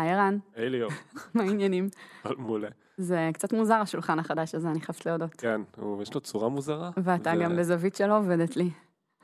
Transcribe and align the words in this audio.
היי 0.00 0.12
ערן, 0.12 0.38
היי 0.56 0.70
ליאור, 0.70 0.92
מה 1.34 1.42
העניינים? 1.42 1.88
מעולה. 2.36 2.68
זה 2.96 3.30
קצת 3.34 3.52
מוזר 3.52 3.74
השולחן 3.74 4.18
החדש 4.18 4.54
הזה, 4.54 4.70
אני 4.70 4.80
חייבת 4.80 5.06
להודות. 5.06 5.34
כן, 5.38 5.60
יש 6.02 6.14
לו 6.14 6.20
צורה 6.20 6.48
מוזרה. 6.48 6.90
ואתה 6.96 7.32
ו- 7.36 7.42
גם 7.42 7.56
בזווית 7.56 7.96
שלא 7.96 8.18
עובדת 8.18 8.56
לי. 8.56 8.70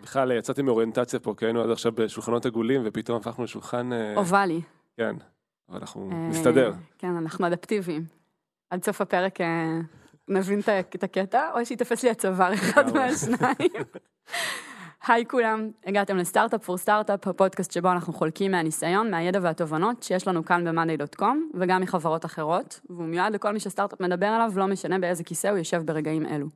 בכלל, 0.03 0.33
יצאתי 0.33 0.63
מאוריינטציה 0.63 1.21
פה, 1.21 1.35
כי 1.37 1.45
היינו 1.45 1.63
עד 1.63 1.71
עכשיו 1.71 1.93
בשולחנות 1.93 2.47
עגולים, 2.47 2.83
ופתאום 2.85 3.17
הפכנו 3.17 3.45
לשולחן... 3.45 3.93
אה, 3.93 4.15
אובלי. 4.17 4.61
כן, 4.97 5.17
אבל 5.69 5.79
אנחנו 5.79 6.11
אה, 6.13 6.29
נסתדר. 6.29 6.73
כן, 6.99 7.17
אנחנו 7.17 7.47
אדפטיביים. 7.47 8.05
עד 8.71 8.85
סוף 8.85 9.01
הפרק 9.01 9.41
אה, 9.41 9.81
נבין 10.29 10.61
את 10.95 11.05
הקטע, 11.05 11.51
או 11.55 11.67
שיתפס 11.67 12.03
לי 12.03 12.11
הצוואר 12.11 12.55
אחד. 12.55 12.95
מהשניים. 12.95 13.85
היי 15.09 15.25
כולם, 15.27 15.71
הגעתם 15.87 16.17
לסטארט-אפ 16.17 16.65
פור 16.65 16.77
סטארט-אפ, 16.77 17.29
הפודקאסט 17.29 17.73
שבו 17.73 17.93
אנחנו 17.93 18.13
חולקים 18.13 18.51
מהניסיון, 18.51 19.11
מהידע 19.11 19.39
והתובנות 19.43 20.03
שיש 20.03 20.29
לנו 20.29 20.45
כאן 20.45 20.65
ב-monday.com, 20.65 21.37
וגם 21.55 21.81
מחברות 21.81 22.25
אחרות, 22.25 22.81
והוא 22.91 23.05
מיועד 23.05 23.33
לכל 23.33 23.53
מי 23.53 23.61
שסטארט-אפ 23.61 24.01
מדבר 24.01 24.27
עליו, 24.27 24.53
לא 24.57 24.67
משנה 24.67 24.99
באיזה 24.99 25.25
כיסא 25.25 25.49
הוא 25.49 25.59
יושב 25.59 25.83
ברגעים 25.85 26.27
אלו. 26.27 26.47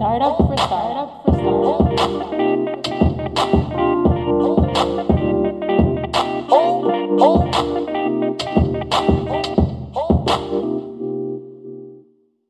Startup 0.00 0.36
for 0.38 0.56
startup 0.56 1.26
for 1.26 1.32
startup. 1.32 1.90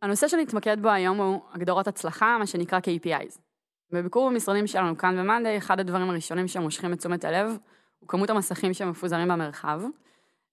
הנושא 0.03 0.29
שנתמקד 0.29 0.83
בו 0.83 0.89
היום 0.89 1.19
הוא 1.21 1.41
הגדרות 1.55 1.89
הצלחה, 1.89 2.37
מה 2.39 2.47
שנקרא 2.47 2.79
KPIs. 2.79 3.50
בביקור 3.93 4.31
במשרדים 4.31 4.67
שלנו 4.67 4.99
כאן 4.99 5.17
ב-Monday, 5.17 5.59
אחד 5.59 5.81
הדברים 5.81 6.11
הראשונים 6.11 6.49
שמושכים 6.49 6.93
את 6.93 6.99
תשומת 6.99 7.25
הלב 7.25 7.57
הוא 7.99 8.09
כמות 8.09 8.31
המסכים 8.31 8.75
שמפוזרים 8.75 9.29
במרחב. 9.29 9.81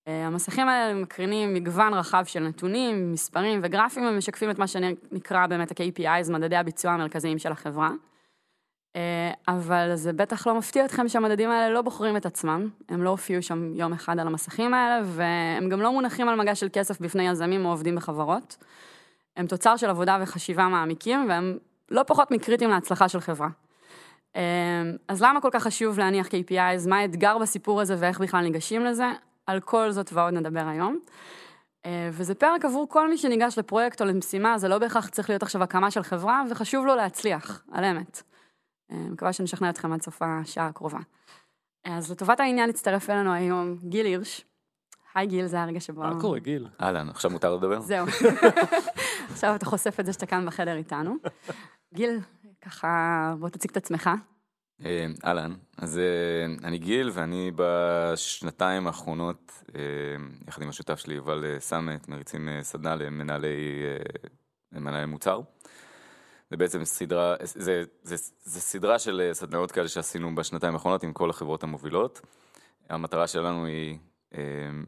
אה, 0.07 0.27
המסכים 0.27 0.69
האלה 0.69 0.93
מקרינים 0.93 1.53
מגוון 1.53 1.93
רחב 1.93 2.23
של 2.25 2.39
נתונים, 2.39 3.11
מספרים 3.11 3.59
וגרפים 3.63 4.05
ומשקפים 4.05 4.49
את 4.49 4.59
מה 4.59 4.67
שנקרא 4.67 5.47
באמת 5.47 5.71
ה-KPIs, 5.71 6.31
מדדי 6.31 6.55
הביצוע 6.55 6.91
המרכזיים 6.91 7.39
של 7.39 7.51
החברה. 7.51 7.91
אה, 8.95 9.31
אבל 9.47 9.95
זה 9.95 10.13
בטח 10.13 10.47
לא 10.47 10.55
מפתיע 10.55 10.85
אתכם 10.85 11.07
שהמדדים 11.07 11.49
האלה 11.49 11.73
לא 11.73 11.81
בוחרים 11.81 12.17
את 12.17 12.25
עצמם, 12.25 12.69
הם 12.89 13.03
לא 13.03 13.09
הופיעו 13.09 13.41
שם 13.41 13.73
יום 13.75 13.93
אחד 13.93 14.19
על 14.19 14.27
המסכים 14.27 14.73
האלה, 14.73 15.01
והם 15.05 15.69
גם 15.69 15.81
לא 15.81 15.91
מונחים 15.91 16.29
על 16.29 16.35
מגע 16.35 16.55
של 16.55 16.67
כסף 16.73 17.01
בפני 17.01 17.27
יזמים 17.27 17.65
או 17.65 17.69
עובדים 17.69 17.95
בחברות. 17.95 18.57
הם 19.37 19.47
תוצר 19.47 19.77
של 19.77 19.89
עבודה 19.89 20.17
וחשיבה 20.21 20.67
מעמיקים, 20.67 21.25
והם 21.29 21.57
לא 21.91 22.03
פחות 22.03 22.31
מקריטיים 22.31 22.69
להצלחה 22.69 23.09
של 23.09 23.19
חברה. 23.19 23.49
אה, 24.35 24.41
אז 25.07 25.21
למה 25.21 25.41
כל 25.41 25.49
כך 25.51 25.63
חשוב 25.63 25.99
להניח 25.99 26.27
KPIs? 26.27 26.89
מה 26.89 26.97
האתגר 26.97 27.37
בסיפור 27.37 27.81
הזה 27.81 27.95
ואיך 27.99 28.19
בכלל 28.19 28.41
ניגשים 28.41 28.85
לזה? 28.85 29.11
על 29.45 29.59
כל 29.59 29.91
זאת 29.91 30.13
ועוד 30.13 30.33
נדבר 30.33 30.67
היום. 30.67 30.99
אה, 31.85 32.09
וזה 32.11 32.35
פרק 32.35 32.65
עבור 32.65 32.89
כל 32.89 33.09
מי 33.09 33.17
שניגש 33.17 33.57
לפרויקט 33.57 34.01
או 34.01 34.05
למשימה, 34.05 34.57
זה 34.57 34.67
לא 34.67 34.77
בהכרח 34.77 35.09
צריך 35.09 35.29
להיות 35.29 35.43
עכשיו 35.43 35.63
הקמה 35.63 35.91
של 35.91 36.03
חברה, 36.03 36.43
וחשוב 36.51 36.85
לו 36.85 36.95
להצליח, 36.95 37.63
על 37.71 37.83
אמת. 37.83 38.23
אה, 38.91 38.97
מקווה 38.97 39.33
שנשכנע 39.33 39.69
אתכם 39.69 39.93
עד 39.93 40.01
סוף 40.01 40.21
השעה 40.21 40.67
הקרובה. 40.67 40.99
אז 41.85 42.11
לטובת 42.11 42.39
העניין 42.39 42.69
הצטרף 42.69 43.09
אלינו 43.09 43.33
היום 43.33 43.77
גיל 43.83 44.05
הירש. 44.05 44.45
היי 45.15 45.27
גיל, 45.27 45.47
זה 45.47 45.61
הרגע 45.61 45.79
שבו... 45.79 46.01
מה 46.01 46.21
קורה, 46.21 46.39
גיל? 46.39 46.67
אהלן, 46.81 47.09
עכשיו 47.09 47.31
מותר 47.31 47.55
לדבר? 47.55 47.79
זהו. 47.79 48.05
עכשיו 49.31 49.55
אתה 49.55 49.65
חושף 49.65 49.99
את 49.99 50.05
זה 50.05 50.13
שאתה 50.13 50.25
כאן 50.25 50.45
בחדר 50.45 50.75
איתנו. 50.75 51.15
גיל, 51.93 52.19
ככה, 52.61 53.33
בוא 53.39 53.49
תציג 53.49 53.71
את 53.71 53.77
עצמך. 53.77 54.09
אה, 54.85 55.05
אהלן, 55.25 55.53
אז 55.77 55.97
אה, 55.97 56.67
אני 56.67 56.77
גיל 56.77 57.09
ואני 57.13 57.51
בשנתיים 57.55 58.87
האחרונות, 58.87 59.63
אה, 59.75 59.81
יחד 60.47 60.61
עם 60.61 60.69
השותף 60.69 60.99
שלי 60.99 61.15
יובל 61.15 61.59
סמט, 61.59 62.07
מריצים 62.07 62.49
סדנה 62.61 62.95
למנהלי 62.95 63.83
למנהלי 64.71 65.05
מוצר. 65.05 65.41
זה 66.49 66.57
בעצם 66.57 66.85
סדרה, 66.85 67.35
זה, 67.43 67.83
זה, 68.03 68.15
זה 68.43 68.61
סדרה 68.61 68.99
של 68.99 69.29
סדנאות 69.33 69.71
כאלה 69.71 69.87
שעשינו 69.87 70.35
בשנתיים 70.35 70.73
האחרונות 70.73 71.03
עם 71.03 71.13
כל 71.13 71.29
החברות 71.29 71.63
המובילות. 71.63 72.21
המטרה 72.89 73.27
שלנו 73.27 73.65
היא 73.65 73.97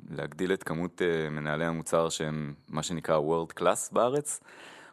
להגדיל 0.10 0.54
את 0.54 0.64
כמות 0.64 1.02
מנהלי 1.32 1.66
המוצר 1.66 2.10
שהם 2.10 2.54
מה 2.68 2.84
שנקרא 2.84 3.20
world 3.20 3.62
class 3.62 3.94
בארץ. 3.94 4.40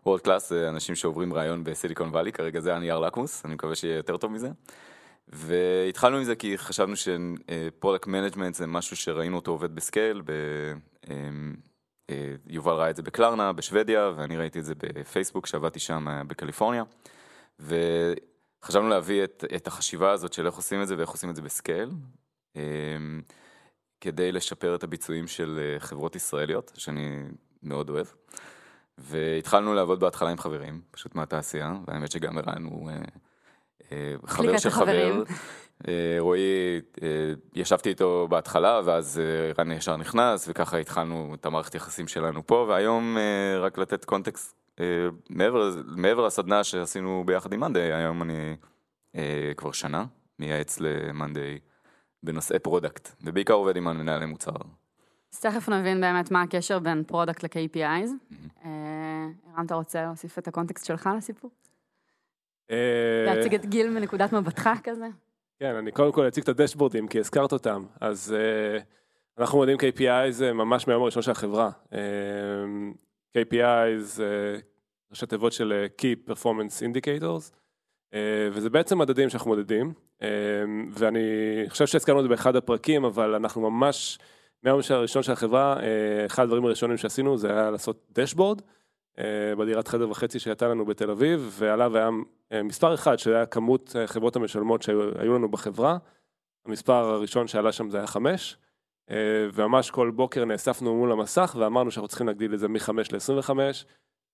world 0.07 0.27
class 0.27 0.39
זה 0.39 0.69
אנשים 0.69 0.95
שעוברים 0.95 1.35
רעיון 1.35 1.65
בסיליקון 1.65 2.09
ואלי, 2.09 2.33
כרגע 2.33 2.61
זה 2.61 2.75
הנייר 2.75 2.99
לקמוס, 2.99 3.45
אני 3.45 3.55
מקווה 3.55 3.75
שיהיה 3.75 3.97
יותר 3.97 4.17
טוב 4.17 4.33
מזה. 4.33 4.51
והתחלנו 5.29 6.17
עם 6.17 6.25
זה 6.25 6.37
כי 6.37 6.59
חשבנו 6.59 6.95
שproduct 6.97 8.07
management 8.07 8.55
זה 8.55 8.67
משהו 8.67 8.97
שראינו 8.97 9.37
אותו 9.37 9.51
עובד 9.51 9.75
ב 9.75 9.82
scale, 9.82 10.23
ב... 10.25 10.33
אמ, 11.11 11.55
אה, 12.11 12.35
יובל 12.47 12.73
ראה 12.73 12.91
את 12.91 12.97
זה 12.97 13.03
בקלרנה, 13.03 13.53
בשוודיה, 13.53 14.13
ואני 14.17 14.37
ראיתי 14.37 14.59
את 14.59 14.65
זה 14.65 14.75
בפייסבוק, 14.75 15.47
שעבדתי 15.47 15.79
שם 15.79 16.09
אה, 16.09 16.25
בקליפורניה. 16.25 16.85
וחשבנו 17.61 18.89
להביא 18.89 19.25
את, 19.25 19.45
את 19.57 19.67
החשיבה 19.67 20.13
הזאת 20.13 20.33
של 20.33 20.47
איך 20.47 20.55
עושים 20.55 20.83
את 20.83 20.89
זה 20.89 20.97
ואיך 20.97 21.11
עושים 21.11 21.31
את 21.31 21.37
זה 21.37 21.43
בסקייל, 21.43 21.91
אמ, 22.57 23.23
כדי 24.01 24.33
לשפר 24.33 24.75
את 24.75 24.85
הביצועים 24.85 25.27
של 25.27 25.59
אה, 25.59 25.81
חברות 25.81 26.17
ישראליות, 26.17 26.73
שאני 26.75 27.23
מאוד 27.63 27.91
אוהב. 27.91 28.07
והתחלנו 28.99 29.75
לעבוד 29.75 30.01
בהתחלה 30.01 30.31
עם 30.31 30.39
חברים, 30.39 30.81
פשוט 30.91 31.15
מהתעשייה, 31.15 31.75
והאמת 31.87 32.11
שגם 32.11 32.39
ערן 32.39 32.65
הוא 32.65 32.91
אה, 32.91 32.97
אה, 33.93 34.15
חבר 34.27 34.59
של 34.59 34.71
חבר. 34.71 35.23
אה, 35.89 36.17
רועי, 36.19 36.81
אה, 37.03 37.09
ישבתי 37.55 37.89
איתו 37.89 38.27
בהתחלה, 38.31 38.81
ואז 38.85 39.21
אה, 39.21 39.53
ערן 39.59 39.73
ישר 39.73 39.97
נכנס, 39.97 40.49
וככה 40.49 40.79
התחלנו 40.79 41.35
את 41.35 41.47
המערכת 41.47 41.75
יחסים 41.75 42.09
שלנו 42.09 42.47
פה, 42.47 42.67
והיום 42.69 43.17
אה, 43.19 43.61
רק 43.61 43.79
לתת 43.79 44.05
context, 44.05 44.55
אה, 44.81 45.09
מעבר, 45.31 45.71
מעבר 45.87 46.27
לסדנה 46.27 46.65
שעשינו 46.65 47.23
ביחד 47.27 47.53
עם 47.53 47.61
מאנדיי, 47.61 47.93
היום 47.93 48.23
אני 48.23 48.57
אה, 49.17 49.53
כבר 49.57 49.73
שנה 49.73 50.05
מייעץ 50.39 50.81
למאנדיי 50.81 51.59
בנושאי 52.23 52.59
product, 52.59 53.09
ובעיקר 53.23 53.55
עובד 53.55 53.77
עם 53.77 53.85
מנהלי 53.85 54.27
מוצר. 54.27 54.53
אז 55.35 55.41
תכף 55.41 55.69
נבין 55.69 56.01
באמת 56.01 56.31
מה 56.31 56.43
הקשר 56.43 56.79
בין 56.79 57.05
product 57.05 57.45
ל-KPIs. 57.45 58.11
אה, 58.65 58.71
ערן, 59.55 59.67
אתה 59.67 59.75
רוצה 59.75 60.03
להוסיף 60.03 60.39
את 60.39 60.49
ה 60.49 60.54
context 60.54 60.87
שלך 60.87 61.11
לסיפור? 61.17 61.51
אה, 62.71 63.25
להציג 63.27 63.55
את 63.55 63.67
גיל 63.67 63.91
מנקודת 63.91 64.33
מבטך 64.33 64.71
כזה? 64.85 65.07
כן, 65.61 65.75
אני 65.75 65.93
קודם 65.93 66.13
כל 66.13 66.29
אציג 66.29 66.43
את 66.43 66.49
הדשבורדים, 66.49 67.09
כי 67.09 67.19
הזכרת 67.19 67.53
אותם. 67.53 67.85
אז 68.01 68.37
אה, 68.39 68.79
אנחנו 69.39 69.59
מודדים 69.59 69.79
KPI 69.79 70.31
זה 70.31 70.53
ממש 70.53 70.89
מהיום 70.89 71.03
הראשון 71.03 71.23
של 71.23 71.31
החברה. 71.31 71.71
KPI 73.39 73.99
זה 73.99 74.59
ראשי 75.11 75.27
תיבות 75.27 75.53
של 75.53 75.87
Key 76.01 76.31
Performance 76.31 76.83
Indicators, 76.83 77.53
וזה 78.53 78.71
בעצם 78.71 78.99
מדדים 78.99 79.29
שאנחנו 79.29 79.51
מודדים, 79.51 79.93
ואני 80.91 81.21
חושב 81.69 81.87
שהזכרנו 81.87 82.19
את 82.19 82.25
זה 82.25 82.29
באחד 82.29 82.57
הפרקים, 82.57 83.05
אבל 83.05 83.35
אנחנו 83.35 83.71
ממש, 83.71 84.19
מהיום 84.67 84.81
הראשון 84.91 85.23
של 85.23 85.33
החברה, 85.33 85.77
אה, 85.83 86.27
אחד 86.27 86.43
הדברים 86.43 86.65
הראשונים 86.65 86.97
שעשינו 86.97 87.39
זה 87.39 87.51
היה 87.51 87.71
לעשות 87.71 88.07
דשבורד. 88.13 88.63
אה, 89.19 89.57
בדירת 89.59 89.89
חדר 89.89 90.11
וחצי 90.11 90.39
שהייתה 90.39 90.69
לנו 90.69 90.85
בתל 90.85 91.11
אביב, 91.11 91.57
ועליו 91.59 91.97
היה 91.97 92.11
אה, 92.53 92.63
מספר 92.63 92.95
אחד, 92.95 93.17
שזה 93.19 93.37
היה 93.37 93.47
כמות 93.47 93.97
חברות 94.07 94.37
המשלמות 94.37 94.83
שהיו 94.83 95.35
לנו 95.35 95.49
בחברה. 95.49 95.99
המספר 96.67 96.93
הראשון 96.93 97.47
שעלה 97.47 97.73
שם 97.73 97.91
זה 97.91 97.99
היה 97.99 98.07
חמש, 98.07 98.57
וממש 99.53 99.91
כל 99.91 100.11
בוקר 100.11 100.45
נאספנו 100.45 100.97
מול 100.97 101.13
המסך 101.13 101.57
ואמרנו 101.59 101.91
שאנחנו 101.91 102.09
צריכים 102.09 102.27
להגדיל 102.27 102.55
את 102.55 102.59
זה 102.59 102.69
מחמש 102.69 103.13
ל-25, 103.13 103.51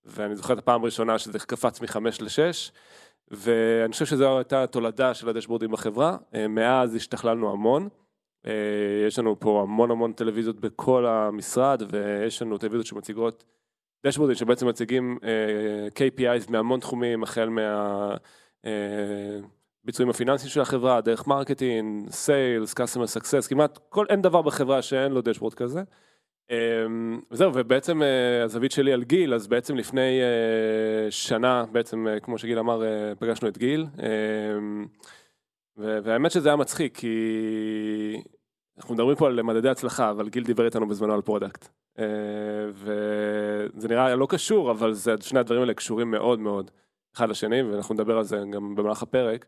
ואני 0.05 0.35
זוכר 0.35 0.53
את 0.53 0.59
הפעם 0.59 0.81
הראשונה 0.81 1.19
שזה 1.19 1.39
קפץ 1.39 1.81
מחמש 1.81 2.21
לשש, 2.21 2.71
ואני 3.31 3.91
חושב 3.91 4.05
שזו 4.05 4.37
הייתה 4.37 4.63
התולדה 4.63 5.13
של 5.13 5.29
הדשבורדים 5.29 5.71
בחברה. 5.71 6.17
מאז 6.49 6.95
השתכללנו 6.95 7.51
המון. 7.51 7.89
אה, 8.47 8.51
יש 9.07 9.19
לנו 9.19 9.39
פה 9.39 9.61
המון 9.61 9.91
המון 9.91 10.13
טלוויזיות 10.13 10.59
בכל 10.59 11.05
המשרד, 11.05 11.83
ויש 11.89 12.41
לנו 12.41 12.57
טלוויזיות 12.57 12.85
שמציגות 12.85 13.43
dashboardים 14.05 14.35
שבעצם 14.35 14.67
מציגים 14.67 15.17
uh, 15.21 15.25
KPIs 15.93 16.51
מהמון 16.51 16.79
תחומים, 16.79 17.23
החל 17.23 17.49
מהביצועים 19.83 20.09
הפיננסיים 20.09 20.49
של 20.49 20.61
החברה, 20.61 21.01
דרך 21.01 21.27
marketing, 21.27 22.09
sales, 22.09 22.73
customer 22.73 23.17
success, 23.17 23.49
כמעט 23.49 23.79
כל, 23.89 24.05
אין 24.09 24.21
דבר 24.21 24.41
בחברה 24.41 24.81
שאין 24.81 25.11
לו 25.11 25.21
dashboard 25.21 25.53
כזה. 25.53 25.81
וזהו, 27.31 27.51
ובעצם 27.53 28.01
הזווית 28.45 28.71
שלי 28.71 28.93
על 28.93 29.03
גיל, 29.03 29.33
אז 29.33 29.47
בעצם 29.47 29.75
לפני 29.75 30.19
שנה, 31.09 31.65
בעצם, 31.71 32.07
כמו 32.23 32.37
שגיל 32.37 32.59
אמר, 32.59 32.81
פגשנו 33.19 33.47
את 33.47 33.57
גיל. 33.57 33.85
והאמת 35.77 36.31
שזה 36.31 36.49
היה 36.49 36.55
מצחיק, 36.55 36.97
כי 36.97 38.23
אנחנו 38.77 38.93
מדברים 38.95 39.15
פה 39.15 39.27
על 39.27 39.41
מדדי 39.41 39.69
הצלחה, 39.69 40.09
אבל 40.09 40.29
גיל 40.29 40.43
דיבר 40.43 40.65
איתנו 40.65 40.87
בזמנו 40.87 41.13
על 41.13 41.21
product. 41.21 41.67
אה, 41.99 42.05
וזה 42.73 43.87
נראה 43.87 44.15
לא 44.15 44.27
קשור, 44.29 44.71
אבל 44.71 44.93
זה, 44.93 45.15
שני 45.21 45.39
הדברים 45.39 45.61
האלה 45.61 45.73
קשורים 45.73 46.11
מאוד 46.11 46.39
מאוד 46.39 46.71
אחד 47.15 47.29
לשני, 47.29 47.61
ואנחנו 47.61 47.95
נדבר 47.95 48.17
על 48.17 48.23
זה 48.23 48.41
גם 48.51 48.75
במהלך 48.75 49.03
הפרק. 49.03 49.45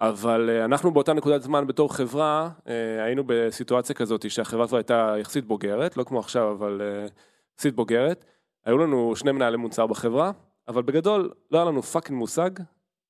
אבל 0.00 0.50
אה, 0.50 0.64
אנחנו 0.64 0.90
באותה 0.90 1.12
נקודת 1.12 1.42
זמן 1.42 1.66
בתור 1.66 1.94
חברה, 1.94 2.50
אה, 2.68 3.04
היינו 3.04 3.22
בסיטואציה 3.26 3.94
כזאת 3.94 4.30
שהחברה 4.30 4.66
כבר 4.68 4.76
הייתה 4.76 5.14
יחסית 5.20 5.44
בוגרת, 5.44 5.96
לא 5.96 6.04
כמו 6.04 6.18
עכשיו, 6.18 6.52
אבל 6.52 6.82
יחסית 7.54 7.74
בוגרת. 7.74 8.24
היו 8.64 8.78
לנו 8.78 9.16
שני 9.16 9.32
מנהלי 9.32 9.56
מוצר 9.56 9.86
בחברה, 9.86 10.30
אבל 10.68 10.82
בגדול 10.82 11.30
לא 11.50 11.58
היה 11.58 11.64
לנו 11.64 11.82
fucking 11.82 12.18
מושג 12.18 12.50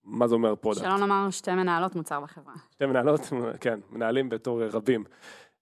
מה 0.08 0.28
זה 0.28 0.34
אומר 0.34 0.54
product. 0.54 0.84
שלא 0.84 0.98
נאמר 0.98 1.30
שתי 1.30 1.54
מנהלות 1.54 1.96
מוצר 1.96 2.20
בחברה. 2.20 2.54
שתי 2.70 2.86
מנהלות, 2.86 3.20
כן, 3.60 3.80
מנהלים 3.90 4.28
בתור 4.28 4.64
רבים. 4.64 5.04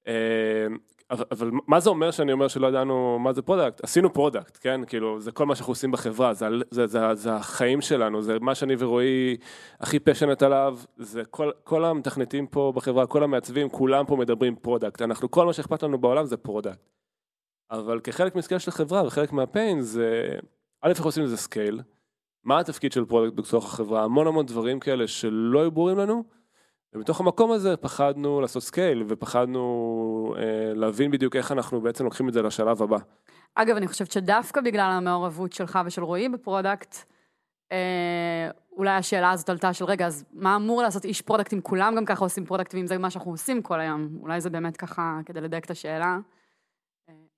אה, 0.07 0.67
אבל, 1.11 1.51
מה 1.67 1.81
זה 1.81 1.91
אומר 1.91 2.11
שאני 2.11 2.33
אומר 2.33 2.49
שלא 2.49 2.67
ידענו 2.67 3.19
מה 3.19 3.33
זה 3.33 3.43
product? 3.43 3.85
עשינו 3.85 4.13
product, 4.13 4.59
כן? 4.61 4.81
כאילו, 4.87 5.21
זה 5.21 5.33
כל 5.33 5.47
מה 5.47 5.55
שאנחנו 5.55 5.71
עושים 5.71 5.93
בחברה, 5.93 6.35
זה, 6.35 6.47
זה, 6.71 6.87
זה, 6.87 7.15
זה 7.15 7.33
החיים 7.33 7.81
שלנו, 7.81 8.23
זה 8.23 8.39
מה 8.41 8.55
שאני 8.55 8.75
ורועי 8.79 9.37
הכי 9.81 9.99
passionate 9.99 10.43
עליו, 10.43 10.79
זה 10.97 11.25
כל, 11.25 11.51
כל 11.65 11.85
המתכנתים 11.85 12.47
פה 12.47 12.73
בחברה, 12.75 13.07
כל 13.07 13.23
המעצבים, 13.23 13.69
כולם 13.69 14.07
פה 14.07 14.17
מדברים 14.17 14.57
product. 14.57 15.03
אנחנו, 15.03 15.31
כל 15.31 15.47
מה 15.47 15.53
שאכפת 15.53 15.83
לנו 15.83 15.99
בעולם 15.99 16.27
זה 16.27 16.37
product. 16.37 16.91
אבל 17.71 18.01
כחלק 18.01 18.37
מ 18.37 18.40
scale 18.40 18.59
של 18.59 18.71
החברה 18.71 19.07
וחלק 19.07 19.33
מה 19.33 19.49
pain 19.49 19.81
זה, 19.81 20.39
א', 20.83 20.89
איך 20.91 21.05
עושים 21.05 21.23
לזה 21.23 21.37
scale, 21.37 21.81
מה 22.47 22.61
התפקיד 22.61 22.93
של 22.93 23.05
product 23.05 23.37
בתוך 23.37 23.65
החברה, 23.65 24.05
המון 24.05 24.27
המון 24.27 24.47
דברים 24.47 24.81
כאלה 24.81 25.07
שלא 25.07 25.61
היו 25.61 25.71
ברורים 25.71 25.99
לנו, 25.99 26.25
ומתוך 26.95 27.21
המקום 27.21 27.53
הזה 27.53 27.77
פחדנו 27.77 28.41
לעשות 28.41 28.63
scale 28.63 29.05
ופחדנו 29.09 30.35
אה, 30.39 30.75
להבין 30.75 31.11
בדיוק 31.11 31.37
איך 31.37 31.53
אנחנו 31.53 31.81
בעצם 31.81 32.05
לוקחים 32.05 32.29
את 32.29 32.33
זה 32.33 32.43
לשלב 32.43 32.83
הבא. 32.83 32.97
אגב, 33.55 33.77
אני 33.77 33.89
חושבת 33.89 34.13
שדווקא 34.13 34.61
בגלל 34.61 34.91
המעורבות 34.91 35.53
שלך 35.53 35.79
ושל 35.87 36.03
רועי 36.03 36.29
ב 36.29 36.36
product, 36.36 36.97
אה, 37.73 38.51
אולי 38.73 38.91
השאלה 38.91 39.31
הזאת 39.31 39.49
עלתה 39.49 39.73
של 39.73 39.85
רגע, 39.85 40.07
אז 40.07 40.25
מה 40.33 40.57
אמור 40.57 40.83
לעשות 40.83 41.05
איש 41.05 41.23
product 41.23 41.53
אם 41.53 41.61
כולם 41.61 41.95
גם 41.97 42.05
ככה 42.05 42.25
עושים 42.25 42.45
product 42.45 42.75
ואם 42.75 42.87
זה 42.87 42.99
מה 42.99 43.11
שאנחנו 43.11 43.31
עושים 43.31 43.63
כל 43.63 43.81
היום? 43.81 44.09
אולי 44.21 44.41
זה 44.41 44.51
באמת 44.51 44.77
ככה, 44.77 45.21
כדי 45.27 45.41
לדייק 45.41 45.65
את 45.65 45.71
השאלה. 45.71 46.19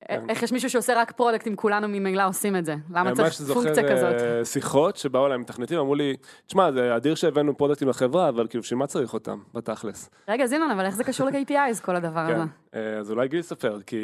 אה, 0.03 0.17
כן. 0.17 0.31
איך 0.31 0.43
יש 0.43 0.53
מישהו 0.53 0.71
שעושה 0.71 0.93
רק 0.97 1.13
product 1.13 1.47
אם 1.49 1.57
כולנו 1.57 1.89
ממילא 1.89 2.29
עושים 2.29 2.57
את 2.57 2.65
זה? 2.65 2.75
למה 2.91 3.03
ממש 3.05 3.19
צריך 3.19 3.33
זוכר, 3.33 3.61
פונקציה 3.61 3.93
כזאת? 3.93 4.15
אה, 4.23 4.45
שיחות 4.45 4.97
שבאו 4.97 5.27
אליי 5.27 5.39
מתכנתים, 5.39 5.79
אמרו 5.79 5.95
לי, 5.95 6.17
תשמע, 6.47 6.73
זה 6.73 6.97
אדיר 6.97 7.15
שהבאנו 7.15 7.57
פרודקטים 7.57 7.89
לחברה, 7.89 8.29
אבל 8.29 8.47
כאילו, 8.47 8.63
בשביל 8.63 8.79
מה 8.79 8.87
צריך 8.87 9.15
אותם, 9.15 9.39
בתכלס? 9.55 10.11
רגע, 10.29 10.47
זינון, 10.47 10.71
אבל 10.71 10.85
איך 10.85 10.95
זה 10.95 11.05
קשור 11.05 11.27
ל-KPIs 11.29 11.83
כל 11.83 11.97
הדבר 11.97 12.27
כן. 12.27 12.35
הזה? 12.35 12.43
אה, 12.75 12.99
אז 12.99 13.11
אולי 13.11 13.29
גיל 13.29 13.41
יספר, 13.41 13.81
כי... 13.87 13.97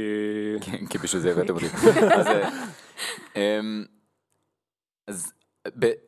כן, 0.61 0.87
כי 0.87 0.99
בשביל 0.99 1.23
זה 1.23 1.31
הבאתם 1.31 1.55
אותי. 1.55 1.67
אז, 2.17 2.26
אה, 3.37 3.58
אמ, 3.58 3.85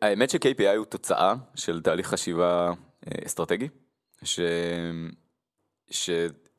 האמת 0.02 0.30
ש-KPI 0.30 0.76
הוא 0.76 0.84
תוצאה 0.84 1.34
של 1.54 1.80
תהליך 1.82 2.06
חשיבה 2.06 2.72
אה, 3.06 3.26
אסטרטגי, 3.26 3.68
ש- 4.22 4.40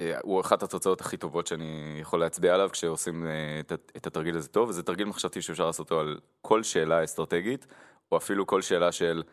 שהוא 0.02 0.42
אחת 0.42 0.64
התוצאות 0.64 1.02
הכי 1.02 1.18
טובות 1.18 1.48
שאני 1.48 1.98
יכול 2.02 2.20
להצביע 2.20 2.54
עליו 2.54 2.70
כשעושים 2.72 3.28
אה, 3.28 3.60
את 3.98 4.08
התרגיל 4.08 4.38
הזה 4.38 4.48
טוב, 4.48 4.70
וזה 4.70 4.84
תרגיל 4.84 5.08
מחשבתי 5.08 5.42
שאפשר 5.42 5.66
לעשות 5.66 5.80
אותו 5.80 6.00
על 6.00 6.20
כל 6.42 6.64
שאלה 6.64 7.04
אסטרטגית, 7.04 7.68
או 8.12 8.18
אפילו 8.18 8.48
כל 8.48 8.62
שאלה 8.62 8.92
של 8.92 9.24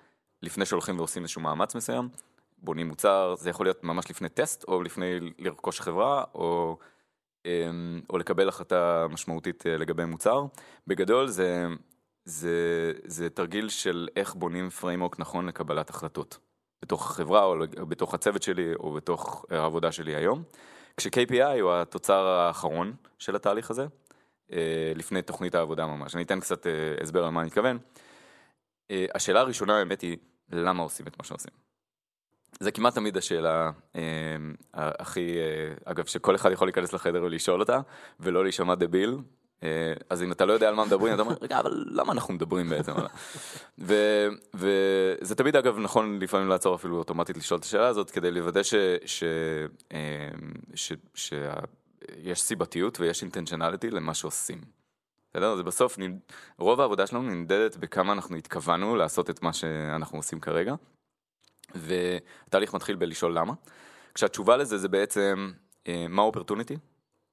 לפני 0.42 0.66
שהולכים 0.66 0.98
ועושים 0.98 1.22
איזשהו 1.22 1.40
מאמץ 1.40 1.74
מסוים, 1.74 2.08
בונים 2.58 2.88
מוצר, 2.88 3.34
זה 3.38 3.50
יכול 3.50 3.66
להיות 3.66 3.84
ממש 3.84 4.10
לפני 4.10 4.28
טסט, 4.28 4.64
או 4.68 4.82
לפני 4.82 5.18
לרכוש 5.38 5.80
חברה, 5.80 6.24
או... 6.34 6.78
אמ, 7.46 8.00
או 8.10 8.18
לקבל 8.18 8.48
החלטה 8.48 9.06
משמעותית 9.10 9.66
אה, 9.66 9.76
לגבי 9.76 10.04
מוצר. 10.04 10.46
בגדול 10.86 11.28
זה, 11.28 11.66
זה, 12.24 12.92
זה 13.04 13.30
תרגיל 13.30 13.68
של 13.68 14.08
איך 14.16 14.34
בונים 14.34 14.70
framework 14.70 15.18
נכון 15.18 15.46
לקבלת 15.46 15.90
החלטות. 15.90 16.38
בתוך 16.84 17.10
החברה 17.10 17.44
או 17.44 17.86
בתוך 17.88 18.14
הצוות 18.14 18.42
שלי 18.42 18.74
או 18.74 18.92
בתוך 18.92 19.44
העבודה 19.50 19.92
שלי 19.92 20.14
היום. 20.16 20.42
כש-KPI 20.96 21.60
הוא 21.60 21.72
התוצר 21.72 22.26
האחרון 22.26 22.92
של 23.18 23.36
התהליך 23.36 23.70
הזה, 23.70 23.86
אה, 24.52 24.92
לפני 24.94 25.22
תוכנית 25.22 25.54
העבודה 25.54 25.86
ממש. 25.86 26.14
אני 26.14 26.22
אתן 26.22 26.40
קצת 26.40 26.66
אה, 26.66 26.72
הסבר 27.02 27.24
על 27.24 27.30
מה 27.30 27.40
אני 27.40 27.46
מתכוון. 27.46 27.78
אה, 28.90 29.06
השאלה 29.14 29.40
הראשונה 29.40 29.78
האמת 29.78 30.00
היא, 30.00 30.16
למה 30.52 30.82
עושים 30.82 31.06
את 31.06 31.18
מה 31.18 31.24
שעושים? 31.24 31.52
זה 32.60 32.70
כמעט 32.70 32.94
תמיד 32.94 33.16
השאלה 33.16 33.70
אה, 33.96 34.02
הכי, 34.74 35.36
אה, 35.36 35.74
אגב, 35.84 36.06
שכל 36.06 36.34
אחד 36.34 36.52
יכול 36.52 36.66
להיכנס 36.66 36.92
לחדר 36.92 37.22
ולשאול 37.22 37.60
אותה, 37.60 37.80
ולא 38.20 38.42
להישמע 38.42 38.74
דביל. 38.74 39.18
אה, 39.62 39.92
אז 40.10 40.22
אם 40.22 40.32
אתה 40.32 40.44
לא 40.44 40.52
יודע 40.52 40.68
על 40.68 40.74
מה 40.74 40.84
מדברים, 40.84 41.14
אתה 41.14 41.22
אומר, 41.22 41.34
רגע, 41.42 41.58
אבל 41.60 41.84
למה 41.86 42.12
אנחנו 42.12 42.34
מדברים 42.34 42.68
בעצם? 42.68 42.92
וזה 44.54 45.34
תמיד, 45.36 45.56
אגב, 45.56 45.78
נכון 45.78 46.18
לפעמים 46.18 46.48
לעצור 46.48 46.74
אפילו 46.74 46.98
אוטומטית 46.98 47.36
לשאול 47.36 47.58
את 47.58 47.64
השאלה 47.64 47.86
הזאת, 47.86 48.10
כדי 48.10 48.30
לוודא 48.30 48.62
ש- 48.62 48.74
ש- 49.06 49.24
אה, 49.92 50.28
שיש 51.14 52.42
סיבתיות 52.42 53.00
ויש 53.00 53.22
intentionality 53.22 53.90
למה 53.90 54.14
שעושים. 54.14 54.60
בסדר? 55.30 55.56
זה 55.56 55.62
בסוף, 55.62 55.98
רוב 56.58 56.80
העבודה 56.80 57.06
שלנו 57.06 57.22
נמדדת 57.22 57.76
בכמה 57.76 58.12
אנחנו 58.12 58.36
התכוונו 58.36 58.96
לעשות 58.96 59.30
את 59.30 59.42
מה 59.42 59.52
שאנחנו 59.52 60.18
עושים 60.18 60.40
כרגע. 60.40 60.74
והתהליך 61.74 62.74
מתחיל 62.74 62.96
בלשאול 62.96 63.38
למה. 63.38 63.52
כשהתשובה 64.14 64.56
לזה 64.56 64.78
זה 64.78 64.88
בעצם 64.88 65.52
אה, 65.88 66.06
מה 66.08 66.22
ה 66.22 66.26
opportunity, 66.26 66.76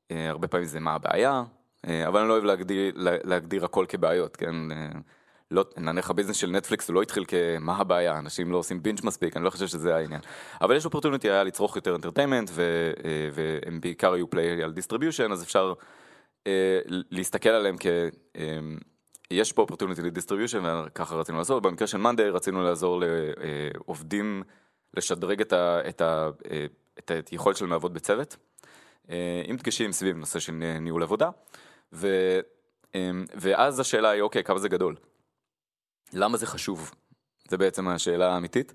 הרבה 0.10 0.48
פעמים 0.48 0.68
זה 0.68 0.80
מה 0.80 0.94
הבעיה, 0.94 1.44
אבל 2.08 2.20
אני 2.20 2.28
לא 2.30 2.34
אוהב 2.34 2.44
להגדיר, 2.44 2.94
לה- 2.96 3.18
להגדיר 3.24 3.66
הכל 3.66 3.86
כבעיות, 3.90 4.36
כן? 4.36 4.72
אה, 4.72 4.88
לא, 5.52 5.66
נניח 5.78 6.10
ה 6.10 6.13
business 6.13 6.36
של 6.36 6.50
נטפליקס 6.52 6.88
הוא 6.88 6.96
לא 6.96 7.02
התחיל 7.02 7.26
כמה 7.28 7.78
הבעיה, 7.78 8.20
אנשים 8.20 8.52
לא 8.52 8.58
עושים 8.58 8.84
binge 8.84 9.00
מספיק, 9.04 9.38
אני 9.38 9.46
לא 9.46 9.50
חושב 9.50 9.68
שזה 9.68 9.96
העניין. 9.96 10.22
אבל 10.62 10.76
יש 10.76 10.86
opportunity 10.86 11.30
היה 11.30 11.44
לצרוך 11.44 11.76
יותר 11.76 11.96
entertainment, 11.96 12.52
והם 13.34 13.82
בעיקר 13.82 14.14
היו 14.14 14.30
play 14.30 14.64
על 14.64 14.72
distribution, 14.74 15.32
אז 15.32 15.44
אפשר 15.44 15.74
אה, 16.48 16.80
להסתכל 16.88 17.50
עליהם 17.50 17.76
כ... 17.80 17.86
אה, 18.36 18.60
יש 19.32 19.52
פה 19.52 19.62
opportunity 19.62 20.02
ל 20.02 20.07
distribution 20.07 20.64
וככה 20.86 21.16
רצינו 21.16 21.38
לעשות, 21.38 21.64
במקרה 21.64 21.88
של 21.88 21.98
מאנדיי 21.98 22.30
רצינו 22.30 22.64
לעזור 22.64 23.02
לעובדים 23.02 24.44
לשדרג 24.98 25.42
את, 25.42 25.54
ה, 25.54 25.80
את, 25.90 26.02
ה, 26.02 26.30
אה, 26.52 26.66
את 27.00 27.30
היכולת 27.32 27.58
שלהם 27.58 27.72
לעבוד 27.72 27.94
בצוות, 27.94 28.36
אה, 29.10 29.42
עם 29.46 29.56
דגשים 29.56 29.92
סביב 29.92 30.18
נושא 30.18 30.40
של 30.40 30.54
ניהול 30.82 31.04
עבודה, 31.04 31.30
ו, 31.94 32.08
אה, 32.96 33.12
ואז 33.36 33.80
השאלה 33.80 34.10
היא 34.10 34.22
אוקיי 34.22 34.44
כמה 34.44 34.60
זה 34.60 34.70
גדול, 34.70 34.96
למה 36.14 36.38
זה 36.38 36.46
חשוב, 36.46 36.92
זה 37.48 37.58
בעצם 37.58 37.88
השאלה 37.88 38.34
האמיתית, 38.34 38.74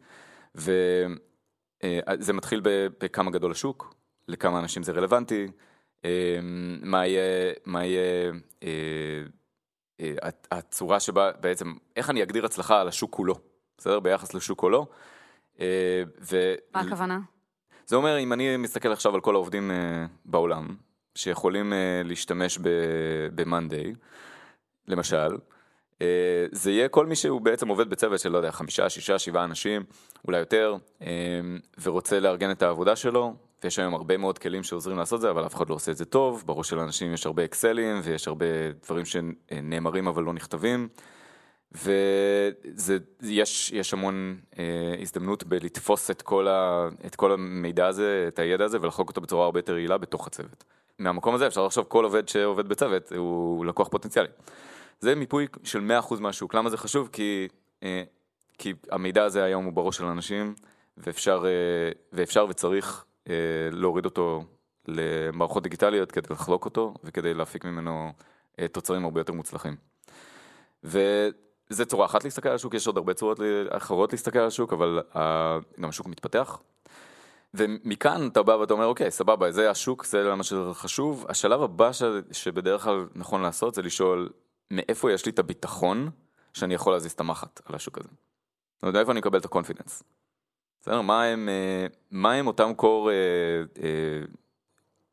וזה 0.55 2.33
מתחיל 2.33 2.61
ב- 2.65 2.87
בכמה 3.01 3.31
גדול 3.31 3.51
השוק, 3.53 3.95
לכמה 4.29 4.59
אנשים 4.59 4.83
זה 4.83 4.93
רלוונטי, 4.93 5.47
אה, 6.05 6.39
מה 6.83 7.07
יהיה, 7.07 7.53
מה 7.67 7.85
יהיה 7.85 8.33
אה, 8.63 8.69
אה, 10.01 10.15
הצ- 10.23 10.47
הצורה 10.51 11.01
שבה 11.01 11.33
בעצם, 11.33 11.75
איך 11.97 12.11
אני 12.11 12.23
אגדיר 12.23 12.47
הצלחה 12.47 12.81
על 12.81 12.89
השוק 12.89 13.15
כולו, 13.15 13.35
בסדר? 13.79 14.01
ביחס 14.01 14.35
לשוק 14.35 14.59
כולו. 14.61 14.87
אה, 15.61 16.03
ו... 16.21 16.55
מה 16.75 16.81
הכוונה? 16.81 17.19
זה 17.87 17.97
אומר, 17.97 18.19
אם 18.19 18.33
אני 18.33 18.57
מסתכל 18.57 18.93
עכשיו 18.93 19.15
על 19.15 19.21
כל 19.21 19.35
העובדים 19.35 19.71
אה, 19.71 20.07
בעולם, 20.25 20.77
שיכולים 21.17 21.73
אה, 21.73 22.03
להשתמש 22.05 22.59
ב-Monday, 22.59 23.95
למשל, 24.89 25.37
אה, 26.03 26.47
זה 26.53 26.71
יהיה 26.71 26.89
כל 26.89 27.07
מי 27.07 27.17
שהוא 27.17 27.41
בעצם 27.41 27.69
עובד 27.69 27.91
בצוות 27.91 28.21
של, 28.21 28.29
לא 28.29 28.39
יודע, 28.39 28.51
חמישה, 28.51 28.89
שישה, 28.89 29.19
שבעה 29.19 29.45
אנשים, 29.45 29.85
אולי 30.27 30.39
יותר, 30.39 30.77
אה, 31.03 31.09
ורוצה 31.83 32.21
לארגן 32.21 32.51
את 32.51 32.63
העבודה 32.63 32.97
שלו, 32.97 33.35
ויש 33.65 33.79
היום 33.79 33.95
הרבה 33.95 34.17
מאוד 34.17 34.39
כלים 34.39 34.63
שעוזרים 34.63 34.97
לעשות 34.97 35.21
זה, 35.21 35.31
אבל 35.31 35.47
אף 35.47 35.55
אחד 35.55 35.69
לא 35.69 35.75
עושה 35.75 35.93
את 35.93 35.97
זה 35.97 36.05
טוב, 36.05 36.43
בראש 36.47 36.69
של 36.69 36.79
אנשים 36.79 37.13
יש 37.13 37.27
הרבה 37.27 37.45
אקסלים, 37.45 38.01
ויש 38.03 38.29
הרבה 38.29 38.47
דברים 38.83 39.05
שנאמרים 39.05 40.09
אבל 40.09 40.23
לא 40.23 40.33
נכתבים. 40.33 40.89
ויש 41.73 43.73
יש 43.73 43.93
המון 43.93 44.37
אה, 44.59 44.95
הזדמנות 45.01 45.45
בלתפוס 45.45 46.11
את 46.11 46.23
כל, 46.23 46.49
ה, 46.49 46.89
את 47.07 47.17
כל 47.17 47.33
המידע 47.33 47.87
הזה, 47.87 48.25
את 48.29 48.39
הידע 48.39 48.65
הזה, 48.65 48.79
ולחלוק 48.81 49.09
אותו 49.09 49.21
בצורה 49.21 49.45
הרבה 49.45 49.59
יותר 49.59 49.79
יעילה 49.79 49.99
בתוך 49.99 50.27
הצוות. 50.27 50.65
מהמקום 50.99 51.35
הזה 51.35 51.47
אפשר 51.47 51.67
לחשוב 51.67 51.85
כל 51.89 52.05
עובד 52.05 52.29
שעובד 52.29 52.69
בצוות 52.69 53.13
הוא 53.13 53.67
לקוח 53.67 53.89
פוטנציאלי. 53.89 54.29
זה 55.01 55.15
מיפוי 55.15 55.47
של 55.65 55.91
100% 56.11 56.21
מהשוק. 56.21 56.55
למה 56.55 56.71
זה 56.71 56.77
חשוב? 56.77 57.09
כי, 57.13 57.49
אה, 57.83 58.03
כי 58.59 58.75
המידע 58.91 59.25
הזה 59.25 59.45
היום 59.45 59.65
הוא 59.65 59.73
בראש 59.73 59.97
של 59.97 60.05
אנשים, 60.05 60.55
ואפשר, 60.97 61.45
אה, 61.47 61.93
ואפשר 62.13 62.47
וצריך 62.49 63.05
אה, 63.29 63.35
להוריד 63.73 64.05
אותו 64.05 64.45
למערכות 64.89 65.63
דיגיטליות 65.63 66.13
כדי 66.13 66.29
לחלוק 66.31 66.65
אותו, 66.65 66.95
וכדי 67.05 67.35
להפיק 67.35 67.65
ממנו 67.65 68.13
תוצרים 68.73 69.05
הרבה 69.05 69.21
יותר 69.21 69.33
מוצלחים. 69.33 69.77
וזה 70.85 71.85
צורה 71.87 72.07
אחת 72.07 72.25
להסתכל 72.25 72.49
על 72.49 72.55
השוק, 72.55 72.75
יש 72.75 72.87
עוד 72.87 72.97
הרבה 72.97 73.15
צורות 73.15 73.41
אחרות 73.69 74.13
להסתכל 74.13 74.39
על 74.39 74.47
השוק, 74.47 74.73
אבל 74.73 75.03
גם 75.81 75.89
השוק 75.89 76.07
מתפתח. 76.07 76.59
ומכאן 77.55 78.29
אתה 78.29 78.43
בא 78.43 78.53
ואתה 78.53 78.75
אומר, 78.75 78.87
אוקיי, 78.87 79.11
סבבה, 79.11 79.51
זה 79.51 79.71
השוק, 79.71 80.05
זה 80.05 80.35
מה 80.35 80.43
שחשוב. 80.43 81.27
השלב 81.29 81.63
הבא 81.63 81.93
ש... 81.93 82.03
שבדרך 82.33 82.83
כלל 82.83 83.07
נכון 83.15 83.43
לעשות 83.43 83.75
זה 83.75 83.83
לשאול, 83.83 84.29
מאיפה 84.71 85.13
יש 85.13 85.27
לי 85.27 85.33
את 85.33 85.39
הביטחון 85.39 86.11
שאני 86.53 86.75
יכול 86.75 86.93
להזיז 86.93 87.13
את 87.13 87.21
המחט 87.21 87.61
על 87.65 87.75
השוק 87.75 87.99
הזה. 87.99 88.09
זאת 88.09 88.83
אומרת, 88.83 88.95
מאיפה 88.95 89.13
אני 89.13 89.21
מקבל 89.21 89.39
את 89.39 89.45
ה 89.45 89.50
confidence. 89.50 90.03
בסדר? 90.81 91.01
מה 91.01 91.25
הם, 91.25 91.49
אה, 91.49 91.87
מה 92.11 92.33
הם 92.33 92.47
אותם 92.47 92.75
אה, 93.83 94.21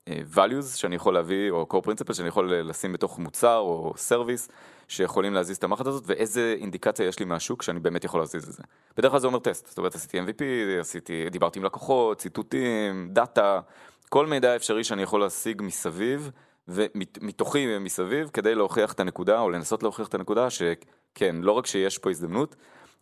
values 0.10 0.75
שאני 0.75 0.95
יכול 0.95 1.13
להביא, 1.13 1.51
או 1.51 1.67
core 1.74 1.86
principles 1.88 2.13
שאני 2.13 2.27
יכול 2.27 2.53
לשים 2.55 2.93
בתוך 2.93 3.19
מוצר 3.19 3.57
או 3.57 3.93
service, 4.10 4.51
שיכולים 4.88 5.33
להזיז 5.33 5.57
את 5.57 5.63
המערכת 5.63 5.88
הזאת, 5.88 6.03
ואיזה 6.05 6.55
אינדיקציה 6.60 7.05
יש 7.05 7.19
לי 7.19 7.25
מהשוק 7.25 7.62
שאני 7.62 7.79
באמת 7.79 8.03
יכול 8.03 8.19
להזיז 8.19 8.48
את 8.48 8.53
זה. 8.53 8.63
בדרך 8.98 9.12
כלל 9.12 9.19
זה 9.19 9.27
אומר 9.27 9.39
טסט, 9.39 9.67
זאת 9.67 9.77
אומרת 9.77 9.95
עשיתי 9.95 10.19
MVP, 10.19 10.43
עשיתי, 10.79 11.29
דיברתי 11.29 11.60
עם 11.60 11.65
לקוחות, 11.65 12.17
ציטוטים, 12.17 13.10
דאטה, 13.12 13.60
כל 14.10 14.25
מידע 14.27 14.55
אפשרי 14.55 14.83
שאני 14.83 15.03
יכול 15.03 15.19
להשיג 15.22 15.62
מסביב, 15.62 16.31
ומתוכי 16.67 17.77
מסביב, 17.79 18.29
כדי 18.33 18.55
להוכיח 18.55 18.93
את 18.93 19.00
הנקודה, 19.00 19.39
או 19.39 19.50
לנסות 19.50 19.83
להוכיח 19.83 20.07
את 20.07 20.15
הנקודה, 20.15 20.50
שכן, 20.50 21.36
לא 21.41 21.51
רק 21.51 21.65
שיש 21.65 21.98
פה 21.98 22.10
הזדמנות, 22.10 22.55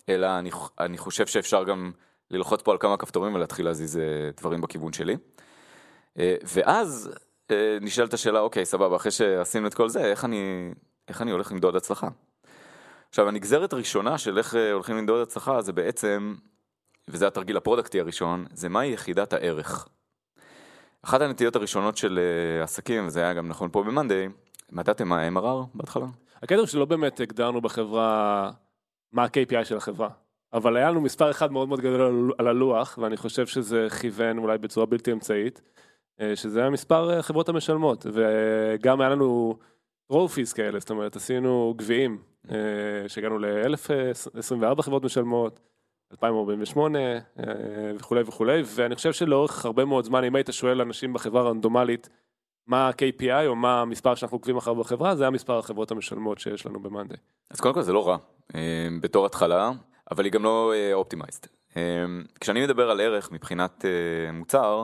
אלא 0.09 0.39
אני, 0.39 0.49
אני 0.79 0.97
חושב 0.97 1.27
שאפשר 1.27 1.63
גם 1.63 1.91
ללחוץ 2.31 2.61
פה 2.61 2.71
על 2.71 2.77
כמה 2.77 2.97
כפתורים 2.97 3.33
ולהתחיל 3.33 3.65
להזיז 3.65 3.97
אה, 3.97 4.03
דברים 4.37 4.61
בכיוון 4.61 4.93
שלי. 4.93 5.17
אה, 6.19 6.35
ואז 6.43 7.11
אה, 7.51 7.77
נשאלת 7.81 8.13
השאלה, 8.13 8.39
אוקיי, 8.39 8.65
סבבה, 8.65 8.95
אחרי 8.95 9.11
שעשינו 9.11 9.67
את 9.67 9.73
כל 9.73 9.89
זה, 9.89 10.05
איך 10.05 10.25
אני, 10.25 10.71
איך 11.07 11.21
אני 11.21 11.31
הולך 11.31 11.51
למדוד 11.51 11.75
הצלחה? 11.75 12.07
עכשיו, 13.09 13.27
הנגזרת 13.27 13.73
הראשונה 13.73 14.17
של 14.17 14.37
איך 14.37 14.55
הולכים 14.73 14.97
למדוד 14.97 15.21
הצלחה 15.21 15.61
זה 15.61 15.73
בעצם, 15.73 16.35
וזה 17.07 17.27
התרגיל 17.27 17.57
הפרודקטי 17.57 17.99
הראשון, 17.99 18.45
זה 18.53 18.69
מהי 18.69 18.93
יחידת 18.93 19.33
הערך. 19.33 19.87
אחת 21.01 21.21
הנטיות 21.21 21.55
הראשונות 21.55 21.97
של 21.97 22.19
עסקים, 22.63 23.07
וזה 23.07 23.19
היה 23.19 23.33
גם 23.33 23.47
נכון 23.47 23.69
פה 23.71 23.83
במאנדיי, 23.83 24.29
מדדתם 24.71 25.07
מה 25.07 25.27
MRR 25.27 25.67
בהתחלה? 25.73 26.05
הקטע 26.43 26.55
הוא 26.55 26.65
שלא 26.65 26.85
באמת 26.85 27.19
הגדרנו 27.19 27.61
בחברה 27.61 28.51
מה 29.11 29.23
ה-KPI 29.23 29.65
של 29.65 29.77
החברה. 29.77 30.09
אבל 30.53 30.77
היה 30.77 30.89
לנו 30.89 31.01
מספר 31.01 31.31
אחד 31.31 31.51
מאוד 31.51 31.67
מאוד 31.67 31.79
גדול 31.79 32.33
על 32.37 32.47
הלוח, 32.47 32.97
ואני 33.01 33.17
חושב 33.17 33.47
שזה 33.47 33.87
כיוון 34.01 34.37
אולי 34.37 34.57
בצורה 34.57 34.85
בלתי 34.85 35.11
אמצעית, 35.11 35.61
אה, 35.61 35.81
שזה 36.35 36.59
היה 36.61 36.69
מספר 36.69 37.11
החברות 37.19 37.49
המשלמות, 37.49 38.05
וגם 38.13 39.01
היה 39.01 39.09
לנו 39.09 39.57
טרופיס 40.07 40.53
כאלה, 40.53 40.79
זאת 40.79 40.89
אומרת 40.89 41.15
עשינו 41.15 41.73
גביעים, 41.77 42.17
אה, 42.51 42.55
שהגענו 43.07 43.39
ל-1024 43.39 44.81
חברות 44.81 45.03
משלמות, 45.03 45.59
2048 46.11 46.99
אה, 46.99 47.19
וכולי 47.95 48.21
וכולי, 48.21 48.61
ואני 48.65 48.95
חושב 48.95 49.13
שלאורך 49.13 49.65
הרבה 49.65 49.85
מאוד 49.85 50.05
זמן, 50.05 50.23
אם 50.23 50.35
היית 50.35 50.49
שואל 50.51 50.81
אנשים 50.81 51.13
בחברה 51.13 51.49
רנדומלית, 51.49 52.09
מה 52.67 52.87
ה-KPI 52.87 53.47
או 53.47 53.55
מה 53.55 53.81
המספר 53.81 54.15
שאנחנו 54.15 54.35
עוקבים 54.35 54.57
אחריו 54.57 54.75
בחברה, 54.75 55.15
זה 55.15 55.27
המספר 55.27 55.57
החברות 55.57 55.91
המשלמות 55.91 56.39
שיש 56.39 56.65
לנו 56.65 56.79
במאנדי. 56.79 57.15
אז 57.51 57.59
קודם 57.59 57.73
כל 57.73 57.81
זה 57.81 57.93
לא 57.93 58.07
רע. 58.07 58.17
בתור 59.01 59.25
התחלה, 59.25 59.71
אבל 60.11 60.23
היא 60.23 60.31
גם 60.31 60.43
לא 60.43 60.73
אופטימייסט. 60.93 61.45
אה, 61.45 61.51
אה, 61.77 62.05
כשאני 62.39 62.63
מדבר 62.63 62.91
על 62.91 63.01
ערך 63.01 63.31
מבחינת 63.31 63.85
אה, 63.85 64.31
מוצר, 64.31 64.83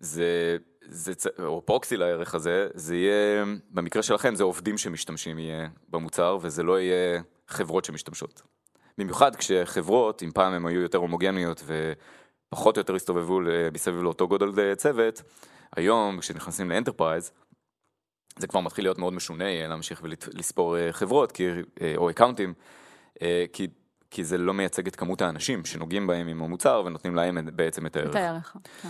זה, 0.00 0.56
זה, 0.80 1.12
או 1.38 1.66
proxy 1.66 1.96
לערך 1.96 2.34
הזה, 2.34 2.68
זה 2.74 2.96
יהיה, 2.96 3.44
במקרה 3.70 4.02
שלכם 4.02 4.34
זה 4.34 4.44
עובדים 4.44 4.78
שמשתמשים 4.78 5.38
יהיה 5.38 5.68
במוצר, 5.88 6.38
וזה 6.40 6.62
לא 6.62 6.80
יהיה 6.80 7.22
חברות 7.48 7.84
שמשתמשות. 7.84 8.42
במיוחד 8.98 9.36
כשחברות, 9.36 10.22
אם 10.22 10.30
פעם 10.30 10.52
הן 10.52 10.66
היו 10.66 10.80
יותר 10.80 10.98
הומוגניות 10.98 11.62
ופחות 11.66 12.76
או 12.76 12.80
יותר 12.80 12.94
הסתובבו 12.94 13.40
מסביב 13.72 14.02
לאותו 14.02 14.28
גודל 14.28 14.74
צוות, 14.74 15.22
היום 15.76 16.20
כשנכנסים 16.20 16.70
ל 16.70 16.75
enterprise, 16.75 17.32
זה 18.38 18.46
כבר 18.46 18.60
מתחיל 18.60 18.84
להיות 18.84 18.98
מאוד 18.98 19.12
משונה 19.12 19.68
להמשיך 19.68 20.00
ולספור 20.02 20.90
חברות, 20.90 21.32
כי, 21.32 21.48
או 21.96 22.10
accountים, 22.10 22.54
כי 23.52 23.68
כי 24.14 24.24
זה 24.24 24.38
לא 24.38 24.54
מייצג 24.54 24.86
את 24.86 24.96
כמות 24.96 25.22
האנשים 25.22 25.64
שנוגעים 25.64 26.06
בהם 26.06 26.28
עם 26.28 26.42
המוצר 26.42 26.82
ונותנים 26.86 27.14
להם 27.14 27.38
בעצם 27.56 27.86
את 27.86 27.96
הערך. 27.96 28.10
את 28.10 28.14
הערך, 28.14 28.56
כן. 28.82 28.88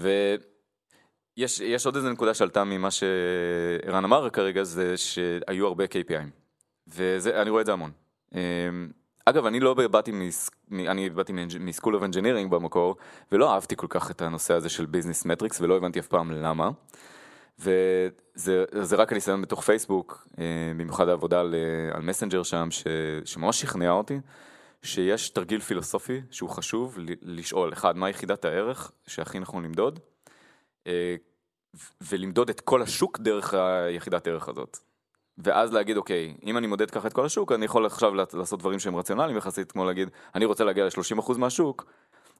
ויש 0.00 1.86
עוד 1.86 1.96
איזה 1.96 2.10
נקודה 2.10 2.34
שעלתה 2.34 2.64
ממה 2.64 2.88
שערן 2.90 4.04
אמר 4.04 4.30
כרגע, 4.30 4.62
זה 4.62 4.96
שהיו 4.96 5.66
הרבה 5.66 5.84
KPI'ים. 5.84 6.44
ואני 6.86 7.50
רואה 7.50 7.60
את 7.60 7.66
זה 7.66 7.72
המון. 7.72 7.90
אמ, 8.34 8.38
אגב, 9.24 9.46
אני 9.46 9.60
לא 9.60 9.74
באתי, 9.74 10.12
מס... 10.12 10.50
אני 10.72 11.10
באתי 11.10 11.32
מ-School 11.32 11.92
of 11.92 12.12
Engineering 12.12 12.48
במקור, 12.50 12.96
ולא 13.32 13.54
אהבתי 13.54 13.76
כל 13.76 13.86
כך 13.90 14.10
את 14.10 14.22
הנושא 14.22 14.54
הזה 14.54 14.68
של 14.68 14.86
business 14.86 15.24
metrics, 15.24 15.60
ולא 15.60 15.76
הבנתי 15.76 15.98
אף 15.98 16.06
פעם 16.06 16.30
למה. 16.30 16.70
וזה 17.58 18.96
רק 18.96 19.12
הניסיון 19.12 19.42
בתוך 19.42 19.62
פייסבוק, 19.62 20.28
אה, 20.38 20.44
במיוחד 20.76 21.08
העבודה 21.08 21.40
על, 21.40 21.54
מסנג'ר 22.02 22.42
שם, 22.42 22.70
ש, 22.70 22.86
שממש 23.24 23.60
שכנע 23.60 23.90
אותי. 23.90 24.20
שיש 24.84 25.28
תרגיל 25.28 25.60
פילוסופי 25.60 26.20
שהוא 26.30 26.50
חשוב 26.50 26.98
לשאול, 27.22 27.72
אחד, 27.72 27.96
מה 27.96 28.10
יחידת 28.10 28.44
הערך 28.44 28.92
שהכי 29.06 29.38
נכון 29.38 29.64
למדוד, 29.64 30.00
אה, 30.86 31.16
ולמדוד 32.00 32.48
את 32.48 32.60
כל 32.60 32.82
השוק 32.82 33.18
דרך 33.18 33.54
היחידת 33.54 34.26
הערך 34.26 34.48
הזאת. 34.48 34.78
ואז 35.38 35.72
להגיד, 35.72 35.96
אוקיי, 35.96 36.34
אם 36.42 36.58
אני 36.58 36.66
מודד 36.66 36.90
ככה 36.90 37.08
את 37.08 37.12
כל 37.12 37.26
השוק, 37.26 37.52
אני 37.52 37.64
יכול 37.64 37.86
עכשיו 37.86 38.14
לעשות 38.14 38.58
דברים 38.58 38.78
שהם 38.78 38.96
רציונליים 38.96 39.36
יחסית, 39.36 39.72
כמו 39.72 39.84
להגיד, 39.84 40.08
אני 40.34 40.44
רוצה 40.44 40.64
להגיע 40.64 40.84
ל-30% 40.84 41.38
מהשוק, 41.38 41.84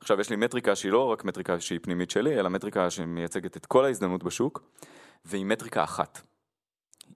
עכשיו 0.00 0.20
יש 0.20 0.30
לי 0.30 0.36
מטריקה 0.36 0.76
שהיא 0.76 0.92
לא 0.92 1.04
רק 1.04 1.24
מטריקה 1.24 1.60
שהיא 1.60 1.78
פנימית 1.82 2.10
שלי, 2.10 2.40
אלא 2.40 2.50
מטריקה 2.50 2.90
שמייצגת 2.90 3.56
את 3.56 3.66
כל 3.66 3.84
ההזדמנות 3.84 4.24
בשוק, 4.24 4.62
והיא 5.24 5.44
מטריקה 5.44 5.84
אחת. 5.84 6.20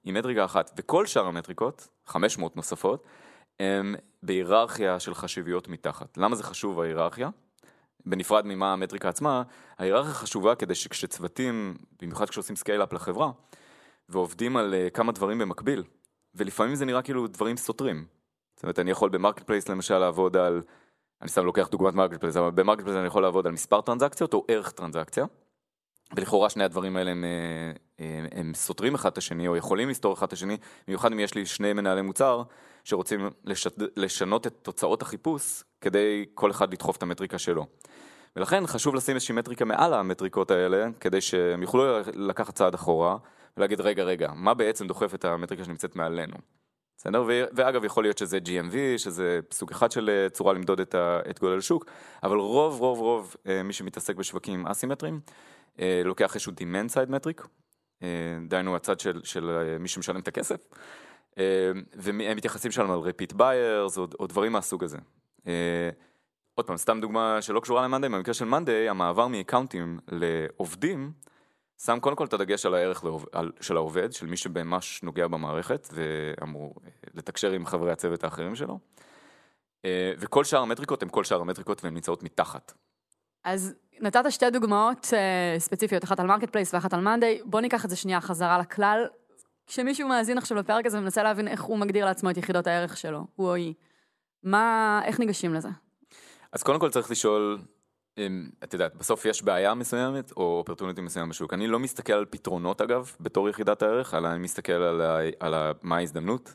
היא 0.05 0.15
מטריקה 0.15 0.45
אחת, 0.45 0.71
וכל 0.77 1.07
שאר 1.07 1.27
המטריקות, 1.27 1.89
500 2.07 2.57
נוספות, 2.57 3.05
הם 3.61 3.95
בהיררכיה 4.23 5.01
של 5.01 5.15
חשיביות 5.15 5.69
מתחת. 5.69 6.19
למה 6.19 6.37
זה 6.37 6.43
חשוב 6.43 6.81
ההיררכיה? 6.81 7.29
בנפרד 8.07 8.47
ממה 8.47 8.73
המטריקה 8.73 9.09
עצמה, 9.09 9.43
ההיררכיה 9.79 10.15
חשובה 10.15 10.55
כדי 10.55 10.75
שכשצוותים, 10.75 11.77
במיוחד 12.03 12.29
כשעושים 12.29 12.57
scale-up 12.57 12.93
לחברה, 12.93 13.31
ועובדים 14.09 14.57
על 14.57 14.75
uh, 14.75 14.91
כמה 14.91 15.13
דברים 15.13 15.39
במקביל, 15.39 15.83
ולפעמים 16.35 16.75
זה 16.75 16.85
נראה 16.85 17.03
כאילו 17.03 17.27
דברים 17.27 17.57
סותרים. 17.57 18.05
זאת 18.57 18.63
אומרת, 18.63 18.79
אני 18.79 18.91
יכול 18.91 19.11
ב 19.11 19.43
marketplace 19.43 19.69
למשל 19.69 19.99
לעבוד 19.99 20.37
על, 20.37 20.63
אני 21.23 21.29
סתם 21.29 21.45
לוקח 21.45 21.69
דוגמת 21.69 21.95
marketplace, 21.95 22.37
אבל 22.37 22.51
ב 22.51 22.83
marketplace 22.83 22.99
אני 22.99 23.07
יכול 23.07 23.23
לעבוד 23.23 23.47
על 23.47 23.53
מספר 23.53 23.81
טרנזקציות 23.81 24.35
או 24.35 24.45
ערך 24.49 24.71
טרנזקציה, 24.71 25.25
ולכאורה 26.17 26.51
שני 26.51 26.65
הדברים 26.65 26.97
האלה 26.97 27.11
הם, 27.11 27.25
אה, 27.25 27.73
הם, 27.99 28.27
הם 28.33 28.55
סותרים 28.55 28.95
אחד 28.95 29.13
את 29.13 29.19
השני, 29.19 29.49
או 29.49 29.57
יכולים 29.57 29.89
לסתור 29.89 30.15
אחד 30.15 30.27
את 30.27 30.33
השני, 30.33 30.57
במיוחד 30.87 31.13
אם 31.13 31.21
יש 31.21 31.35
לי 31.35 31.47
שני 31.47 31.73
מנהלי 31.73 32.03
מוצר, 32.03 32.43
שרוצים 32.89 33.31
לשת, 33.45 33.75
לשנות 33.97 34.47
את 34.47 34.55
תוצאות 34.63 35.03
החיפוש 35.03 35.63
כדי 35.81 36.25
כל 36.35 36.51
אחד 36.51 36.73
לדחוף 36.73 36.97
את 36.97 37.03
המטריקה 37.03 37.39
שלו. 37.39 37.67
ולכן 38.37 38.67
חשוב 38.67 38.95
לשים 38.95 39.15
איזושהי 39.15 39.35
מטריקה 39.35 39.65
מעל 39.65 39.95
המטריקות 39.95 40.51
האלה, 40.51 40.87
כדי 41.01 41.21
שהם 41.21 41.63
יוכלו 41.63 41.85
לקחת 42.15 42.55
צעד 42.55 42.75
אחורה 42.75 43.17
ולהגיד 43.57 43.81
רגע 43.81 44.03
רגע, 44.03 44.31
מה 44.35 44.55
בעצם 44.55 44.87
דוחף 44.87 45.15
את 45.15 45.25
המטריקה 45.25 45.65
שנמצאת 45.65 45.97
מעלינו. 45.97 46.37
בסדר? 46.97 47.25
ואגב 47.53 47.85
יכול 47.85 48.05
להיות 48.05 48.19
שזה 48.19 48.39
GMV, 48.45 48.99
שזה 48.99 49.41
סוג 49.53 49.71
אחד 49.71 49.93
של 49.93 50.11
אה, 50.11 50.29
צורה 50.31 50.53
למדוד 50.53 50.81
את, 50.81 50.95
ה, 50.95 51.21
את 51.31 51.39
גודל 51.41 51.59
השוק, 51.59 51.85
אבל 52.23 52.37
רוב 52.37 52.81
רוב 52.81 52.99
רוב 52.99 53.37
אה, 53.47 53.63
מי 53.63 53.73
שמתעסק 53.73 54.17
בשווקים 54.17 54.67
אסימטריים, 54.67 55.21
אה, 55.81 56.03
לוקח 56.05 56.35
איזשהו 56.35 56.53
demand 56.53 56.93
side 56.93 57.11
metric, 57.11 57.47
דהיינו 58.49 58.77
הצד 58.77 59.01
של, 59.01 59.21
של 59.25 59.77
מי 59.81 59.89
שמשלם 59.89 60.21
את 60.21 60.29
הכסף, 60.29 60.69
והם 61.95 62.37
מתייחסים 62.37 62.71
שם 62.71 62.91
על 62.91 62.99
repeat 62.99 63.35
buyers 63.35 63.97
או, 63.99 64.07
או 64.21 64.27
דברים 64.27 64.53
מהסוג 64.53 64.85
הזה. 64.85 64.99
אה, 65.47 65.91
עוד 66.55 66.67
פעם, 66.67 66.77
סתם 66.77 67.01
דוגמה 67.01 67.43
שלא 67.43 67.61
קשורה 67.61 67.83
למאנדיי, 67.83 68.11
במקרה 68.11 68.35
של 68.35 68.45
מאנדיי, 68.45 68.89
המעבר 68.89 69.27
מאקאונטים 69.27 69.99
לעובדים, 70.09 71.13
שם 71.85 71.99
קודם 72.01 72.17
כל 72.17 72.25
את 72.25 72.33
הדגש 72.33 72.67
על 72.67 72.75
הערך 72.75 73.05
לעובד, 73.05 73.27
של 73.61 73.77
העובד, 73.77 74.13
של 74.13 74.27
מי 74.27 74.37
שממש 74.37 75.03
נוגע 75.03 75.27
במערכת 75.27 75.89
ואמור 75.93 76.75
אה, 76.85 76.91
לתקשר 77.15 77.53
עם 77.53 77.67
חברי 77.67 77.93
הצוות 77.93 78.25
האחרים 78.25 78.55
שלו. 78.55 78.79
וכל 80.19 80.45
שאר 80.45 80.61
המטריקות 80.61 81.03
הן 81.03 81.09
כל 81.09 81.25
שאר 81.25 81.41
המטריקות 81.41 81.85
והן 81.85 81.95
נמצאות 81.95 82.23
מתחת. 82.23 82.73
אז 83.45 83.75
נתת 84.01 84.25
שתי 84.31 84.51
דוגמאות 84.51 85.07
ספציפיות, 85.59 86.05
אחת 86.05 86.21
על 86.21 86.27
marketplace 86.27 86.75
ואחת 86.75 86.93
על 86.93 87.01
monday, 87.01 87.41
בוא 87.45 87.61
ניקח 87.61 87.85
את 87.85 87.91
זה 87.91 87.97
שנייה 87.97 88.21
חזרה 88.21 88.59
לכלל, 88.59 89.07
כשמישהו 89.69 90.09
מאזין 90.09 90.39
עכשיו 90.39 90.59
לפרק 90.59 90.87
הזה 90.87 90.99
ומנסה 90.99 91.23
להבין 91.23 91.49
איך 91.49 91.63
הוא 91.63 91.79
מגדיר 91.79 92.05
לעצמו 92.05 92.31
את 92.31 92.37
יחידות 92.37 92.67
הערך 92.67 92.97
שלו, 92.97 93.27
הוא 93.37 93.49
או 93.49 93.55
היא, 93.55 93.75
מה, 94.43 95.01
איך 95.05 95.21
ניגשים 95.21 95.55
לזה? 95.55 95.69
אז 96.53 96.63
קודם 96.63 96.81
כל 96.81 96.91
צריך 96.91 97.11
לשאול, 97.11 97.59
את 98.65 98.73
יודעת, 98.73 98.95
בסוף 98.95 99.25
יש 99.25 99.43
בעיה 99.43 99.75
מסוימת 99.75 100.33
או 100.33 100.59
opportunity 100.59 101.01
מסוים 101.01 101.29
בשוק. 101.29 101.55
אני 101.55 101.67
לא 101.67 101.79
מסתכל 101.79 102.13
על 102.13 102.25
פתרונות 102.31 102.81
אגב, 102.81 103.13
בתור 103.21 103.49
יחידת 103.49 103.83
הערך, 103.83 104.15
אלא 104.15 104.29
אני 104.29 104.39
מסתכל 104.39 104.73
על, 104.73 105.01
ה, 105.01 105.19
על 105.41 105.55
ה, 105.55 105.73
מה 105.83 105.97
ההזדמנות. 105.97 106.55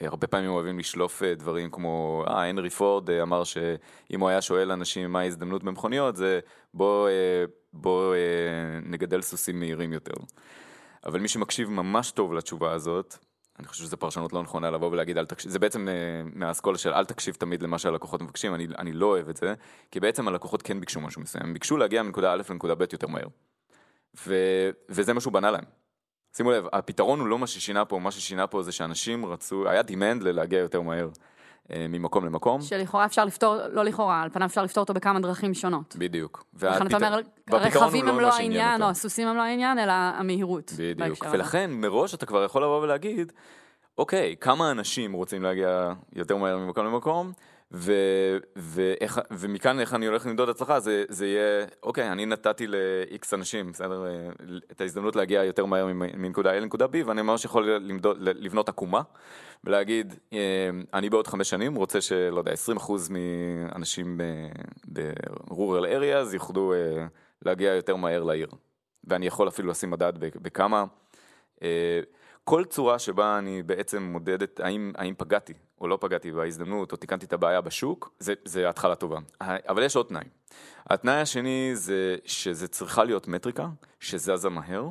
הרבה 0.00 0.26
פעמים 0.26 0.50
אוהבים 0.50 0.78
לשלוף 0.78 1.22
אה, 1.22 1.34
דברים 1.34 1.70
כמו, 1.70 2.24
אה, 2.28 2.44
הנרי 2.44 2.70
פורד 2.70 3.10
אה, 3.10 3.22
אמר 3.22 3.44
שאם 3.44 4.20
הוא 4.20 4.28
היה 4.28 4.42
שואל 4.42 4.72
אנשים 4.72 5.12
מה 5.12 5.20
ההזדמנות 5.20 5.64
במכוניות, 5.64 6.16
זה 6.16 6.40
בוא, 6.74 7.08
אה, 7.08 7.44
בוא 7.72 8.14
נגדל 8.82 9.22
סוסים 9.22 9.60
מהירים 9.60 9.92
יותר. 9.92 10.14
אבל 11.08 11.20
מי 11.20 11.28
שמקשיב 11.28 11.70
ממש 11.70 12.10
טוב 12.10 12.32
לתשובה 12.32 12.72
הזאת, 12.72 13.16
אני 13.58 13.66
חושב 13.66 13.84
שזו 13.84 13.96
פרשנות 13.96 14.32
לא 14.32 14.42
נכונה 14.42 14.70
לבוא 14.70 14.90
ולהגיד 14.90 15.18
אל 15.18 15.26
תקשיב, 15.26 15.50
זה 15.50 15.58
בעצם 15.58 15.88
אה, 15.88 15.94
מהאסכולה 16.34 16.78
של 16.78 16.92
אל 16.92 17.04
תקשיב 17.04 17.34
תמיד 17.34 17.62
למה 17.62 17.78
שהלקוחות 17.78 18.22
מבקשים, 18.22 18.54
אני, 18.54 18.66
אני 18.78 18.92
לא 18.92 19.06
אוהב 19.06 19.28
את 19.28 19.36
זה, 19.36 19.54
כי 19.90 20.00
בעצם 20.00 20.28
הלקוחות 20.28 20.62
כן 20.62 20.80
ביקשו 20.80 21.00
משהו 21.00 21.22
מסוים, 21.22 21.44
הם 21.44 21.54
ביקשו 21.54 21.76
להגיע 21.76 22.02
מנקודה 22.02 22.32
א' 22.32 22.42
לנקודה 22.50 22.74
ב' 22.74 22.84
יותר 22.92 23.06
מהר. 23.06 23.26
ו, 24.26 24.34
וזה 24.88 25.12
מה 25.12 25.20
שהוא 25.20 25.32
בנה 25.32 25.50
להם. 25.50 25.64
שימו 26.36 26.50
לב, 26.50 26.66
הפתרון 26.72 27.20
הוא 27.20 27.28
לא 27.28 27.38
מה 27.38 27.46
ששינה 27.46 27.84
פה, 27.84 27.98
מה 27.98 28.10
ששינה 28.10 28.46
פה 28.46 28.62
זה 28.62 28.72
שאנשים 28.72 29.26
רצו, 29.26 29.68
היה 29.68 29.80
demand 29.80 30.24
ללהגיע 30.24 30.58
יותר 30.58 30.80
מהר 30.80 31.08
ממקום 31.70 32.24
למקום. 32.24 32.60
שלכאורה 32.60 33.04
אפשר 33.04 33.24
לפתור, 33.24 33.56
לא 33.72 33.84
לכאורה, 33.84 34.22
על 34.22 34.30
פניו 34.30 34.46
אפשר 34.46 34.62
לפתור 34.62 34.80
אותו 34.80 34.94
בכמה 34.94 35.20
דרכים 35.20 35.54
שונות. 35.54 35.96
בדיוק. 35.98 36.44
לכן 36.62 36.86
אתה 36.86 36.96
אומר, 36.96 37.20
הרכבים 37.48 38.08
הוא 38.08 38.14
הם 38.14 38.20
לא 38.20 38.34
העניין. 38.34 38.82
או 38.82 38.88
הסוסים 38.88 39.28
הם 39.28 39.36
לא 39.36 39.42
העניין, 39.42 39.78
אלא 39.78 39.92
המהירות. 39.92 40.72
בדיוק. 40.78 41.26
ולכן 41.30 41.70
מראש 41.70 42.14
אתה 42.14 42.26
כבר 42.26 42.44
יכול 42.44 42.62
לבוא 42.62 42.82
ולהגיד, 42.82 43.32
אוקיי, 43.98 44.36
כמה 44.40 44.70
אנשים 44.70 45.12
רוצים 45.12 45.42
להגיע 45.42 45.92
יותר 46.14 46.36
מהר 46.36 46.58
ממקום 46.58 46.86
למקום, 46.86 47.32
ו, 47.72 47.92
ואיך, 48.56 49.20
ומכאן 49.30 49.80
איך 49.80 49.94
אני 49.94 50.06
הולך 50.06 50.26
למדוד 50.26 50.48
הצלחה, 50.48 50.80
זה, 50.80 51.04
זה 51.08 51.26
יהיה, 51.26 51.66
אוקיי, 51.82 52.12
אני 52.12 52.26
נתתי 52.26 52.66
ל-X 52.66 53.26
אנשים, 53.32 53.72
בסדר, 53.72 54.06
אה, 54.06 54.28
את 54.72 54.80
ההזדמנות 54.80 55.16
להגיע 55.16 55.44
יותר 55.44 55.64
מהר 55.66 55.86
מנקודה 55.92 56.58
A 56.58 56.60
לנקודה 56.60 56.86
B, 56.86 57.06
ואני 57.06 57.22
ממש 57.22 57.44
יכול 57.44 57.70
למדוד, 57.70 58.16
לבנות 58.20 58.68
עקומה, 58.68 59.02
ולהגיד, 59.64 60.14
אה, 60.32 60.70
אני 60.94 61.10
בעוד 61.10 61.26
חמש 61.26 61.50
שנים 61.50 61.74
רוצה 61.74 62.00
שלא 62.00 62.38
יודע, 62.38 62.52
20% 62.52 62.92
מאנשים 63.10 64.20
ב-rural 64.92 65.84
areas 65.84 66.34
יוכלו 66.34 66.72
אה, 66.72 67.06
להגיע 67.42 67.74
יותר 67.74 67.96
מהר 67.96 68.22
לעיר. 68.24 68.48
ואני 69.04 69.26
יכול 69.26 69.48
אפילו 69.48 69.70
לשים 69.70 69.90
מדד 69.90 70.12
בכמה. 70.18 70.84
כל 72.48 72.64
צורה 72.64 72.98
שבה 72.98 73.38
אני 73.38 73.62
בעצם 73.62 74.02
מודד 74.02 74.42
את 74.42 74.60
האם, 74.60 74.92
האם 74.96 75.14
פגעתי 75.18 75.52
או 75.80 75.88
לא 75.88 75.98
פגעתי 76.00 76.32
בהזדמנות 76.32 76.92
או 76.92 76.96
תיקנתי 76.96 77.26
את 77.26 77.32
הבעיה 77.32 77.60
בשוק, 77.60 78.14
זה, 78.18 78.34
זה 78.44 78.68
התחלה 78.68 78.94
טובה. 78.94 79.18
אבל 79.40 79.82
יש 79.82 79.96
עוד 79.96 80.06
תנאי. 80.06 80.24
התנאי 80.90 81.20
השני 81.20 81.70
זה 81.74 82.16
שזה 82.24 82.68
צריכה 82.68 83.04
להיות 83.04 83.28
מטריקה 83.28 83.68
שזזה 84.00 84.48
מהר. 84.48 84.88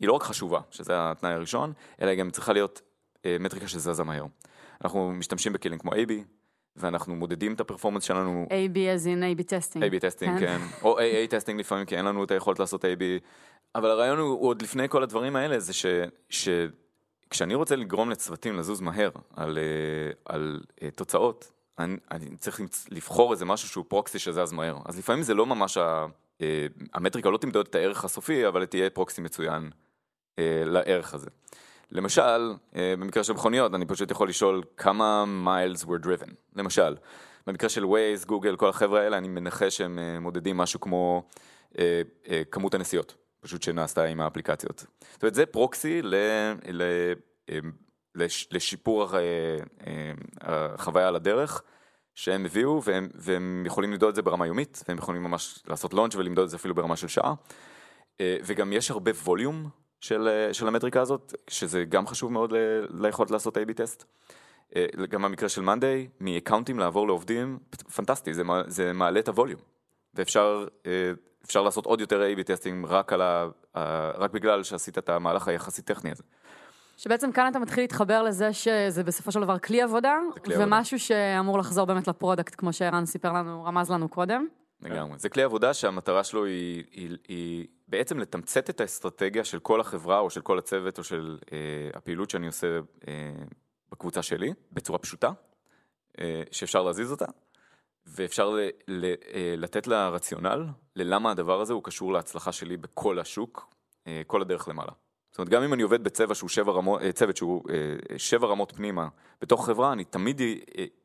היא 0.00 0.08
לא 0.08 0.12
רק 0.12 0.22
חשובה, 0.22 0.60
שזה 0.70 0.92
התנאי 0.96 1.32
הראשון, 1.32 1.72
אלא 2.02 2.10
היא 2.10 2.18
גם 2.18 2.30
צריכה 2.30 2.52
להיות 2.52 2.82
אה, 3.24 3.36
מטריקה 3.40 3.68
שזזה 3.68 4.04
מהר. 4.04 4.24
אנחנו 4.84 5.12
משתמשים 5.12 5.52
בכלים 5.52 5.78
כמו 5.78 5.92
AB, 5.92 6.12
ואנחנו 6.76 7.16
מודדים 7.16 7.54
את 7.54 7.60
ה 7.60 7.63
performance 7.63 8.02
שלנו 8.02 8.46
AB 8.50 8.76
as 8.76 9.06
in 9.06 9.40
AB 9.40 9.42
testing. 9.42 9.84
A-B 9.84 10.00
testing, 10.00 10.38
כן. 10.38 10.58
או 10.82 10.98
AA 10.98 11.30
testing 11.30 11.60
לפעמים, 11.60 11.86
כי 11.86 11.96
אין 11.96 12.04
לנו 12.04 12.24
את 12.24 12.30
היכולת 12.30 12.58
לעשות 12.58 12.84
A-B. 12.84 13.02
אבל 13.74 13.90
הרעיון 13.90 14.18
הוא, 14.18 14.28
הוא 14.28 14.48
עוד 14.48 14.62
לפני 14.62 14.88
כל 14.88 15.02
הדברים 15.02 15.36
האלה, 15.36 15.60
זה 15.60 15.72
ש, 15.72 15.86
שכשאני 17.26 17.54
רוצה 17.54 17.76
לגרום 17.76 18.10
לצוותים 18.10 18.56
לזוז 18.56 18.80
מהר 18.80 19.10
על, 19.36 19.58
אה, 19.58 20.12
על 20.24 20.60
אה, 20.82 20.90
תוצאות, 20.90 21.52
אני, 21.78 21.96
אני 22.10 22.36
צריך 22.36 22.60
לבחור 22.90 23.32
איזה 23.32 23.44
משהו 23.44 23.68
שהוא 23.68 23.84
פרוקסי 23.88 24.18
שזז 24.18 24.52
מהר. 24.52 24.78
אז 24.84 24.98
לפעמים 24.98 25.22
זה 25.22 25.34
לא 25.34 25.46
ממש, 25.46 25.76
ה, 25.76 26.06
אה, 26.40 26.66
המטריקה 26.94 27.30
לא 27.30 27.38
תמדוד 27.38 27.66
את 27.70 27.74
הערך 27.74 28.04
הסופי, 28.04 28.48
אבל 28.48 28.66
תהיה 28.66 28.90
פרוקסי 28.90 29.20
מצוין 29.20 29.70
לערך 30.64 31.14
הזה. 31.14 31.30
למשל, 31.90 32.54
במקרה 32.72 33.24
של 33.24 33.32
מכוניות, 33.32 33.74
אני 33.74 33.86
פשוט 33.86 34.10
יכול 34.10 34.28
לשאול 34.28 34.62
כמה 34.76 35.24
miles 35.46 35.84
were 35.84 36.06
driven. 36.06 36.30
למשל, 36.56 36.96
במקרה 37.46 37.68
של 37.68 37.84
Waze, 37.84 38.26
גוגל, 38.26 38.56
כל 38.56 38.68
החבר'ה 38.68 39.00
האלה, 39.00 39.18
אני 39.18 39.28
מנחש 39.28 39.76
שהם 39.76 39.98
מודדים 40.20 40.56
משהו 40.56 40.80
כמו 40.80 41.22
כמות 42.50 42.74
הנסיעות, 42.74 43.14
פשוט 43.40 43.62
שנעשתה 43.62 44.04
עם 44.04 44.20
האפליקציות. 44.20 44.86
זאת 45.12 45.22
אומרת, 45.22 45.34
זה 45.34 45.46
פרוקסי 45.46 46.02
ל, 46.02 46.14
ל, 46.70 46.82
אה, 47.50 47.58
לש, 48.16 48.48
לשיפור 48.50 49.16
אה, 49.16 49.20
אה, 49.86 50.12
החוויה 50.40 51.08
על 51.08 51.16
הדרך. 51.16 51.62
שהם 52.14 52.44
הביאו, 52.44 52.82
והם, 52.84 53.08
והם 53.14 53.62
יכולים 53.66 53.92
למדוד 53.92 54.08
את 54.08 54.14
זה 54.14 54.22
ברמה 54.22 54.46
יומית, 54.46 54.82
והם 54.88 54.98
יכולים 54.98 55.22
ממש 55.22 55.62
לעשות 55.66 55.94
launch 55.94 56.14
ולמדוד 56.14 56.44
את 56.44 56.50
זה 56.50 56.56
אפילו 56.56 56.74
ברמה 56.74 56.96
של 56.96 57.08
שעה. 57.08 57.34
אה, 58.20 58.36
וגם 58.44 58.72
יש 58.72 58.90
הרבה 58.90 59.10
volume 59.10 59.68
של, 60.00 60.48
של 60.52 60.68
המטריקה 60.68 61.00
הזאת, 61.00 61.34
שזה 61.50 61.84
גם 61.84 62.06
חשוב 62.06 62.32
מאוד 62.32 62.52
ליכולת 62.90 63.30
לעשות 63.30 63.56
A-B 63.56 63.72
test. 63.72 64.04
גם 65.08 65.22
במקרה 65.22 65.48
של 65.48 65.62
monday, 65.62 66.08
מאקאונטים 66.20 66.78
לעבור 66.78 67.06
לעובדים, 67.06 67.58
פנטסטי, 67.96 68.34
זה, 68.34 68.42
זה 68.66 68.92
מעלה 68.92 69.20
את 69.20 69.28
ה 69.28 69.32
volume. 69.32 69.60
ואפשר 70.14 70.66
אפשר 71.46 71.62
לעשות 71.62 71.86
עוד 71.86 72.00
יותר 72.00 72.22
A-B 72.22 72.42
testing 72.42 72.86
רק, 72.88 73.12
ה, 73.12 73.46
רק 74.14 74.30
בגלל 74.30 74.62
שעשית 74.62 74.98
את 74.98 75.08
המהלך 75.08 75.48
היחסית 75.48 75.84
טכני 75.84 76.10
הזה. 76.10 76.22
שבעצם 76.96 77.32
כאן 77.32 77.50
אתה 77.50 77.58
מתחיל 77.58 77.84
להתחבר 77.84 78.22
לזה 78.22 78.52
שזה 78.52 79.04
בסופו 79.04 79.32
של 79.32 79.40
דבר 79.40 79.58
כלי 79.58 79.82
עבודה, 79.82 80.18
כלי 80.44 80.54
עבודה. 80.54 80.76
ומשהו 80.76 80.98
שאמור 80.98 81.58
לחזור 81.58 81.84
באמת 81.84 82.08
ל 82.08 82.13
product, 82.13 82.54
כמו 82.58 82.72
שערן 82.72 83.06
סיפר 83.06 83.32
לנו, 83.32 83.64
רמז 83.64 83.90
לנו 83.90 84.08
קודם. 84.08 84.46
לגמרי. 84.82 85.18
זה 85.18 85.28
כלי 85.28 85.42
עבודה 85.42 85.74
שהמטרה 85.74 86.24
שלו 86.24 86.44
היא, 86.44 86.84
היא, 86.92 87.16
היא 87.28 87.66
בעצם 87.88 88.18
לתמצת 88.18 88.70
את 88.70 88.80
האסטרטגיה 88.80 89.44
של 89.44 89.58
כל 89.58 89.80
החברה 89.80 90.18
או 90.18 90.30
של 90.30 90.40
כל 90.40 90.58
הצוות 90.58 90.98
או 90.98 91.04
של 91.04 91.38
אה, 91.52 91.58
הפעילות 91.94 92.30
שאני 92.30 92.46
עושה 92.46 92.66
אה, 93.08 93.32
בקבוצה 93.92 94.22
שלי 94.22 94.52
בצורה 94.72 94.98
פשוטה, 94.98 95.30
אה, 96.20 96.42
שאפשר 96.50 96.82
להזיז 96.82 97.10
אותה, 97.10 97.26
ואפשר 98.06 98.50
ל, 98.50 98.60
ל, 98.88 99.04
אה, 99.34 99.54
לתת 99.56 99.86
לה 99.86 100.08
רציונל 100.08 100.66
ללמה 100.96 101.30
הדבר 101.30 101.60
הזה 101.60 101.72
הוא 101.72 101.82
קשור 101.82 102.12
להצלחה 102.12 102.52
שלי 102.52 102.76
בכל 102.76 103.18
השוק, 103.18 103.74
אה, 104.06 104.22
כל 104.26 104.42
הדרך 104.42 104.68
למעלה. 104.68 104.92
זאת 105.30 105.38
אומרת, 105.38 105.48
גם 105.48 105.62
אם 105.62 105.74
אני 105.74 105.82
עובד 105.82 106.04
בצבע 106.04 106.34
שהוא 106.34 106.48
שבע 106.48 106.72
רמות, 106.72 107.02
אה, 107.02 107.12
צוות 107.12 107.36
שהוא 107.36 107.62
שבע 108.16 108.46
רמות 108.46 108.72
פנימה 108.76 109.08
בתוך 109.40 109.66
חברה, 109.66 109.92
אני 109.92 110.04
תמיד 110.04 110.40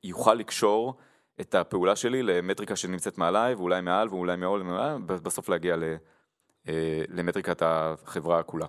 יוכל 0.03 0.33
לקשור 0.33 0.93
את 1.41 1.55
הפעולה 1.55 1.95
שלי 1.95 2.23
למטריקה 2.23 2.75
שנמצאת 2.75 3.17
מעליי, 3.17 3.53
ואולי 3.53 3.81
מעל, 3.81 4.07
ואולי 4.09 4.37
מעול 4.37 4.61
ומעל, 4.61 5.01
בסוף 5.01 5.49
להגיע 5.49 5.75
למטריקת 7.09 7.61
החברה 7.65 8.43
כולה. 8.43 8.65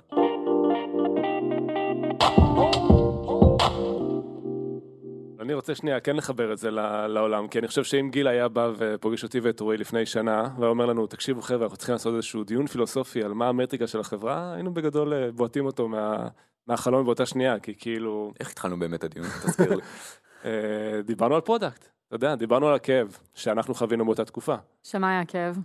אני 5.42 5.54
רוצה 5.54 5.74
שנייה 5.74 6.00
כן 6.00 6.16
לחבר 6.16 6.52
את 6.52 6.58
זה 6.58 6.70
לעולם, 7.08 7.48
כי 7.48 7.58
אני 7.58 7.68
חושב 7.68 7.84
שאם 7.84 8.08
גיל 8.12 8.26
היה 8.28 8.48
בא 8.48 8.70
ופוגש 8.76 9.24
אותי 9.24 9.40
ואת 9.40 9.60
רועי 9.60 9.78
לפני 9.78 10.06
שנה, 10.06 10.48
והיה 10.58 10.70
אומר 10.70 10.86
לנו, 10.86 11.06
תקשיבו 11.06 11.42
חבר'ה, 11.42 11.62
אנחנו 11.62 11.76
צריכים 11.76 11.92
לעשות 11.92 12.14
איזשהו 12.14 12.44
דיון 12.44 12.66
פילוסופי 12.66 13.22
על 13.22 13.32
מה 13.34 13.48
המטריקה 13.48 13.86
של 13.86 14.00
החברה, 14.00 14.54
היינו 14.54 14.74
בגדול 14.74 15.14
אה, 15.14 15.32
בועטים 15.32 15.66
אותו 15.66 15.88
מה, 15.88 16.28
מהחלון 16.66 17.04
באותה 17.04 17.26
שנייה, 17.26 17.60
כי 17.60 17.74
כאילו, 17.78 18.32
איך 18.40 18.50
התחלנו 18.50 18.78
באמת 18.78 19.04
הדיון? 19.04 19.26
תזכיר 19.26 19.74
לי. 19.74 19.82
אה, 20.44 21.02
דיברנו 21.04 21.34
על 21.34 21.40
product, 21.40 21.88
אתה 22.08 22.16
יודע, 22.16 22.34
דיברנו 22.34 22.68
על 22.68 22.74
הכאב 22.74 23.18
שאנחנו 23.34 23.74
חווינו 23.74 24.04
באותה 24.04 24.24
תקופה. 24.24 24.54
שמה 24.82 25.10
היה 25.10 25.20
הכאב? 25.20 25.58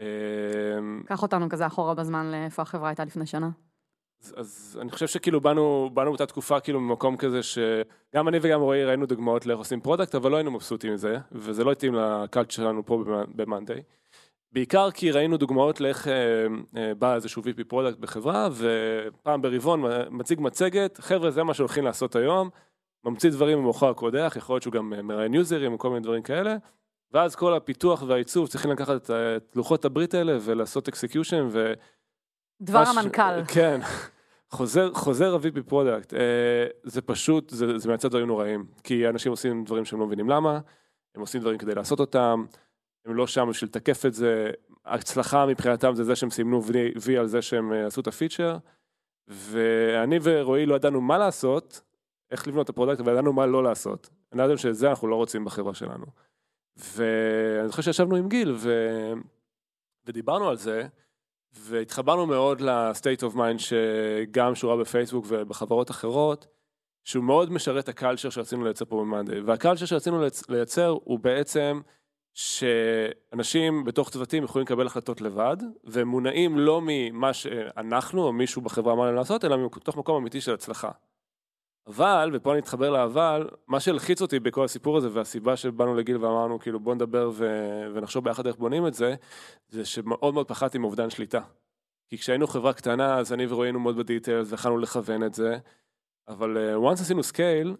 אה, 0.00 0.06
קח 1.06 1.22
אותנו 1.22 1.48
כזה 1.48 1.66
אחורה 1.66 1.94
בזמן 1.94 2.30
לאיפה 2.30 2.62
החברה 2.62 2.88
הייתה 2.88 3.04
לפני 3.04 3.26
שנה. 3.26 3.50
אז, 4.24 4.34
אז 4.36 4.78
אני 4.80 4.90
חושב 4.90 5.06
שכאילו 5.06 5.40
באנו, 5.40 5.90
באנו 5.94 6.10
באותה 6.10 6.26
תקופה 6.26 6.60
כאילו 6.60 6.80
ממקום 6.80 7.16
כזה 7.16 7.40
שגם 7.42 8.28
אני 8.28 8.38
וגם 8.42 8.60
רועי 8.60 8.84
ראינו 8.84 9.06
דוגמאות 9.06 9.46
לאיך 9.46 9.58
עושים 9.58 9.80
product, 9.80 10.14
אבל 10.14 10.30
לא 10.30 10.36
היינו 10.36 10.50
מבסוטים 10.50 10.94
מזה, 10.94 11.18
וזה 11.32 11.64
לא 11.64 11.72
התאים 11.72 11.94
ל 11.94 12.01
culture 12.01 12.50
שלנו 12.50 12.86
פה 12.86 13.04
ב 13.34 13.40
monday. 13.40 13.82
בעיקר 14.52 14.90
כי 14.90 15.10
ראינו 15.10 15.36
דוגמאות 15.36 15.80
לאיך 15.80 16.08
אה, 16.08 16.46
אה, 16.76 16.94
בא 16.94 17.14
איזשהו 17.14 17.42
VP 17.42 17.64
product 17.68 17.98
בחברה, 17.98 18.48
ופעם 18.52 19.42
ברבעון 19.42 19.82
מציג 20.10 20.40
מצגת, 20.40 21.00
חבר'ה 21.00 21.30
זה 21.30 21.42
מה 21.42 21.54
שהולכים 21.54 21.84
לעשות 21.84 22.16
היום, 22.16 22.50
ממציא 23.04 23.30
דברים 23.30 23.58
במוחו 23.58 23.88
הקודח, 23.88 24.34
יכול 24.36 24.54
להיות 24.54 24.62
שהוא 24.62 24.72
גם 24.72 24.92
אה, 24.94 25.02
מראיין 25.02 25.34
יוזרים 25.34 25.74
וכל 25.74 25.88
מיני 25.88 26.00
דברים 26.00 26.22
כאלה, 26.22 26.56
ואז 27.12 27.34
כל 27.34 27.54
הפיתוח 27.54 28.02
והעיצוב 28.06 28.48
צריכים 28.48 28.70
לקחת 28.70 28.96
את, 29.02 29.10
ה- 29.10 29.36
את 29.36 29.56
לוחות 29.56 29.84
הברית 29.84 30.14
האלה 30.14 30.38
ולעשות 30.40 30.88
execution, 30.88 31.48
ו... 31.50 31.72
דבר 32.60 32.84
המנכ"ל. 32.86 33.44
כן, 33.48 33.80
חוזר, 34.54 34.94
חוזר 34.94 35.34
ה- 35.34 35.48
VP 35.48 35.62
product, 35.68 36.14
אה, 36.14 36.66
זה 36.82 37.02
פשוט, 37.02 37.50
זה, 37.50 37.78
זה 37.78 37.88
מייצר 37.88 38.08
דברים 38.08 38.26
נוראים, 38.26 38.64
כי 38.84 39.08
אנשים 39.08 39.32
עושים 39.32 39.64
דברים 39.64 39.84
שהם 39.84 40.00
לא 40.00 40.06
מבינים 40.06 40.28
למה, 40.28 40.60
הם 41.14 41.20
עושים 41.20 41.40
דברים 41.40 41.58
כדי 41.58 41.74
לעשות 41.74 42.00
אותם, 42.00 42.44
הם 43.04 43.14
לא 43.14 43.26
שם 43.26 43.46
בשביל 43.50 43.68
לתקף 43.68 44.06
את 44.06 44.14
זה, 44.14 44.50
ההצלחה 44.84 45.46
מבחינתם 45.46 45.94
זה 45.94 46.04
זה 46.04 46.16
שהם 46.16 46.30
סימנו 46.30 46.62
וי, 47.02 47.18
על 47.18 47.26
זה 47.26 47.42
שהם 47.42 47.72
אה, 47.72 47.86
עשו 47.86 48.00
את 48.00 48.06
הפיצ'ר, 48.06 48.56
ואני 49.28 50.18
ורועי 50.22 50.66
לא 50.66 50.74
ידענו 50.74 51.00
מה 51.00 51.18
לעשות, 51.18 51.80
איך 52.30 52.48
לבנות 52.48 52.64
את 52.64 52.70
ה 52.70 52.73
product, 52.73 53.00
אבל 53.00 53.12
ידענו 53.12 53.32
מה 53.32 53.46
לא 53.46 53.64
לעשות. 53.64 54.10
ידענו 54.34 54.58
שאת 54.58 54.74
זה 54.74 54.90
אנחנו 54.90 55.08
לא 55.08 55.16
רוצים 55.16 55.44
בחברה 55.44 55.74
שלנו. 55.74 56.06
ואני 56.76 57.68
זוכר 57.68 57.82
שישבנו 57.82 58.16
עם 58.16 58.28
גיל 58.28 58.54
ו... 58.56 58.72
ודיברנו 60.06 60.48
על 60.48 60.56
זה, 60.56 60.86
והתחברנו 61.58 62.26
מאוד 62.26 62.60
ל-state 62.60 63.22
of 63.22 63.34
mind 63.36 63.58
שגם 63.58 64.54
שורה 64.54 64.76
בפייסבוק 64.76 65.24
ובחברות 65.28 65.90
אחרות, 65.90 66.46
שהוא 67.04 67.24
מאוד 67.24 67.52
משרת 67.52 67.88
הקלצ'ר 67.88 68.30
שרצינו 68.30 68.64
לייצר 68.64 68.84
פה 68.84 68.96
במאנדיי. 68.96 69.40
והקלצ'ר 69.40 69.86
שרצינו 69.86 70.26
לייצ- 70.26 70.44
לייצר 70.48 70.96
הוא 71.04 71.18
בעצם 71.18 71.80
שאנשים 72.34 73.84
בתוך 73.84 74.10
צוותים 74.10 74.44
יכולים 74.44 74.64
לקבל 74.66 74.86
החלטות 74.86 75.20
לבד, 75.20 75.56
והם 75.84 76.08
מונעים 76.08 76.58
לא 76.58 76.80
ממה 76.84 77.32
שאנחנו 77.32 78.22
או 78.22 78.32
מישהו 78.32 78.62
בחברה 78.62 78.92
אמר 78.92 79.04
להם 79.06 79.14
לעשות, 79.14 79.44
אלא 79.44 79.56
מתוך 79.66 79.96
מקום 79.96 80.16
אמיתי 80.16 80.40
של 80.40 80.54
הצלחה. 80.54 80.90
אבל, 81.86 82.30
ופה 82.32 82.52
אני 82.52 82.60
אתחבר 82.60 82.90
לאבל, 82.90 83.48
מה 83.66 83.80
שהלחיץ 83.80 84.22
אותי 84.22 84.40
בכל 84.40 84.64
הסיפור 84.64 84.96
הזה, 84.96 85.08
והסיבה 85.12 85.56
שבאנו 85.56 85.94
לגיל 85.94 86.16
ואמרנו, 86.16 86.58
כאילו, 86.58 86.80
בוא 86.80 86.94
נדבר 86.94 87.30
ו... 87.34 87.46
ונחשוב 87.94 88.24
ביחד 88.24 88.46
איך 88.46 88.56
בונים 88.56 88.86
את 88.86 88.94
זה, 88.94 89.14
זה 89.68 89.84
שמאוד 89.84 90.34
מאוד 90.34 90.48
פחדתי 90.48 90.78
מאובדן 90.78 91.10
שליטה. 91.10 91.40
כי 92.08 92.18
כשהיינו 92.18 92.46
חברה 92.46 92.72
קטנה, 92.72 93.18
אז 93.18 93.32
אני 93.32 93.46
ורועי 93.46 93.68
היינו 93.68 93.80
מאוד 93.80 93.96
ב 93.96 94.02
details, 94.02 94.52
ויכלנו 94.52 94.78
לכוון 94.78 95.24
את 95.24 95.34
זה, 95.34 95.58
אבל 96.28 96.56
uh, 96.56 96.92
once 96.92 97.00
עשינו 97.00 97.22
scale, 97.22 97.76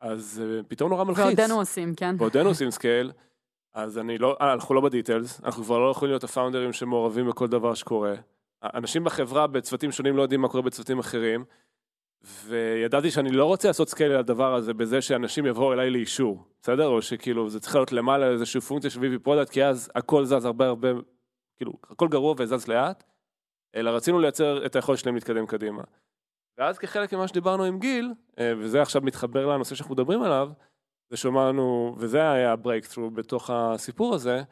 אז 0.00 0.42
uh, 0.42 0.64
פתאום 0.68 0.90
נורא 0.90 1.04
מלחיץ. 1.04 1.24
ועודנו 1.24 1.54
עושים, 1.54 1.94
כן. 1.94 2.14
ועודנו 2.18 2.48
עושים 2.48 2.70
scale, 2.70 3.12
אז 3.74 3.98
אני 3.98 4.18
לא, 4.18 4.36
אה, 4.40 4.52
אנחנו 4.52 4.74
לא 4.74 4.80
ב 4.80 4.87
details, 4.87 5.40
אנחנו 5.44 5.64
כבר 5.64 5.78
לא 5.78 5.90
יכולים 5.90 6.12
להיות 6.12 6.24
הפאונדרים 6.24 6.72
שמעורבים 6.72 7.28
בכל 7.28 7.46
דבר 7.46 7.74
שקורה. 7.74 8.14
אנשים 8.62 9.04
בחברה 9.04 9.46
בצוותים 9.46 9.92
שונים 9.92 10.16
לא 10.16 10.22
יודעים 10.22 10.40
מה 10.40 10.48
קורה 10.48 10.62
בצוותים 10.62 10.98
אחרים, 10.98 11.44
וידעתי 12.22 13.10
שאני 13.10 13.30
לא 13.30 13.44
רוצה 13.44 13.68
לעשות 13.68 13.88
scale 13.88 14.12
על 14.12 14.18
הדבר 14.18 14.54
הזה 14.54 14.74
בזה 14.74 15.02
שאנשים 15.02 15.46
יבואו 15.46 15.72
אליי 15.72 15.90
לאישור, 15.90 16.44
בסדר? 16.62 16.86
או 16.86 17.02
שכאילו 17.02 17.50
זה 17.50 17.60
צריך 17.60 17.74
להיות 17.74 17.92
למעלה 17.92 18.30
איזושהי 18.30 18.60
פונקציה 18.60 18.90
של 18.90 19.00
VP 19.00 19.18
product, 19.22 19.50
כי 19.50 19.64
אז 19.64 19.90
הכל 19.94 20.24
זז 20.24 20.44
הרבה 20.44 20.66
הרבה, 20.66 20.88
כאילו, 21.56 21.72
הכל 21.90 22.08
גרוע 22.08 22.34
וזז 22.38 22.68
לאט, 22.68 23.04
אלא 23.74 23.90
רצינו 23.90 24.20
לייצר 24.20 24.66
את 24.66 24.76
היכולת 24.76 24.98
שלהם 24.98 25.14
להתקדם 25.14 25.46
קדימה. 25.46 25.82
ואז 26.58 26.78
כחלק 26.78 27.14
ממה 27.14 27.28
שדיברנו 27.28 27.64
עם 27.64 27.78
גיל, 27.78 28.12
אה, 28.38 28.52
וזה 28.58 28.82
עכשיו 28.82 29.02
מתחבר 29.02 29.46
לנושא 29.46 29.74
שאנחנו 29.74 29.94
מדברים 29.94 30.22
עליו, 30.22 30.50
זה 31.10 31.16
שאמרנו, 31.16 31.94
וזה 31.98 32.30
היה 32.30 32.52
הברייקטרו 32.52 33.10
בתוך 33.10 33.50
הסיפור 33.50 34.14
הזה, 34.14 34.42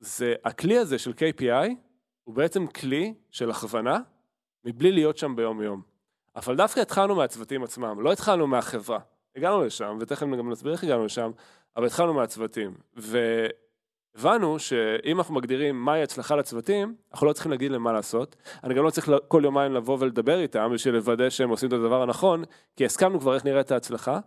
זה 0.00 0.34
הכלי 0.44 0.78
הזה 0.78 0.98
של 0.98 1.10
KPI, 1.10 1.70
הוא 2.24 2.34
בעצם 2.34 2.66
כלי 2.66 3.14
של 3.30 3.50
הכוונה, 3.50 4.00
מבלי 4.64 4.92
להיות 4.92 5.18
שם 5.18 5.36
ביום 5.36 5.62
יום. 5.62 5.91
אבל 6.36 6.56
דווקא 6.56 6.80
התחלנו 6.80 7.14
מהצוותים 7.14 7.62
עצמם, 7.64 8.00
לא 8.00 8.12
התחלנו 8.12 8.46
מהחברה. 8.46 8.98
הגענו 9.36 9.64
לשם, 9.64 9.98
ותכף 10.00 10.26
גם 10.26 10.50
נסביר 10.50 10.72
איך 10.72 10.84
הגענו 10.84 11.04
לשם, 11.04 11.30
אבל 11.76 11.86
התחלנו 11.86 12.14
מהצוותים. 12.14 12.74
והבנו 14.14 14.58
שאם 14.58 15.18
אנחנו 15.18 15.34
מגדירים 15.34 15.84
מהי 15.84 16.02
הצלחה 16.02 16.36
לצוותים, 16.36 16.94
אנחנו 17.12 17.26
לא 17.26 17.32
צריכים 17.32 17.52
להגיד 17.52 17.72
להם 17.72 17.82
מה 17.82 17.92
לעשות. 17.92 18.36
אני 18.64 18.74
גם 18.74 18.84
לא 18.84 18.90
צריך 18.90 19.10
כל 19.28 19.42
יומיים 19.44 19.72
לבוא 19.72 19.96
ולדבר 20.00 20.38
איתם 20.38 20.70
בשביל 20.74 20.94
לוודא 20.94 21.30
שהם 21.30 21.50
עושים 21.50 21.68
את 21.68 21.72
הדבר 21.72 22.02
הנכון, 22.02 22.44
כי 22.76 22.84
הסכמנו 22.84 23.20
כבר 23.20 23.34
איך 23.34 23.44
נראית 23.44 23.70
ההצלחה, 23.70 24.18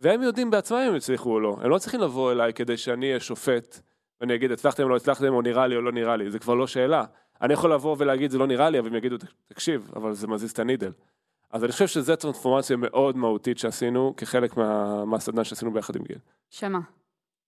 והם 0.00 0.22
יודעים 0.22 0.50
בעצמם 0.50 0.78
אם 0.78 0.94
הצליחו 0.94 1.30
או 1.30 1.40
לא. 1.40 1.56
הם 1.60 1.70
לא 1.70 1.78
צריכים 1.78 2.00
לבוא 2.00 2.32
אליי 2.32 2.52
כדי 2.52 2.76
שאני 2.76 3.06
אהיה 3.06 3.20
שופט, 3.20 3.80
ואני 4.20 4.34
אגיד 4.34 4.52
הצלחתם 4.52 4.82
או 4.82 4.88
לא 4.88 4.96
הצלחתם, 4.96 5.34
או 5.34 5.42
נראה 5.42 5.66
לי 5.66 5.76
או 5.76 5.80
לא 5.80 5.92
נראה 5.92 6.16
לי, 6.16 6.30
זה 6.30 6.38
כבר 6.38 6.54
לא 6.54 6.66
שאלה. 6.66 7.04
אני 7.42 7.52
יכול 7.52 7.72
לבוא 7.72 7.96
ולהגיד 7.98 8.30
זה 8.30 8.38
לא 8.38 8.46
נראה 8.46 8.70
לי, 8.70 8.78
אבל 8.78 8.88
הם 8.88 8.94
יגידו, 8.94 9.16
תקשיב, 9.48 9.90
אבל 9.96 10.12
זה 10.12 10.26
מזיז 10.26 10.50
את 10.50 10.58
הנידל. 10.58 10.92
אז 11.50 11.64
אני 11.64 11.72
חושב 11.72 11.86
שזו 11.86 12.16
טרנספורמציה 12.16 12.76
מאוד 12.76 13.16
מהותית 13.16 13.58
שעשינו 13.58 14.14
כחלק 14.16 14.56
מה, 14.56 15.04
מהסדנה 15.04 15.44
שעשינו 15.44 15.72
ביחד 15.72 15.96
עם 15.96 16.02
גיל. 16.02 16.18
שמה? 16.50 16.80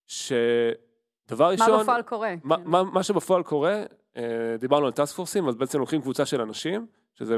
שדבר 0.07 1.51
ראשון... 1.51 1.71
מה 1.71 1.83
בפועל 1.83 2.03
קורה? 2.03 2.35
מה, 2.45 2.57
כאילו. 2.57 2.71
מה, 2.71 2.83
מה 2.83 3.03
שבפועל 3.03 3.43
קורה, 3.43 3.83
אה, 4.17 4.57
דיברנו 4.59 4.87
על 4.87 4.93
task 4.93 5.17
force 5.17 5.37
ים, 5.37 5.49
אז 5.49 5.57
בעצם 5.57 5.79
לוקחים 5.79 6.01
קבוצה 6.01 6.27
של 6.27 6.41
אנשים, 6.41 6.87
שזה 7.15 7.37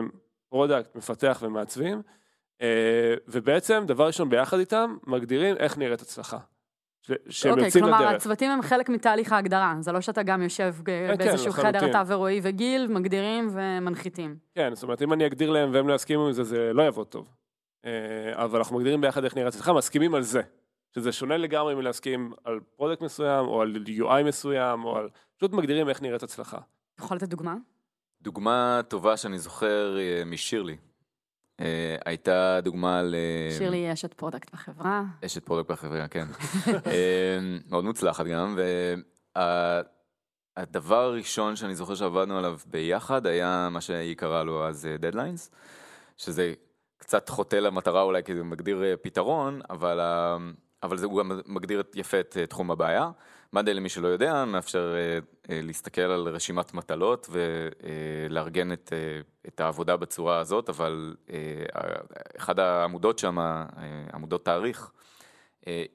product, 0.48 0.96
מפתח 0.96 1.38
ומעצבים, 1.42 2.02
אה, 2.62 3.14
ובעצם 3.28 3.84
דבר 3.86 4.06
ראשון 4.06 4.28
ביחד 4.28 4.58
איתם, 4.58 4.96
מגדירים 5.06 5.56
איך 5.56 5.78
נראית 5.78 6.00
הצלחה. 6.00 6.38
ש- 7.02 7.12
שהם 7.28 7.52
אוקיי, 7.52 7.66
יוצאים 7.66 7.84
כלומר, 7.84 8.00
לדרך. 8.00 8.14
הצוותים 8.14 8.50
הם 8.50 8.62
חלק 8.62 8.88
מתהליך 8.88 9.32
ההגדרה, 9.32 9.74
זה 9.80 9.92
לא 9.92 10.00
שאתה 10.00 10.22
גם 10.22 10.42
יושב 10.42 10.74
ב- 10.82 10.84
כן, 10.86 11.14
באיזשהו 11.18 11.52
חדר, 11.52 11.68
לחלוטין. 11.68 11.90
אתה 11.90 12.02
ורועי 12.06 12.40
וגיל, 12.42 12.86
מגדירים 12.86 13.48
ומנחיתים. 13.52 14.36
כן, 14.54 14.74
זאת 14.74 14.82
אומרת, 14.82 15.02
אם 15.02 15.12
אני 15.12 15.26
אגדיר 15.26 15.50
להם 15.50 15.70
והם 15.72 15.88
לא 15.88 15.94
יסכימו 15.94 16.26
עם 16.26 16.32
זה, 16.32 16.44
זה 16.44 16.72
לא 16.72 16.82
יעבוד 16.82 17.06
טוב. 17.06 17.28
אה, 17.84 17.90
אבל 18.44 18.58
אנחנו 18.58 18.76
מגדירים 18.76 19.00
ביחד 19.00 19.24
איך 19.24 19.36
נראית 19.36 19.54
הצלחה, 19.54 19.72
מסכימים 19.72 20.14
על 20.14 20.22
זה. 20.22 20.42
שזה 20.94 21.12
שונה 21.12 21.36
לגמרי 21.36 21.74
מלהסכים 21.74 22.32
על 22.44 22.60
product 22.76 23.02
מסוים, 23.02 23.46
או 23.46 23.62
על 23.62 23.76
UI 23.86 24.22
מסוים, 24.24 24.84
או 24.84 24.96
על... 24.96 25.08
פשוט 25.36 25.52
מגדירים 25.52 25.88
איך 25.88 26.02
נראית 26.02 26.22
הצלחה. 26.22 26.58
יכול 27.00 27.16
לתת 27.16 27.28
דוגמה? 27.28 27.54
דוגמה 28.22 28.80
טובה 28.88 29.16
שאני 29.16 29.38
זוכר 29.38 29.98
אה, 29.98 30.22
משירלי. 30.26 30.76
אה, 31.60 31.96
הייתה 32.04 32.60
דוגמה 32.62 33.02
ל... 33.02 33.14
שירלי 33.58 33.76
היא 33.76 33.92
אשת 33.92 34.14
product 34.14 34.52
בחברה. 34.52 35.02
אשת 35.26 35.44
product 35.44 35.70
בחברה, 35.70 36.08
כן. 36.08 36.26
אה, 36.86 37.38
מאוד 37.70 37.84
מוצלחת 37.84 38.26
גם, 38.26 38.58
והדבר 40.56 41.02
הראשון 41.02 41.56
שאני 41.56 41.74
זוכר 41.74 41.94
שעבדנו 41.94 42.38
עליו 42.38 42.58
ביחד 42.66 43.26
היה 43.26 43.68
מה 43.70 43.80
שהיא 43.80 44.16
קראה 44.16 44.42
לו 44.42 44.68
אז 44.68 44.88
deadlines, 44.98 45.50
שזה 46.16 46.54
קצת 47.02 47.28
חוטא 47.28 47.56
למטרה 47.56 48.02
אולי 48.02 48.22
כי 48.24 48.34
זה 48.34 48.44
מגדיר 48.44 48.84
אה, 48.84 48.94
פתרון, 48.96 49.60
אבל, 49.70 50.00
אבל 50.82 50.96
זה 50.96 51.06
הוא 51.06 51.18
גם 51.18 51.40
מגדיר 51.46 51.82
יפה 51.94 52.20
את 52.20 52.36
אה, 52.40 52.46
תחום 52.46 52.70
הבעיה. 52.70 53.10
מאנדיי 53.52 53.74
למי 53.74 53.88
שלא 53.88 54.08
יודע, 54.08 54.44
מאפשר 54.44 54.94
אה, 54.94 55.18
אה, 55.50 55.60
להסתכל 55.62 56.00
על 56.00 56.28
רשימת 56.28 56.74
מטלות 56.74 57.28
ולארגן 57.30 58.72
את, 58.72 58.92
אה, 58.92 59.20
את 59.48 59.60
העבודה 59.60 59.96
בצורה 59.96 60.38
הזאת, 60.38 60.68
אבל 60.68 61.16
אחד 62.36 62.58
העמודות 62.58 63.18
שם, 63.18 63.38
עמודות 64.14 64.44
תאריך, 64.44 64.90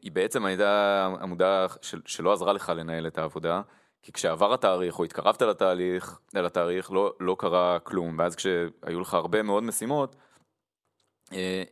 היא 0.01 0.11
בעצם 0.11 0.45
הייתה 0.45 1.05
עמודה 1.21 1.65
של, 1.81 2.01
שלא 2.05 2.33
עזרה 2.33 2.53
לך 2.53 2.71
לנהל 2.75 3.07
את 3.07 3.17
העבודה, 3.17 3.61
כי 4.01 4.11
כשעבר 4.11 4.53
התאריך 4.53 4.99
או 4.99 5.03
התקרבת 5.03 5.41
לתהליך, 5.41 6.19
לתאריך, 6.33 6.91
לא, 6.91 7.13
לא 7.19 7.35
קרה 7.39 7.79
כלום, 7.79 8.15
ואז 8.19 8.35
כשהיו 8.35 8.99
לך 9.01 9.13
הרבה 9.13 9.43
מאוד 9.43 9.63
משימות, 9.63 10.15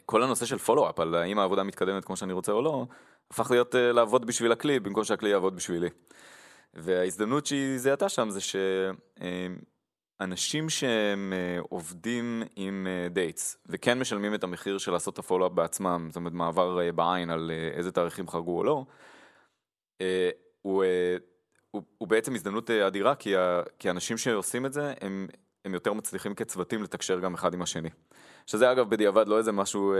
כל 0.05 0.23
הנושא 0.23 0.45
של 0.45 0.57
follow-up 0.57 0.99
על 0.99 1.15
האם 1.15 1.39
העבודה 1.39 1.63
מתקדמת 1.63 2.05
כמו 2.05 2.15
שאני 2.15 2.33
רוצה 2.33 2.51
או 2.51 2.61
לא, 2.61 2.85
הפך 3.31 3.51
להיות 3.51 3.75
אה, 3.75 3.91
לעבוד 3.91 4.25
בשביל 4.25 4.51
הכלי 4.51 4.79
במקום 4.79 5.03
שהכלי 5.03 5.29
יעבוד 5.29 5.55
בשבילי. 5.55 5.89
וההזדמנות 6.73 7.45
שהיא 7.45 7.77
זיהתה 7.77 8.09
שם 8.09 8.29
זה 8.29 8.39
שאנשים 10.21 10.69
שהם 10.69 11.33
אה, 11.35 11.59
עובדים 11.69 12.43
עם 12.55 12.87
dates 13.09 13.57
וכן 13.65 13.99
משלמים 13.99 14.33
את 14.33 14.43
המחיר 14.43 14.77
של 14.77 14.91
לעשות 14.91 15.13
את 15.13 15.19
ה 15.19 15.22
follow-up 15.22 15.51
בעצמם, 15.51 16.07
זאת 16.09 16.15
אומרת 16.15 16.33
מעבר 16.33 16.81
אה, 16.81 16.91
בעין 16.91 17.29
על 17.29 17.51
אה, 17.51 17.77
איזה 17.77 17.91
תאריכים 17.91 18.27
חרגו 18.27 18.57
או 18.57 18.63
לא, 18.63 18.85
אה, 20.01 20.29
הוא, 20.61 20.83
אה, 20.83 21.17
הוא, 21.71 21.83
הוא 21.97 22.07
בעצם 22.07 22.35
הזדמנות 22.35 22.71
אה, 22.71 22.87
אדירה 22.87 23.15
כי 23.79 23.89
האנשים 23.89 24.17
שעושים 24.17 24.65
את 24.65 24.73
זה 24.73 24.93
הם, 25.01 25.27
הם 25.65 25.73
יותר 25.73 25.93
מצליחים 25.93 26.35
כצוותים 26.35 26.83
לתקשר 26.83 27.19
גם 27.19 27.33
אחד 27.33 27.53
עם 27.53 27.61
השני. 27.61 27.89
שזה 28.45 28.71
אגב 28.71 28.89
בדיעבד 28.89 29.27
לא 29.27 29.37
איזה 29.37 29.51
משהו 29.51 29.93
אה, 29.93 29.99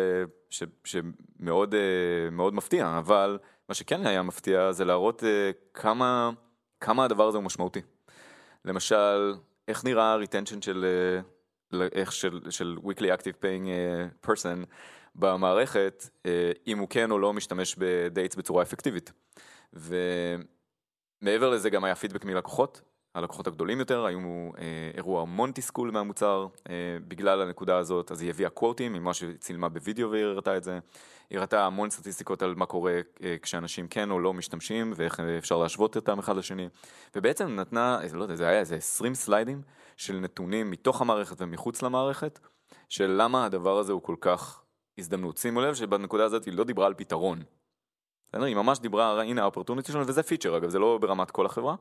ש, 0.49 0.63
שמאוד 0.83 1.73
אה, 1.73 2.29
מאוד 2.31 2.53
מפתיע, 2.53 2.97
אבל 2.97 3.37
מה 3.69 3.75
שכן 3.75 4.05
היה 4.05 4.21
מפתיע 4.21 4.71
זה 4.71 4.85
להראות 4.85 5.23
אה, 5.23 5.51
כמה, 5.73 6.29
כמה 6.79 7.05
הדבר 7.05 7.27
הזה 7.27 7.37
הוא 7.37 7.45
משמעותי. 7.45 7.81
למשל, 8.65 9.33
איך 9.67 9.85
נראה 9.85 10.13
ה-retention 10.13 10.61
של, 10.61 10.85
איך 11.91 12.11
של, 12.11 12.41
של 12.49 12.77
weekly 12.83 13.19
active 13.19 13.41
paying 13.41 13.67
person 14.27 14.65
במערכת, 15.15 16.09
אם 16.67 16.77
הוא 16.77 16.87
כן 16.89 17.11
או 17.11 17.19
לא 17.19 17.33
משתמש 17.33 17.75
בדייטס 17.77 18.35
בצורה 18.35 18.63
אפקטיבית. 18.63 19.11
ומעבר 19.73 21.49
לזה 21.49 21.69
גם 21.69 21.83
היה 21.83 21.95
פידבק 21.95 22.25
מלקוחות, 22.25 22.81
הלקוחות 23.15 23.47
הגדולים 23.47 23.79
יותר, 23.79 24.05
היו 24.05 24.19
אה, 24.57 24.91
אירוע 24.93 25.21
המון 25.21 25.51
תסכול 25.51 25.91
מהמוצר 25.91 26.47
אה, 26.69 26.73
בגלל 27.07 27.41
הנקודה 27.41 27.77
הזאת, 27.77 28.11
אז 28.11 28.21
היא 28.21 28.29
הביאה 28.29 28.49
קוורטים 28.49 28.93
ממה 28.93 29.13
שצילמה 29.13 29.69
בווידאו 29.69 30.11
והיא 30.11 30.23
הראתה 30.23 30.57
את 30.57 30.63
זה. 30.63 30.79
היא 31.29 31.37
הראתה 31.37 31.65
המון 31.65 31.89
סטטיסטיקות 31.89 32.41
על 32.41 32.55
מה 32.55 32.65
קורה 32.65 32.99
אה, 33.23 33.35
כשאנשים 33.41 33.87
כן 33.87 34.11
או 34.11 34.19
לא 34.19 34.33
משתמשים 34.33 34.93
ואיך 34.95 35.19
אה, 35.19 35.37
אפשר 35.37 35.57
להשוות 35.57 35.95
אותם 35.95 36.19
אחד 36.19 36.37
לשני. 36.37 36.67
ובעצם 37.15 37.55
נתנה, 37.55 37.99
אה, 38.01 38.07
לא 38.13 38.23
יודע, 38.23 38.35
זה 38.35 38.47
היה 38.47 38.59
איזה 38.59 38.75
20 38.75 39.15
סליידים 39.15 39.61
של 39.97 40.19
נתונים 40.19 40.71
מתוך 40.71 41.01
המערכת 41.01 41.35
ומחוץ 41.39 41.81
למערכת, 41.81 42.39
של 42.89 43.15
למה 43.17 43.45
הדבר 43.45 43.77
הזה 43.77 43.91
הוא 43.91 44.01
כל 44.01 44.15
כך 44.21 44.61
הזדמנות. 44.97 45.37
שימו 45.37 45.61
לב 45.61 45.73
שבנקודה 45.73 46.25
הזאת 46.25 46.45
היא 46.45 46.53
לא 46.53 46.63
דיברה 46.63 46.87
על 46.87 46.93
פתרון. 46.93 47.43
היא 48.33 48.55
ממש 48.55 48.79
דיברה, 48.79 49.21
הנה 49.21 49.41
ה 49.41 49.45
opportunity 49.45 49.91
שלנו, 49.91 50.07
וזה 50.07 50.23
פיצ'ר 50.23 50.57
אגב, 50.57 50.69
זה 50.69 50.79
לא 50.79 50.97
ברמת 51.01 51.31
כל 51.31 51.45
החברה. 51.45 51.75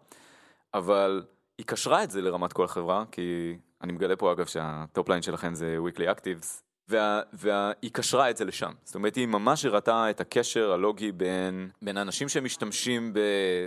אבל 0.75 1.23
היא 1.59 1.67
קשרה 1.67 2.05
את 2.05 2.11
זה 2.11 2.21
לרמת 2.23 2.53
כל 2.53 2.65
החברה, 2.65 3.05
כי 3.11 3.57
אני 3.83 3.93
מגלה 3.93 4.17
פה 4.17 4.33
אגב 4.33 4.47
שה 4.47 4.78
top 4.78 5.09
line 5.09 5.23
שלכם 5.23 5.55
זה 5.55 5.77
weekly 5.87 6.19
actives, 6.19 6.63
וה, 6.89 7.21
והיא 7.33 7.91
קשרה 7.93 8.31
את 8.31 8.37
זה 8.37 8.45
לשם. 8.45 8.73
זאת 8.85 8.95
אומרת, 8.95 9.15
היא 9.15 9.27
ממש 9.27 9.65
הראתה 9.65 10.11
את 10.11 10.21
הקשר 10.21 10.73
הלוגי 10.73 11.13
בין, 11.13 11.71
בין 11.83 11.97
האנשים 11.97 12.29
שמשתמשים 12.29 13.13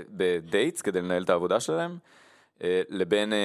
ב 0.09 0.21
dates 0.21 0.81
כדי 0.81 1.01
לנהל 1.01 1.23
את 1.23 1.29
העבודה 1.29 1.59
שלהם, 1.59 1.97
לבין, 2.89 3.33
אה, 3.33 3.37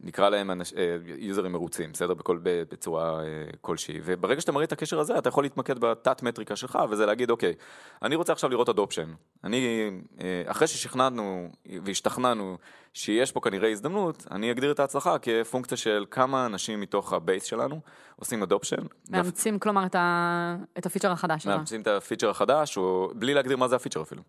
נקרא 0.00 0.28
להם 0.28 0.50
אנש- 0.50 0.76
אה, 0.76 0.96
יוזרים 1.18 1.52
מרוצים, 1.52 1.92
בסדר? 1.92 2.14
בכל, 2.14 2.38
בצורה 2.42 3.20
אה, 3.20 3.24
כלשהי. 3.60 4.00
וברגע 4.04 4.40
שאתה 4.40 4.52
מראה 4.52 4.64
את 4.64 4.72
הקשר 4.72 5.00
הזה, 5.00 5.18
אתה 5.18 5.28
יכול 5.28 5.44
להתמקד 5.44 5.78
בתת 5.78 6.22
מטריקה 6.22 6.56
שלך, 6.56 6.78
וזה 6.90 7.06
להגיד, 7.06 7.30
אוקיי, 7.30 7.54
אני 8.02 8.14
רוצה 8.16 8.32
עכשיו 8.32 8.50
לראות 8.50 8.68
adoption. 8.68 9.12
אני, 9.44 9.90
אה, 10.20 10.42
אחרי 10.46 10.66
ששכנענו 10.66 11.48
והשתכנענו 11.84 12.56
שיש 12.94 13.32
פה 13.32 13.40
כנראה 13.40 13.70
הזדמנות, 13.70 14.26
אני 14.30 14.50
אגדיר 14.50 14.70
את 14.72 14.80
ההצלחה 14.80 15.16
כפונקציה 15.18 15.76
של 15.76 16.04
כמה 16.10 16.46
אנשים 16.46 16.80
מתוך 16.80 17.12
ה 17.12 17.18
base 17.18 17.44
שלנו 17.44 17.80
עושים 18.16 18.42
adoption. 18.42 18.82
מאמצים, 19.10 19.58
כלומר, 19.58 19.86
את 19.86 19.94
ה- 19.94 20.56
את 20.78 20.86
הפיצ'ר 20.86 21.12
החדש. 21.12 21.46
מאמצים 21.46 21.80
את 21.80 21.86
הפיצ'ר 21.86 22.30
החדש, 22.30 22.76
או 22.76 23.10
בלי 23.14 23.34
להגדיר 23.34 23.56
מה 23.56 23.68
זה 23.68 23.76
הפיצ'ר 23.76 24.02
אפילו. 24.02 24.22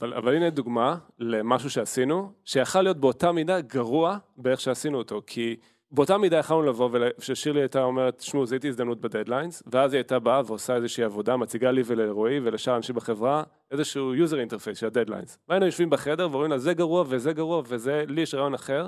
אבל, 0.00 0.14
אבל 0.14 0.34
הנה 0.36 0.50
דוגמה 0.50 0.96
למשהו 1.18 1.70
שעשינו, 1.70 2.32
שיכל 2.44 2.82
להיות 2.82 2.96
באותה 2.96 3.32
מידה 3.32 3.60
גרוע 3.60 4.18
באיך 4.36 4.60
שעשינו 4.60 4.98
אותו, 4.98 5.22
כי 5.26 5.56
באותה 5.90 6.18
מידה 6.18 6.36
יכלנו 6.36 6.62
לבוא, 6.62 6.90
וששירלי 7.18 7.60
הייתה 7.60 7.82
אומרת, 7.82 8.20
שמעו, 8.20 8.46
זיהיתי 8.46 8.68
הזדמנות 8.68 9.00
ב 9.00 9.06
deadlines, 9.06 9.62
ואז 9.66 9.92
היא 9.92 9.98
הייתה 9.98 10.18
באה 10.18 10.42
ועושה 10.46 10.76
איזושהי 10.76 11.04
עבודה, 11.04 11.36
מציגה 11.36 11.70
לי 11.70 11.82
ולרועי 11.86 12.40
ולשאר 12.40 12.72
האנשים 12.74 12.94
בחברה, 12.94 13.42
איזשהו 13.70 14.14
user 14.14 14.50
interface 14.50 14.74
של 14.74 14.86
ה 14.86 14.91
deadlines. 14.91 15.38
והיינו 15.48 15.66
יושבים 15.66 15.90
בחדר 15.90 16.28
ואומרים 16.30 16.50
לה, 16.50 16.58
זה 16.58 16.74
גרוע 16.74 17.04
וזה 17.08 17.32
גרוע 17.32 17.62
וזה, 17.66 18.04
לי 18.08 18.20
יש 18.20 18.34
רעיון 18.34 18.54
אחר, 18.54 18.86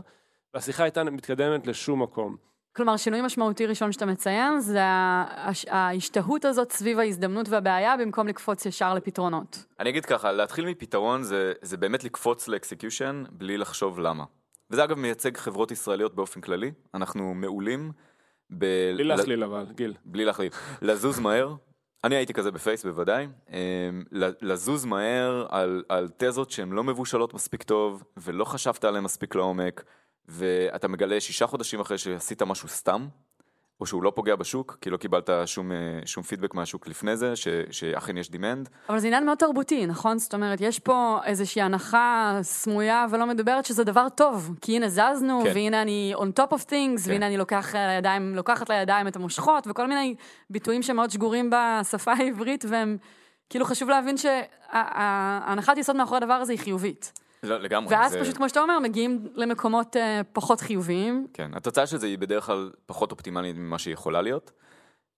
והשיחה 0.55 0.83
הייתה 0.83 1.05
מתקדמת 1.05 1.67
לשום 1.67 2.03
מקום. 2.03 2.37
כלומר, 2.77 2.97
שינוי 2.97 3.23
משמעותי 3.23 3.67
ראשון 3.67 3.93
שאתה 3.93 4.07
מציין, 4.07 4.61
זה 4.61 4.81
ההש- 4.83 5.65
ההשתהות 5.69 6.45
הזאת 6.45 6.73
סביב 6.73 6.99
ההזדמנות 6.99 7.49
והבעיה, 7.49 7.97
במקום 7.97 8.29
לקפוץ 8.29 8.67
ישר 8.67 8.95
לפתרונות. 8.95 9.65
אני 9.81 9.91
אגיד 9.91 10.07
ככה, 10.07 10.33
להתחיל 10.33 10.67
מפתרון 10.67 11.23
זה, 11.23 11.53
זה 11.63 11.77
באמת 11.77 12.05
לקפוץ 12.05 12.49
ל 12.49 12.56
execution 12.56 13.25
בלי 13.31 13.59
לחשוב 13.59 13.99
למה. 14.01 14.25
וזה 14.71 14.85
אגב 14.85 14.99
מייצג 14.99 15.37
חברות 15.37 15.71
ישראליות 15.71 16.15
באופן 16.15 16.41
כללי, 16.41 16.73
אנחנו 16.95 17.35
מעולים 17.35 17.93
ב... 18.51 18.65
בלי 18.95 19.05
להכליל 19.05 19.45
אבל, 19.45 19.67
גיל. 19.75 19.95
בלי 20.05 20.25
להכליל. 20.25 20.51
לזוז 20.83 21.19
מהר, 21.19 21.55
אני 22.05 22.17
הייתי 22.17 22.33
כזה 22.35 22.51
בפייס 22.51 22.85
בוודאי, 22.87 23.27
אמ, 23.51 24.05
לזוז 24.43 24.85
מהר 24.85 25.47
על, 25.49 25.83
על 25.89 26.09
תזות 26.17 26.51
שהן 26.51 26.73
לא 26.73 26.85
מבושלות 26.85 27.35
מספיק 27.35 27.63
טוב, 27.63 28.03
ולא 28.17 28.45
חשבת 28.45 28.85
עליהן 28.85 29.05
מספיק 29.05 29.35
לעומק, 29.35 29.85
ואתה 30.29 30.89
מגלה 30.89 31.21
שישה 31.21 31.47
חודשים 31.47 31.81
אחרי 31.81 31.99
שעשית 31.99 32.43
משהו 32.43 32.69
סתם, 32.69 33.09
או 33.81 33.87
שהוא 33.87 34.03
לא 34.03 34.13
פוגע 34.15 34.37
בשוק, 34.37 34.79
כי 34.81 34.91
לא 34.91 34.97
קיבלת 34.97 35.31
שום, 35.47 35.73
אה, 35.73 35.77
שום 36.05 36.23
פידבק 36.23 36.55
מהשוק 36.55 36.89
לפני 36.89 37.17
זה, 37.17 37.37
ש, 37.37 37.49
שאכן 37.71 38.17
יש 38.17 38.31
דימנד. 38.31 38.69
אבל 38.89 38.99
זה 38.99 39.07
עניין 39.07 39.27
מאוד 39.27 39.39
תרבותי, 39.39 39.87
נכון? 39.87 40.19
זאת 40.19 40.35
אומרת, 40.35 40.61
יש 40.61 40.79
פה 40.79 41.19
איזושהי 41.25 41.63
הנחה 41.63 42.39
סמויה 42.43 43.07
ולא 43.11 43.27
מדוברת 43.27 43.65
שזה 43.65 43.85
דבר 43.85 44.07
טוב. 44.09 44.55
כי 44.61 44.77
הנה 44.77 44.89
זזנו, 44.89 45.41
כן. 45.45 45.51
והנה 45.55 45.83
אני 45.83 46.15
on 46.17 46.41
top 46.41 46.53
of 46.53 46.61
things, 46.61 47.05
כן. 47.05 47.11
והנה 47.11 47.27
אני 47.27 47.37
לוקח 47.37 47.75
לידיים, 47.75 48.35
לוקחת 48.35 48.71
לידיים 48.71 49.09
את 49.09 49.17
המושכות, 49.17 49.67
וכל 49.67 49.87
מיני 49.87 50.15
ביטויים 50.51 50.83
שמאוד 50.83 51.11
שגורים 51.11 51.51
בשפה 51.51 52.13
העברית, 52.13 52.65
והם, 52.69 52.97
כאילו 53.51 53.65
חשוב 53.65 53.89
להבין 53.89 54.17
שההנחת 54.17 55.79
יסוד 55.79 55.97
מאחורי 55.97 56.17
הדבר 56.17 56.35
הזה 56.35 56.53
היא 56.53 56.61
חיובית. 56.61 57.13
לא, 57.43 57.59
לגמרי. 57.59 57.95
ואז 57.95 58.13
זה- 58.13 58.21
פשוט, 58.21 58.37
כמו 58.37 58.49
שאתה 58.49 58.61
אומר, 58.61 58.79
מגיעים 58.79 59.27
למקומות 59.35 59.97
אה, 59.97 60.21
פחות 60.33 60.61
חיוביים. 60.61 61.27
כן, 61.33 61.51
התוצאה 61.55 61.87
של 61.87 61.97
זה 61.97 62.07
היא 62.07 62.19
בדרך 62.19 62.47
כלל 62.47 62.71
פחות 62.87 63.13
אופטימלית 63.13 63.57
ממה 63.57 63.79
שהיא 63.79 63.95
יכולה 63.95 64.23
להיות. 64.23 64.53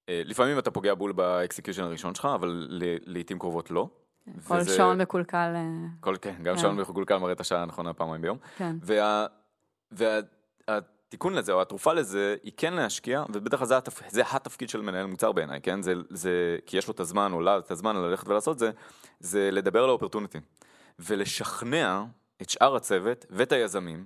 אה, 0.09 0.22
לפעמים 0.24 0.59
אתה 0.59 0.70
פוגע 0.70 0.94
בול 0.94 1.12
ב 1.12 1.19
execution 1.19 1.83
הראשון 1.83 2.14
שלך, 2.14 2.28
אבל 2.35 2.66
ל- 2.70 2.96
לעיתים 3.12 3.38
קרובות 3.38 3.70
לא. 3.70 3.88
כל 4.48 4.54
וזה- 4.56 4.76
שעון 4.76 5.00
מקולקל, 5.00 5.52
אה, 5.56 5.62
כל, 6.00 6.16
כן, 6.20 6.35
גם 6.42 6.54
כן. 6.54 6.61
שעון 6.61 6.76
מקולקל 6.76 7.16
מראה 7.16 7.33
את 7.33 7.40
השעה 7.40 7.62
הנכונה 7.62 7.92
פעמיים 7.92 8.22
ביום. 8.22 8.38
כן. 8.56 8.76
וה, 8.83 9.26
והתיקון 10.68 11.35
לזה, 11.35 11.52
או 11.52 11.62
התרופה 11.62 11.92
לזה, 11.92 12.37
היא 12.42 12.52
כן 12.56 12.74
להשקיע, 12.74 13.24
ובדרך 13.33 13.59
כלל 13.61 13.68
זה, 13.68 13.76
התפ... 13.76 14.00
זה 14.09 14.22
התפקיד 14.33 14.68
של 14.68 14.80
מנהל 14.80 15.06
מוצר 15.06 15.33
בעיניי, 15.33 15.61
כן? 15.62 15.83
זה, 15.83 15.94
זה, 16.11 16.30
כי 16.66 16.76
יש 16.78 16.88
לו 16.88 16.94
את 16.94 17.00
הזמן, 17.00 17.33
או 17.33 17.40
לה 17.40 17.59
את 17.59 17.70
הזמן 17.70 17.96
ללכת 17.96 18.28
ולעשות 18.28 18.59
זה, 18.59 18.70
זה 19.20 19.50
לדבר 19.52 19.83
על 19.83 19.88
האופרטוניטי. 19.88 20.38
ולשכנע 21.06 22.04
את 22.42 22.50
שאר 22.50 22.76
הצוות 22.76 23.26
ואת 23.30 23.52
היזמים, 23.52 24.04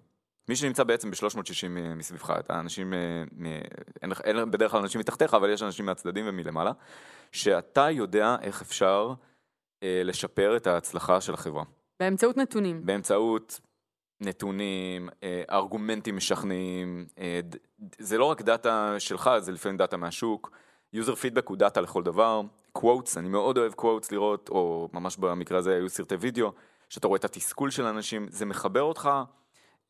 מי 0.48 0.56
שנמצא 0.56 0.84
בעצם 0.84 1.10
ב-360 1.10 1.68
מסביבך, 1.96 2.34
את 2.38 2.50
האנשים, 2.50 2.94
אה, 2.94 3.24
אין, 4.02 4.12
אין 4.24 4.50
בדרך 4.50 4.70
כלל 4.70 4.80
אנשים 4.80 5.00
מתחתיך, 5.00 5.34
אבל 5.34 5.50
יש 5.50 5.62
אנשים 5.62 5.86
מהצדדים 5.86 6.24
ומלמעלה, 6.28 6.72
שאתה 7.32 7.90
יודע 7.90 8.36
איך 8.42 8.62
אפשר 8.62 9.14
אה, 9.82 10.02
לשפר 10.04 10.56
את 10.56 10.66
ההצלחה 10.66 11.20
של 11.20 11.34
החברה. 11.34 11.64
באמצעות 12.00 12.36
נתונים. 12.36 12.86
באמצעות 12.86 13.60
נתונים, 14.20 15.08
אה, 15.22 15.42
ארגומנטים 15.50 16.16
משכנעים, 16.16 17.06
אה, 17.18 17.40
זה 17.98 18.18
לא 18.18 18.24
רק 18.24 18.42
דאטה 18.42 18.94
שלך, 18.98 19.30
זה 19.38 19.52
לפעמים 19.52 19.76
דאטה 19.76 19.96
מהשוק. 19.96 20.50
user 20.92 21.14
feedback 21.14 21.48
הוא 21.48 21.56
דאטה 21.56 21.80
לכל 21.80 22.02
דבר. 22.02 22.40
quotes, 22.72 23.18
אני 23.18 23.28
מאוד 23.28 23.58
אוהב 23.58 23.72
quotes 23.72 24.12
לראות, 24.12 24.48
או 24.48 24.88
ממש 24.92 25.16
במקרה 25.16 25.58
הזה 25.58 25.74
היו 25.74 25.88
סרטי 25.88 26.14
וידאו, 26.14 26.52
שאתה 26.94 27.08
רואה 27.08 27.18
את 27.18 27.24
התסכול 27.24 27.70
של 27.70 27.86
האנשים, 27.86 28.26
זה 28.30 28.46
מחבר 28.46 28.82
אותך 28.82 29.10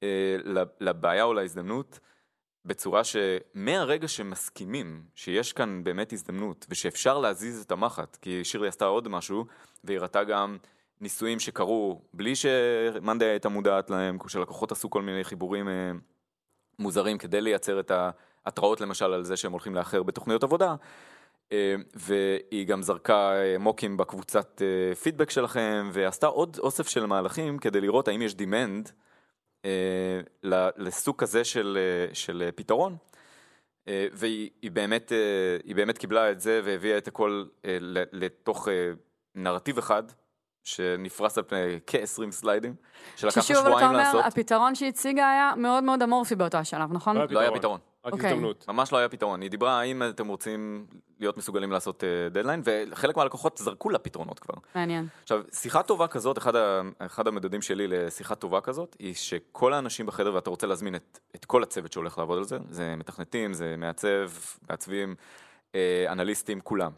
אה, 0.02 0.36
לב- 0.44 0.68
לבעיה 0.80 1.24
או 1.24 1.34
להזדמנות. 1.34 1.98
בצורה 2.64 3.02
שמהרגע 3.04 4.08
שמסכימים 4.08 5.02
שיש 5.14 5.52
כאן 5.52 5.84
באמת 5.84 6.12
הזדמנות 6.12 6.66
ושאפשר 6.68 7.18
להזיז 7.18 7.62
את 7.62 7.70
המחט, 7.70 8.16
כי 8.22 8.44
שירלי 8.44 8.68
עשתה 8.68 8.84
עוד 8.84 9.08
משהו 9.08 9.46
והיא 9.84 9.98
הראתה 9.98 10.24
גם 10.24 10.58
ניסויים 11.00 11.40
שקרו 11.40 12.02
בלי 12.14 12.32
שמאנדי 12.36 13.24
הייתה 13.24 13.48
מודעת 13.48 13.90
להם, 13.90 14.18
שלקוחות 14.28 14.72
עשו 14.72 14.90
כל 14.90 15.02
מיני 15.02 15.24
חיבורים 15.24 15.68
אה, 15.68 15.92
מוזרים 16.78 17.18
כדי 17.18 17.40
לייצר 17.40 17.80
את 17.80 17.92
ההתראות 18.46 18.80
למשל 18.80 19.12
על 19.12 19.24
זה 19.24 19.36
שהם 19.36 19.52
הולכים 19.52 19.74
לאחר 19.74 20.02
בתוכניות 20.02 20.42
עבודה. 20.42 20.74
אה, 21.52 21.74
והיא 21.94 22.66
גם 22.66 22.83
זרקה 22.83 23.33
אה, 23.33 23.57
מוקים 23.59 23.96
בקבוצת 23.96 24.62
אה, 24.62 24.94
פידבק 24.94 25.30
שלכם 25.30 25.90
ועשתה 25.92 26.26
עוד 26.26 26.59
אוסף 26.59 26.88
של 26.88 27.07
מהלכים 27.07 27.59
כדי 27.59 27.80
לראות 27.80 28.09
האם 28.09 28.22
יש 28.22 28.33
demand 28.35 28.90
לסוג 30.76 31.16
כזה 31.16 31.44
של, 31.44 31.78
של 32.12 32.50
פתרון. 32.54 32.96
והיא 34.12 34.50
היא 34.62 34.70
באמת, 34.70 35.12
היא 35.64 35.76
באמת 35.76 35.98
קיבלה 35.98 36.30
את 36.30 36.40
זה 36.40 36.61
והביאה 36.64 36.98
את 36.98 37.09
הכל 37.09 37.44
לתוך 38.12 38.68
נרטיב 39.35 39.78
אחד 39.78 40.02
שנפרס 40.64 41.38
על 41.38 41.44
פני 41.44 41.80
כ-20 41.87 42.30
סליידים, 42.30 42.74
שלקח 43.16 43.37
לה 43.37 43.42
ששוב, 43.42 43.57
אבל 43.57 43.66
אתה 43.66 43.70
שבועיים 43.70 43.90
אומר, 43.90 43.98
לעשות. 43.98 44.24
הפתרון 44.24 44.74
שהיא 44.74 44.88
הציגה 44.88 45.30
היה 45.30 45.52
מאוד 45.57 45.85
מאוד 45.85 46.02
אמורפי 46.02 46.35
באותו 46.35 46.59
השלב, 46.59 46.92
נכון? 46.92 47.16
לא 47.16 47.26
לא 47.30 47.40
היה 47.40 47.50
פתרון. 47.50 47.80
רק 48.04 48.12
אוקיי. 48.12 48.30
הזדמנות. 48.30 48.64
ממש 48.68 48.92
לא 48.92 48.98
היה 48.98 49.08
פתרון. 49.08 49.40
היא 49.40 49.50
דיברה 49.50 49.80
האם 49.80 50.02
אתם 50.02 50.28
רוצים 50.28 50.86
להיות 51.20 51.36
מסוגלים 51.36 51.72
לעשות 51.72 52.04
דדליין, 52.30 52.62
וחלק 52.64 53.16
מהלקוחות 53.16 53.58
זרקו 53.58 53.90
לה 53.90 53.98
פתרונות 53.98 54.38
כבר. 54.38 54.54
מעניין. 54.74 55.06
עכשיו, 55.22 55.42
שיחה 55.52 55.82
טובה 55.82 56.06
כזאת, 56.06 56.38
אחד, 56.38 56.56
ה, 56.56 56.80
אחד 56.98 57.28
המדדים 57.28 57.62
שלי 57.62 57.88
לשיחה 57.88 58.34
טובה 58.34 58.60
כזאת, 58.60 58.96
היא 58.98 59.14
שכל 59.14 59.72
האנשים 59.72 60.06
בחדר, 60.06 60.34
ואתה 60.34 60.50
רוצה 60.50 60.66
להזמין 60.66 60.94
את, 60.94 61.18
את 61.34 61.44
כל 61.44 61.62
הצוות 61.62 61.92
שהולך 61.92 62.18
לעבוד 62.18 62.38
על 62.38 62.44
זה, 62.44 62.58
זה 62.70 62.94
מתכנתים, 62.96 63.52
זה 63.52 63.74
מעצב, 63.78 64.30
מעצבים, 64.68 65.14
אה, 65.74 66.06
אנליסטים, 66.08 66.60
כולם. 66.60 66.92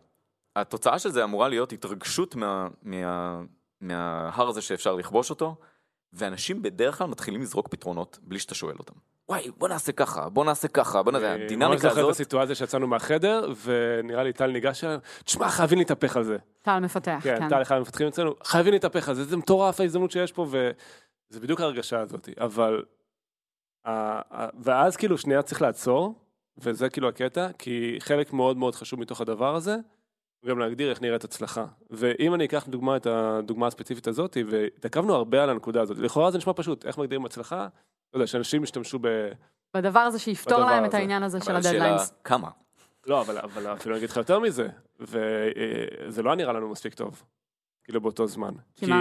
התוצאה 0.56 0.98
של 0.98 1.10
זה 1.10 1.24
אמורה 1.24 1.48
להיות 1.48 1.72
התרגשות 1.72 2.34
מה, 2.34 2.68
מה, 2.82 3.40
מההר 3.80 4.48
הזה 4.48 4.62
שאפשר 4.62 4.94
לכבוש 4.94 5.30
אותו, 5.30 5.56
ואנשים 6.12 6.62
בדרך 6.62 6.98
כלל 6.98 7.06
מתחילים 7.06 7.40
לזרוק 7.40 7.68
פתרונות 7.68 8.18
בלי 8.22 8.38
שאתה 8.38 8.54
שואל 8.54 8.76
אותם. 8.78 8.94
וואי, 9.28 9.50
בוא 9.58 9.68
נעשה 9.68 9.92
ככה, 9.92 10.28
בוא 10.28 10.44
נעשה 10.44 10.68
ככה, 10.68 11.02
בוא 11.02 11.12
נעשה, 11.12 11.34
אני 11.34 11.38
ממש 11.38 11.52
הדינמיקה 11.52 11.88
זוכר 11.88 11.92
את 11.94 11.98
הזאת, 11.98 12.10
הסיטואציה 12.10 12.54
שיצאנו 12.54 12.86
מהחדר, 12.86 13.52
ונראה 13.64 14.22
לי 14.22 14.32
טל 14.32 14.46
ניגש 14.46 14.84
אליהם, 14.84 15.00
תשמע, 15.24 15.48
חייבים 15.48 15.78
להתהפך 15.78 16.16
על 16.16 16.24
זה. 16.24 16.36
טל 16.62 16.78
מפתח, 16.78 17.20
כן, 17.22 17.38
כן. 17.38 17.48
טל 17.48 17.62
אחד 17.62 17.76
המפתחים 17.76 18.06
אצלנו, 18.06 18.34
חייבים 18.44 18.72
להתהפך 18.72 19.08
על 19.08 19.14
זה, 19.14 19.24
זה 19.24 19.36
מטורף 19.36 19.80
ההזדמנות 19.80 20.10
שיש 20.10 20.32
פה, 20.32 20.46
וזה 20.50 21.40
בדיוק 21.40 21.60
ההרגשה 21.60 22.00
הזאת. 22.00 22.28
אבל, 22.38 22.82
ואז 24.58 24.96
כאילו 24.96 25.18
שנייה 25.18 25.42
צריך 25.42 25.62
לעצור, 25.62 26.14
וזה 26.58 26.88
כאילו 26.88 27.08
הקטע, 27.08 27.48
כי 27.58 27.96
חלק 27.98 28.32
מאוד 28.32 28.56
מאוד 28.56 28.74
חשוב 28.74 29.00
מתוך 29.00 29.20
הדבר 29.20 29.54
הזה, 29.54 29.76
הוא 30.40 30.50
גם 30.50 30.58
להגדיר 30.58 30.90
איך 30.90 31.02
נראית 31.02 31.24
הצלחה. 31.24 31.64
ואם 31.90 32.34
אני 32.34 32.44
אקח 32.44 32.68
לדוגמה 32.68 32.96
את 32.96 33.06
הדוגמה 33.06 33.66
הספציפית 33.66 34.06
הזאת, 34.06 34.36
והתעכבנו 34.50 35.14
הרבה 35.14 35.42
על 35.42 35.50
הנקודה 35.50 35.82
הזאת, 35.82 35.98
לכאורה 35.98 36.30
זה 36.30 36.38
נשמע 36.38 36.52
פשוט, 36.56 36.86
איך 36.86 36.98
מגדירים 36.98 37.24
הצלחה? 37.24 37.68
לא 38.12 38.18
יודע, 38.18 38.26
שאנשים 38.26 38.62
ישתמשו 38.62 38.98
ב... 38.98 39.08
בדבר 39.74 40.00
הזה 40.00 40.18
שיפתור 40.18 40.58
בדבר 40.58 40.70
להם 40.70 40.84
את 40.84 40.88
הזה. 40.88 40.96
העניין 40.96 41.22
הזה 41.22 41.40
של 41.40 41.56
השאלה 41.56 41.74
הדדליינס. 41.74 42.12
כמה. 42.24 42.48
לא, 43.06 43.20
אבל, 43.20 43.38
אבל 43.38 43.72
אפילו 43.72 43.94
אני 43.94 43.98
אגיד 43.98 44.10
לך 44.10 44.16
יותר 44.16 44.38
מזה, 44.38 44.68
וזה 45.00 46.22
לא 46.22 46.30
היה 46.30 46.36
נראה 46.36 46.52
לנו 46.52 46.68
מספיק 46.68 46.94
טוב, 46.94 47.22
כאילו 47.84 48.00
באותו 48.00 48.26
זמן. 48.26 48.54
כי 48.74 48.86
מה? 48.86 49.00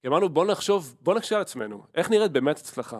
כי 0.00 0.08
אמרנו, 0.08 0.28
בוא 0.28 0.46
נחשוב, 0.46 0.96
בוא 1.00 1.14
נקשה 1.14 1.36
על 1.36 1.40
עצמנו, 1.40 1.82
איך 1.94 2.10
נראית 2.10 2.32
באמת 2.32 2.58
הצלחה? 2.58 2.98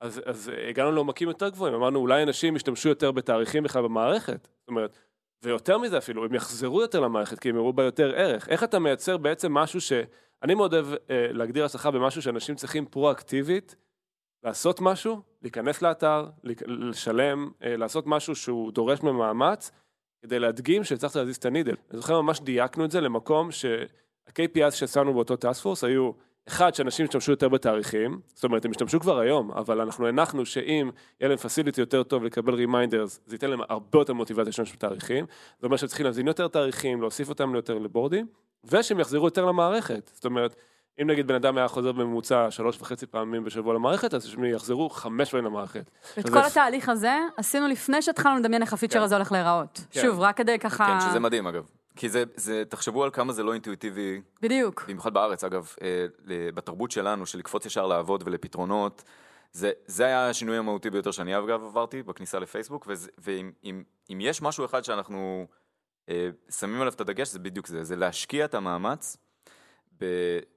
אז, 0.00 0.20
אז 0.26 0.50
הגענו 0.68 0.92
לעומקים 0.92 1.28
יותר 1.28 1.48
גבוהים, 1.48 1.74
אמרנו, 1.74 1.98
אולי 1.98 2.22
אנשים 2.22 2.56
ישתמשו 2.56 2.88
יותר 2.88 3.12
בתאריכים 3.12 3.62
בכלל 3.62 3.82
במערכת, 3.82 4.48
זאת 4.60 4.68
אומרת, 4.68 4.98
ויותר 5.42 5.78
מזה 5.78 5.98
אפילו, 5.98 6.24
הם 6.24 6.34
יחזרו 6.34 6.80
יותר 6.80 7.00
למערכת, 7.00 7.38
כי 7.38 7.48
הם 7.48 7.56
יראו 7.56 7.72
בה 7.72 7.82
יותר 7.82 8.12
ערך. 8.16 8.48
איך 8.48 8.64
אתה 8.64 8.78
מייצר 8.78 9.16
בעצם 9.16 9.54
משהו 9.54 9.80
ש... 9.80 9.92
אני 10.42 10.54
מאוד 10.54 10.74
אוהב 10.74 10.86
אה, 11.10 11.26
להגדיר 11.32 11.64
הצלחה 11.64 11.90
במשהו 11.90 12.22
שאנשים 12.22 12.54
צריכים 12.54 12.86
פרואקטיבית 12.86 13.76
לעשות 14.44 14.80
משהו, 14.80 15.20
להיכנס 15.42 15.82
לאתר, 15.82 16.26
לשלם, 16.66 17.50
אה, 17.64 17.76
לעשות 17.76 18.06
משהו 18.06 18.36
שהוא 18.36 18.72
דורש 18.72 19.02
ממאמץ, 19.02 19.70
כדי 20.22 20.38
להדגים 20.38 20.84
שהצלחת 20.84 21.16
להזיז 21.16 21.36
את 21.36 21.44
הנידל. 21.44 21.74
אני 21.90 22.00
זוכר 22.00 22.20
ממש 22.20 22.40
דייקנו 22.40 22.84
את 22.84 22.90
זה 22.90 23.00
למקום 23.00 23.50
שה-KPIs 23.50 24.70
ששמנו 24.70 25.14
באותו 25.14 25.36
טאסק 25.36 25.62
פורס 25.62 25.84
היו, 25.84 26.10
אחד, 26.48 26.74
שאנשים 26.74 27.04
ישתמשו 27.04 27.32
יותר 27.32 27.48
בתאריכים, 27.48 28.20
זאת 28.34 28.44
אומרת, 28.44 28.64
הם 28.64 28.70
ישתמשו 28.70 29.00
כבר 29.00 29.18
היום, 29.18 29.50
אבל 29.50 29.80
אנחנו 29.80 30.06
הנחנו 30.06 30.46
שאם 30.46 30.90
יהיה 31.20 31.28
להם 31.28 31.36
facility 31.36 31.80
יותר 31.80 32.02
טוב 32.02 32.24
לקבל 32.24 32.54
reminders, 32.54 33.20
זה 33.26 33.34
ייתן 33.34 33.50
להם 33.50 33.60
הרבה 33.68 33.98
יותר 33.98 34.12
מוטיבציה 34.12 34.44
להשתמש 34.44 34.72
בתאריכים. 34.72 35.26
זה 35.60 35.66
אומר 35.66 35.76
שצריכים 35.76 36.06
להזין 36.06 36.26
יותר 36.26 36.48
תאריכים, 36.48 37.00
להוסיף 37.00 37.28
אותם 37.28 37.54
יותר 37.54 37.78
לבורדים, 37.78 38.26
ושהם 38.64 39.00
יחזרו 39.00 39.24
יותר 39.24 39.44
למערכת. 39.44 40.10
זאת 40.14 40.24
אומרת, 40.24 40.56
אם 41.02 41.10
נגיד 41.10 41.26
בן 41.26 41.34
אדם 41.34 41.58
היה 41.58 41.68
חוזר 41.68 41.92
בממוצע 41.92 42.50
שלוש 42.50 42.80
וחצי 42.80 43.06
פעמים 43.06 43.44
בשבוע 43.44 43.74
למערכת, 43.74 44.14
אז 44.14 44.24
שהם 44.24 44.44
יחזרו 44.44 44.90
חמש 44.90 45.30
פעמים 45.30 45.46
למערכת. 45.46 45.90
את 46.18 46.24
כל 46.24 46.30
זה- 46.30 46.46
התהליך 46.46 46.88
הזה 46.88 47.18
עשינו 47.36 47.68
לפני 47.68 48.02
שהתחלנו 48.02 48.38
לדמיין 48.38 48.62
איך 48.62 48.72
הפיצ'ר 48.72 48.98
כן. 48.98 49.02
הזה 49.04 49.14
הולך 49.16 49.32
להיראות. 49.32 49.80
כן. 49.90 50.00
שוב, 50.02 50.20
רק 50.20 50.36
כדי 50.36 50.58
ככה... 50.58 50.86
כן, 50.86 51.08
שזה 51.10 51.20
מדהים 51.20 51.46
אגב. 51.46 51.68
כי 51.96 52.08
זה, 52.08 52.24
זה, 52.36 52.62
תחשבו 52.68 53.04
על 53.04 53.10
כמה 53.10 53.32
זה 53.32 53.42
לא 53.42 53.52
אינטואיטיבי, 53.52 54.20
בדיוק. 54.42 54.84
במיוחד 54.88 55.14
בארץ 55.14 55.44
אגב, 55.44 55.74
אה, 55.82 56.06
בתרבות 56.54 56.90
שלנו, 56.90 57.26
של 57.26 57.38
לקפוץ 57.38 57.66
ישר 57.66 57.86
לעבוד 57.86 58.22
ולפתרונות, 58.26 59.02
זה, 59.52 59.70
זה 59.86 60.04
היה 60.04 60.28
השינוי 60.28 60.56
המהותי 60.56 60.90
ביותר 60.90 61.10
שאני 61.10 61.38
אגב 61.38 61.64
עברתי 61.64 62.02
בכניסה 62.02 62.38
לפייסבוק, 62.38 62.84
וזה- 62.88 63.10
ואם 63.18 63.50
אם, 63.64 63.82
אם 64.12 64.18
יש 64.20 64.42
משהו 64.42 64.64
אחד 64.64 64.84
שאנחנו 64.84 65.46
אה, 66.08 66.28
שמים 66.50 66.80
עליו 66.80 66.92
את 66.92 67.00
הדגש, 67.00 67.28
זה 67.28 67.38
בדיוק 67.38 67.66
זה, 67.66 67.84
זה 67.84 67.96
להשקיע 67.96 68.44
את 68.44 68.54
המאמץ 68.54 69.16
ב, 70.00 70.04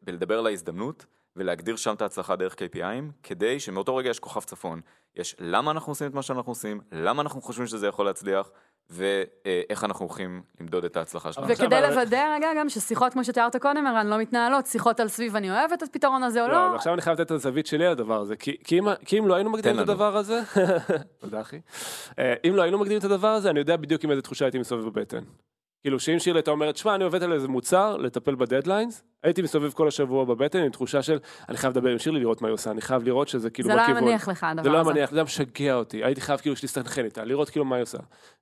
בלדבר 0.01 0.39
על 0.39 0.47
ההזדמנות, 0.47 1.05
ולהגדיר 1.35 1.75
שם 1.75 1.93
את 1.93 2.01
ההצלחה 2.01 2.35
דרך 2.35 2.53
KPIים, 2.53 3.11
כדי 3.23 3.59
שמאותו 3.59 3.95
רגע 3.95 4.09
יש 4.09 4.19
כוכב 4.19 4.41
צפון. 4.41 4.81
יש 5.15 5.35
למה 5.39 5.71
אנחנו 5.71 5.91
עושים 5.91 6.07
את 6.07 6.13
מה 6.13 6.21
שאנחנו 6.21 6.51
עושים, 6.51 6.81
למה 6.91 7.21
אנחנו 7.21 7.41
חושבים 7.41 7.67
שזה 7.67 7.87
יכול 7.87 8.05
להצליח, 8.05 8.51
ואיך 8.89 9.83
אנחנו 9.83 10.05
הולכים 10.05 10.41
למדוד 10.59 10.85
את 10.85 10.97
ההצלחה 10.97 11.33
שלנו. 11.33 11.47
וכדי 11.49 11.81
לוודא 11.81 12.35
רגע 12.35 12.47
גם 12.57 12.69
ששיחות, 12.69 13.13
כמו 13.13 13.23
שתיארת 13.23 13.55
קודם, 13.55 13.87
ערן, 13.87 14.07
לא 14.07 14.17
מתנהלות, 14.17 14.65
שיחות 14.65 14.99
על 14.99 15.07
סביב 15.07 15.35
אני 15.35 15.51
אוהבת 15.51 15.83
את 15.83 15.89
הפתרון 15.89 16.23
הזה 16.23 16.43
או 16.43 16.47
לא, 16.47 16.53
לא. 16.53 16.75
עכשיו 16.75 16.93
אני 16.93 17.01
חייב 17.01 17.19
לתת 17.19 17.25
את 17.25 17.31
הזווית 17.31 17.67
שלי 17.67 17.85
על 17.85 17.91
הדבר 17.91 18.21
הזה, 18.21 18.35
כי, 18.35 18.79
אם, 19.19 19.27
לא 19.27 19.33
היינו 19.33 19.49
מקדימים 19.49 19.79
את. 19.79 19.89
הדבר 19.89 20.17
הזה, 20.17 20.41
תודה 21.21 21.41
אחי, 21.41 21.59
אה, 22.19 22.33
אם 22.47 22.55
לא 22.55 22.61
היינו 22.61 22.77
מקדימים 22.77 22.99
את 22.99 23.03
הדבר 23.03 23.27
הזה, 23.27 23.49
אני 23.49 23.59
יודע 23.59 23.77
בדיוק 23.77 24.03
עם 24.03 24.11
איזה 24.11 24.21
תחושה 24.21 24.45
הייתי 24.45 24.59
מסתובב 24.59 24.85
בבטן. 24.85 25.23
כאילו 25.83 25.99
שאם 25.99 26.19
שירלי 26.19 26.39
הייתה 26.39 26.51
אומרת, 26.51 26.77
שמע, 26.77 26.95
אני 26.95 27.03
עובדת 27.03 27.21
על 27.21 27.33
איזה 27.33 27.47
מוצר, 27.47 27.97
לטפל 27.97 28.35
בדדליינס, 28.35 29.03
הייתי 29.23 29.41
מסתובב 29.41 29.71
כל 29.71 29.87
השבוע 29.87 30.25
בבטן 30.25 30.59
עם 30.59 30.69
תחושה 30.69 31.01
של, 31.01 31.19
אני 31.49 31.57
חייב 31.57 31.77
לדבר 31.77 31.89
עם 31.89 31.99
שירלי, 31.99 32.19
לראות 32.19 32.41
מה 32.41 32.47
היא 32.47 32.53
עושה, 32.53 32.71
אני 32.71 32.81
חייב 32.81 33.03
לראות 33.03 33.27
שזה 33.27 33.49
כאילו 33.49 33.69
זה 33.69 33.75
לא 33.75 33.83
בכיוון. 33.83 34.03
היה 34.03 34.11
מניח 34.11 34.27
לך, 34.27 34.43
הדבר 34.43 34.63
זה 34.63 34.69
לא 34.69 34.73
היה 34.73 34.81
הזה. 34.81 34.91
מניח, 34.93 35.11
זה 35.11 35.17
היה 35.17 35.23
משגע 35.23 35.73
אותי, 35.73 36.03
הייתי 36.03 36.21
חייב 36.21 36.39
כאילו 36.39 36.55
שתסתנכרן 36.55 37.05
איתה, 37.05 37.23
לראות 37.23 37.49
כאילו 37.49 37.65
מה 37.65 37.75
היא 37.75 37.83
עושה. 37.83 37.97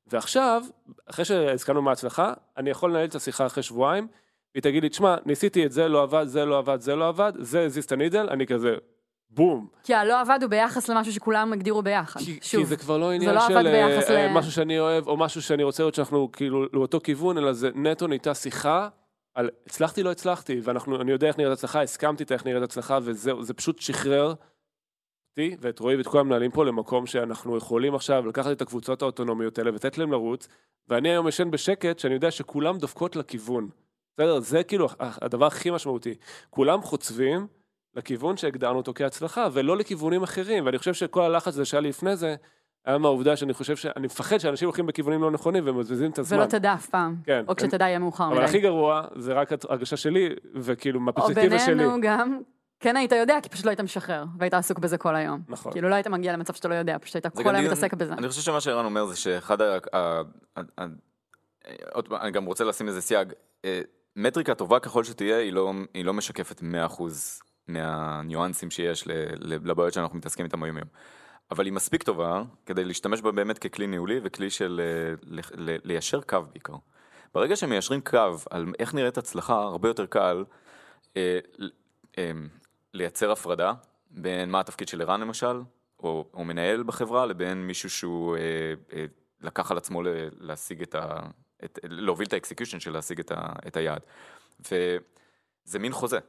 ועכשיו, 0.08 0.64
אחרי 1.10 1.26
שהזכרנו 1.26 1.82
מההצלחה, 1.82 2.34
אני 2.58 2.70
יכול 2.70 2.90
לנהל 2.90 3.06
את 3.06 3.16
השיחה 3.16 3.46
אחרי 3.46 3.64
שבועיים, 3.64 4.08
והיא 4.56 4.64
תגיד 4.64 4.84
לי, 4.84 4.90
תשמע, 4.90 5.16
ניסיתי 5.26 5.66
את 5.66 5.72
זה, 5.72 5.88
לא 5.88 6.04
עבד, 6.04 6.26
זה 6.28 6.46
לא 6.46 6.58
עבד, 6.58 6.80
זה 6.80 6.96
לא 6.96 7.08
עבד, 7.08 7.34
זה 7.40 7.62
הזיז 7.66 7.84
את 7.86 7.92
הנידל, 7.92 8.28
אני 8.32 8.48
כזה, 8.48 8.76
בום. 9.32 9.68
כי 9.84 9.94
הלא 9.94 10.22
עבד 10.22 10.40
הוא 10.42 10.50
ביחס 10.50 10.90
למשהו 10.90 11.14
שכולם 11.14 11.54
הגדירו 11.54 11.82
ביחד. 11.82 12.20
כי, 12.20 12.40
שוב, 12.42 12.62
כי 12.62 12.66
זה 12.66 12.78
כבר 12.78 12.98
לא 12.98 13.12
עניין 13.12 13.36
לא 13.36 13.42
של 13.48 13.68
אה, 13.68 13.98
אה, 14.10 14.28
ל- 14.28 14.34
משהו 14.34 14.52
שאני 14.52 14.80
אוהב, 14.80 15.08
או 15.08 15.18
משהו 15.18 15.42
שאני 15.42 15.64
רוצה 15.64 15.84
לראות 15.84 15.96
שאנחנו 15.96 16.30
כאילו 16.32 16.66
לאותו 16.74 17.00
כיוון, 17.04 17.38
אלא 17.38 17.54
זה 17.54 17.70
נטו 17.76 18.08
נהייתה 18.08 18.34
שיחה 18.34 18.90
על 19.36 19.50
הצלחתי, 19.66 20.04
לא 20.04 20.12
הצלחתי, 20.12 20.62
ואני 20.64 21.12
יודע 21.12 21.28
איך 21.28 21.38
נראית 21.38 21.54
הצלחה, 21.54 21.82
הסכמתי 21.82 22.24
את 22.24 22.32
איך 22.32 22.46
נראית 22.46 22.64
הצלחה, 22.64 23.00
וזהו, 23.02 23.44
זה 23.44 23.54
פשוט 23.54 23.80
שחרר 23.80 24.34
אותי 25.32 25.56
ואת 25.60 25.80
רועי 25.80 25.96
ואת 25.96 26.08
כל 26.08 26.20
המנהלים 26.20 26.52
פה 26.52 26.66
למקום 26.66 27.06
שאנחנו 27.06 27.58
יכולים 27.58 27.96
עכשיו 27.96 28.26
לקחת 28.28 28.52
את 28.52 28.62
הקבוצות 28.62 29.02
האוטונומיות 29.02 29.58
האלה 29.58 29.72
ולתת 29.72 29.98
להם 29.98 30.12
לרוץ, 30.12 30.48
ואני 30.88 31.10
היום 31.10 31.28
ישן 31.28 31.52
בשקט 31.52 32.00
שאני 32.00 32.14
יודע 32.14 32.32
שכולם 32.32 32.78
דופקות 32.78 33.16
לכיוון. 33.16 33.70
בסדר? 34.18 34.40
זה 34.40 34.64
כאילו 34.64 34.88
הדבר 35.00 35.46
הכי 35.46 35.72
משמעותי. 35.72 36.14
כולם 36.50 36.82
חוצבים 36.82 37.48
לכיוון 37.96 38.38
שהגדרנו 38.38 38.78
אותו 38.78 38.94
כהצלחה, 38.96 39.48
ולא 39.54 39.78
לכיוונים 39.78 40.24
אחרים, 40.24 40.66
ואני 40.66 40.78
חושב 40.78 40.94
שכל 40.94 41.22
הלחץ 41.22 41.48
הזה 41.48 41.66
שהיה 41.66 41.82
לי 41.82 41.90
לפני 41.90 42.16
זה, 42.16 42.36
היה 42.86 42.98
מהעובדה 42.98 43.36
שאני 43.36 43.54
חושב 43.54 43.76
ש... 43.76 43.86
אני 43.86 44.06
מפחד 44.06 44.38
שאנשים 44.38 44.68
הולכים 44.68 44.86
בכיוונים 44.86 45.22
לא 45.22 45.32
נכונים 45.32 45.64
ומבזבזים 45.68 46.12
את 46.12 46.20
הזמן. 46.20 46.38
ולא 46.38 46.46
תדע 46.46 46.74
אף 46.74 46.90
פעם. 46.90 47.16
כן. 47.24 47.44
או 47.48 47.56
כשתדע 47.56 47.86
יהיה 47.86 48.00
מאוחר 48.00 48.28
אבל 48.28 48.44
הכי 48.44 48.58
מדי. 48.58 48.68
גרוע, 48.68 49.02
זה 49.16 49.34
רק 49.34 49.50
הרגשה 49.70 49.98
שלי, 49.98 50.30
וכאילו 50.56 51.00
או 51.00 51.04
מהפרספקטיבה 51.06 51.60
שלי. 51.60 51.76
בינינו 51.76 51.98
גם, 52.02 52.40
כן 52.80 52.96
היית 52.96 53.12
יודע, 53.12 53.38
כי 53.44 53.50
פשוט 53.50 53.66
לא 53.66 53.70
היית 53.70 53.82
משחרר, 53.82 54.26
והיית 54.40 54.54
עסוק 54.54 54.80
בזה 54.80 54.98
כל 54.98 55.16
היום. 55.16 55.42
נכון. 55.48 55.72
כאילו 55.72 55.90
לא 55.90 55.96
היית 55.96 56.08
מגיע 56.08 56.34
למצב 56.34 56.54
שאתה 56.54 56.68
לא 56.68 56.76
יודע, 56.76 56.98
פשוט 57.02 57.16
היית 57.16 57.28
כל 57.28 57.56
היום 57.56 57.66
מתעסק 57.66 57.94
בזה. 57.94 58.14
אני 58.14 58.30
חושב 58.30 58.42
שמה 58.42 58.62
שערן 58.62 58.86
אומר 58.86 59.06
זה 59.06 59.16
שאחד 59.16 59.62
ה... 59.62 59.78
עוד 61.94 62.08
פעם, 62.08 62.22
אני 62.22 62.32
גם 62.32 62.46
רוצה 62.46 62.64
לשים 62.64 62.88
איזה 62.88 63.02
סייג. 63.02 63.34
אה, 63.66 63.82
מטריקה 64.16 64.56
טובה 64.56 64.80
ככל 64.80 65.04
שתהיה, 65.04 65.38
היא 65.38 65.54
לא, 65.54 65.74
היא 65.94 66.06
לא 66.06 66.14
משקפת 66.14 66.62
100% 66.62 66.64
מהניואנסים 67.74 68.72
שיש 68.72 69.04
לבעיות 69.40 69.94
שאנחנו 69.94 70.18
מתעסקים 70.18 70.46
איתם 70.46 70.64
היום 70.64 70.78
יום. 70.78 70.88
אבל 71.52 71.66
היא 71.66 71.74
מספיק 71.74 72.04
טובה 72.04 72.44
כדי 72.66 72.86
להשתמש 72.86 73.22
בה 73.22 73.32
באמת 73.32 73.58
ככלי 73.58 73.88
ניהולי 73.88 74.20
וכלי 74.24 74.50
של 74.50 74.82
אה, 74.84 75.14
ליישר 75.84 76.22
קו 76.22 76.40
בעיקר. 76.52 76.76
ברגע 77.34 77.56
שמיישרים 77.56 78.02
קו 78.02 78.36
על 78.50 78.66
איך 78.80 78.94
נראית 78.94 79.18
הצלחה, 79.18 79.62
הרבה 79.64 79.90
יותר 79.90 80.06
קל 80.06 80.44
אה, 81.18 81.40
אה, 82.18 82.32
לייצר 82.94 83.32
הפרדה 83.32 83.74
בין 84.12 84.50
מה 84.50 84.60
התפקיד 84.60 84.88
של 84.88 85.02
ערן 85.02 85.22
למשל, 85.22 85.62
או, 86.00 86.30
או 86.34 86.44
מנהל 86.44 86.84
בחברה, 86.84 87.26
לבין 87.26 87.68
מישהו 87.68 87.90
שהוא 87.90 88.38
אה, 88.38 88.42
אה, 88.94 89.06
לקח 89.42 89.72
על 89.72 89.78
עצמו 89.78 90.04
ל- 90.04 90.30
להשיג 90.40 90.82
את 90.82 90.96
ה... 90.96 91.20
את, 91.64 91.80
להוביל 91.84 92.28
את 92.28 92.34
ה 92.34 92.38
execution 92.38 92.80
של 92.80 92.92
להשיג 92.92 93.20
את, 93.20 93.32
ה, 93.32 93.54
את 93.68 93.78
היעד. 93.78 94.02
וזה 94.60 95.80
מין 95.80 95.92
חוזה. 95.92 96.20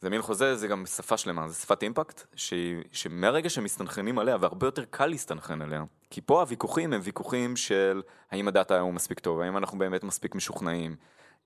זה 0.00 0.10
מין 0.10 0.22
חוזה, 0.22 0.56
זה 0.56 0.68
גם 0.68 0.86
שפה 0.86 1.16
שלמה, 1.16 1.48
זה 1.48 1.54
שפת 1.54 1.82
אימפקט, 1.82 2.22
שהיא, 2.34 2.82
שמהרגע 2.92 3.48
שמסתנכרנים 3.48 4.18
עליה, 4.18 4.36
והרבה 4.40 4.66
יותר 4.66 4.84
קל 4.84 5.06
להסתנכרן 5.06 5.62
עליה, 5.62 5.84
כי 6.10 6.20
פה 6.20 6.40
הוויכוחים 6.40 6.92
הם 6.92 7.00
ויכוחים 7.04 7.56
של 7.56 8.02
האם 8.30 8.48
הדאטה 8.48 8.80
הוא 8.80 8.94
מספיק 8.94 9.20
טוב, 9.20 9.40
האם 9.40 9.56
אנחנו 9.56 9.78
באמת 9.78 10.04
מספיק 10.04 10.34
משוכנעים, 10.34 10.96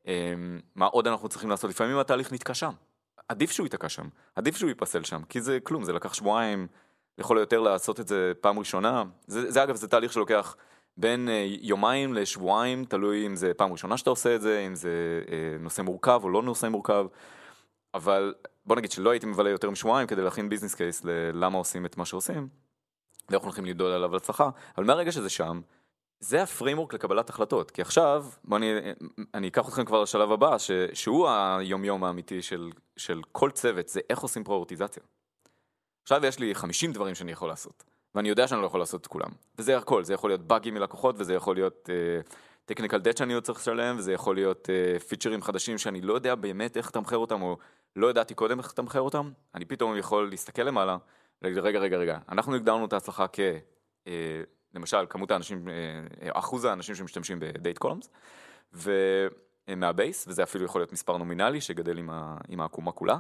אמ, 0.07 0.61
מה 0.75 0.87
עוד 0.87 1.07
אנחנו 1.07 1.29
צריכים 1.29 1.51
לעשות, 1.51 1.71
לפעמים 1.71 1.99
התהליך 1.99 2.33
נתקע 2.33 2.55
שם. 2.55 2.73
עדיף 3.29 3.51
שהוא 3.51 3.67
ייתקע 3.67 3.89
שם, 3.89 4.09
עדיף 4.37 4.57
שהוא 4.57 4.69
ייפסל 4.69 5.05
שם, 5.05 5.23
כי 5.29 5.41
זה 5.41 5.59
כלום, 5.63 5.85
זה 5.85 5.93
לקח 5.93 6.15
שבועיים, 6.15 6.67
לכל 7.19 7.39
היותר 7.39 7.61
לעשות 7.61 8.01
את 8.01 8.09
זה 8.09 8.33
פעם 8.41 8.59
ראשונה. 8.59 9.05
זה, 9.27 9.51
זה 9.51 9.63
אגב, 9.63 9.77
זה 9.77 9.89
תהליך 9.89 10.13
שלוקח 10.13 10.57
בין 10.97 11.29
אה, 11.29 11.47
יומיים 11.61 12.15
לשבועיים, 12.15 12.85
תלוי 12.85 13.27
אם 13.27 13.37
זה 13.37 13.55
פעם 13.55 13.73
ראשונה 13.73 13.97
שאתה 13.97 14.11
עושה 14.11 14.35
את 14.35 14.41
זה, 14.41 14.65
אם 14.67 14.75
זה 14.75 15.23
אה, 15.31 15.57
נושא 15.61 15.83
מורכב 15.83 16.21
או 16.25 16.29
לא 16.29 16.43
נושא 16.43 16.67
מורכב. 16.67 17.07
אבל 17.95 18.35
בוא 18.67 18.77
נגיד 18.77 18.93
שלא 18.93 19.11
הייתי 19.11 19.27
מבלה 19.27 19.51
יותר 19.51 19.71
משבועיים 19.71 20.07
כדי 20.07 20.23
להכין 20.23 20.49
ביזנס 20.49 20.75
קייס 20.75 21.05
ללמה 21.05 21.59
עושים 21.59 21.87
את 21.87 21.97
מה 21.97 22.05
שעושים, 22.05 22.49
ואנחנו 23.29 23.47
הולכים 23.47 23.65
לדאול 23.65 23.93
עליו 23.93 24.17
הצלחה, 24.17 24.51
אבל 24.77 24.85
מהרגע 24.85 25.13
שזה 25.13 25.31
שם, 25.31 25.61
זה 26.21 26.43
ה 26.43 26.48
framework 26.48 26.95
לקבלת 26.95 27.31
החלטות, 27.31 27.71
כי 27.71 27.83
עכשיו, 27.83 28.27
בוא 28.45 28.57
אני, 28.57 28.73
אני 29.35 29.49
אקח 29.49 29.69
אתכם 29.69 29.85
כבר 29.85 30.03
לשלב 30.03 30.33
הבא, 30.33 30.59
ש, 30.59 30.71
שהוא 30.93 31.29
היומיום 31.29 32.05
האמיתי 32.05 32.43
של, 32.43 32.71
של 32.97 33.21
כל 33.33 33.51
צוות, 33.51 33.89
זה 33.89 34.01
איך 34.11 34.19
עושים 34.19 34.45
פריורטיזציה. 34.45 35.03
עכשיו 36.03 36.27
יש 36.27 36.39
לי 36.39 36.55
50 36.55 36.93
דברים 36.93 37.15
שאני 37.15 37.33
יכול 37.33 37.49
לעשות, 37.49 37.85
ואני 38.15 38.29
יודע 38.29 38.49
שאני 38.49 38.61
לא 38.61 38.67
יכול 38.67 38.81
לעשות 38.81 39.01
את 39.01 39.07
כולם, 39.07 39.31
וזה 39.59 39.77
הכל, 39.77 40.05
זה 40.05 40.15
יכול 40.15 40.31
להיות 40.31 40.41
באגים 40.41 40.75
מלקוחות, 40.75 41.17
וזה 41.19 41.35
יכול 41.35 41.57
להיות 41.57 41.89
technical 42.65 42.97
אה, 42.97 43.01
debt 43.01 43.17
שאני 43.17 43.35
עוד 43.35 43.43
צריך 43.43 43.59
לשלם, 43.59 43.97
וזה 43.99 44.13
יכול 44.13 44.35
להיות 44.35 44.69
אה, 44.69 45.03
פיצ'רים 45.03 45.43
חדשים 45.43 45.79
שאני 45.79 46.01
לא 46.01 46.15
יודע 46.15 46.35
באמת 46.35 46.77
איך 46.77 46.89
לתמחר 46.89 47.17
אותם, 47.17 47.43
או 47.43 47.57
לא 47.97 48.11
ידעתי 48.11 48.35
קודם 48.35 48.59
איך 48.59 48.71
לתמחר 48.71 49.01
אותם, 49.01 49.31
אני 49.55 49.65
פתאום 49.65 49.97
יכול 49.97 50.31
להסתכל 50.31 50.63
למעלה, 50.63 50.97
ולהגיד 51.43 51.59
רגע, 51.59 51.79
רגע, 51.79 51.97
רגע, 51.97 52.19
אנחנו 52.29 52.55
הגדרנו 52.55 52.85
את 52.85 52.93
ההצלחה 52.93 53.27
כ... 53.33 53.41
אה, 54.05 54.11
למשל, 54.75 55.07
כמות 55.09 55.31
האנשים, 55.31 55.69
אה, 55.69 55.71
אחוז 56.33 56.65
האנשים 56.65 56.95
שמשתמשים 56.95 57.41
ב 57.41 57.48
date 57.48 57.79
columns, 57.79 58.11
ומה 59.69 59.91
base, 59.91 60.29
וזה 60.29 60.43
אפילו 60.43 60.65
יכול 60.65 60.81
להיות 60.81 60.93
מספר 60.93 61.17
נומינלי 61.17 61.61
שגדל 61.61 61.99
עם, 61.99 62.11
ה, 62.11 62.37
עם 62.49 62.61
העקומה 62.61 62.93
כולה. 62.93 63.19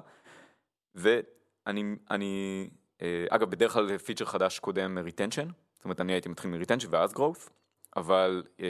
ואני, 0.94 1.96
אני, 2.10 2.68
אה, 3.02 3.26
אגב, 3.30 3.50
בדרך 3.50 3.72
כלל 3.72 3.98
פיצ'ר 3.98 4.24
חדש 4.24 4.58
קודם 4.58 4.98
retention, 4.98 5.48
זאת 5.74 5.84
אומרת, 5.84 6.00
אני 6.00 6.12
הייתי 6.12 6.28
מתחיל 6.28 6.50
מ 6.50 6.54
retention 6.54 6.88
ואז 6.90 7.12
growth, 7.12 7.50
אבל 7.96 8.42
אה, 8.60 8.66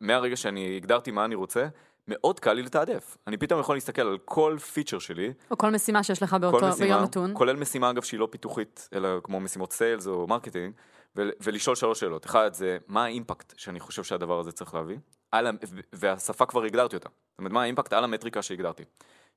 מהרגע 0.00 0.36
שאני 0.36 0.76
הגדרתי 0.76 1.10
מה 1.10 1.24
אני 1.24 1.34
רוצה, 1.34 1.68
מאוד 2.08 2.40
קל 2.40 2.52
לי 2.52 2.62
לתעדף. 2.62 3.16
אני 3.26 3.36
פתאום 3.36 3.60
יכול 3.60 3.76
להסתכל 3.76 4.02
על 4.02 4.18
כל 4.24 4.56
פיצ'ר 4.72 4.98
שלי, 4.98 5.32
או 5.50 5.58
כל 5.58 5.70
משימה 5.70 6.02
שיש 6.02 6.22
לך 6.22 6.34
באותו, 6.40 6.66
משימה, 6.68 6.86
ביום 6.86 7.02
נתון. 7.02 7.30
כולל 7.34 7.56
משימה 7.56 7.90
אגב 7.90 8.02
שהיא 8.02 8.20
לא 8.20 8.28
פיתוחית, 8.30 8.88
אלא 8.92 9.08
כמו 9.22 9.40
משימות 9.40 9.72
sales 9.72 10.06
או 10.06 10.26
marketing, 10.26 10.74
ול- 11.16 11.32
ולשאול 11.40 11.76
שלוש 11.76 12.00
שאלות. 12.00 12.26
אחד 12.26 12.52
זה, 12.52 12.78
מה 12.88 13.04
האימפקט 13.04 13.52
שאני 13.56 13.80
חושב 13.80 14.04
שהדבר 14.04 14.40
הזה 14.40 14.52
צריך 14.52 14.74
להביא? 14.74 14.96
על, 15.32 15.46
והשפה 15.92 16.46
כבר 16.46 16.62
הגדרתי 16.64 16.96
אותה. 16.96 17.08
זאת 17.08 17.38
אומרת, 17.38 17.52
מה 17.52 17.62
האימפקט 17.62 17.92
על 17.92 18.04
המטריקה 18.04 18.42
שהגדרתי. 18.42 18.82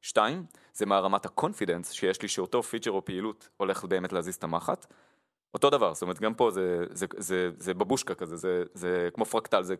שתיים, 0.02 0.46
זה 0.74 0.86
מה 0.86 1.00
רמת 1.00 1.26
ה 1.26 1.32
confidence 1.32 1.92
שיש 1.92 2.22
לי 2.22 2.28
שאותו 2.28 2.64
פיצ'ר 2.64 2.92
או 2.92 3.06
פעילות 3.06 3.50
הולך 3.58 3.86
באמת 3.86 4.14
להזיז 4.14 4.36
את 4.36 4.44
המחט. 4.44 4.86
אותו 5.54 5.70
דבר, 5.70 5.94
זאת 5.94 6.02
אומרת, 6.02 6.20
גם 6.20 6.34
פה 6.34 6.52
זה, 6.52 6.84
זה, 6.90 7.06
זה, 7.18 7.50
זה 7.58 7.74
בבושקה 7.74 8.16
כזה, 8.16 8.36
זה, 8.36 8.64
זה 8.74 9.10
כמו 9.14 9.26
פרקטל, 9.26 9.64
זה 9.64 9.76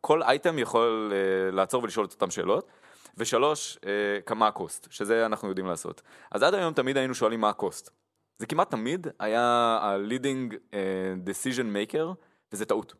כל 0.00 0.22
אייטם 0.22 0.58
יכול 0.58 1.12
אה, 1.12 1.54
לעצור 1.54 1.82
ולשאול 1.82 2.06
את 2.06 2.12
אותן 2.12 2.30
שאלות. 2.30 2.70
ושלוש, 3.16 3.76
אה, 3.76 4.22
כמה 4.26 4.46
ה 4.46 4.53
cost, 4.53 4.86
שזה 4.90 5.26
אנחנו 5.26 5.48
יודעים 5.48 5.66
לעשות. 5.66 6.02
אז 6.30 6.42
עד 6.42 6.54
היום 6.54 6.74
תמיד 6.74 6.96
היינו 6.96 7.14
שואלים 7.14 7.40
מה 7.40 7.48
ה 7.48 7.55
cost. 7.55 7.90
זה 8.38 8.46
כמעט 8.46 8.70
תמיד 8.70 9.06
היה 9.18 9.42
ה-leading 9.82 10.52
אה, 10.52 11.28
decision 11.28 11.92
maker, 11.92 12.06
וזה 12.52 12.64
טעות. 12.64 12.94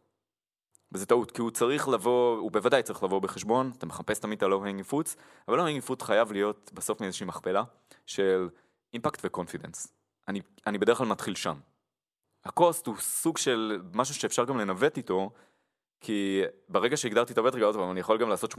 וזה 0.92 1.06
טעות, 1.06 1.30
כי 1.30 1.40
הוא 1.40 1.50
צריך 1.50 1.88
לבוא, 1.88 2.38
הוא 2.38 2.52
בוודאי 2.52 2.82
צריך 2.82 3.02
לבוא 3.02 3.20
בחשבון, 3.20 3.72
אתה 3.78 3.86
מחפש 3.86 4.18
תמיד 4.18 4.36
את 4.36 4.42
ה-low-hanging 4.42 4.92
fruits, 4.92 5.16
אבל 5.48 5.60
low-hanging 5.60 5.90
fruit 5.90 6.04
חייב 6.04 6.32
להיות 6.32 6.70
בסוף 6.74 7.00
מאיזושהי 7.00 7.26
מכפלה 7.26 7.62
של 8.06 8.48
אימפקט 8.94 9.20
ו 9.24 9.30
confidence. 9.30 9.92
אני, 10.28 10.40
אני 10.66 10.78
בדרך 10.78 10.98
כלל 10.98 11.06
מתחיל 11.06 11.34
שם. 11.34 11.54
ה 12.44 12.53
cost 12.53 12.86
הוא 12.86 12.96
סוג 12.98 13.38
של 13.38 13.80
משהו 13.94 14.14
שאפשר 14.14 14.44
גם 14.44 14.58
לנווט 14.58 14.96
איתו, 14.96 15.30
כי 16.00 16.42
ברגע 16.68 16.96
שהגדרתי 16.96 17.32
את 17.32 17.38
המטריקה, 17.38 17.66
עוד 17.66 17.74
פעם, 17.76 17.90
אני 17.90 18.00
יכול 18.00 18.18
גם 18.18 18.28
לעשות 18.28 18.52
80-20 18.54 18.58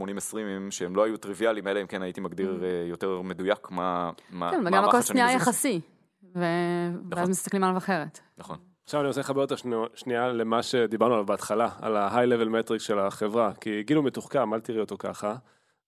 שהם 0.70 0.96
לא 0.96 1.04
היו 1.04 1.16
טריוויאליים, 1.16 1.68
אלא 1.68 1.80
אם 1.80 1.86
כן 1.86 2.02
הייתי 2.02 2.20
מגדיר 2.20 2.60
אה, 2.64 2.84
יותר 2.88 3.20
מדויק 3.22 3.70
מה 3.70 4.10
כן, 4.50 4.60
וגם 4.66 4.84
נהיה 5.14 5.26
מזיז. 5.26 5.42
יחסי. 5.42 5.80
ואז 7.10 7.28
מסתכלים 7.28 7.64
עליו 7.64 7.76
אחרת. 7.76 8.20
נכון. 8.38 8.56
עכשיו 8.84 9.00
אני 9.00 9.08
רוצה 9.08 9.20
לחבר 9.20 9.40
אותה 9.40 9.56
שנייה- 9.56 9.80
שנייה 9.94 10.28
למה 10.28 10.62
שדיברנו 10.62 11.14
עליו 11.14 11.26
בהתחלה, 11.26 11.68
על 11.80 11.96
ה-high 11.96 12.28
level 12.28 12.48
metric 12.48 12.78
של 12.78 12.98
החברה, 12.98 13.52
כי 13.60 13.82
גיל 13.82 13.96
הוא 13.96 14.04
מתוחכם, 14.04 14.54
אל 14.54 14.60
תראי 14.60 14.80
אותו 14.80 14.96
ככה. 14.98 15.34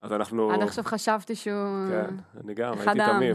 אז 0.02 0.12
אנחנו... 0.12 0.52
עד 0.52 0.62
עכשיו 0.62 0.84
חשבתי 0.84 1.34
שהוא... 1.34 1.88
כן, 1.90 2.14
אני 2.44 2.54
גם, 2.54 2.74
הייתי. 2.78 3.00
תמים. 3.12 3.34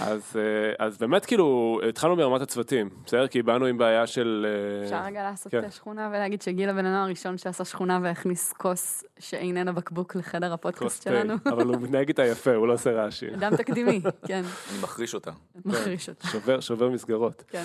אז, 0.00 0.36
אה, 0.36 0.86
אז 0.86 0.98
באמת 0.98 1.26
כאילו, 1.26 1.78
התחלנו 1.88 2.16
ברמת 2.16 2.40
הצוותים, 2.40 2.90
בסדר? 3.06 3.26
כי 3.26 3.42
באנו 3.42 3.66
עם 3.66 3.78
בעיה 3.78 4.06
של... 4.06 4.46
אה, 4.48 4.84
אפשר 4.84 5.04
רגע 5.04 5.22
לעשות 5.22 5.52
כן. 5.52 5.70
שכונה 5.70 6.08
ולהגיד 6.08 6.42
שגיל 6.42 6.68
הבן 6.68 6.86
אדם 6.86 7.02
הראשון 7.02 7.38
שעשה 7.38 7.64
שכונה 7.64 7.98
והכניס 8.02 8.52
כוס 8.52 9.04
שאיננה 9.18 9.72
בקבוק 9.72 10.16
לחדר 10.16 10.52
הפודקאסט 10.52 11.02
שלנו. 11.02 11.34
אבל 11.46 11.66
הוא 11.66 11.76
מתנהג 11.76 12.08
איתה 12.08 12.24
יפה, 12.24 12.54
הוא 12.54 12.68
לא 12.68 12.72
עושה 12.72 12.92
רעשים. 12.92 13.34
אדם 13.34 13.56
תקדימי, 13.56 14.00
כן, 14.26 14.42
אני 14.70 14.82
מחריש 14.82 15.14
אותה. 15.14 15.30
מחריש 15.64 16.08
אותה, 16.08 16.28
שובר, 16.28 16.60
שובר 16.60 16.88
מסגרות. 16.88 17.44
כן. 17.48 17.64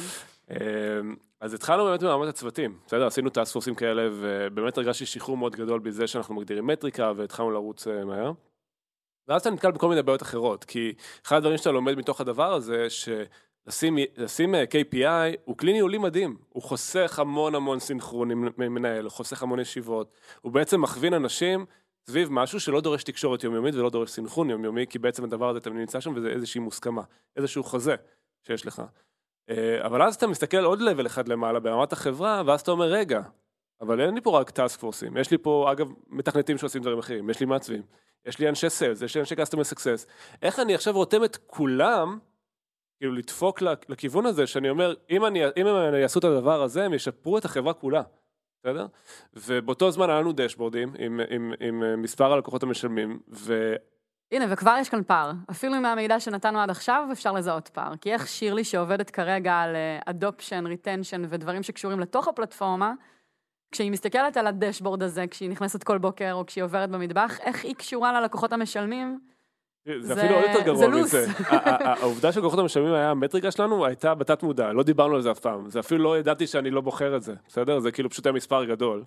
אמ, 0.51 1.15
אז 1.39 1.53
התחלנו 1.53 1.85
באמת 1.85 2.03
ברמת 2.03 2.29
הצוותים, 2.29 2.77
בסדר? 2.85 3.07
עשינו 3.07 3.29
טאסק 3.29 3.53
פורסים 3.53 3.75
כאלה, 3.75 4.09
ובאמת 4.11 4.77
הרגשתי 4.77 5.05
שחרור 5.05 5.37
מאוד 5.37 5.55
גדול 5.55 5.79
בזה 5.79 6.07
שאנחנו 6.07 6.35
מגדירים 6.35 6.67
מטריקה, 6.67 7.11
והתחלנו 7.15 7.51
לרוץ 7.51 7.87
אה, 7.87 8.05
מהר. 8.05 8.31
ואז 9.27 9.41
אתה 9.41 9.49
נתקל 9.49 9.71
בכל 9.71 9.89
מיני 9.89 10.03
בעיות 10.03 10.21
אחרות, 10.21 10.63
כי 10.63 10.93
אחד 11.25 11.35
הדברים 11.35 11.57
שאתה 11.57 11.71
לומד 11.71 11.95
מתוך 11.95 12.21
הדבר 12.21 12.53
הזה, 12.53 12.87
שלשים 12.89 13.97
לשים, 14.17 14.55
אה, 14.55 14.63
KPI 14.63 15.37
הוא 15.45 15.57
כלי 15.57 15.73
ניהולי 15.73 15.97
מדהים, 15.97 16.37
הוא 16.49 16.63
חוסך 16.63 17.19
המון 17.19 17.55
המון 17.55 17.79
סינכרון 17.79 18.31
עם 18.31 18.49
מנהל, 18.57 19.03
הוא 19.03 19.11
חוסך 19.11 19.43
המון 19.43 19.59
ישיבות, 19.59 20.11
הוא 20.41 20.51
בעצם 20.51 20.81
מכווין 20.81 21.13
אנשים 21.13 21.65
סביב 22.09 22.29
משהו 22.31 22.59
שלא 22.59 22.81
דורש 22.81 23.03
תקשורת 23.03 23.43
יומיומית 23.43 23.75
ולא 23.75 23.89
דורש 23.89 24.11
סינכרון 24.11 24.49
יומיומי, 24.49 24.87
כי 24.87 24.99
בעצם 24.99 25.23
הדבר 25.23 25.49
הזה 25.49 25.59
תמיד 25.59 25.79
נמצא 25.79 25.99
שם 25.99 26.13
וזה 26.15 26.29
איזושהי 26.29 26.61
מוסכמה, 26.61 27.01
איזשהו 27.35 27.63
חוזה 27.63 27.95
שיש 28.43 28.65
לך. 28.65 28.81
אה, 29.49 29.85
אבל 29.85 30.01
אז 30.01 30.15
אתה 30.15 30.27
מסתכל 30.27 30.63
עוד 30.63 30.81
לבל 30.81 31.05
אחד 31.05 31.27
למעלה 31.27 31.59
ברמת 31.59 31.93
החברה, 31.93 32.43
ואז 32.45 32.61
אתה 32.61 32.71
אומר, 32.71 32.85
רגע, 32.85 33.21
אבל 33.81 34.01
אין 34.01 34.15
לי 34.15 34.21
פה 34.21 34.39
רק 34.39 34.49
טאסק 34.49 34.79
פורסים, 34.79 35.17
יש 35.17 35.31
לי 35.31 35.37
פה, 35.37 35.71
אגב, 35.71 35.87
מתכנתים 36.07 36.57
שעושים 36.57 36.81
דברים 36.81 36.99
אחרים, 36.99 37.29
יש 37.29 37.39
לי 37.39 37.45
מעצבים, 37.45 37.81
יש 38.25 38.39
לי 38.39 38.49
אנשי 38.49 38.69
סיילס, 38.69 39.01
יש 39.01 39.15
לי 39.15 39.21
אנשי 39.21 39.35
customer 39.35 39.73
success. 39.75 40.07
איך 40.41 40.59
אני 40.59 40.75
עכשיו 40.75 40.93
רותם 40.93 41.23
את 41.23 41.37
כולם, 41.47 42.19
כאילו 42.99 43.13
לדפוק 43.13 43.61
לכ- 43.61 43.89
לכיוון 43.89 44.25
הזה, 44.25 44.47
שאני 44.47 44.69
אומר, 44.69 44.93
אם, 45.09 45.25
אני, 45.25 45.45
אם 45.57 45.67
הם 45.67 45.93
יעשו 45.93 46.19
את 46.19 46.23
הדבר 46.23 46.61
הזה, 46.61 46.83
הם 46.85 46.93
ישפרו 46.93 47.37
את 47.37 47.45
החברה 47.45 47.73
כולה, 47.73 48.01
בסדר? 48.59 48.85
ובאותו 49.33 49.91
זמן 49.91 50.09
היה 50.09 50.19
לנו 50.19 50.31
דשבורדים 50.31 50.93
עם, 50.99 51.19
עם, 51.29 51.53
עם 51.59 51.83
אה, 51.83 51.95
מספר 51.95 52.33
הלקוחות 52.33 52.63
המשלמים, 52.63 53.19
ו... 53.29 53.75
הנה, 54.31 54.45
וכבר 54.49 54.75
יש 54.79 54.89
כאן 54.89 55.03
פער. 55.03 55.31
אפילו 55.51 55.75
עם 55.75 55.85
המידע 55.85 56.19
שנתנו 56.19 56.59
עד 56.59 56.69
עכשיו, 56.69 57.07
אפשר 57.11 57.31
לזהות 57.31 57.67
פער. 57.67 57.93
כי 58.01 58.13
איך 58.13 58.27
שירלי 58.27 58.63
שעובדת 58.63 59.09
כרגע 59.09 59.53
על 59.53 59.75
adoption, 60.05 60.67
retention 60.67 61.23
ודברים 61.29 61.63
שקשורים 61.63 61.99
לתוך 61.99 62.27
הפלטפורמה, 62.27 62.93
כשהיא 63.71 63.91
מסתכלת 63.91 64.37
על 64.37 64.47
הדשבורד 64.47 65.03
הזה, 65.03 65.27
כשהיא 65.27 65.49
נכנסת 65.49 65.83
כל 65.83 65.97
בוקר 65.97 66.29
או 66.33 66.45
כשהיא 66.45 66.63
עוברת 66.63 66.89
במטבח, 66.89 67.37
איך 67.41 67.63
היא 67.63 67.75
קשורה 67.75 68.21
ללקוחות 68.21 68.53
המשלמים? 68.53 69.19
זה 69.85 70.13
זה- 70.13 70.13
אפילו 70.23 70.35
עוד 70.35 70.43
יותר 70.49 70.61
גרוע. 70.65 70.87
מזה. 70.87 71.25
העובדה 71.79 72.31
שלקוחות 72.31 72.59
המשלמים 72.59 72.93
היה 72.93 73.09
המטריקה 73.11 73.51
שלנו, 73.51 73.85
הייתה 73.85 74.15
בתת 74.15 74.43
מודע, 74.43 74.73
לא 74.73 74.83
דיברנו 74.83 75.15
על 75.15 75.21
זה 75.21 75.31
אף 75.31 75.39
פעם. 75.39 75.69
זה 75.69 75.79
אפילו 75.79 76.03
לא 76.03 76.17
ידעתי 76.19 76.47
שאני 76.47 76.69
לא 76.69 76.81
בוחר 76.81 77.15
את 77.17 77.23
זה, 77.23 77.33
בסדר? 77.47 77.79
זה 77.79 77.91
כאילו 77.91 78.09
פשוט 78.09 78.25
היה 78.25 78.33
מספר 78.33 78.65
גדול. 78.65 79.03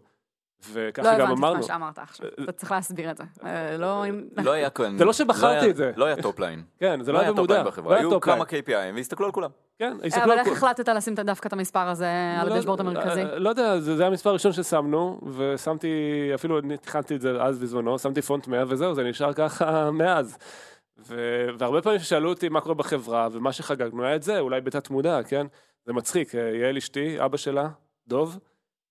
לא 0.75 0.81
וככה 0.89 1.03
גם 1.19 1.21
הבנתי 1.21 1.33
את 1.33 1.39
אמרנו. 1.39 1.57
מה 1.57 1.63
שאמרת 1.63 1.99
עכשיו. 1.99 2.27
אתה 2.45 2.53
צריך 2.53 2.73
להסביר 2.73 3.11
את 3.11 3.17
זה. 3.17 3.25
אה, 3.45 3.77
לא... 3.77 4.05
לא 4.45 4.51
היה 4.53 4.71
כאן... 4.71 4.99
זה 4.99 5.05
לא 5.05 5.13
שבחרתי 5.13 5.57
היה- 5.65 5.71
את 5.71 5.77
זה. 5.77 5.93
לא 5.97 6.05
היה 6.05 6.17
top 6.23 6.39
line. 6.41 6.63
כן, 6.81 7.03
זה 7.03 7.13
לא 7.13 7.19
לא 7.19 7.23
היה 7.23 7.33
במודע. 7.33 7.63
לא 7.85 7.95
היו. 7.95 8.21
כמה 8.21 8.45
KPI'ים 8.45 8.95
והסתכלו 8.97 9.27
על 9.27 9.33
כולם. 9.33 9.51
כן, 9.79 9.97
הסתכלו 10.05 10.25
אבל 10.25 10.33
על 10.33 10.39
איך 10.39 10.47
כול- 10.49 10.57
החלטת 10.57 10.89
לשים 10.89 11.15
דווקא 11.15 11.49
את 11.49 11.53
המספר 11.53 11.89
הזה 11.89 12.09
על 12.41 12.49
לא- 12.49 12.55
ה 12.55 12.57
dashboard 12.57 12.81
המרכזי? 12.81 13.23
אה, 13.23 13.39
לא 13.39 13.49
יודע, 13.49 13.81
זה 13.81 13.97
זה 13.97 14.03
היה 14.03 14.11
המספר 14.11 14.31
הראשון 14.31 14.53
ששמנו, 14.53 15.21
ושמתי, 15.37 15.89
אפילו 16.35 16.61
תכנתי 16.81 17.15
את 17.17 17.21
זה 17.21 17.43
אז 17.43 17.59
בזמנו, 17.59 17.99
שמתי 17.99 18.23
פונט 18.23 18.47
100 18.49 18.65
וזהו, 18.69 18.95
זה 18.95 19.03
נשאר 19.05 19.33
ככה 19.33 19.91
מאז. 20.01 20.39
והרבה 20.99 21.83
פעמים 21.83 21.99
ששאלו 21.99 22.29
אותי 22.29 22.49
מה 22.49 22.61
קורה 22.61 22.75
בחברה, 22.75 23.29
ומה 23.33 23.53
שחגגנו 23.53 24.05
היה 24.05 24.17
את 24.17 24.23
זה, 24.23 24.39
אולי 24.39 24.61
בתת 24.61 24.91
מודע, 24.91 25.23
כן? 25.23 25.47
זה 25.87 25.93
מצחיק, 25.93 26.35
אה, 26.35 26.41
יעל 26.57 26.77
אשתי, 26.77 27.25
אבא 27.25 27.37
שלה, 27.37 27.69
דוב, 28.09 28.39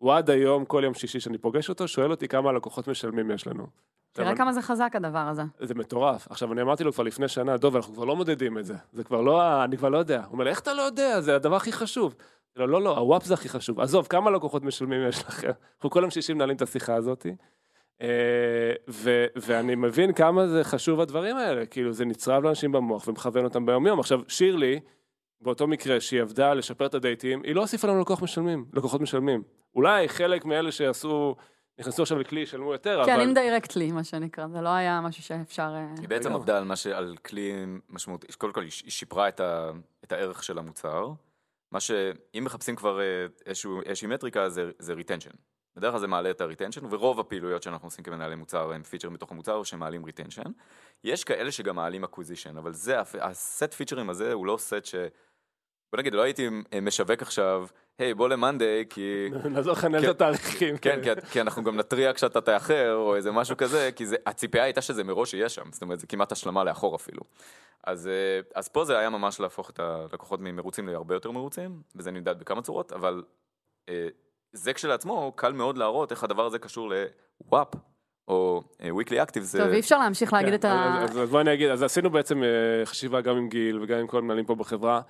הוא 0.03 0.13
עד 0.13 0.29
היום, 0.29 0.65
כל 0.65 0.81
יום 0.83 0.93
שישי 0.93 1.19
שאני 1.19 1.37
פוגש 1.37 1.69
אותו, 1.69 1.87
שואל 1.87 2.11
אותי 2.11 2.27
כמה 2.27 2.51
לקוחות 2.51 2.87
משלמים 2.87 3.31
יש 3.31 3.47
לנו. 3.47 3.67
תראה 4.11 4.35
כמה 4.35 4.53
זה 4.53 4.61
חזק 4.61 4.91
הדבר 4.95 5.19
הזה. 5.19 5.41
זה 5.59 5.75
מטורף. 5.75 6.27
עכשיו, 6.29 6.53
אני 6.53 6.61
אמרתי 6.61 6.83
לו 6.83 6.93
כבר 6.93 7.03
לפני 7.03 7.27
שנה, 7.27 7.57
דוב, 7.57 7.75
אנחנו 7.75 7.93
כבר 7.93 8.05
לא 8.05 8.15
מודדים 8.15 8.57
את 8.57 8.65
זה. 8.65 8.75
זה 8.93 9.03
כבר 9.03 9.21
לא, 9.21 9.63
אני 9.63 9.77
כבר 9.77 9.89
לא 9.89 9.97
יודע. 9.97 10.17
הוא 10.17 10.33
אומר 10.33 10.47
איך 10.47 10.59
אתה 10.59 10.73
לא 10.73 10.81
יודע? 10.81 11.21
זה 11.21 11.35
הדבר 11.35 11.55
הכי 11.55 11.71
חשוב. 11.71 12.15
לא, 12.55 12.69
לא, 12.69 12.81
לא, 12.81 12.97
הוואפ 12.97 13.23
זה 13.23 13.33
הכי 13.33 13.49
חשוב. 13.49 13.79
עזוב, 13.79 14.07
כמה 14.07 14.31
לקוחות 14.31 14.63
משלמים 14.63 15.07
יש 15.07 15.23
לכם? 15.23 15.47
אנחנו 15.75 15.89
כל 15.89 15.99
יום 16.01 16.09
שישי 16.09 16.33
מנהלים 16.33 16.55
את 16.55 16.61
השיחה 16.61 16.95
הזאת. 16.95 17.25
אה, 18.01 18.73
ו- 18.89 19.25
ואני 19.35 19.75
מבין 19.75 20.13
כמה 20.13 20.47
זה 20.47 20.63
חשוב 20.63 20.99
הדברים 20.99 21.37
האלה, 21.37 21.65
כאילו 21.65 21.93
זה 21.93 22.05
נצרב 22.05 22.43
לאנשים 22.43 22.71
במוח 22.71 23.07
ומכוון 23.07 23.43
אותם 23.43 23.65
ביום 23.65 23.87
יום. 23.87 23.99
עכשיו, 23.99 24.21
שירלי, 24.27 24.79
באותו 25.43 25.67
מקרה 25.67 25.99
שהיא 25.99 26.21
עבדה 26.21 26.53
לשפר 26.53 26.85
את 26.85 26.93
הדייטים, 26.93 27.41
היא 27.43 27.55
לא 27.55 27.61
הוסיפה 27.61 27.87
לנו 27.87 28.01
לקוח 28.01 28.21
משלמים, 28.21 28.65
לקוחות 28.73 29.01
משלמים. 29.01 29.43
אולי 29.75 30.09
חלק 30.09 30.45
מאלה 30.45 30.71
שעשו, 30.71 31.35
נכנסו 31.79 32.01
עכשיו 32.01 32.19
לכלי, 32.19 32.39
ישלמו 32.39 32.73
יותר, 32.73 33.01
כן, 33.05 33.11
אבל... 33.11 33.21
אינדירקטלי, 33.21 33.91
מה 33.91 34.03
שנקרא, 34.03 34.47
זה 34.47 34.61
לא 34.61 34.69
היה 34.69 35.01
משהו 35.01 35.23
שאפשר... 35.23 35.73
אה, 35.75 35.87
היא 35.99 36.09
בעצם. 36.09 36.33
עבדה 36.33 36.57
על 36.57 36.63
מה 36.63 36.75
ש... 36.75 36.87
על 36.87 37.15
כלי 37.25 37.65
משמעותי, 37.89 38.27
קודם 38.37 38.53
כל 38.53 38.61
היא 38.61 38.71
שיפרה 38.71 39.27
את, 39.27 39.39
ה... 39.39 39.71
את 40.03 40.11
הערך 40.11 40.43
של 40.43 40.57
המוצר, 40.57 41.11
מה 41.71 41.79
שאם 41.79 42.43
מחפשים 42.43 42.75
כבר 42.75 42.99
אה, 42.99 43.25
איזשהו, 43.45 43.81
איזושהי 43.85 44.07
מטריקה 44.07 44.49
זה, 44.49 44.71
זה 44.79 44.93
retention. 44.93 45.35
בדרך 45.75 45.91
כלל 45.91 45.99
זה 45.99 46.07
מעלה 46.07 46.31
את 46.31 46.41
ה-retension, 46.41 46.85
ורוב 46.89 47.19
הפעילויות 47.19 47.63
שאנחנו 47.63 47.87
עושים 47.87 48.03
כמנהלי 48.03 48.35
מוצר 48.35 48.71
הם 48.71 48.83
פיצ'ר 48.83 49.09
מתוך 49.09 49.31
המוצר 49.31 49.63
שמעלים 49.63 50.05
retention. 50.05 50.49
יש 51.03 51.23
כאלה 51.23 51.51
שגם 51.51 51.75
מעלים 51.75 52.03
acquisition, 52.03 52.57
אבל 52.57 52.73
זה, 52.73 52.95
הסט 52.99 53.73
פיצ'רים 53.73 54.09
הזה 54.09 54.33
הוא 54.33 54.45
לא 54.45 54.57
סט 54.59 54.85
ש... 54.85 54.95
בוא 55.93 55.99
נגיד, 55.99 56.13
לא 56.13 56.21
הייתי 56.21 56.49
משווק 56.81 57.21
עכשיו, 57.21 57.65
היי 57.99 58.13
בוא 58.13 58.29
למאנדיי, 58.29 58.85
כי... 58.89 59.29
נעזור 59.49 59.73
לך 59.73 59.83
לנהל 59.83 60.01
את 60.01 60.05
כן. 60.05 60.11
התאריכים. 60.11 60.77
כן, 60.77 60.99
כי, 61.03 61.09
כי 61.31 61.41
אנחנו 61.41 61.63
גם 61.63 61.75
נתריע 61.75 62.13
כשאתה 62.13 62.41
תאחר, 62.41 62.93
או 62.95 63.15
איזה 63.15 63.31
משהו 63.31 63.57
כזה, 63.57 63.89
כי 63.95 64.05
זה, 64.05 64.15
הציפייה 64.25 64.63
הייתה 64.63 64.81
שזה 64.81 65.03
מראש 65.03 65.33
יהיה 65.33 65.49
שם, 65.49 65.71
זאת 65.71 65.81
אומרת, 65.81 65.99
זה 65.99 66.07
כמעט 66.07 66.31
השלמה 66.31 66.63
לאחור 66.63 66.95
אפילו. 66.95 67.21
אז, 67.83 68.07
אה, 68.07 68.39
אז 68.55 68.67
פה 68.69 68.85
זה 68.85 68.97
היה 68.97 69.09
ממש 69.09 69.39
להפוך 69.39 69.69
את 69.69 69.79
הלקוחות 69.79 70.39
ממרוצים 70.39 70.87
להרבה 70.87 71.15
יותר 71.15 71.31
מרוצים, 71.31 71.81
וזה 71.95 72.11
נמדד 72.11 72.39
בכמה 72.39 72.61
צורות, 72.61 72.91
אבל 72.91 73.23
אה, 73.89 74.07
זה 74.53 74.73
כשלעצמו 74.73 75.31
קל 75.35 75.53
מאוד 75.53 75.77
להראות 75.77 76.11
איך 76.11 76.23
הדבר 76.23 76.45
הזה 76.45 76.59
קשור 76.59 76.89
ל 77.41 77.46
WAP, 77.46 77.67
או 78.27 78.63
אה, 78.81 78.89
weekly 78.89 79.27
active, 79.29 79.41
זה... 79.41 79.59
טוב, 79.59 79.67
אי 79.71 79.79
אפשר 79.79 79.97
להמשיך 79.97 80.33
להגיד 80.33 80.53
את 80.53 80.65
ה... 80.65 80.69
כן, 80.69 81.03
אז, 81.03 81.19
אז 81.19 81.29
בואי 81.29 81.41
אני 81.41 81.53
אגיד, 81.53 81.69
אז 81.69 81.83
עשינו 81.83 82.09
בעצם 82.09 82.41
חשיבה 82.85 83.21
גם 83.21 83.37
עם 83.37 83.49
גיל 83.49 83.79
וגם 83.81 83.99
עם 83.99 84.07
כל 84.07 84.17
המנהלים 84.17 84.45
פה 84.45 84.55
בחברה, 84.55 85.01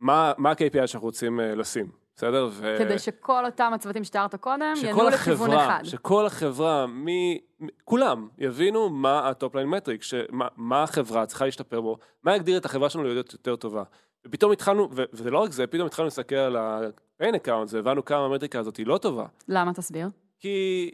מה, 0.00 0.32
מה 0.38 0.50
ה-KPI 0.50 0.86
שאנחנו 0.86 1.06
רוצים 1.08 1.40
אה, 1.40 1.54
לשים, 1.54 1.90
בסדר? 2.16 2.48
ו... 2.52 2.76
כדי 2.78 2.98
שכל 2.98 3.46
אותם 3.46 3.72
הצוותים 3.74 4.04
שתיארת 4.04 4.34
קודם 4.34 4.72
ינועו 4.82 4.98
שכל 5.00 5.10
לכיוון 5.14 5.52
אחד. 5.52 5.80
שכל 5.84 6.26
החברה, 6.26 6.86
מ- 6.86 7.66
כולם 7.84 8.28
יבינו 8.38 8.88
מה 8.88 9.28
ה 9.28 9.33
top 9.33 9.48
line 9.48 9.68
metric, 9.68 10.02
שמה, 10.02 10.48
מה 10.56 10.82
החברה 10.82 11.26
צריכה 11.26 11.44
להשתפר 11.44 11.80
בו, 11.80 11.98
מה 12.22 12.36
יגדיר 12.36 12.58
את 12.58 12.64
החברה 12.64 12.90
שלנו 12.90 13.04
להיות 13.04 13.32
יותר 13.32 13.56
טובה. 13.56 13.82
ופתאום 14.26 14.52
התחלנו, 14.52 14.88
ו- 14.92 15.04
וזה 15.12 15.30
לא 15.30 15.38
רק 15.38 15.52
זה, 15.52 15.66
פתאום 15.66 15.86
התחלנו 15.86 16.06
להסתכל 16.06 16.34
על 16.34 16.56
ה- 16.56 16.76
paying 16.76 17.34
account 17.34 17.68
והבנו 17.68 18.04
כמה 18.04 18.24
המטריקה 18.24 18.58
הזאת 18.58 18.76
היא 18.76 18.86
לא 18.86 18.98
טובה. 18.98 19.26
למה 19.48 19.74
תסביר? 19.74 20.08
כי 20.40 20.90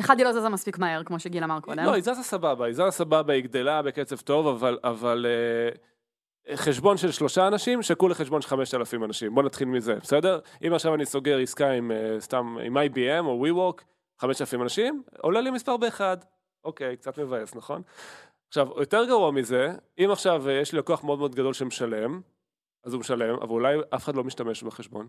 אחד, 0.00 0.18
היא 0.18 0.26
לא 0.26 0.32
זזה 0.32 0.48
מספיק 0.48 0.78
מהר, 0.78 1.04
כמו 1.04 1.18
שגיל 1.20 1.44
אמר 1.44 1.60
קודם. 1.60 1.84
לא, 1.84 1.92
היא 1.92 2.02
זזה 2.02 2.22
סבבה, 2.22 2.64
היא 2.66 2.74
זזה 2.74 2.90
סבבה, 2.90 3.32
היא 3.32 3.44
גדלה 3.44 3.82
בקצב 3.82 4.16
טוב, 4.16 4.46
אבל, 4.46 4.78
אבל 4.84 5.26
אה, 5.28 5.76
חשבון 6.54 6.96
של 6.96 7.10
שלושה 7.10 7.48
אנשים 7.48 7.82
שקול 7.82 8.10
לחשבון 8.10 8.42
של 8.42 8.48
5,000 8.48 9.04
אנשים, 9.04 9.34
בוא 9.34 9.42
נתחיל 9.42 9.68
מזה, 9.68 9.94
בסדר? 9.94 10.38
אם 10.66 10.72
עכשיו 10.74 10.94
אני 10.94 11.06
סוגר 11.06 11.38
עסקה 11.38 11.70
עם 11.70 11.92
אה, 11.92 12.20
סתם, 12.20 12.56
עם 12.64 12.76
IBM 12.76 13.24
או 13.24 13.46
WeWork, 13.46 13.82
5,000 14.20 14.62
אנשים, 14.62 15.02
עולה 15.22 15.40
לי 15.40 15.50
מספר 15.50 15.76
באחד. 15.76 16.16
אוקיי, 16.64 16.96
קצת 16.96 17.18
מבאס, 17.18 17.54
נכון? 17.54 17.82
עכשיו, 18.48 18.68
יותר 18.76 19.04
גרוע 19.04 19.30
מזה, 19.30 19.72
אם 19.98 20.10
עכשיו 20.10 20.48
אה, 20.48 20.52
יש 20.52 20.72
לי 20.72 20.78
לקוח 20.78 21.04
מאוד 21.04 21.18
מאוד 21.18 21.34
גדול 21.34 21.52
שמשלם, 21.52 22.20
אז 22.84 22.92
הוא 22.92 23.00
משלם, 23.00 23.34
אבל 23.34 23.50
אולי 23.50 23.76
אף 23.94 24.04
אחד 24.04 24.14
לא 24.14 24.24
משתמש 24.24 24.62
בחשבון. 24.62 25.08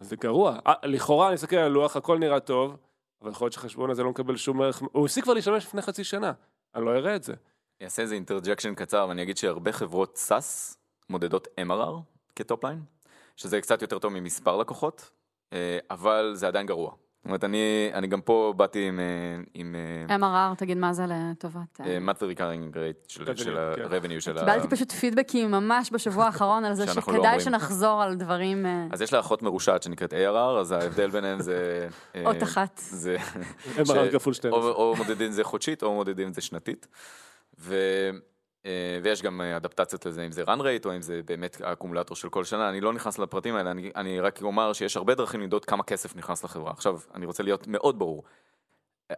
אז 0.00 0.08
זה 0.08 0.16
גרוע. 0.16 0.58
אה, 0.66 0.74
לכאורה 0.82 1.26
אני 1.26 1.34
מסתכל 1.34 1.56
על 1.56 1.64
הלוח, 1.64 1.96
הכל 1.96 2.18
נראה 2.18 2.40
טוב, 2.40 2.76
אבל 3.22 3.30
יכול 3.30 3.44
להיות 3.44 3.52
שהחשבון 3.52 3.90
הזה 3.90 4.02
לא 4.02 4.10
מקבל 4.10 4.36
שום 4.36 4.62
ערך, 4.62 4.82
הוא 4.92 5.04
הפסיק 5.04 5.24
כבר 5.24 5.34
להשתמש 5.34 5.66
לפני 5.66 5.82
חצי 5.82 6.04
שנה, 6.04 6.32
אני 6.74 6.84
לא 6.84 6.90
אראה 6.90 7.16
את 7.16 7.22
זה. 7.22 7.34
אני 7.80 7.84
אעשה 7.84 8.02
איזה 8.02 8.14
interjection 8.14 8.74
קצר 8.74 9.06
ואני 9.08 9.22
אגיד 9.22 9.36
שהרבה 9.36 9.72
חברות 9.72 10.18
SaaS 10.28 10.76
מודדות 11.10 11.48
MRR 11.60 12.00
כ 12.36 12.45
top 12.45 12.59
line, 12.59 12.82
שזה 13.36 13.60
קצת 13.60 13.82
יותר 13.82 13.98
טוב 13.98 14.12
ממספר 14.12 14.56
לקוחות, 14.56 15.10
אה, 15.52 15.78
אבל 15.90 16.32
זה 16.34 16.48
עדיין 16.48 16.66
גרוע. 16.66 16.90
זאת 16.90 17.24
אומרת, 17.24 17.44
אני, 17.44 17.90
אני 17.94 18.06
גם 18.06 18.20
פה 18.20 18.54
באתי 18.56 18.88
עם, 18.88 19.00
אה, 19.00 19.04
עם 19.54 19.74
אה, 20.08 20.16
MRR, 20.16 20.56
תגיד 20.58 20.76
מה 20.76 20.92
זה 20.92 21.04
לטובת... 21.08 21.80
monthly 21.80 22.36
recurring 22.36 22.74
rate 22.74 23.08
של, 23.08 23.24
Revenue, 23.24 23.36
של 23.36 23.56
כן. 23.76 23.82
ה-revenue 23.82 24.20
של 24.20 24.38
ה... 24.38 24.40
קיבלתי 24.40 24.68
פשוט 24.68 24.92
פידבקים 24.92 25.50
ממש 25.50 25.90
בשבוע 25.92 26.24
האחרון 26.24 26.64
על 26.64 26.74
זה 26.74 26.86
לא 26.86 26.92
שכדאי 26.92 27.16
אומרים. 27.16 27.40
שנחזור 27.40 28.02
על 28.02 28.14
דברים, 28.14 28.66
אז 28.92 29.02
יש 29.02 29.12
לה 29.12 29.20
אחות 29.20 29.42
מרושעת 29.42 29.82
שנקראת 29.82 30.12
ARR, 30.12 30.60
אז 30.60 30.72
ההבדל 30.72 31.10
ביניהם 31.10 31.40
זה... 31.40 31.88
אות 32.24 32.42
אחת. 32.42 32.80
זה... 32.84 33.16
MRR 33.76 34.12
כפול 34.12 34.30
או, 34.30 34.34
12. 34.34 34.60
או 34.60 34.94
מודדים 34.96 35.30
זה 35.30 35.44
חודשית 35.44 35.82
או 35.82 35.94
מודדים 35.94 36.32
זה 36.32 36.40
שנתית. 36.40 36.86
ו, 37.58 37.74
אה, 38.66 38.98
ויש 39.02 39.22
גם 39.22 39.40
אה, 39.40 39.56
אדפטציות 39.56 40.06
לזה, 40.06 40.26
אם 40.26 40.32
זה 40.32 40.44
run 40.44 40.58
rate 40.60 40.84
או 40.84 40.96
אם 40.96 41.02
זה 41.02 41.20
באמת 41.24 41.60
האקומולטור 41.64 42.16
של 42.16 42.28
כל 42.28 42.44
שנה, 42.44 42.68
אני 42.68 42.80
לא 42.80 42.92
נכנס 42.92 43.18
לפרטים 43.18 43.54
האלה, 43.54 43.70
אני, 43.70 43.90
אני 43.96 44.20
רק 44.20 44.42
אומר 44.42 44.72
שיש 44.72 44.96
הרבה 44.96 45.14
דרכים 45.14 45.40
למדוד 45.40 45.64
כמה 45.64 45.82
כסף 45.82 46.16
נכנס 46.16 46.44
לחברה. 46.44 46.70
עכשיו, 46.70 47.00
אני 47.14 47.26
רוצה 47.26 47.42
להיות 47.42 47.66
מאוד 47.66 47.98
ברור. 47.98 48.24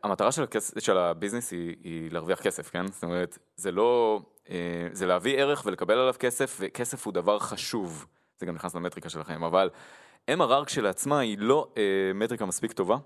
המטרה 0.02 0.32
של, 0.32 0.42
הכס, 0.42 0.74
של 0.78 0.98
הביזנס 0.98 1.50
היא, 1.50 1.76
היא 1.84 2.12
להרוויח 2.12 2.40
כסף, 2.40 2.70
כן? 2.70 2.86
זאת 2.86 3.02
אומרת, 3.02 3.38
זה 3.56 3.72
לא... 3.72 4.20
אה, 4.50 4.88
זה 4.92 5.06
להביא 5.06 5.38
ערך 5.38 5.62
ולקבל 5.66 5.98
עליו 5.98 6.14
כסף, 6.18 6.56
וכסף 6.60 7.06
הוא 7.06 7.12
דבר 7.12 7.38
חשוב. 7.38 8.06
זה 8.38 8.46
גם 8.46 8.54
נכנס 8.54 8.74
למטריקה 8.74 9.08
שלכם, 9.08 9.44
אבל 9.44 9.70
MRR 10.30 10.64
כשלעצמה 10.66 11.18
היא 11.18 11.38
לא 11.38 11.72
מטריקה 12.14 12.46
מספיק 12.46 12.72
טובה, 12.72 12.96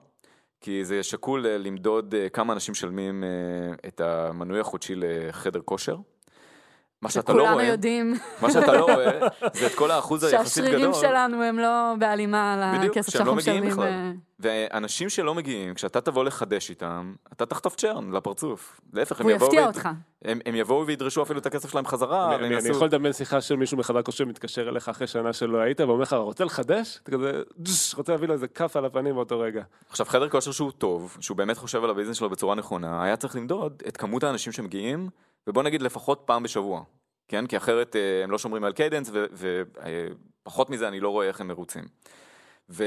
כי 0.60 0.84
זה 0.84 1.02
שקול 1.02 1.46
אה, 1.46 1.58
למדוד 1.58 2.14
אה, 2.14 2.28
כמה 2.28 2.52
אנשים 2.52 2.72
משלמים 2.72 3.24
אה, 3.24 3.28
את 3.88 4.00
המנוי 4.00 4.60
החודשי 4.60 4.94
לחדר 4.96 5.60
כושר. 5.64 5.96
מה 7.02 7.10
שאתה 7.10 7.32
לא 7.32 7.38
שכולנו 7.38 7.54
רואה, 7.54 7.66
יודעים 7.66 8.14
מה 8.42 8.50
שאתה 8.52 8.72
לא 8.72 8.84
רואה, 8.84 9.20
זה 9.60 9.66
את 9.66 9.74
כל 9.74 9.90
האחוז 9.90 10.24
היחסית 10.24 10.64
גדול. 10.64 10.78
שהשרירים 10.78 10.94
שלנו 11.00 11.42
הם 11.42 11.58
לא 11.58 11.92
בהלימה 11.98 12.72
בדיוק, 12.78 12.96
לכסף 12.96 13.10
שהם 13.12 13.18
שאנחנו 13.18 13.32
לא 13.32 13.36
מגיעים 13.38 13.56
משלמים. 13.62 13.72
בכלל. 13.72 13.88
אה, 13.88 14.12
ואנשים 14.40 15.08
שלא 15.08 15.34
מגיעים, 15.34 15.74
כשאתה 15.74 16.00
תבוא 16.00 16.24
לחדש 16.24 16.70
איתם, 16.70 17.14
אתה 17.32 17.46
תחטוף 17.46 17.76
צ'רן 17.76 18.12
לפרצוף. 18.12 18.80
להפך, 18.92 19.20
הם 19.20 19.28
יבואו... 19.28 19.46
יפתיע 19.48 19.60
ויד- 19.60 19.66
אותך. 19.66 19.88
הם, 20.24 20.38
הם 20.46 20.54
יבואו 20.54 20.86
וידרשו 20.86 21.22
אפילו 21.22 21.38
את 21.40 21.46
הכסף 21.46 21.70
שלהם 21.72 21.86
חזרה, 21.86 22.24
אני- 22.24 22.30
והם 22.32 22.38
אני 22.40 22.46
אני 22.46 22.54
יעשו... 22.54 22.70
יכול 22.70 22.86
לדמיין 22.86 23.12
שיחה 23.12 23.40
של 23.40 23.56
מישהו 23.56 23.78
מחדר 23.78 24.02
כושר 24.02 24.24
מתקשר 24.24 24.68
אליך 24.68 24.88
אחרי 24.88 25.06
שנה 25.06 25.32
שלא 25.32 25.58
היית 25.58 25.80
ואומר 25.80 26.02
לך, 26.02 26.12
רוצה 26.12 26.44
לחדש? 26.44 26.98
אתה 27.02 27.10
כזה, 27.10 27.42
רוצה 27.96 28.12
להביא 28.12 28.28
לו 28.28 28.34
איזה 28.34 28.48
כאפה 28.48 28.76
על 28.76 28.84
הפנים 28.84 29.14
באותו 29.14 29.40
רגע. 29.40 29.62
עכשיו, 29.90 30.06
חדר 30.06 30.28
כושר 30.28 30.52
שהוא 30.52 30.70
טוב, 30.78 31.16
שהוא 31.20 31.36
באמת 31.36 31.58
חושב 31.58 31.84
על 31.84 31.90
ה 31.90 31.93
business 31.93 32.16
שלו 32.16 32.30
בצורה 32.30 32.54
נכונה, 32.54 33.02
היה 33.04 33.16
צריך 33.16 33.36
למדוד 33.36 33.82
את 33.88 33.96
כמות 33.96 34.24
האנשים 34.24 34.52
שמגיעים, 34.52 35.08
ובוא 35.46 35.62
נגיד 35.62 35.82
לפחות 35.82 36.22
פעם 36.24 36.42
בשבוע. 36.42 36.82
כן? 37.28 37.46
כי 37.46 37.56
אחרת 37.56 37.96
אה, 37.96 38.24
הם 38.24 38.30
לא 38.30 38.38
שומרים 38.38 38.64
על 38.64 38.72
cadence, 38.72 39.10
ופחות 40.44 40.70
מזה 40.70 40.88
אני 40.88 41.00
לא 41.00 41.08
רואה 41.08 41.26
איך 41.26 41.40
הם 41.40 41.48
מרוצים. 41.48 41.84
ו, 42.70 42.84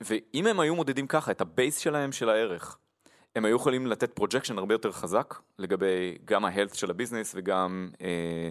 ואם 0.00 0.46
הם 0.46 0.60
היו 0.60 0.74
מודדים 0.74 1.06
ככה 1.06 1.30
את 1.30 1.40
ה 1.40 1.48
base 1.48 1.78
שלהם 1.78 2.12
של 2.12 2.28
הערך, 2.28 2.78
הם 3.36 3.44
היו 3.44 3.56
יכולים 3.56 3.86
לתת 3.86 4.12
projection 4.12 4.58
הרבה 4.58 4.74
יותר 4.74 4.92
חזק 4.92 5.34
לגבי 5.58 6.18
גם 6.24 6.44
ה 6.44 6.48
health 6.48 6.74
של 6.74 6.90
ה 6.90 6.95
business 6.95 7.32
וגם, 7.36 7.90
אה, 8.00 8.48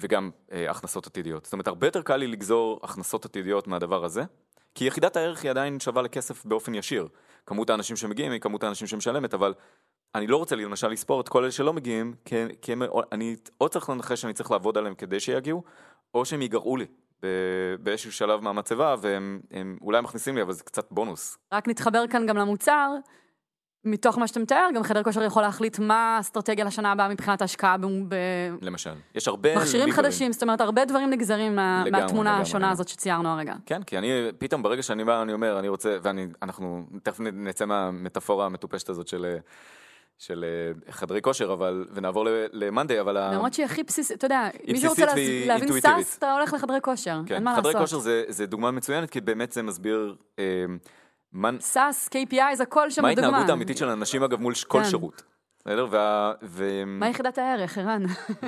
וגם 0.00 0.30
אה, 0.52 0.70
הכנסות 0.70 1.06
עתידיות. 1.06 1.44
זאת 1.44 1.52
אומרת, 1.52 1.66
הרבה 1.66 1.86
יותר 1.86 2.02
קל 2.02 2.16
לי 2.16 2.26
לגזור 2.26 2.80
הכנסות 2.82 3.24
עתידיות 3.24 3.66
מהדבר 3.66 4.04
הזה, 4.04 4.22
כי 4.74 4.84
יחידת 4.84 5.16
הערך 5.16 5.42
היא 5.42 5.50
עדיין 5.50 5.80
שווה 5.80 6.02
לכסף 6.02 6.44
באופן 6.44 6.74
ישיר. 6.74 7.08
כמות 7.46 7.70
האנשים 7.70 7.96
שמגיעים 7.96 8.32
היא 8.32 8.40
כמות 8.40 8.64
האנשים 8.64 8.86
שמשלמת, 8.86 9.34
אבל 9.34 9.54
אני 10.14 10.26
לא 10.26 10.36
רוצה 10.36 10.56
למשל 10.56 10.88
לספור 10.88 11.20
את 11.20 11.28
כל 11.28 11.42
אלה 11.42 11.52
שלא 11.52 11.72
מגיעים, 11.72 12.14
כי, 12.24 12.36
כי 12.62 12.72
הם, 12.72 12.82
אני 13.12 13.36
או 13.60 13.68
צריך 13.68 13.90
לנחש 13.90 14.20
שאני 14.20 14.32
צריך 14.32 14.50
לעבוד 14.50 14.78
עליהם 14.78 14.94
כדי 14.94 15.20
שיגיעו, 15.20 15.62
או 16.14 16.24
שהם 16.24 16.42
ייגרעו 16.42 16.76
לי 16.76 16.86
ב- 17.22 17.74
באיזשהו 17.80 18.12
שלב 18.12 18.40
מהמצבה, 18.40 18.94
והם 19.00 19.40
הם 19.50 19.78
אולי 19.82 20.00
מכניסים 20.00 20.36
לי, 20.36 20.42
אבל 20.42 20.52
זה 20.52 20.64
קצת 20.64 20.86
בונוס. 20.90 21.38
רק 21.54 21.68
נתחבר 21.68 22.04
כאן 22.10 22.26
גם 22.26 22.36
למוצר. 22.36 22.90
מתוך 23.84 24.18
מה 24.18 24.26
שאתה 24.26 24.40
מתאר, 24.40 24.68
גם 24.74 24.82
חדר 24.82 25.02
כושר 25.02 25.22
יכול 25.22 25.42
להחליט 25.42 25.78
מה 25.78 26.16
האסטרטגיה 26.16 26.64
לשנה 26.64 26.92
הבאה 26.92 27.08
מבחינת 27.08 27.42
ההשקעה 27.42 27.76
ב- 28.08 28.14
למשל. 28.62 28.94
יש 29.14 29.28
הרבה... 29.28 29.54
במכשירים 29.54 29.86
ליברים. 29.86 30.04
חדשים, 30.04 30.32
זאת 30.32 30.42
אומרת, 30.42 30.60
הרבה 30.60 30.84
דברים 30.84 31.10
נגזרים 31.10 31.52
לגמרי, 31.52 31.90
מהתמונה 31.90 32.30
לגמרי, 32.30 32.42
השונה 32.42 32.58
לגמרי. 32.58 32.72
הזאת 32.72 32.88
שציירנו 32.88 33.28
הרגע. 33.28 33.54
כן, 33.66 33.82
כי 33.82 33.98
אני, 33.98 34.08
פתאום 34.38 34.62
ברגע 34.62 34.82
שאני 34.82 35.04
בא, 35.04 35.22
אני 35.22 35.32
אומר, 35.32 35.58
אני 35.58 35.68
רוצה, 35.68 35.98
ואנחנו 36.02 36.86
תכף 37.02 37.20
נצא 37.20 37.64
מהמטאפורה 37.66 38.46
המטופשת 38.46 38.88
הזאת 38.88 39.08
של, 39.08 39.36
של 40.20 40.44
אה, 40.44 40.92
חדרי 40.92 41.22
כושר, 41.22 41.52
אבל, 41.52 41.86
ונעבור 41.92 42.26
ל 42.52 42.58
Monday, 42.58 43.00
אבל... 43.00 43.32
למרות 43.34 43.54
שהיא 43.54 43.66
הכי 43.66 43.82
בסיסית, 43.82 44.16
אתה 44.18 44.26
יודע, 44.26 44.48
מי 44.68 44.80
שרוצה 44.80 45.06
להבין. 45.46 45.80
SaaS, 45.80 46.18
אתה 46.18 46.32
הולך 46.32 46.52
לחדרי 46.52 46.78
כושר, 46.82 47.20
כן, 47.26 47.34
אין 47.34 47.44
מה 47.44 47.56
חדרי 47.56 47.72
לעשות. 47.72 47.88
כושר 47.88 47.98
זה, 47.98 48.24
זה 48.28 48.46
דוגמה 48.46 48.70
מצוינת, 48.70 49.10
כי 49.10 49.20
באמת 49.20 49.52
זה 49.52 49.62
מסביר 49.62 50.16
אה, 50.38 50.64
מה, 51.32 51.50
SaaS, 51.60 52.08
KPI, 52.08 52.62
הכל 52.62 52.90
שם 52.90 53.02
מה 53.02 53.08
בדוגמה. 53.08 53.26
ההתנהגות 53.26 53.50
האמיתית 53.50 53.76
של 53.76 53.88
אנשים, 53.88 54.22
אגב, 54.22 54.40
מול 54.40 54.54
כל 54.68 54.78
כן. 54.78 54.88
שירות. 54.88 55.22
בסדר? 55.70 55.86
וה... 55.90 56.32
ו... 56.42 56.82
מה 56.86 57.08
יחידת 57.08 57.38
הערך, 57.38 57.78
ערן? 57.78 58.02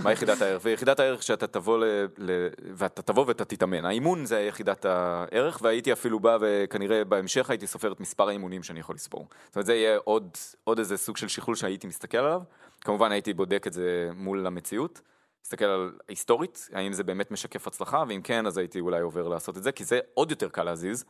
מה 0.05 0.13
יחידת 0.13 0.43
הערך? 0.43 0.63
ויחידת 0.65 1.01
הערך 1.01 1.23
שאתה 1.23 1.47
תבוא 1.47 1.79
ל... 1.79 1.85
ל... 2.19 2.49
ואתה 2.75 3.03
תבוא 3.03 3.25
ואתה 3.27 3.45
תתאמן. 3.45 3.85
האימון 3.85 4.27
זה 4.27 4.41
יחידת 4.41 4.85
הערך, 4.85 5.59
והייתי 5.63 5.93
אפילו 5.93 6.21
בא 6.21 6.39
וכנראה 6.41 7.05
בהמשך 7.05 7.51
הייתי 7.51 7.67
סופר 7.67 7.93
את 7.93 8.01
מספר 8.01 8.29
האימונים 8.29 8.63
שאני 8.63 8.81
יכול 8.81 8.95
לספור. 8.95 9.29
זאת 9.47 9.57
אומרת, 9.57 9.67
זה 9.67 9.75
יהיה 9.75 9.99
עוד, 10.05 10.29
עוד 10.65 10.79
איזה 10.79 10.97
סוג 10.97 11.17
של 11.17 11.29
שכלול 11.29 11.57
שהייתי 11.57 11.87
מסתכל 11.87 12.19
עליו. 12.19 12.43
כמובן 12.81 13.13
הייתי 13.13 13.35
בודק 13.35 13.67
את 13.67 13.73
זה 13.73 14.11
מול 14.15 14.47
המציאות. 14.47 15.01
מסתכל 15.45 15.65
על 15.65 15.93
היסטורית, 16.09 16.69
האם 16.73 16.93
זה 16.93 17.05
באמת 17.05 17.31
משקף 17.31 17.67
הצלחה, 17.67 18.05
ואם 18.09 18.21
כן, 18.25 18.47
אז 18.47 18.59
הייתי 18.59 18.81
אולי 18.81 19.01
עובר 19.01 19.29
לעשות 19.29 19.57
את 19.57 19.63
זה, 19.63 19.73
כי 19.73 19.85
זה 19.85 20.01
עוד 20.15 20.31
יותר 20.31 20.49
קל 20.49 20.63
להזיז, 20.63 21.05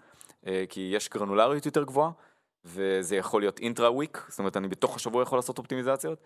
אה, 0.46 0.64
כי 0.68 0.90
יש 0.94 1.08
גרנולריות 1.08 1.66
יותר 1.66 1.84
גבוהה, 1.84 2.10
וזה 2.64 3.16
יכול 3.16 3.42
להיות 3.42 3.58
אינטרה 3.58 3.92
וויק, 3.92 4.26
זאת 4.28 4.38
אומרת, 4.38 4.56
אני 4.56 4.68
בתוך 4.68 4.96
השבוע 4.96 5.22
יכול 5.22 5.38
לעשות 5.38 5.58
אופטימיזציות. 5.58 6.18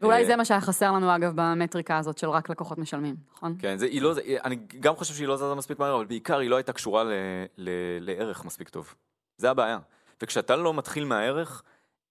ואולי 0.00 0.20
אה, 0.22 0.26
זה 0.26 0.36
מה 0.36 0.44
שהיה 0.44 0.60
חסר 0.60 0.92
לנו, 0.92 1.16
אגב, 1.16 1.32
במטריקה 1.34 1.98
הזאת 1.98 2.18
של 2.18 2.28
רק 2.30 2.50
לקוחות 2.50 2.78
משלמים, 2.78 3.16
נכון? 3.32 3.56
כן, 3.58 3.78
זה, 3.78 3.86
היא 3.86 4.02
לא, 4.02 4.14
זה, 4.14 4.20
אני 4.44 4.56
גם 4.80 4.96
חושב 4.96 5.14
שהיא 5.14 5.28
לא 5.28 5.36
זזה 5.36 5.54
מספיק 5.54 5.78
מהר, 5.78 5.96
אבל 5.96 6.04
בעיקר 6.04 6.38
היא 6.38 6.50
לא 6.50 6.56
הייתה 6.56 6.72
קשורה 6.72 7.04
ל, 7.04 7.12
ל, 7.56 7.70
לערך 8.00 8.44
מספיק 8.44 8.68
טוב. 8.68 8.94
זה 9.36 9.50
הבעיה. 9.50 9.78
וכשאתה 10.22 10.56
לא 10.56 10.74
מתחיל 10.74 11.04
מהערך, 11.04 11.62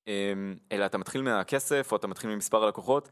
אמ, 0.07 0.55
אלא 0.71 0.85
אתה 0.85 0.97
מתחיל 0.97 1.21
מהכסף, 1.21 1.87
או 1.91 1.97
אתה 1.97 2.07
מתחיל 2.07 2.29
ממספר 2.29 2.63
הלקוחות, 2.63 3.09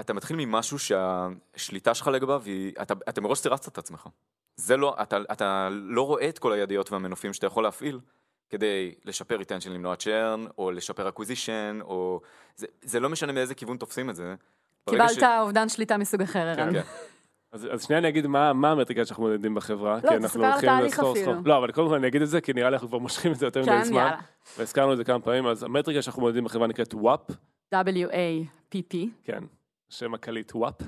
אתה 0.00 0.12
מתחיל 0.12 0.36
ממשהו 0.36 0.78
שהשליטה 0.78 1.94
שלך 1.94 2.06
לגביו 2.06 2.42
היא, 2.44 2.72
אתה, 2.82 2.94
אתה 3.08 3.20
מראש 3.20 3.38
סירסת 3.38 3.72
את 3.72 3.78
עצמך. 3.78 4.08
זה 4.56 4.76
לא, 4.76 4.96
אתה, 5.02 5.16
אתה 5.32 5.68
לא 5.70 6.06
רואה 6.06 6.28
את 6.28 6.38
כל 6.38 6.52
הידיות 6.52 6.92
והמנופים 6.92 7.32
שאתה 7.32 7.46
יכול 7.46 7.62
להפעיל 7.62 8.00
כדי 8.50 8.94
לשפר 9.04 9.36
retention, 9.36 9.72
למנוע 9.72 9.96
churn, 9.96 10.44
או 10.58 10.70
לשפר 10.70 11.08
acquisition, 11.08 11.78
או... 11.82 12.20
זה, 12.56 12.66
זה 12.82 13.00
לא 13.00 13.08
משנה 13.08 13.32
מאיזה 13.32 13.54
כיוון 13.54 13.76
תופסים 13.76 14.10
את 14.10 14.16
זה. 14.16 14.34
קיבלת 14.90 15.22
אובדן 15.40 15.68
שליטה 15.68 15.96
מסוג 15.96 16.22
אחר, 16.22 16.48
ערן. 16.48 16.72
כן. 16.72 16.82
אז, 17.52 17.68
אז 17.70 17.84
שנייה 17.84 17.98
אני 17.98 18.08
אגיד 18.08 18.26
מה, 18.26 18.52
מה 18.52 18.70
המטריקה 18.70 19.04
שאנחנו 19.04 19.22
מודדים 19.22 19.54
בחברה. 19.54 19.98
לא, 20.04 20.08
כי 20.08 20.16
אנחנו 20.16 20.46
הולכים 20.46 20.70
לסחור. 20.82 21.16
סחור. 21.16 21.34
לא, 21.44 21.58
אבל 21.58 21.72
קודם 21.72 21.88
כל 21.88 21.94
אני 21.94 22.08
אגיד 22.08 22.22
את 22.22 22.28
זה, 22.28 22.40
כי 22.40 22.52
נראה 22.52 22.70
לי 22.70 22.74
אנחנו 22.74 22.88
כבר 22.88 22.98
מושכים 22.98 23.32
את 23.32 23.36
זה 23.36 23.46
יותר 23.46 23.62
מדי 23.62 23.70
כן, 23.70 23.84
זמן. 23.84 23.96
יאללה. 23.96 24.20
והזכרנו 24.58 24.92
את 24.92 24.96
זה 24.96 25.04
כמה 25.04 25.20
פעמים, 25.20 25.46
אז 25.46 25.62
המטריקה 25.62 26.02
שאנחנו 26.02 26.22
מודדים 26.22 26.44
בחברה 26.44 26.66
נקראת 26.66 26.94
WAP, 26.94 27.32
W-A-P-P. 27.74 28.96
כן, 29.24 29.44
שם 29.88 30.14
הקליט 30.14 30.52
WAP, 30.52 30.84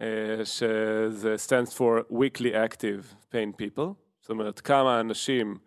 אה, 0.00 0.06
שזה 0.44 1.34
stands 1.48 1.70
for 1.70 2.12
Weekly 2.12 2.52
Active 2.52 3.32
Pain 3.32 3.62
People, 3.62 3.88
זאת 4.20 4.30
אומרת 4.30 4.60
כמה 4.60 5.00
אנשים 5.00 5.58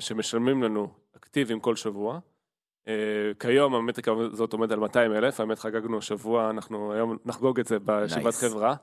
שמשלמים 0.00 0.62
לנו 0.62 0.88
אקטיביים 1.16 1.60
כל 1.60 1.76
שבוע. 1.76 2.18
אה, 2.88 2.92
כיום 3.40 3.74
המטריקה 3.74 4.12
הזאת 4.32 4.52
עומד 4.52 4.72
על 4.72 4.78
200 4.80 5.12
אלף, 5.12 5.40
האמת 5.40 5.58
חגגנו 5.58 5.98
השבוע, 5.98 6.50
אנחנו 6.50 6.92
היום 6.92 7.16
נחגוג 7.24 7.60
את 7.60 7.66
זה 7.66 7.78
בישיבת 7.78 8.34
Nice. 8.34 8.40
חברה, 8.40 8.74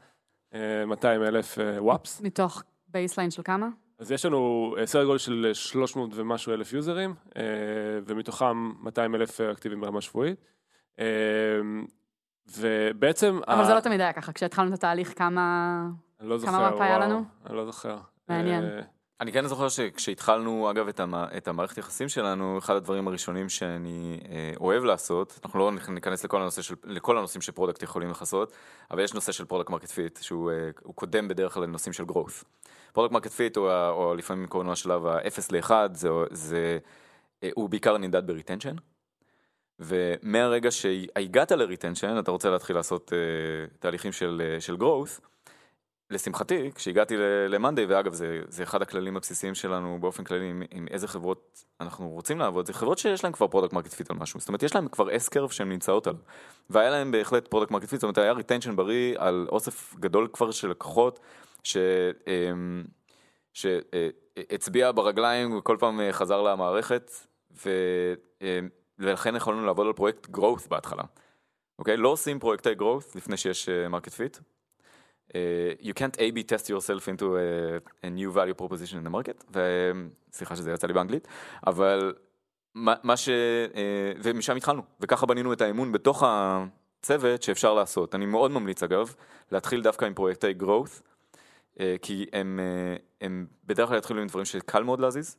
אה, 0.53 0.85
200 0.85 1.23
אלף 1.23 1.57
WAPs. 1.77 2.21
מתוך 2.21 2.63
baseline 2.87 3.31
של 3.31 3.41
כמה? 3.43 3.67
אז 3.99 4.11
יש 4.11 4.25
לנו 4.25 4.75
אה, 4.79 4.85
סדר 4.87 5.05
גודל 5.05 5.17
של 5.17 5.49
300 5.53 6.09
ומשהו 6.13 6.53
אלף 6.53 6.73
יוזרים, 6.73 7.15
אה, 7.37 7.41
ומתוכם 8.05 8.71
200 8.83 9.15
אלף 9.15 9.41
אקטיביים 9.41 9.81
ברמה 9.81 10.01
שבועית. 10.01 10.39
אה, 10.99 11.05
ובעצם... 12.57 13.39
אבל 13.47 13.61
ה- 13.61 13.65
זה 13.65 13.73
לא 13.73 13.79
תמיד 13.79 14.01
היה 14.01 14.13
ככה, 14.13 14.33
כשהתחלנו 14.33 14.69
את 14.69 14.73
התהליך 14.73 15.17
כמה... 15.17 15.85
אני 16.19 16.29
לא 16.29 16.37
זוכר, 16.37 16.51
כמה 16.51 16.71
מפה 16.71 16.83
היה 16.83 16.97
וואו, 16.97 17.09
לנו? 17.09 17.23
אני 17.45 17.55
לא 17.57 17.65
זוכר. 17.65 17.97
מעניין. 18.29 18.63
אני 19.21 19.31
כן 19.31 19.47
זוכר 19.47 19.69
שכשהתחלנו, 19.69 20.71
אגב, 20.71 20.87
את, 20.87 20.99
המ... 20.99 21.15
את 21.15 21.47
המערכת 21.47 21.77
יחסים 21.77 22.09
שלנו, 22.09 22.57
אחד 22.57 22.75
הדברים 22.75 23.07
הראשונים 23.07 23.49
שאני 23.49 24.19
אה, 24.29 24.51
אוהב 24.59 24.83
לעשות, 24.83 25.39
אנחנו 25.45 25.59
לא 25.59 25.71
ניכנס 25.89 26.23
לכל, 26.23 26.41
הנושא 26.41 26.61
של, 26.61 26.75
לכל 26.83 27.17
הנושאים 27.17 27.41
ש 27.41 27.50
product 27.50 27.83
יכולים 27.83 28.09
לכסות, 28.09 28.53
אבל 28.91 29.03
יש 29.03 29.13
נושא 29.13 29.31
של 29.31 29.45
product 29.45 29.69
market 29.69 29.89
fit, 29.89 30.19
שהוא 30.21 30.51
אה, 30.51 30.69
קודם 30.95 31.27
בדרך 31.27 31.53
כלל 31.53 31.63
לנושאים 31.63 31.93
של 31.93 32.03
growth. 32.03 32.43
product 32.93 33.13
market 33.13 33.31
fit, 33.31 33.57
או, 33.57 33.89
או 33.89 34.15
לפעמים 34.15 34.47
קוראים 34.47 34.67
לו 34.67 34.73
השלב 34.73 35.05
ה-0 35.05 35.41
ל-1, 35.51 35.71
זה, 35.93 36.09
זה, 36.31 36.77
אה, 37.43 37.49
הוא 37.53 37.69
בעיקר 37.69 37.97
נמדד 37.97 38.27
ב 38.27 38.32
retention. 38.32 38.75
ומהרגע 39.79 40.71
שהגעת 40.71 41.51
ל 41.51 41.57
retention, 41.57 42.19
אתה 42.19 42.31
רוצה 42.31 42.49
להתחיל 42.49 42.75
לעשות 42.75 43.13
אה, 43.13 43.17
תהליכים 43.79 44.11
של, 44.11 44.41
אה, 44.45 44.61
של 44.61 44.75
growth, 44.75 45.21
לשמחתי, 46.09 46.71
כשהגעתי 46.75 47.17
ל-Monday, 47.49 47.81
ואגב, 47.87 48.13
זה, 48.13 48.41
זה 48.47 48.63
אחד 48.63 48.81
הכללים 48.81 49.17
הבסיסיים 49.17 49.55
שלנו 49.55 49.97
באופן 50.01 50.23
כללי, 50.23 50.49
עם, 50.49 50.63
עם 50.71 50.87
איזה 50.91 51.07
חברות 51.07 51.65
אנחנו 51.81 52.09
רוצים 52.09 52.39
לעבוד, 52.39 52.65
זה 52.65 52.73
חברות 52.73 52.97
שיש 52.97 53.23
להן 53.23 53.33
כבר 53.33 53.47
product 53.47 53.73
market 53.73 53.93
fit 53.93 54.11
על 54.11 54.17
משהו, 54.17 54.39
זאת 54.39 54.49
אומרת, 54.49 54.63
יש 54.63 54.75
להן 54.75 54.87
כבר 54.87 55.15
S-curve 55.15 55.49
שהן 55.49 55.69
נמצאות 55.69 56.07
עליו, 56.07 56.19
והיה 56.69 56.89
להן 56.89 57.11
בהחלט 57.11 57.47
product 57.47 57.71
market 57.71 57.89
fit, 57.89 57.99
זאת 57.99 58.03
אומרת, 58.03 58.17
היה 58.17 58.31
retention 58.31 58.75
בריא 58.75 59.15
על 59.17 59.47
אוסף 59.51 59.95
גדול 59.95 60.27
כבר 60.33 60.51
של 60.51 60.69
לקוחות, 60.69 61.19
ש... 61.63 61.77
אמ, 62.27 62.83
שהצביע 63.53 64.91
ברגליים 64.91 65.57
וכל 65.57 65.77
פעם 65.79 65.99
אה, 65.99 66.13
חזר 66.13 66.41
למערכת, 66.41 67.11
ו... 67.65 67.69
אמ, 68.41 68.69
ולכן 68.99 69.35
יכולנו 69.35 69.65
לעבוד 69.65 69.87
על 69.87 69.93
פרויקט 69.93 70.25
growth 70.25 70.69
בהתחלה. 70.69 71.03
אוקיי? 71.79 71.97
לא 71.97 72.09
עושים 72.09 72.39
פרויקטי 72.39 72.69
growth 72.79 73.15
לפני 73.15 73.37
שיש 73.37 73.69
market 73.69 74.13
fit. 74.13 74.37
Uh, 75.29 75.87
you 75.87 75.93
can't 75.93 76.15
A-B 76.19 76.43
test 76.43 76.69
yourself 76.69 77.07
into 77.07 77.27
a, 77.35 77.79
a 78.03 78.09
new 78.09 78.31
value 78.31 78.55
proposition 78.61 78.97
in 78.97 79.05
the 79.07 79.13
market, 79.13 79.43
וסליחה 80.31 80.55
שזה 80.55 80.71
יצא 80.71 80.87
לי 80.87 80.93
באנגלית, 80.93 81.27
אבל 81.67 82.13
מה, 82.75 82.95
מה 83.03 83.17
ש... 83.17 83.29
אה, 83.29 84.19
ומשם 84.23 84.55
התחלנו, 84.55 84.81
וככה 84.99 85.25
בנינו 85.25 85.53
את 85.53 85.61
האמון 85.61 85.91
בתוך 85.91 86.23
הצוות 86.25 87.43
שאפשר 87.43 87.73
לעשות. 87.73 88.15
אני 88.15 88.25
מאוד 88.25 88.51
ממליץ 88.51 88.83
אגב, 88.83 89.13
להתחיל 89.51 89.81
דווקא 89.81 90.05
עם 90.05 90.13
פרויקטי 90.13 90.53
growth, 90.59 91.01
אה, 91.73 91.77
כי 92.01 92.25
הם, 92.33 92.59
אה, 92.59 93.01
הם 93.21 93.47
בדרך 93.65 93.89
כלל 93.89 93.97
יתחילו 93.97 94.21
עם 94.21 94.27
דברים 94.27 94.45
שקל 94.45 94.83
מאוד 94.83 94.99
להזיז, 94.99 95.37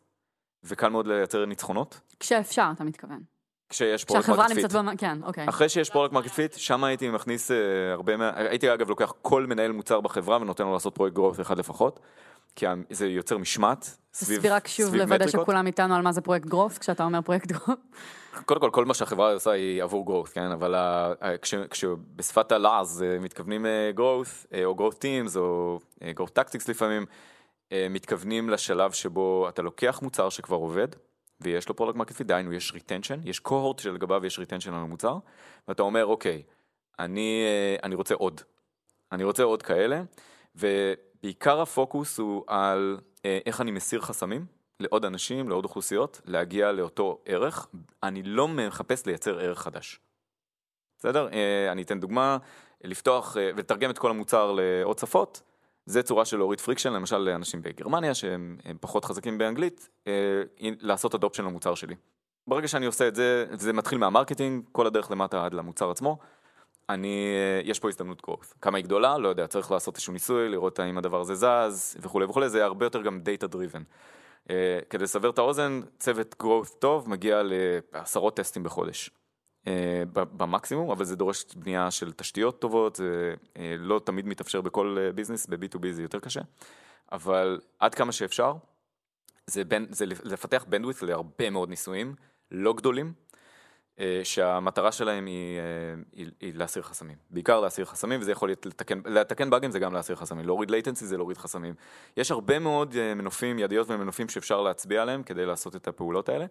וקל 0.65 0.89
מאוד 0.89 1.07
לייצר 1.07 1.45
ניצחונות, 1.47 2.01
כשאפשר, 2.21 2.71
אתה 2.75 2.85
מתכוון. 2.85 3.23
כשיש 3.71 4.05
כשהחברה 4.05 4.37
market 4.37 4.53
fit. 4.55 4.65
נמצאת 4.65 4.79
במ... 4.85 4.97
כן, 4.97 5.19
אוקיי. 5.23 5.49
אחרי 5.49 5.69
שיש 5.69 5.91
product 5.91 6.15
market 6.15 6.31
fit, 6.31 6.55
שם 6.55 6.85
הייתי 6.85 7.11
מכניס 7.11 7.51
אה, 7.51 7.55
הרבה 7.93 8.17
מה... 8.17 8.31
הייתי 8.35 8.75
אגב 8.75 8.89
לוקח 8.89 9.13
כל 9.23 9.47
מנהל 9.47 9.73
מוצר 9.73 10.01
בחברה 10.01 10.37
ונותן 10.41 10.65
לו 10.65 10.73
לעשות 10.73 10.95
פרויקט 10.95 11.17
growth 11.17 11.41
אחד 11.41 11.59
לפחות, 11.59 12.01
כי 12.57 12.67
זה 12.91 13.07
יוצר 13.07 13.39
משמעת 13.39 13.97
סביב 14.15 14.39
תסביר 14.39 14.55
רק 14.55 14.69
שוב 14.69 14.95
לוודא 14.95 15.15
מטריקות. 15.15 15.41
שכולם 15.43 15.67
איתנו 15.67 15.95
על 15.95 16.03
מה 16.03 16.13
זה 16.13 16.21
פרויקט 16.21 16.47
growth, 16.47 16.79
כשאתה 16.79 17.05
אומר 17.05 17.21
פרויקט 17.23 17.47
growth. 17.47 17.79
קודם 18.45 18.61
כל, 18.61 18.71
כל 18.73 18.85
מה 18.85 18.95
שהחברה 18.95 19.33
עושה 19.33 19.51
היא 19.51 19.83
עבור 19.83 20.07
growth, 20.25 20.31
כן? 20.33 20.51
אבל 20.51 20.75
כש- 21.43 21.55
כשבשפת 21.55 22.53
הלעז 22.53 23.03
אה, 23.03 23.19
מתכוונים 23.19 23.67
אה, 23.67 23.91
growth, 23.97 24.47
אה, 24.55 24.65
או 24.65 24.77
growth 24.79 24.95
teams, 24.95 25.37
או 25.39 25.79
אה, 26.03 26.13
growth 26.21 26.39
tactics 26.39 26.65
לפעמים, 26.69 27.07
אה, 27.73 27.87
מתכוונים 27.91 28.51
לשלב 28.51 28.93
שבו 28.93 29.49
אתה 29.49 29.63
לוקח 29.63 30.01
מוצר 30.03 30.29
שכבר 30.29 30.57
עובד, 30.57 30.89
ויש 31.41 31.69
לו 31.69 31.77
product 31.77 31.97
market 31.97 32.13
fit, 32.13 32.27
דהיינו 32.27 32.53
יש 32.53 32.73
retention, 32.73 33.21
יש 33.25 33.39
cohort 33.39 33.79
שלגביו 33.79 34.27
יש 34.27 34.39
retention 34.39 34.75
על 34.75 34.81
המוצר, 34.81 35.19
ואתה 35.69 35.83
אומר, 35.83 36.07
אוקיי, 36.07 36.43
אני, 36.99 37.43
אה, 37.47 37.77
אני 37.83 37.95
רוצה 37.95 38.15
עוד. 38.15 38.41
אני 39.13 39.25
רוצה 39.25 39.43
עוד 39.43 39.63
כאלה, 39.63 40.03
ובעיקר 40.57 41.61
הפוקוס 41.61 42.19
הוא 42.19 42.45
על 42.47 42.99
אה, 43.25 43.39
איך 43.47 43.61
אני 43.61 43.71
מסיר 43.71 44.01
חסמים 44.01 44.47
לעוד 44.81 45.05
אנשים, 45.05 45.49
לעוד 45.49 45.65
אוכלוסיות, 45.65 46.21
להגיע 46.25 46.73
לאותו 46.73 47.19
ערך. 47.25 47.67
אני 48.03 48.23
לא 48.23 48.49
מחפש 48.49 49.07
לייצר 49.07 49.39
ערך 49.39 49.59
חדש. 49.59 50.01
בסדר? 50.99 51.29
אה, 51.33 51.73
אני 51.73 51.83
אתן 51.83 52.01
דוגמה, 52.01 52.39
לפתוח 52.85 53.37
ולתרגם 53.57 53.91
את 53.91 53.99
כל 53.99 54.11
המוצר 54.11 54.53
לעוד 54.53 54.99
שפות, 54.99 55.43
זה 55.87 56.03
צורה 56.03 56.25
של 56.25 56.37
להוריד 56.37 56.61
friction, 56.61 56.93
למשל 56.93 57.19
לאנשים 57.19 57.63
בגרמניה 57.63 58.15
שהם 58.15 58.57
הם 58.65 58.77
פחות 58.81 59.05
חזקים 59.05 59.39
באנגלית, 59.39 59.89
אה, 60.07 60.13
לעשות 60.61 61.15
adoption 61.15 61.45
למוצר 61.45 61.75
שלי. 61.75 61.95
ברגע 62.47 62.69
שאני 62.69 62.87
עושה 62.87 63.09
את 63.09 63.15
זה, 63.15 63.47
זה 63.53 63.73
מתחיל 63.73 63.99
מה 63.99 64.10
marketing, 64.10 64.65
כל 64.73 64.87
הדרך 64.87 65.11
למטה 65.11 65.45
עד 65.45 65.55
למוצר 65.55 65.91
עצמו. 65.91 66.19
אני, 66.89 67.27
אה, 67.37 67.69
יש 67.69 67.79
פה 67.79 67.89
הזדמנות 67.89 68.23
growth. 68.27 68.55
כמה 68.61 68.79
היא 68.79 68.85
גדולה? 68.85 69.19
לא 69.19 69.29
יודע, 69.29 69.47
צריך 69.47 69.71
לעשות 69.71 69.95
איזשהו 69.95 70.13
ניסוי, 70.13 70.49
לראות 70.49 70.79
האם 70.79 70.99
הדבר 70.99 71.21
הזה 71.21 71.35
זז 71.35 71.97
וכולי 72.01 72.25
וכולי, 72.25 72.49
זה 72.49 72.65
הרבה 72.65 72.87
יותר 72.87 73.03
גם 73.03 73.21
data 73.25 73.55
driven. 73.55 73.83
Uh, 74.49 74.53
כדי 74.91 75.05
לסבר 75.05 75.31
את 75.31 75.39
האוזן, 75.39 75.81
צוות 75.99 76.35
growth 76.43 76.79
טוב 76.79 77.11
מגיע 77.11 77.43
לעשרות 77.93 78.37
טסטים 78.37 78.63
בחודש. 78.63 79.11
ב- 80.13 80.43
במקסימום, 80.43 80.91
אבל 80.91 81.05
זה 81.05 81.17
דורש 81.17 81.45
בנייה 81.57 81.91
של 81.91 82.13
תשתיות 82.13 82.61
טובות, 82.61 82.97
זה 82.97 83.35
uh, 83.55 83.59
לא 83.79 84.01
תמיד 84.05 84.27
מתאפשר 84.27 84.61
בכל 84.61 84.97
uh, 84.99 85.13
ביזנס, 85.13 85.47
ב-B2B 85.47 85.87
זה 85.91 86.03
יותר 86.03 86.21
קשה, 86.21 86.41
אבל 87.13 87.61
עד 87.79 87.95
כמה 87.95 88.13
שאפשר, 88.13 88.55
זה, 89.47 89.65
בין, 89.65 89.87
זה 89.91 90.07
לפתח 90.07 90.65
bandwidth 90.71 91.05
להרבה 91.07 91.51
מאוד 91.51 91.69
ניסויים, 91.69 92.15
לא 92.51 92.73
גדולים, 92.73 93.13
אה, 94.01 94.21
שהמטרה 94.25 94.93
שלהם 94.93 95.27
היא, 95.27 95.59
אה, 95.59 95.63
היא, 96.13 96.31
היא 96.41 96.55
להסיר 96.55 96.83
חסמים. 96.83 97.17
בעיקר 97.31 97.61
להסיר 97.61 97.85
חסמים, 97.85 98.21
וזה 98.21 98.33
יכול 98.33 98.49
להיות 98.49 98.67
לתקן, 98.67 99.01
לתקן 99.07 99.51
באגים 99.51 99.71
זה 99.71 99.79
גם 99.79 99.95
להסיר 99.95 100.17
חסמים, 100.17 100.47
להוריד 100.47 100.71
latency 100.71 100.95
זה 100.95 101.17
להוריד 101.17 101.39
חסמים. 101.39 101.75
יש 102.17 102.31
הרבה 102.31 102.59
מאוד 102.59 102.95
אה, 102.99 103.15
מנופים, 103.15 103.59
ידיות 103.59 103.91
ומנופים 103.91 104.29
שאפשר 104.29 104.61
להצביע 104.61 105.03
עליהם 105.03 105.23
כדי 105.23 105.47
לעשות 105.47 105.77
את 105.77 105.89
הפעולות 105.89 106.29
האלה. 106.29 106.47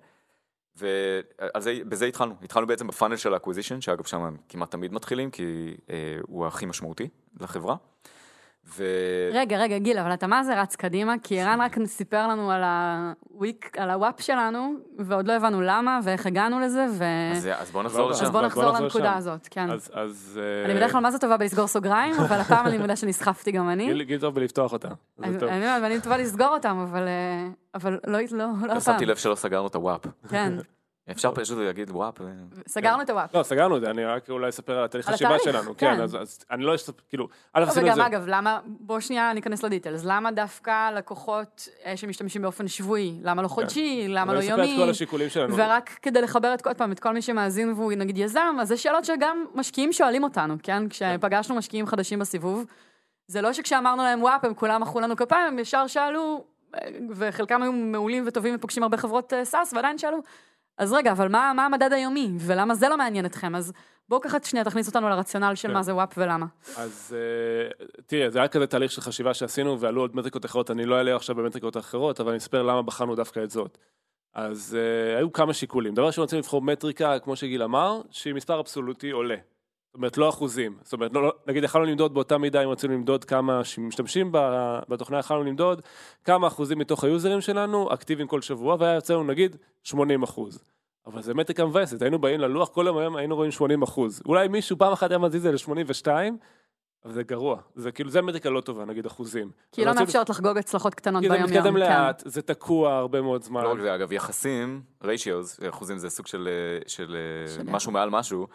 ובזה 0.80 2.06
התחלנו, 2.06 2.36
התחלנו 2.44 2.68
בעצם 2.68 2.88
ב 2.88 2.92
funnel 2.92 3.16
של 3.16 3.34
ה 3.34 3.38
acquisition, 3.38 3.82
שאגב 3.82 4.06
שם 4.06 4.36
כמעט 4.50 4.72
תמיד 4.72 4.94
מתחילים, 4.94 5.32
כי 5.32 5.74
אה, 5.90 6.18
הוא 6.28 6.48
הכי 6.48 6.66
משמעותי 6.66 7.08
לחברה. 7.40 7.76
ו... 8.78 8.84
רגע, 9.34 9.58
רגע, 9.58 9.78
גיל, 9.78 9.98
אבל 9.98 10.14
אתה 10.14 10.28
מה 10.28 10.44
זה 10.44 10.62
רץ 10.62 10.76
קדימה? 10.76 11.16
כי 11.24 11.42
ערן 11.42 11.62
רק 11.62 11.78
סיפר 11.86 12.28
לנו 12.28 12.52
על 12.52 12.62
ה 12.64 12.87
WAP, 12.87 13.78
על 13.78 13.90
ה 13.90 13.98
WAP 13.98 14.22
שלנו, 14.22 14.74
ועוד 15.00 15.28
לא 15.28 15.34
הבנו 15.34 15.62
למה 15.62 16.00
ואיך 16.04 16.26
הגענו 16.26 16.60
לזה, 16.60 16.86
ו... 16.92 17.04
אז, 17.32 17.50
אז 17.58 17.72
בואו 17.72 17.84
נחזור 17.84 18.10
אז 18.10 18.16
לשם. 18.16 18.26
אז 18.26 18.32
בוא 18.32 18.40
בוא 18.40 18.48
נחזור 18.48 18.72
לנקודה. 18.72 19.16
הזאת, 19.16 19.48
כן. 19.52 19.72
אז, 19.72 19.92
אז... 19.94 20.40
אה, 20.42 20.66
אני 20.66 20.74
בדרך 20.74 20.92
כלל 20.92 21.02
מה 21.02 21.12
זה 21.12 21.20
טובה 21.20 21.38
בלסגור 21.38 21.68
סוגריים, 21.68 22.14
אבל 22.26 22.40
הפעם 22.40 22.68
אני 22.68 22.78
מודה 22.78 22.96
שנסחפתי 22.96 23.52
גם 23.52 23.70
אני. 23.70 23.86
גיל, 23.86 24.04
גיל 24.04 24.20
טוב 24.20 24.36
בלפתוח 24.36 24.74
אותה. 24.74 24.90
אני 25.24 26.02
טובה 26.02 26.18
לסגור 26.18 26.48
אותם, 26.48 26.86
אבל 26.90 27.08
אה, 27.08 27.48
אבל 27.76 28.00
לא 28.08 28.20
לא- 28.32 28.38
לא 28.38 28.48
לא 28.68 28.74
הפעם. 28.74 28.82
שמתי 28.82 29.06
לב 29.06 29.16
שלא 29.16 29.36
סגרנו 29.36 29.68
את 29.68 29.76
הוואפ. 29.76 30.02
כן, 30.30 30.54
אפשר 31.12 31.32
פשוט 31.32 31.58
להגיד 31.58 31.92
וואפ. 31.92 32.14
ו- 32.22 32.32
סגרנו 32.68 33.02
את 33.02 33.10
הוואפ. 33.10 33.36
לא, 33.36 33.44
סגרנו 33.44 33.76
את 33.78 33.82
זה, 33.82 33.90
אני 33.90 34.06
רק 34.06 34.30
אולי 34.30 34.50
אספר 34.50 34.78
על 34.78 34.86
התהליך 34.86 35.10
חשיבה 35.10 35.36
התהליך, 35.36 35.44
שלנו. 35.44 35.78
כן. 35.78 35.96
כן, 35.96 36.02
אז 36.02 36.40
אני 36.52 36.64
לא 36.64 36.76
אספר, 36.76 37.02
כאילו, 37.10 37.28
א', 37.54 37.64
עשינו 37.64 37.86
את 37.86 37.92
וגם 37.92 37.96
זה. 37.96 38.06
אגב, 38.06 38.24
למה, 38.28 38.60
בוא 38.66 39.00
שנייה 39.00 39.34
ניכנס 39.34 39.64
לדיטלס, 39.64 40.02
למה 40.06 40.32
דווקא 40.32 40.92
לקוחות 40.92 41.68
אה, 41.86 41.98
שמשתמשים 41.98 42.42
באופן 42.42 42.68
שבועי, 42.68 43.20
למה 43.22 43.42
לא 43.42 43.48
חודשי, 43.48 44.06
למה 44.08 44.34
לא 44.34 44.40
יומי, 44.40 44.78
כל 44.78 44.90
השיקולים 44.90 45.30
שלנו. 45.30 45.58
ורק 45.58 45.90
כדי 46.02 46.22
לחבר 46.22 46.54
את 46.54 46.62
כל 46.62 46.74
פעם, 46.74 46.92
את 46.92 47.00
כל 47.00 47.14
מי 47.14 47.22
שמאזין 47.22 47.74
והוא 47.74 47.94
נגיד 47.94 48.18
יזם, 48.18 48.58
אז 48.62 48.68
זה 48.68 48.78
שאלות 48.78 49.06
שגם 49.06 49.46
משקיעים 49.56 49.94
שואלים 49.94 50.24
אותנו, 50.24 50.56
כן? 50.64 50.90
כשפגשנו 50.90 51.56
משקיעים 51.56 51.86
חדשים 51.86 52.20
בסיבוב, 52.20 52.66
זה 53.28 53.42
לא 53.42 53.54
שכשאמרנו 53.54 54.04
להם 54.04 54.22
WAP, 54.22 54.46
הם 54.46 54.54
כולם 54.54 54.82
מחאו 54.82 55.00
לנו 55.00 55.16
כפיים, 55.16 55.48
הם 55.48 55.60
ישר 55.60 55.88
שאלו, 55.88 56.44
אה, 56.76 56.80
וחלקם 57.10 57.62
היו 57.62 57.72
מעולים 57.72 58.24
וטובים 58.28 58.56
ופוגשים 58.56 58.84
הרבה 58.84 58.98
חברות 58.98 59.34
אה, 59.34 59.46
SaaS, 59.46 59.74
ועדיין 59.74 59.98
שאלו, 59.98 60.18
אז 60.80 60.94
רגע, 60.94 61.12
אבל 61.12 61.28
מה, 61.28 61.52
מה 61.56 61.66
המדד 61.66 61.94
היומי, 61.94 62.32
ולמה 62.40 62.76
זה 62.76 62.90
לא 62.90 62.98
מעניין 62.98 63.26
אתכם? 63.26 63.56
אז 63.56 63.74
בואו 64.10 64.22
ככה 64.22 64.38
שנייה 64.44 64.66
תכניס 64.66 64.88
אותנו 64.88 65.10
לרציונל 65.10 65.56
של 65.56 65.68
כן. 65.68 65.74
מה 65.74 65.84
זה 65.84 65.96
WAP 65.96 66.14
ולמה. 66.18 66.46
אז 66.78 67.16
אה, 67.18 67.86
תראה, 68.06 68.30
זה 68.30 68.40
היה 68.40 68.48
כזה 68.48 68.68
תהליך 68.68 68.92
של 68.92 69.02
חשיבה 69.02 69.34
שעשינו, 69.34 69.80
ועלו 69.80 70.02
עוד 70.02 70.16
מטריקות 70.16 70.46
אחרות, 70.46 70.72
אני 70.72 70.86
לא 70.86 70.98
אעלה 70.98 71.16
עכשיו 71.16 71.36
במטריקות 71.36 71.78
אחרות, 71.78 72.20
אבל 72.20 72.30
אני 72.30 72.38
אספר 72.38 72.64
למה 72.64 72.82
בחרנו 72.82 73.16
דווקא 73.16 73.44
את 73.44 73.50
זאת. 73.50 73.78
אז 74.34 74.78
אה, 74.80 75.18
היו 75.18 75.34
כמה 75.34 75.54
שיקולים. 75.54 75.94
דבר 75.94 76.08
ראשון, 76.08 76.24
רצינו 76.24 76.40
לבחור 76.40 76.62
מטריקה, 76.62 77.20
כמו 77.20 77.36
שגיל 77.36 77.64
אמר, 77.64 78.02
שהיא 78.12 78.34
מספר 78.34 78.60
אבסולוטי 78.60 79.10
עולה. 79.10 79.36
זאת 79.90 79.96
אומרת, 79.96 80.18
לא 80.18 80.30
אחוזים. 80.30 80.78
זאת 80.84 80.94
אומרת, 80.94 81.14
לא, 81.14 81.24
לא, 81.24 81.34
נגיד, 81.48 81.64
יכלנו 81.64 81.86
למדוד 81.86 82.14
באותה 82.14 82.38
מידה, 82.38 82.64
אם 82.64 82.70
רצינו 82.70 82.94
למדוד 82.94 83.26
כמה 83.26 83.64
שמשתמשים 83.64 84.32
בתוכנה, 84.90 85.20
יכלנו 85.20 85.44
למדוד 85.44 85.82
כמה 86.24 86.48
אחוזים 86.48 86.80
מתוך 86.80 87.04
היוזרים 87.04 87.42
שלנו 87.42 87.94
אקטיביים 87.94 88.28
כל 88.28 88.42
שבוע, 88.42 88.76
והיה 88.80 88.94
יוצא 88.96 89.14
לנו 89.14 89.24
נגיד 89.24 89.56
80 89.84 90.24
אחוז. 90.24 90.64
אבל 91.08 91.22
זה 91.22 91.34
מטריקה 91.34 91.66
מבאסת, 91.66 92.02
היינו 92.02 92.20
באים 92.20 92.40
ללוח, 92.40 92.70
כל 92.70 92.84
יום 92.88 92.98
היום 92.98 93.16
היינו 93.16 93.36
רואים 93.36 93.52
80 93.52 93.82
אחוז. 93.82 94.22
אולי 94.26 94.48
מישהו 94.48 94.78
פעם 94.78 94.94
אחת 94.94 95.10
היה 95.12 95.18
מזיז 95.18 95.46
את 95.48 95.60
זה 95.60 95.72
ל-82, 95.72 96.08
אבל 97.06 97.14
זה 97.14 97.24
גרוע. 97.24 97.60
זה 97.76 97.92
כאילו, 97.92 98.10
זה 98.10 98.22
מטריקה 98.22 98.50
לא 98.50 98.62
טובה, 98.62 98.86
נגיד 98.86 99.06
אחוזים. 99.06 99.52
כי 99.72 99.86
לא 99.86 99.94
מאפשרת 99.94 100.30
לחגוג 100.30 100.58
הצלחות 100.58 100.96
קטנות 100.96 101.22
כי 101.24 101.30
זה 101.30 101.36
ביום-יום. 101.36 101.58
מתקדם 101.58 101.74
כן. 101.74 101.80
לאט, 101.80 102.24
זה 102.26 102.42
תקוע 102.42 102.94
הרבה 102.98 103.22
מאוד 103.22 103.44
זמן. 103.44 103.64
לא 103.64 103.72
רק 103.72 103.80
זה, 103.80 103.96
אגב, 103.96 104.12
יחסים, 104.12 104.82
ratios, 105.04 105.70
אחוזים 105.70 105.98
זה 105.98 106.10
סוג 106.10 106.28
של, 106.28 106.50
של, 106.88 107.16
אה, 107.16 107.52
של- 107.56 107.64
משהו 107.64 107.92
מעל 107.92 108.10
משהו, 108.10 108.48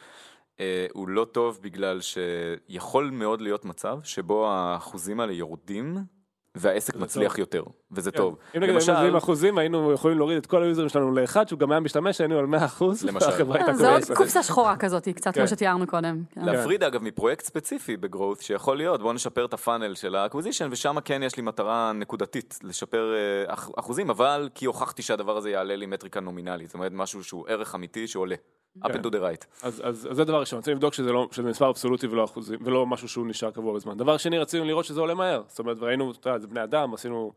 הוא 0.92 1.08
לא 1.08 1.24
טוב 1.24 1.58
בגלל 1.62 2.00
שיכול 2.00 3.10
מאוד 3.12 3.40
להיות 3.40 3.64
מצב 3.64 3.98
שבו 4.02 4.48
האחוזים 4.48 5.20
האלה 5.20 5.32
יורדים 5.32 5.96
והעסק 6.56 6.96
מצליח 6.96 7.32
טוב. 7.32 7.40
יותר, 7.40 7.62
וזה 7.92 8.10
כן. 8.10 8.16
טוב. 8.18 8.36
אם 8.56 8.60
נגיד 8.62 8.74
היינו 8.76 8.92
מביאים 8.98 9.16
אחוזים, 9.16 9.58
היינו 9.58 9.92
יכולים 9.92 10.18
להוריד 10.18 10.36
את 10.38 10.46
כל 10.46 10.62
היוזרים 10.62 10.88
שלנו 10.88 11.12
לאחד, 11.14 11.48
שהוא 11.48 11.58
גם 11.58 11.70
היה 11.72 11.80
משתמש, 11.80 12.20
היינו 12.20 12.38
על 12.38 12.46
100 12.46 12.64
אחוז, 12.64 13.04
למשל. 13.04 13.26
והחברה 13.26 13.56
הייתה 13.56 13.70
אה, 13.70 13.76
זה 13.76 13.90
עוד. 13.92 14.02
קופסה 14.16 14.42
שחורה 14.42 14.76
כזאת, 14.76 15.08
קצת 15.08 15.34
כן. 15.34 15.40
כמו 15.40 15.48
שתיארנו 15.48 15.86
קודם. 15.86 16.22
כן. 16.30 16.44
להפריד 16.44 16.82
אגב 16.84 17.02
מפרויקט 17.02 17.44
ספציפי 17.44 17.96
ב 17.96 18.03
growth 18.03 18.40
שיכול 18.40 18.76
להיות, 18.76 19.00
בואו 19.00 19.12
נשפר 19.12 19.44
את 19.44 19.52
ה 19.54 19.60
funnel 19.60 19.94
של 19.94 20.14
ה 20.14 20.19
acquisition 20.19 20.68
ושם 20.72 20.96
כן 21.04 21.22
יש 21.22 21.36
לי 21.36 21.42
מטרה 21.42 21.92
נקודתית 21.92 22.58
לשפר 22.62 23.14
אה, 23.14 23.52
אח- 23.54 23.70
אחוזים, 23.76 24.10
אבל 24.10 24.48
כי 24.54 24.66
הוכחתי 24.66 25.02
שהדבר 25.02 25.36
הזה 25.36 25.50
יעלה 25.50 25.76
לי 25.76 25.86
מטריקה 25.86 26.20
נומינלית, 26.20 26.66
זאת 26.68 26.74
אומרת 26.74 26.92
משהו 26.94 27.24
שהוא 27.24 27.44
ערך 27.48 27.74
אמיתי 27.74 28.06
שעולה. 28.06 28.36
Up 28.78 28.88
כן. 28.88 29.00
and 29.00 29.02
to 29.02 29.10
the 29.10 29.20
right. 29.20 29.46
אז, 29.62 29.82
אז, 29.84 30.08
אז 30.10 30.16
זה 30.16 30.24
דבר 30.24 30.40
ראשון, 30.40 30.58
רצינו 30.58 30.74
לבדוק 30.74 30.94
שזה, 30.94 31.12
לא, 31.12 31.28
שזה 31.32 31.48
מספר 31.48 31.70
אבסולוטי 31.70 32.06
ולא 32.06 32.24
אחוזים, 32.24 32.58
ולא 32.62 32.86
משהו 32.86 33.08
שהוא 33.08 33.26
נשאר 33.26 33.50
קבוע 33.50 33.74
בזמן. 33.74 33.96
דבר 33.96 34.16
שני, 34.16 34.38
רצינו 34.38 34.64
לראות 34.64 34.84
שזה 34.84 35.00
עולה 35.00 35.14
מהר. 35.14 35.42
זאת 35.48 35.58
אומרת, 35.58 35.76
וראינו, 35.80 36.12
אתה 36.12 36.30
יודע, 36.30 36.38
זה 36.38 36.46
בני 36.46 36.64
אדם, 36.64 36.94
עשינו, 36.94 37.32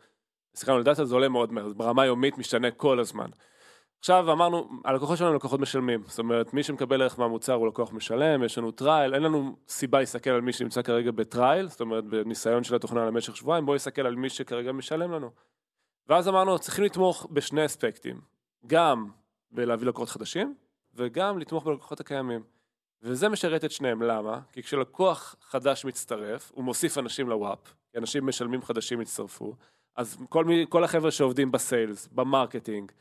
שיחקנו 0.55 0.75
על 0.75 0.83
דאטה, 0.83 1.05
זה 1.05 1.15
עולה 1.15 1.29
מאוד 1.29 1.53
מהר, 1.53 1.67
זה 1.67 1.73
ברמה 1.73 2.05
יומית 2.05 2.37
משתנה 2.37 2.71
כל 2.71 2.99
הזמן. 2.99 3.29
עכשיו 3.99 4.31
אמרנו, 4.31 4.69
הלקוחות 4.85 5.17
שלנו 5.17 5.29
הם 5.29 5.35
לקוחות 5.35 5.59
משלמים, 5.59 6.03
זאת 6.07 6.19
אומרת, 6.19 6.53
מי 6.53 6.63
שמקבל 6.63 7.01
ערך 7.01 7.19
מהמוצר 7.19 7.53
הוא 7.53 7.67
לקוח 7.67 7.93
משלם, 7.93 8.43
יש 8.43 8.57
לנו 8.57 8.71
trial, 8.71 9.13
אין 9.13 9.23
לנו 9.23 9.55
סיבה 9.67 9.99
להסתכל 9.99 10.29
על 10.29 10.41
מי 10.41 10.53
שנמצא 10.53 10.81
כרגע 10.81 11.11
ב 11.11 11.19
trial, 11.19 11.67
זאת 11.67 11.81
אומרת, 11.81 12.05
בניסיון 12.05 12.63
של 12.63 12.75
התוכנה 12.75 13.05
למשך 13.05 13.35
שבועיים, 13.35 13.65
בואו 13.65 13.75
נסתכל 13.75 14.01
על 14.01 14.15
מי 14.15 14.29
שכרגע 14.29 14.71
משלם 14.71 15.11
לנו. 15.11 15.31
ואז 16.07 16.27
אמרנו, 16.27 16.59
צריכים 16.59 16.85
לתמוך 16.85 17.27
בשני 17.31 17.65
אספקטים, 17.65 18.21
גם 18.67 19.07
בלהביא 19.51 19.87
לקוחות 19.87 20.09
חדשים, 20.09 20.55
וגם 20.97 21.39
לתמוך 21.39 21.65
בלקוחות 21.65 21.99
הקיימים. 21.99 22.43
וזה 23.01 23.29
משרת 23.29 23.65
את 23.65 23.71
שניהם, 23.71 24.01
למה? 24.01 24.39
כי 24.51 24.63
כשלקוח 24.63 25.35
חדש 25.41 25.85
מצטרף, 25.85 26.51
הוא 26.55 26.63
מוסיף 26.63 26.97
אנשים 26.97 27.29
ל 27.29 27.38
WAP, 27.38 27.73
כי 27.91 27.97
אנשים 27.97 28.25
משלמים 28.25 28.61
חדשים 28.61 29.01
יצטרפו, 29.01 29.53
אז 29.95 30.17
כל, 30.29 30.45
מי, 30.45 30.65
כל 30.69 30.83
החבר'ה 30.83 31.11
שעובדים 31.11 31.51
ב 31.51 31.59
sales, 31.59 32.07
ב 32.11 32.18
marketing, 32.18 32.91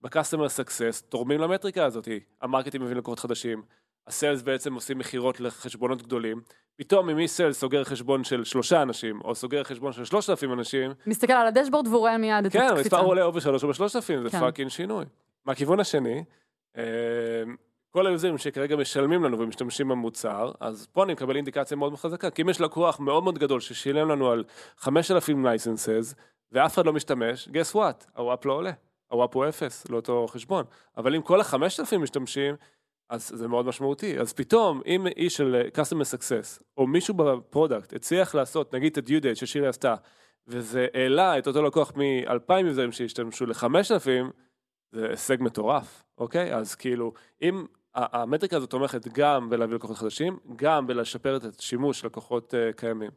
ב-customer 0.00 0.60
success, 0.60 1.02
תורמים 1.08 1.40
למטריקה 1.40 1.84
הזאת. 1.84 2.08
ה 2.40 2.44
marketing 2.44 2.84
מביא 2.84 2.96
לקוחות 2.96 3.18
חדשים, 3.18 3.62
ה 4.06 4.12
sales 4.12 4.42
בעצם 4.42 4.74
עושים 4.74 4.98
מכירות 4.98 5.40
לחשבונות 5.40 6.02
גדולים, 6.02 6.40
פתאום 6.76 7.10
אם 7.10 7.18
איש 7.18 7.30
sales 7.30 7.60
סוגר 7.60 7.84
חשבון 7.84 8.24
של 8.24 8.44
שלושה 8.44 8.82
אנשים, 8.82 9.20
או 9.20 9.34
סוגר 9.34 9.64
חשבון 9.64 9.92
של 9.92 10.04
שלושת 10.04 10.30
אלפים 10.30 10.52
אנשים, 10.52 10.92
מסתכל 11.06 11.32
על 11.32 11.46
הדשבורד 11.46 11.86
והוא 11.86 11.98
רואה 11.98 12.18
מיד 12.18 12.46
את 12.46 12.52
כן, 12.52 12.58
הקפיצה. 12.58 12.80
המספר 12.80 13.00
עולה 13.00 13.24
או 13.24 13.32
בשלוש 13.32 13.64
או 13.64 13.68
בשלושת 13.68 13.96
אלפים, 13.96 14.22
זה 14.22 14.30
כן. 14.30 14.40
fucking 14.40 14.70
שינוי. 14.70 15.04
מהכיוון 15.46 15.80
השני, 15.80 16.24
כל 17.90 18.06
היוזרים 18.06 18.38
שכרגע 18.38 18.76
משלמים 18.76 19.24
לנו 19.24 19.38
ומשתמשים 19.38 19.88
במוצר, 19.88 20.52
אז 20.60 20.86
פה 20.92 21.04
אני 21.04 21.12
מקבל 21.12 21.36
אינדיקציה 21.36 21.76
מאוד 21.76 21.94
חזקה, 21.94 22.30
כי 22.30 22.42
אם 22.42 22.48
יש 22.48 22.60
לקוח 22.60 23.00
מאוד 23.00 23.24
מאוד 23.24 23.38
גדול 23.38 23.60
ששילם 23.60 24.08
לנו 24.08 24.30
על 24.30 24.44
5,000 24.76 25.46
licenses, 25.46 26.14
ואף 26.52 26.74
אחד 26.74 26.86
לא 26.86 26.92
משתמש, 26.92 27.48
guess 27.48 27.74
what, 27.74 28.04
ה 28.16 28.23
WAP 28.23 28.44
לא 28.44 28.52
עולה, 28.52 28.72
ה 29.08 29.15
WAP 29.15 29.34
הוא 29.34 29.48
אפס 29.48 29.90
לאותו 29.90 30.26
חשבון, 30.28 30.64
אבל 30.96 31.14
אם 31.14 31.22
כל 31.22 31.40
ה-5,000 31.40 31.98
משתמשים, 31.98 32.54
אז 33.10 33.28
זה 33.28 33.48
מאוד 33.48 33.66
משמעותי. 33.66 34.18
אז 34.18 34.32
פתאום, 34.32 34.80
אם 34.86 35.06
איש 35.06 35.36
של 35.36 35.62
customer 35.74 36.16
success, 36.16 36.62
או 36.76 36.86
מישהו 36.86 37.14
ב 37.14 37.24
product 37.24 37.92
הצליח 37.92 38.34
לעשות, 38.34 38.74
נגיד 38.74 38.98
את 38.98 38.98
ה-due 38.98 39.22
date 39.22 39.34
ששירי 39.34 39.66
עשתה, 39.66 39.94
וזה 40.46 40.86
העלה 40.94 41.38
את 41.38 41.46
אותו 41.46 41.62
לקוח 41.62 41.92
מ-2,000 41.96 42.66
יוזרים 42.66 42.92
שהשתמשו 42.92 43.46
ל-5,000, 43.46 44.30
זה 44.94 45.08
הישג 45.10 45.36
מטורף, 45.40 46.04
אוקיי? 46.18 46.54
אז 46.54 46.74
כאילו, 46.74 47.12
אם 47.42 47.66
המטריקה 47.94 48.56
הזאת 48.56 48.70
תומכת 48.70 49.08
גם 49.08 49.50
בלהביא 49.50 49.74
לקוחות 49.74 49.96
חדשים, 49.96 50.38
גם 50.56 50.86
בלשפר 50.86 51.36
את 51.36 51.44
השימוש 51.58 52.00
של 52.00 52.06
לקוחות 52.06 52.54
uh, 52.54 52.76
קיימים. 52.76 53.10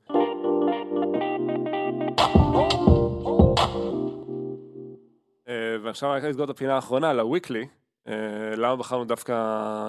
Uh, 5.46 5.50
ועכשיו 5.84 6.12
רק 6.12 6.24
לסגור 6.24 6.46
את 6.46 6.50
הפינה 6.50 6.76
האחרונה, 6.76 7.14
ל-weekly, 7.14 7.66
uh, 8.08 8.12
למה 8.58 8.76
בחרנו 8.76 9.06
דווקא 9.06 9.34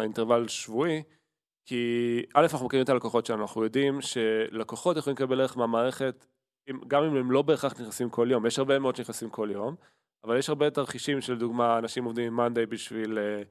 אינטרוול 0.02 0.48
שבועי? 0.48 1.02
כי 1.66 2.22
א', 2.34 2.46
אנחנו 2.52 2.66
מכירים 2.66 2.84
את 2.84 2.88
הלקוחות 2.88 3.26
שלנו, 3.26 3.42
אנחנו 3.42 3.64
יודעים 3.64 4.00
שלקוחות 4.00 4.96
יכולים 4.96 5.16
לקבל 5.16 5.40
ערך 5.40 5.56
מהמערכת, 5.56 6.26
גם 6.86 7.02
אם 7.04 7.16
הם 7.16 7.30
לא 7.30 7.42
בהכרח 7.42 7.80
נכנסים 7.80 8.10
כל 8.10 8.28
יום, 8.30 8.46
יש 8.46 8.58
הרבה 8.58 8.78
מאוד 8.78 8.96
שנכנסים 8.96 9.30
כל 9.30 9.48
יום, 9.52 9.74
אבל 10.24 10.38
יש 10.38 10.48
הרבה 10.48 10.70
תרחישים 10.70 11.20
של 11.20 11.38
דוגמה, 11.38 11.78
אנשים 11.78 12.04
עובדים 12.04 12.26
עם 12.26 12.36
מאנדיי 12.36 12.66
בשביל 12.66 13.18
אה, 13.18 13.42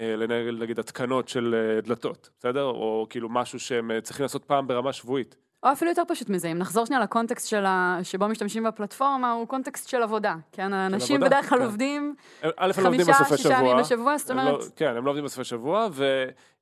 אה, 0.00 0.16
לנהל 0.16 0.56
נגיד 0.60 0.78
התקנות 0.78 1.28
של 1.28 1.54
אה, 1.54 1.80
דלתות, 1.80 2.30
בסדר? 2.38 2.64
או 2.64 3.06
כאילו 3.10 3.28
משהו 3.28 3.60
שהם 3.60 3.90
אה, 3.90 4.00
צריכים 4.00 4.24
לעשות 4.24 4.44
פעם 4.44 4.66
ברמה 4.66 4.92
שבועית. 4.92 5.36
או 5.62 5.72
אפילו 5.72 5.90
יותר 5.90 6.02
פשוט 6.08 6.28
מזה, 6.30 6.48
אם 6.48 6.58
נחזור 6.58 6.86
שנייה 6.86 7.02
לקונטקסט 7.02 7.48
של 7.48 7.64
ה... 7.66 7.98
שבו 8.02 8.28
משתמשים 8.28 8.64
בפלטפורמה, 8.64 9.32
הוא 9.32 9.48
קונטקסט 9.48 9.88
של 9.88 10.02
עבודה. 10.02 10.34
כן, 10.52 10.72
האנשים 10.72 11.16
עבודה, 11.16 11.30
בדרך 11.30 11.48
כלל 11.48 11.58
כן. 11.58 11.64
עובדים 11.64 12.14
לא 12.42 12.50
עובדים 12.66 12.84
חמישה, 12.84 13.12
בסופי 13.12 13.36
שישה 13.36 13.48
ימים 13.48 13.66
שבוע. 13.66 13.82
בשבוע, 13.82 14.18
זאת 14.18 14.30
לא- 14.30 14.40
אומרת, 14.40 14.64
כן, 14.76 14.96
הם 14.96 15.04
לא 15.04 15.10
עובדים 15.10 15.24
בסופי 15.24 15.44
שבוע, 15.44 15.88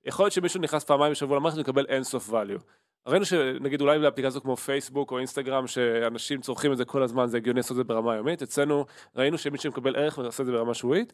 ויכול 0.04 0.24
להיות 0.24 0.32
שמישהו 0.32 0.60
נכנס 0.60 0.84
פעמיים 0.84 1.12
בשבוע 1.12 1.36
למערכת 1.36 1.58
ומקבל 1.58 1.86
אינסוף 1.88 2.30
value. 2.30 2.60
ראינו 3.06 3.24
שנגיד 3.24 3.80
אולי 3.80 3.98
באפליקציות 3.98 4.42
כמו 4.42 4.56
פייסבוק 4.56 5.12
או 5.12 5.18
אינסטגרם, 5.18 5.66
שאנשים 5.66 6.40
צורכים 6.40 6.72
את 6.72 6.76
זה 6.76 6.84
כל 6.84 7.02
הזמן, 7.02 7.26
זה 7.26 7.36
הגיוני 7.36 7.58
לעשות 7.58 7.70
את 7.70 7.76
זה 7.76 7.84
ברמה 7.84 8.16
יומית. 8.16 8.42
אצלנו 8.42 8.84
ראינו 9.16 9.38
שמי 9.38 9.58
שמקבל 9.58 9.96
ערך 9.96 10.18
ועושה 10.18 10.42
את 10.42 10.46
זה 10.46 10.52
ברמה 10.52 10.74
שבועית, 10.74 11.12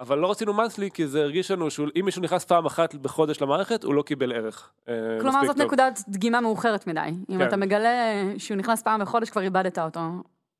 אבל 0.00 0.18
לא 0.18 0.30
רצינו 0.30 0.52
monthly, 0.52 0.90
כי 0.94 1.06
זה 1.06 1.22
הרגיש 1.22 1.50
לנו 1.50 1.70
שאם 1.70 2.04
מישהו 2.04 2.22
נכנס 2.22 2.44
פעם 2.44 2.66
אחת 2.66 2.94
בחודש 2.94 3.42
למערכת, 3.42 3.84
הוא 3.84 3.94
לא 3.94 4.02
קיבל 4.02 4.32
ערך. 4.32 4.70
אה, 4.88 4.94
כלומר 5.20 5.46
זאת 5.46 5.56
טוב. 5.56 5.66
נקודת 5.66 6.00
דגימה 6.08 6.40
מאוחרת 6.40 6.86
מדי. 6.86 7.00
אם 7.30 7.38
כן. 7.38 7.48
אתה 7.48 7.56
מגלה 7.56 8.22
שהוא 8.38 8.56
נכנס 8.56 8.82
פעם 8.82 9.00
בחודש, 9.00 9.30
כבר 9.30 9.42
איבדת 9.42 9.78
אותו. 9.78 10.00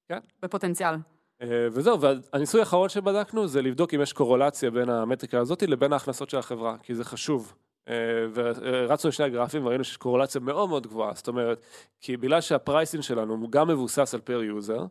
כן. 0.08 0.18
בפוטנציאל. 0.42 0.94
אה, 1.42 1.68
וזהו, 1.72 2.00
והניסוי 2.00 2.60
האחרון 2.60 2.88
שבדקנו 2.88 3.48
זה 3.48 3.62
לבדוק 3.62 3.94
אם 3.94 4.00
יש 4.00 4.12
קורולציה 4.12 4.70
בין 4.70 4.90
המטריקה 4.90 5.38
הזאת 5.38 5.62
לבין 5.62 5.92
ההכנסות 5.92 6.30
של 6.30 6.38
החברה, 6.38 6.76
כי 6.82 6.94
זה 6.94 7.04
חשוב. 7.04 7.54
אה, 7.90 7.96
ורצנו 8.34 9.08
לשני 9.08 9.26
הגרפים 9.26 9.66
וראינו 9.66 9.84
שיש 9.84 9.96
קורולציה 9.96 10.40
מאוד 10.40 10.68
מאוד 10.68 10.86
גבוהה, 10.86 11.12
זאת 11.14 11.28
אומרת, 11.28 11.66
כי 12.00 12.16
בגלל 12.16 12.40
שה 12.40 12.59
pricing 12.59 13.02
שלנו 13.02 13.34
הוא 13.34 13.50
גם 13.50 13.68
מבוסס 13.68 14.14
על 14.14 14.20
per 14.20 14.42
user, 14.42 14.84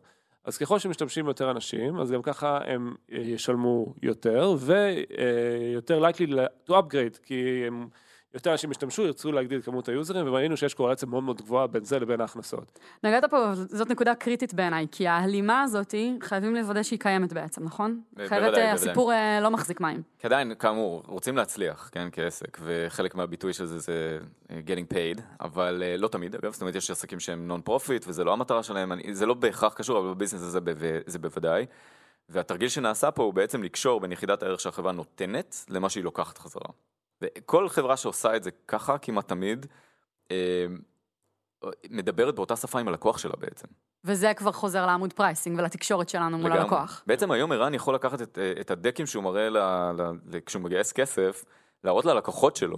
אז 0.44 0.58
ככל 0.58 0.78
שמשתמשים 0.78 1.26
יותר 1.26 1.50
אנשים, 1.50 2.00
אז 2.00 2.10
גם 2.10 2.22
ככה 2.22 2.58
הם 2.64 2.94
אה, 3.12 3.18
ישלמו 3.18 3.94
יותר, 4.02 4.54
ויותר 4.58 6.08
likely 6.08 6.30
to 6.68 6.72
upgrade, 6.72 7.18
כי 7.22 7.64
הם, 7.66 7.88
יותר 8.34 8.52
אנשים 8.52 8.70
ישתמשו, 8.70 9.02
ירצו 9.02 9.32
להגדיל 9.32 9.58
את 9.58 9.64
כמות 9.64 9.88
היוזרים, 9.88 10.26
וראינו 10.28 10.56
שיש 10.56 10.74
קורלציה 10.74 11.08
מאוד 11.08 11.22
מאוד 11.22 11.42
גבוהה 11.42 11.66
בין 11.66 11.84
זה 11.84 11.98
לבין 11.98 12.20
ההכנסות. 12.20 12.78
נגעת 13.04 13.24
פה, 13.24 13.54
זאת 13.54 13.90
נקודה 13.90 14.14
קריטית 14.14 14.54
בעיניי, 14.54 14.86
כי 14.92 15.08
ההלימה 15.08 15.62
הזאת, 15.62 15.94
חייבים 16.22 16.54
לוודא 16.54 16.82
שהיא 16.82 16.98
קיימת 16.98 17.32
בעצם, 17.32 17.64
נכון? 17.64 18.00
בוודאי, 18.12 18.26
אחרת. 18.26 18.54
אה, 18.54 18.72
הסיפור 18.72 19.12
אה, 19.12 19.40
לא 19.40 19.50
מחזיק 19.50 19.80
מים. 19.80 20.02
כי 20.18 20.26
עדיין, 20.26 20.54
כאמור, 20.54 21.02
רוצים 21.06 21.36
להצליח, 21.36 21.90
כן, 21.92 22.08
כעסק, 22.12 22.58
וחלק 22.62 23.14
מהביטוי 23.14 23.52
של 23.52 23.66
זה 23.66 23.78
זה 23.78 24.18
אה, 24.50 24.60
getting 24.66 24.92
paid, 24.92 25.20
אבל 25.40 25.82
אה, 25.86 25.96
לא 25.96 26.08
תמיד, 26.08 26.34
אגב, 26.34 26.52
זאת 26.52 26.60
אומרת, 26.60 26.74
יש 26.74 26.90
עסקים 26.90 27.20
שהם 27.20 27.48
non 27.48 27.60
profit, 27.60 28.04
וזה 28.08 28.24
לא 28.24 28.32
המטרה 28.32 28.62
שלהם, 28.62 28.92
אני, 28.92 29.14
זה 29.14 29.26
לא 29.26 29.34
בהכרח 29.34 29.74
קשור, 29.74 29.98
אבל 29.98 30.08
ב 30.08 30.12
business 30.12 30.42
הזה 30.42 30.60
זה 31.06 31.18
בוודאי. 31.18 31.66
והתרגיל 32.28 32.68
שנעשה 32.68 33.10
פה 33.10 33.22
הוא 33.22 33.34
בעצם 33.34 33.62
לקשור 33.62 34.00
בין 34.00 34.12
יחידת 34.12 34.42
הערך 34.42 34.60
שהחברה 34.60 34.92
נותנת 34.92 35.64
למה 35.68 35.90
שהיא 35.90 36.04
לוקחת 36.04 36.38
חזרה. 36.38 36.70
וכל 37.22 37.68
חברה 37.68 37.96
שעושה 37.96 38.36
את 38.36 38.42
זה 38.42 38.50
ככה, 38.68 38.98
כמעט 38.98 39.28
תמיד, 39.28 39.66
אה, 40.30 40.66
מדברת 41.90 42.34
באותה 42.34 42.56
שפה 42.56 42.80
עם 42.80 42.88
הלקוח 42.88 43.18
שלה 43.18 43.32
בעצם. 43.38 43.66
וזה 44.04 44.34
כבר 44.34 44.52
חוזר 44.52 44.86
לעמוד 44.86 45.12
pricing 45.12 45.58
ולתקשורת 45.58 46.08
שלנו 46.08 46.38
מול 46.38 46.50
לגמרי. 46.50 46.62
הלקוח. 46.62 47.02
בעצם 47.06 47.30
היום 47.30 47.52
ערן 47.52 47.74
יכול 47.74 47.94
לקחת 47.94 48.22
את, 48.22 48.38
אה, 48.38 48.52
את 48.60 48.70
הדקים 48.70 49.06
שהוא 49.06 49.24
מראה 49.24 49.48
ל, 49.50 49.58
ל, 49.58 50.02
ל, 50.32 50.40
כשהוא 50.46 50.62
מגייס 50.62 50.92
כסף, 50.92 51.44
להראות 51.84 52.04
ללקוחות 52.04 52.56
שלו, 52.56 52.76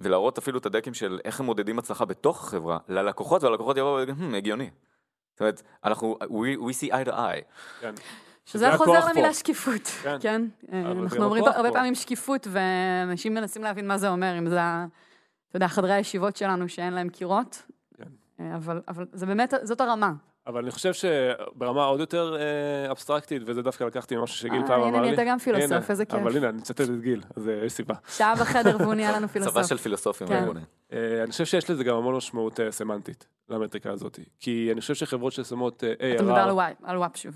ולהראות 0.00 0.38
אפילו 0.38 0.58
את 0.58 0.66
הדקים 0.66 0.94
של 0.94 1.20
איך 1.24 1.40
הם 1.40 1.46
מודדים 1.46 1.78
הצלחה 1.78 2.04
בתוך 2.04 2.44
החברה, 2.44 2.78
ללקוחות, 2.88 3.42
והלקוחות 3.42 3.76
יבואו 3.76 3.96
ויגידו, 3.96 4.18
"Hmm, 4.32 4.36
הגיוני. 4.36 4.70
זאת 5.32 5.40
אומרת, 5.40 5.62
אנחנו, 5.84 6.18
we, 6.22 6.58
we 6.58 6.72
see 6.72 6.92
eye 6.92 7.08
to 7.08 7.12
eye. 7.12 7.44
כן. 7.80 7.94
שזה 8.48 8.76
חוזר 8.76 9.00
פה. 9.00 9.10
למילה 9.10 9.34
שקיפות, 9.34 9.82
כן. 10.02 10.16
כן? 10.20 10.42
אה, 10.72 10.80
אנחנו 11.02 11.24
אומרים 11.24 11.44
הרבה 11.44 11.68
פה. 11.68 11.74
פעמים 11.74 11.94
שקיפות, 11.94 12.46
ואנשים 12.50 13.34
מנסים 13.34 13.62
להבין 13.62 13.88
מה 13.88 13.98
זה 13.98 14.08
אומר, 14.08 14.38
אם 14.38 14.48
זה, 14.48 14.60
אתה 15.48 15.56
יודע, 15.56 15.68
חדרי 15.68 15.92
הישיבות 15.92 16.36
שלנו 16.36 16.68
שאין 16.68 16.92
להם 16.94 17.08
קירות, 17.08 17.62
כן. 17.96 18.04
אה, 18.40 18.56
אבל 18.56 18.82
אבל 18.88 19.06
זה 19.12 19.26
באמת, 19.26 19.54
זאת 19.62 19.80
הרמה. 19.80 20.12
אבל 20.46 20.62
אני 20.62 20.70
חושב 20.70 20.92
שברמה 20.92 21.84
עוד 21.84 22.00
יותר 22.00 22.36
אה, 22.36 22.90
אבסטרקטית, 22.90 23.42
וזה 23.46 23.62
דווקא 23.62 23.84
לקחתי 23.84 24.16
ממשהו 24.16 24.36
שגיל 24.36 24.62
אה, 24.62 24.66
פעם 24.66 24.80
אמר 24.80 24.98
הנה, 24.98 25.06
לי. 25.06 25.14
אתה 25.14 25.24
גם 25.24 25.38
פילוסוף, 25.38 25.90
איזה 25.90 26.04
כיף. 26.04 26.20
אבל 26.20 26.36
הנה, 26.36 26.48
אני 26.48 26.56
מצטט 26.56 26.80
את 26.80 27.00
גיל, 27.00 27.22
אז 27.36 27.50
יש 27.66 27.72
סיבה. 27.72 27.94
שעה 28.16 28.34
בחדר 28.34 28.76
והוא 28.80 28.94
נהיה 28.94 29.12
לנו 29.12 29.28
פילוסוף. 29.32 29.54
צבא 29.54 29.62
של 29.62 29.76
פילוסופים 29.78 30.26
כן. 30.26 30.48
אה, 30.92 31.22
אני 31.22 31.30
חושב 31.30 31.44
שיש 31.44 31.70
לזה 31.70 31.84
גם 31.84 31.96
המון 31.96 32.16
משמעות 32.16 32.60
אה, 32.60 32.72
סמנטית 32.72 33.26
למטריקה 33.48 33.90
הזאת. 33.90 34.18
כי 34.40 34.68
אני 34.72 34.80
חושב 34.80 34.94
שחברות 34.94 35.32
ששמות 35.32 35.84
אה, 35.84 36.14
אתה 36.14 36.22
מדבר 36.22 36.60
ARR, 36.60 36.74
על 36.84 36.96
וואפ 36.96 37.16
שוב. 37.16 37.34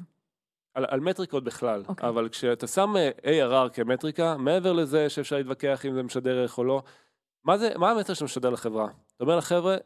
על, 0.75 0.85
על 0.89 1.01
מטריקות 1.01 1.45
בכלל, 1.45 1.83
אוקיי. 1.89 2.09
אבל 2.09 2.29
כשאתה 2.29 2.67
שם 2.67 2.95
אה, 2.97 3.11
ARR 3.23 3.69
כמטריקה, 3.69 4.37
מעבר 4.37 4.73
לזה 4.73 5.09
שאפשר 5.09 5.37
להתווכח 5.37 5.87
אם 5.87 5.95
זה 5.95 6.03
משדר 6.03 6.39
ערך 6.39 6.59
או 6.59 6.65
לא, 6.65 6.83
מה 7.45 7.59
זה, 7.59 7.73
מה 7.77 7.91
המסר 7.91 8.15
שאתה 8.15 8.25
משדר 8.25 8.51
לחברה? 8.51 8.85
אתה 9.17 9.25
אומר 9.25 9.37
לחבר'ה, 9.37 9.77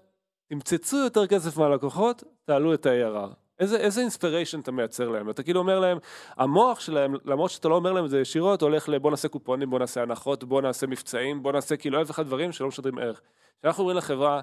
תמצצו 0.48 0.96
יותר 0.96 1.26
כסף 1.26 1.56
מהלקוחות, 1.56 2.24
תעלו 2.44 2.74
את 2.74 2.86
ה-ARR. 2.86 3.34
איזה, 3.60 3.76
איזה 3.76 4.00
inspiration 4.00 4.60
אתה 4.60 4.72
מייצר 4.72 5.08
להם? 5.08 5.30
אתה 5.30 5.42
כאילו 5.42 5.60
אומר 5.60 5.80
להם, 5.80 5.98
המוח 6.36 6.80
שלהם, 6.80 7.14
למרות 7.24 7.50
שאתה 7.50 7.68
לא 7.68 7.74
אומר 7.74 7.92
להם 7.92 8.04
את 8.04 8.10
זה 8.10 8.20
ישירות, 8.20 8.62
הולך 8.62 8.88
לבוא 8.88 9.10
נעשה 9.10 9.28
קופונים, 9.28 9.70
בוא 9.70 9.78
נעשה 9.78 10.02
הנחות, 10.02 10.44
בוא 10.44 10.62
נעשה 10.62 10.86
מבצעים, 10.86 11.42
בוא 11.42 11.52
נעשה 11.52 11.76
כאילו 11.76 11.98
אלף 11.98 12.08
ואחד 12.08 12.26
דברים 12.26 12.52
שלא 12.52 12.68
משדרים 12.68 12.98
ערך. 12.98 13.20
כשאנחנו 13.60 13.80
אומרים 13.80 13.96
לחברה, 13.96 14.40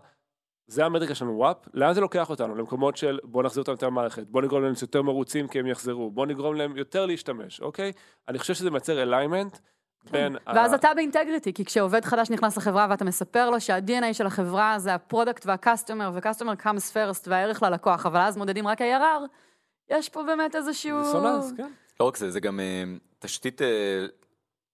זה 0.67 0.85
המטריקה 0.85 1.15
שלנו 1.15 1.37
WAP, 1.37 1.57
לאן 1.73 1.93
זה 1.93 2.01
לוקח 2.01 2.29
אותנו? 2.29 2.55
למקומות 2.55 2.97
של 2.97 3.19
בוא 3.23 3.43
נחזיר 3.43 3.61
אותם 3.61 3.71
יותר 3.71 3.87
למערכת, 3.87 4.23
בוא 4.27 4.41
נגרום 4.41 4.63
להם 4.63 4.73
יותר 4.81 5.01
מרוצים 5.01 5.47
כי 5.47 5.59
הם 5.59 5.67
יחזרו, 5.67 6.11
בוא 6.11 6.25
נגרום 6.25 6.55
להם 6.55 6.77
יותר 6.77 7.05
להשתמש, 7.05 7.61
אוקיי? 7.61 7.91
אני 8.27 8.39
חושב 8.39 8.53
שזה 8.53 8.71
מייצר 8.71 9.01
alignment 9.01 9.57
בין... 10.11 10.35
ה- 10.35 10.51
ואז 10.55 10.73
אתה 10.73 10.93
ב 10.95 11.01
integrity, 11.01 11.53
כי 11.53 11.65
כשעובד 11.65 12.05
חדש 12.05 12.29
נכנס 12.29 12.57
לחברה 12.57 12.87
ואתה 12.89 13.05
מספר 13.05 13.49
לו 13.49 13.61
שה-DNA 13.61 14.13
של 14.13 14.25
החברה 14.25 14.79
זה 14.79 14.93
ה 14.93 15.00
product 15.00 15.45
וה 15.45 15.57
customer, 15.57 16.11
ו 16.13 16.18
customer 16.18 16.53
comes 16.53 16.93
first 16.93 17.23
והערך 17.27 17.63
ללקוח, 17.63 18.05
אבל 18.05 18.19
אז 18.19 18.37
מודדים 18.37 18.67
רק 18.67 18.81
ARR, 18.81 19.27
יש 19.89 20.09
פה 20.09 20.23
באמת 20.23 20.55
איזשהו... 20.55 20.99
דיסוננס, 21.03 21.53
כן. 21.57 21.71
לא 21.99 22.05
רק 22.05 22.17
זה, 22.17 22.31
זה 22.31 22.39
גם 22.39 22.59
אה, 22.59 22.83
תשתית 23.19 23.61
אה, 23.61 24.05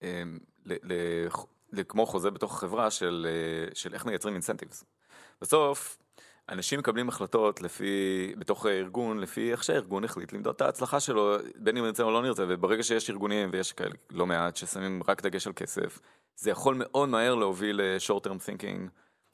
אה, 0.02 1.84
כמו 1.88 2.06
חוזה 2.06 2.30
בתוך 2.30 2.54
החברה 2.54 2.90
של, 2.90 3.26
של 3.74 3.94
איך 3.94 4.06
מייצרים 4.06 4.34
incentives. 4.34 4.84
בסוף, 5.42 5.98
אנשים 6.48 6.78
מקבלים 6.78 7.08
החלטות 7.08 7.62
לפי, 7.62 8.34
בתוך 8.38 8.66
הארגון, 8.66 9.18
לפי 9.18 9.52
איך 9.52 9.64
שהארגון 9.64 10.04
החליט 10.04 10.32
למדוד 10.32 10.54
את 10.54 10.60
ההצלחה 10.60 11.00
שלו, 11.00 11.36
בין 11.56 11.76
אם 11.76 11.84
נרצה 11.84 12.02
או 12.02 12.10
לא 12.10 12.22
נרצה, 12.22 12.44
וברגע 12.48 12.82
שיש 12.82 13.10
ארגונים, 13.10 13.50
ויש 13.52 13.72
כאלה 13.72 13.94
לא 14.10 14.26
מעט, 14.26 14.56
ששמים 14.56 15.02
רק 15.08 15.22
דגש 15.22 15.46
על 15.46 15.52
כסף, 15.56 15.98
זה 16.36 16.50
יכול 16.50 16.74
מאוד 16.78 17.08
מהר 17.08 17.34
להוביל 17.34 17.80
ל-short 17.82 18.26
term 18.26 18.46
thinking, 18.46 18.88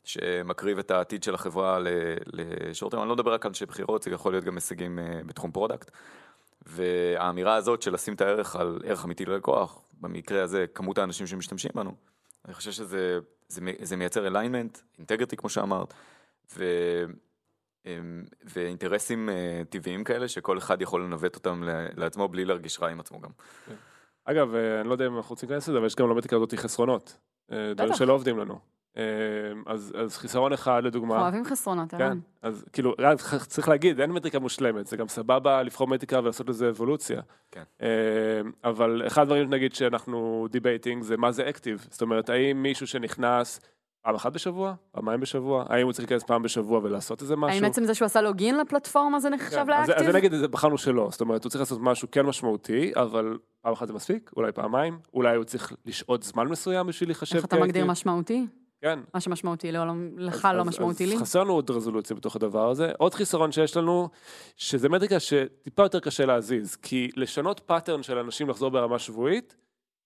שמקריב 0.04 0.78
את 0.78 0.90
העתיד 0.90 1.22
של 1.22 1.34
החברה 1.34 1.78
ל-short 1.78 2.92
term, 2.92 2.96
אני 2.98 3.08
לא 3.08 3.14
מדבר 3.14 3.34
רק 3.34 3.46
על 3.46 3.48
אנשי 3.48 3.66
בחירות, 3.66 4.02
זה 4.02 4.10
יכול 4.10 4.32
להיות 4.32 4.44
גם 4.44 4.54
הישגים 4.54 4.98
אה, 4.98 5.20
בתחום 5.26 5.52
product. 5.52 5.90
והאמירה 6.66 7.54
הזאת 7.54 7.82
של 7.82 7.94
לשים 7.94 8.14
את 8.14 8.20
הערך 8.20 8.56
על 8.56 8.80
ערך 8.84 9.04
אמיתי 9.04 9.24
ללקוח, 9.24 9.80
במקרה 10.00 10.42
הזה 10.42 10.66
כמות 10.74 10.98
האנשים 10.98 11.26
שמשתמשים 11.26 11.70
בנו, 11.74 11.94
אני 12.44 12.54
חושב 12.54 12.72
שזה 12.72 13.18
זה, 13.48 13.60
זה 13.82 13.96
מייצר 13.96 14.26
alignment, 14.26 14.78
integrity 14.98 15.36
כמו 15.36 15.48
שאמרת, 15.48 15.94
ו, 16.56 16.64
אמ, 17.86 18.24
ואינטרסים 18.44 19.28
אה, 19.28 19.62
טבעיים 19.68 20.04
כאלה 20.04 20.28
שכל 20.28 20.58
אחד 20.58 20.82
יכול 20.82 21.02
לנווט 21.02 21.34
אותם 21.34 21.62
לעצמו 21.96 22.28
בלי 22.28 22.44
להרגיש 22.44 22.80
רע 22.80 22.88
עם 22.88 23.00
עצמו 23.00 23.20
גם. 23.20 23.30
אגב, 24.24 24.54
אה, 24.54 24.80
אני 24.80 24.88
לא 24.88 24.92
יודע 24.92 25.06
אם 25.06 25.16
אנחנו 25.16 25.30
רוצים 25.30 25.48
להיכנס 25.48 25.68
לזה, 25.68 25.78
אבל 25.78 25.86
יש 25.86 25.96
גם 25.96 26.10
למטריקה 26.10 26.36
הזאת 26.36 26.54
חסרונות. 26.54 27.18
אה, 27.52 27.74
דברים. 27.74 27.94
שלא 27.94 28.12
עובדים 28.12 28.38
לנו. 28.38 28.58
אה, 28.96 29.02
אז, 29.66 29.92
אז 29.98 30.16
חיסרון 30.16 30.52
אחד 30.52 30.84
לדוגמה. 30.84 31.14
אנחנו 31.14 31.24
אוהבים 31.24 31.44
חסרונות, 31.44 31.90
כן, 31.90 32.02
ערן. 32.02 32.18
אז 32.42 32.64
כאילו, 32.72 32.94
רק 32.98 33.18
צריך 33.46 33.68
להגיד, 33.68 34.00
אין 34.00 34.12
מטריקה 34.12 34.38
מושלמת, 34.38 34.86
זה 34.86 34.96
גם 34.96 35.08
סבבה 35.08 35.62
לבחור 35.62 35.88
מטריקה 35.88 36.18
ולעשות 36.18 36.48
לזה 36.48 36.68
אבולוציה. 36.68 37.20
כן. 37.50 37.62
אה, 37.82 37.88
אבל 38.64 39.02
אחד 39.06 39.22
הדברים, 39.22 39.50
נגיד, 39.50 39.74
שאנחנו 39.74 40.46
debating, 40.50 41.02
זה 41.02 41.16
מה 41.16 41.32
זה 41.32 41.48
active. 41.48 41.86
זאת 41.90 42.02
אומרת, 42.02 42.28
האם 42.28 42.62
מישהו 42.62 42.86
שנכנס 42.86 43.60
פעם 44.06 44.14
אחת 44.14 44.32
בשבוע, 44.32 44.74
פעמיים 44.92 45.20
בשבוע, 45.20 45.64
האם 45.68 45.84
הוא 45.84 45.92
צריך 45.92 46.10
להיכנס 46.10 46.24
פעם 46.24 46.42
בשבוע 46.42 46.80
ולעשות 46.82 47.22
איזה 47.22 47.36
משהו? 47.36 47.56
האם 47.56 47.64
עצם 47.64 47.84
זה 47.84 47.94
שהוא 47.94 48.06
עשה 48.06 48.22
login 48.22 48.58
לפלטפורמה 48.58 49.20
זה 49.20 49.30
נחשב 49.30 49.64
כן, 49.66 49.72
אז, 49.72 49.84
אז 49.84 49.88
ל 49.88 49.92
active? 49.92 50.16
נגיד, 50.16 50.34
זה 50.34 50.48
בחרנו 50.48 50.78
שלא, 50.78 51.08
זאת 51.10 51.20
אומרת, 51.20 51.44
הוא 51.44 51.50
צריך 51.50 51.60
לעשות 51.60 51.78
משהו 51.82 52.08
כן 52.10 52.26
משמעותי, 52.26 52.92
אבל 52.96 53.38
פעם 53.60 53.72
אחת 53.72 53.88
זה 53.88 53.94
מספיק, 53.94 54.30
אולי 54.36 54.52
פעמיים, 54.52 54.98
אולי 55.14 55.36
הוא 55.36 55.44
צריך 55.44 55.72
לשהות 55.86 56.22
זמן 56.22 56.48
מסוים 56.48 56.86
בשביל 56.86 57.08
להיחשב 57.08 57.36
איך 57.36 57.44
אתה 57.44 57.56
מגדיר. 57.56 57.84
משמעותי? 57.84 58.46
כן. 58.80 58.98
מה 59.14 59.20
שמשמעותי 59.20 59.72
לא- 59.72 59.84
לך 60.16 60.44
אז- 60.44 60.54
לא 60.56 60.60
אז- 60.60 60.66
משמעותי 60.66 61.04
אז 61.04 61.10
לי? 61.10 61.18
חסר 61.18 61.40
לנו 61.44 61.52
עוד 61.52 61.70
רזולוציה 61.70 62.16
בתוך 62.16 62.36
הדבר 62.36 62.70
הזה. 62.70 62.92
עוד 62.98 63.14
חיסרון 63.14 63.52
שיש 63.52 63.76
לנו, 63.76 64.08
שזה 64.56 64.88
מטריקה 64.88 65.20
שטיפה 65.20 65.82
יותר 65.82 66.00
קשה 66.00 66.26
להזיז, 66.26 66.76
כי 66.76 67.10
לשנות 67.16 67.60
pattern 67.60 68.02
של 68.02 68.18
אנשים 68.18 68.48
לחזור 68.48 68.70
ברמה 68.70 68.98
שבועית, 68.98 69.56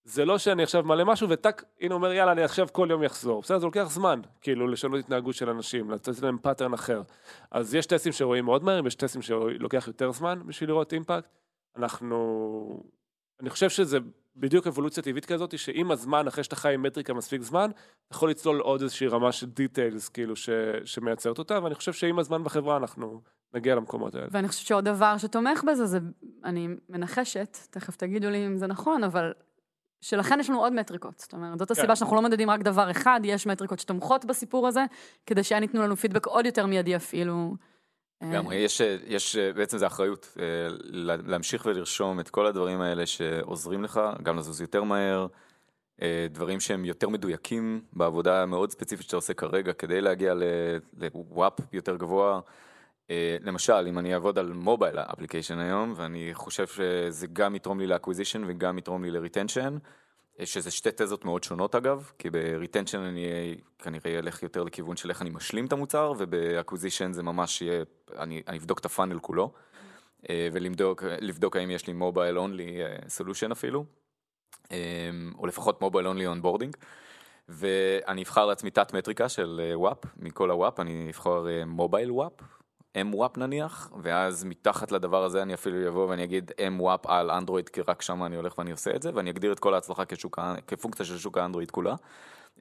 זה 0.05 0.25
לא 0.25 0.39
שאני 0.39 0.63
עכשיו 0.63 0.83
מעלה 0.83 1.05
משהו 1.05 1.29
וטאק, 1.29 1.65
הנה 1.81 1.95
אומר 1.95 2.13
יאללה 2.13 2.33
אני 2.33 2.43
עכשיו 2.43 2.67
כל 2.73 2.89
יום 2.91 3.03
יחזור. 3.03 3.41
בסדר, 3.43 3.59
זה 3.59 3.67
לוקח 3.67 3.85
זמן, 3.91 4.21
כאילו 4.41 4.69
לשנות 4.69 4.99
התנהגות 5.01 5.35
של 5.35 5.49
אנשים, 5.51 5.91
לתת 5.91 6.23
להם 6.23 6.39
pattern 6.39 6.73
אחר. 6.73 7.03
אז 7.51 7.75
יש 7.75 7.87
טסטים 7.87 8.13
שרואים 8.13 8.45
מאוד 8.45 8.65
מהר, 8.65 8.81
ויש 8.85 8.95
טסטים 8.95 9.23
שלוקח 9.23 9.85
יותר 9.87 10.13
זמן 10.13 10.41
בשביל 10.47 10.71
לראות 10.71 10.93
אימפקט. 10.93 11.29
אנחנו, 11.77 12.83
אני 13.41 13.51
חושב 13.51 13.69
שזה 13.71 13.99
בדיוק 14.41 14.67
אבולוציה 14.67 15.03
טבעית 15.03 15.25
כזאת, 15.27 15.59
שעם 15.59 15.91
הזמן, 15.91 16.27
אחרי 16.27 16.45
שאתה 16.45 16.57
חי 16.57 16.75
עם 16.75 16.83
מטריקה 16.83 17.15
מספיק 17.15 17.43
זמן, 17.43 17.71
אתה 17.71 18.17
יכול 18.17 18.31
לצלול 18.31 18.61
עוד 18.61 18.83
איזושהי 18.83 19.09
רמה 19.09 19.33
של 19.33 19.47
דיטיילס, 19.47 20.09
כאילו, 20.09 20.37
ש, 20.37 20.51
שמייצרת 20.85 21.39
אותה, 21.39 21.63
ואני 21.63 21.75
חושב 21.75 21.93
שעם 21.93 22.19
הזמן 22.19 22.45
בחברה 22.45 22.77
אנחנו 22.77 23.21
נגיע 23.55 23.75
למקומות 23.75 24.15
האלה. 24.15 24.27
ואני 24.31 24.49
חושבת 24.49 24.67
שעוד 24.67 24.85
דבר 24.85 25.19
שתומך 25.19 25.65
בזה, 25.67 25.87
זה, 25.87 25.99
אני 26.45 26.69
מנחשת, 26.89 27.59
תכף 27.71 27.97
תגידו 27.97 28.31
לי 28.31 28.47
אם 28.47 28.57
זה 28.57 28.67
נכון, 28.67 29.05
אבל 29.05 29.33
שלכן 30.01 30.41
יש 30.41 30.51
לנו 30.51 30.61
עוד 30.61 30.73
מטריקות. 30.73 31.19
זאת 31.19 31.33
אומרת, 31.33 31.59
זאת 31.59 31.71
הסיבה 31.71 31.97
שאנחנו 31.97 32.17
לא 32.17 32.23
מדדים 32.23 32.51
רק 32.51 32.61
דבר 32.61 32.91
אחד, 32.91 33.21
יש 33.25 33.47
מטריקות 33.47 33.79
שתומכות 33.79 34.25
בסיפור 34.25 34.69
הזה, 34.69 34.85
כדי 35.27 35.45
שהן 35.45 35.63
ייתנו 35.63 35.83
לנו 35.83 35.97
פידבק 35.97 36.27
עוד 36.27 36.47
יותר 36.47 36.67
מיידי 36.67 36.97
אפילו. 36.97 37.55
אה, 38.23 38.29
לגמרי, 38.31 38.57
יש, 38.57 38.81
יש, 39.07 39.37
בעצם 39.37 39.79
זה 39.79 39.87
אחריות 39.87 40.37
אה, 40.41 40.45
לה- 40.83 41.17
להמשיך 41.27 41.67
ולרשום 41.67 42.21
את 42.21 42.31
כל 42.31 42.47
הדברים 42.47 42.81
האלה 42.81 43.07
שעוזרים 43.07 43.85
לך, 43.85 44.01
גם 44.23 44.37
לזוז 44.39 44.61
יותר 44.61 44.83
מהר, 44.85 45.27
אה, 46.03 46.27
דברים 46.31 46.61
שהם 46.61 46.85
יותר 46.85 47.09
מדויקים 47.09 47.81
בעבודה 47.93 48.43
המאוד 48.43 48.71
ספציפית 48.71 49.07
שאתה 49.07 49.17
עושה 49.17 49.35
כרגע 49.35 49.73
כדי 49.73 50.01
להגיע 50.01 50.35
ל 50.97 51.11
WAP 51.11 51.53
יותר 51.73 51.97
גבוה. 51.97 52.41
אה, 53.11 53.37
למשל, 53.41 53.87
אם 53.89 53.99
אני 53.99 54.15
אעבוד 54.15 54.39
על 54.39 54.53
mobile 54.53 54.99
application 54.99 55.59
היום, 55.59 55.93
ואני 55.97 56.31
חושב 56.33 56.67
שזה 56.67 57.27
גם 57.33 57.55
יתרום 57.55 57.81
לי 57.81 57.87
ל 57.87 57.91
acquisition 57.91 58.43
וגם 58.47 58.79
יתרום 58.79 59.05
לי 59.05 59.11
ל 59.11 59.17
retention, 59.17 59.75
אה, 59.75 59.79
שזה 60.45 60.71
שתי 60.71 60.89
תזות 60.97 61.25
מאוד 61.25 61.45
שונות 61.45 61.75
אגב, 61.75 62.11
כי 62.19 62.31
ב 62.31 62.38
retention 62.38 62.99
אני 62.99 63.55
כנראה 63.79 64.19
אלך 64.19 64.43
יותר 64.43 64.63
לכיוון 64.63 64.97
של 64.97 65.11
איך 65.11 65.23
אני 65.23 65.31
משלים 65.31 65.67
את 65.67 65.73
המוצר, 65.73 66.13
וב 66.19 66.33
acquisition 66.33 67.13
זה 67.13 67.23
ממש 67.23 67.63
יהיה, 67.63 67.83
אני, 68.19 68.43
אני 68.49 68.59
אבדוק 68.59 68.79
את 68.79 68.85
ה 68.85 68.90
funnel 68.90 69.19
כולו, 69.19 69.53
אה, 70.31 70.49
ולבדוק 70.53 71.03
לבדוק 71.21 71.57
האם 71.57 71.71
יש 71.71 71.87
לי 71.87 71.93
mobile 71.93 72.39
only 72.39 72.79
solution 73.09 73.53
אפילו, 73.53 73.85
אה, 74.73 74.79
או 75.39 75.47
לפחות 75.47 75.81
mobile 75.81 76.07
only 76.07 76.27
onboarding. 76.27 76.77
ואני 77.49 78.23
אבחר 78.23 78.47
לעצמי 78.47 78.71
תת 78.71 78.95
מטריקה 78.95 79.29
של 79.29 79.73
WAP, 79.75 79.99
מכל 80.17 80.51
ה 80.51 80.58
WAP 80.58 80.81
אני 80.81 81.07
אבחר 81.11 81.47
mobile 81.67 82.11
WAP, 82.11 82.33
M-WAP 82.99 83.41
נניח, 83.41 83.91
ואז 84.03 84.45
מתחת 84.45 84.93
לדבר 84.93 85.25
הזה 85.25 85.43
אני 85.43 85.55
אפילו 85.55 85.89
אבוא 85.89 86.09
ואני 86.09 86.25
אגיד 86.25 86.51
M-WAP 86.51 87.01
על 87.05 87.31
אנדרואיד, 87.31 87.69
כי 87.69 87.81
רק 87.89 88.03
שם 88.03 88.25
אני 88.25 88.37
הולך 88.37 88.59
ואני 88.59 88.71
עושה 88.71 88.91
את 88.97 89.03
זה, 89.03 89.11
ואני 89.15 89.31
אגדיר 89.31 89.53
את 89.53 89.59
כל 89.59 89.75
ההצלחה 89.75 90.05
כשוק, 90.05 90.39
כפונקציה 90.67 91.07
של 91.07 91.19
שוק 91.19 91.39
האנדרואיד 91.39 91.71
כולה. 91.71 91.95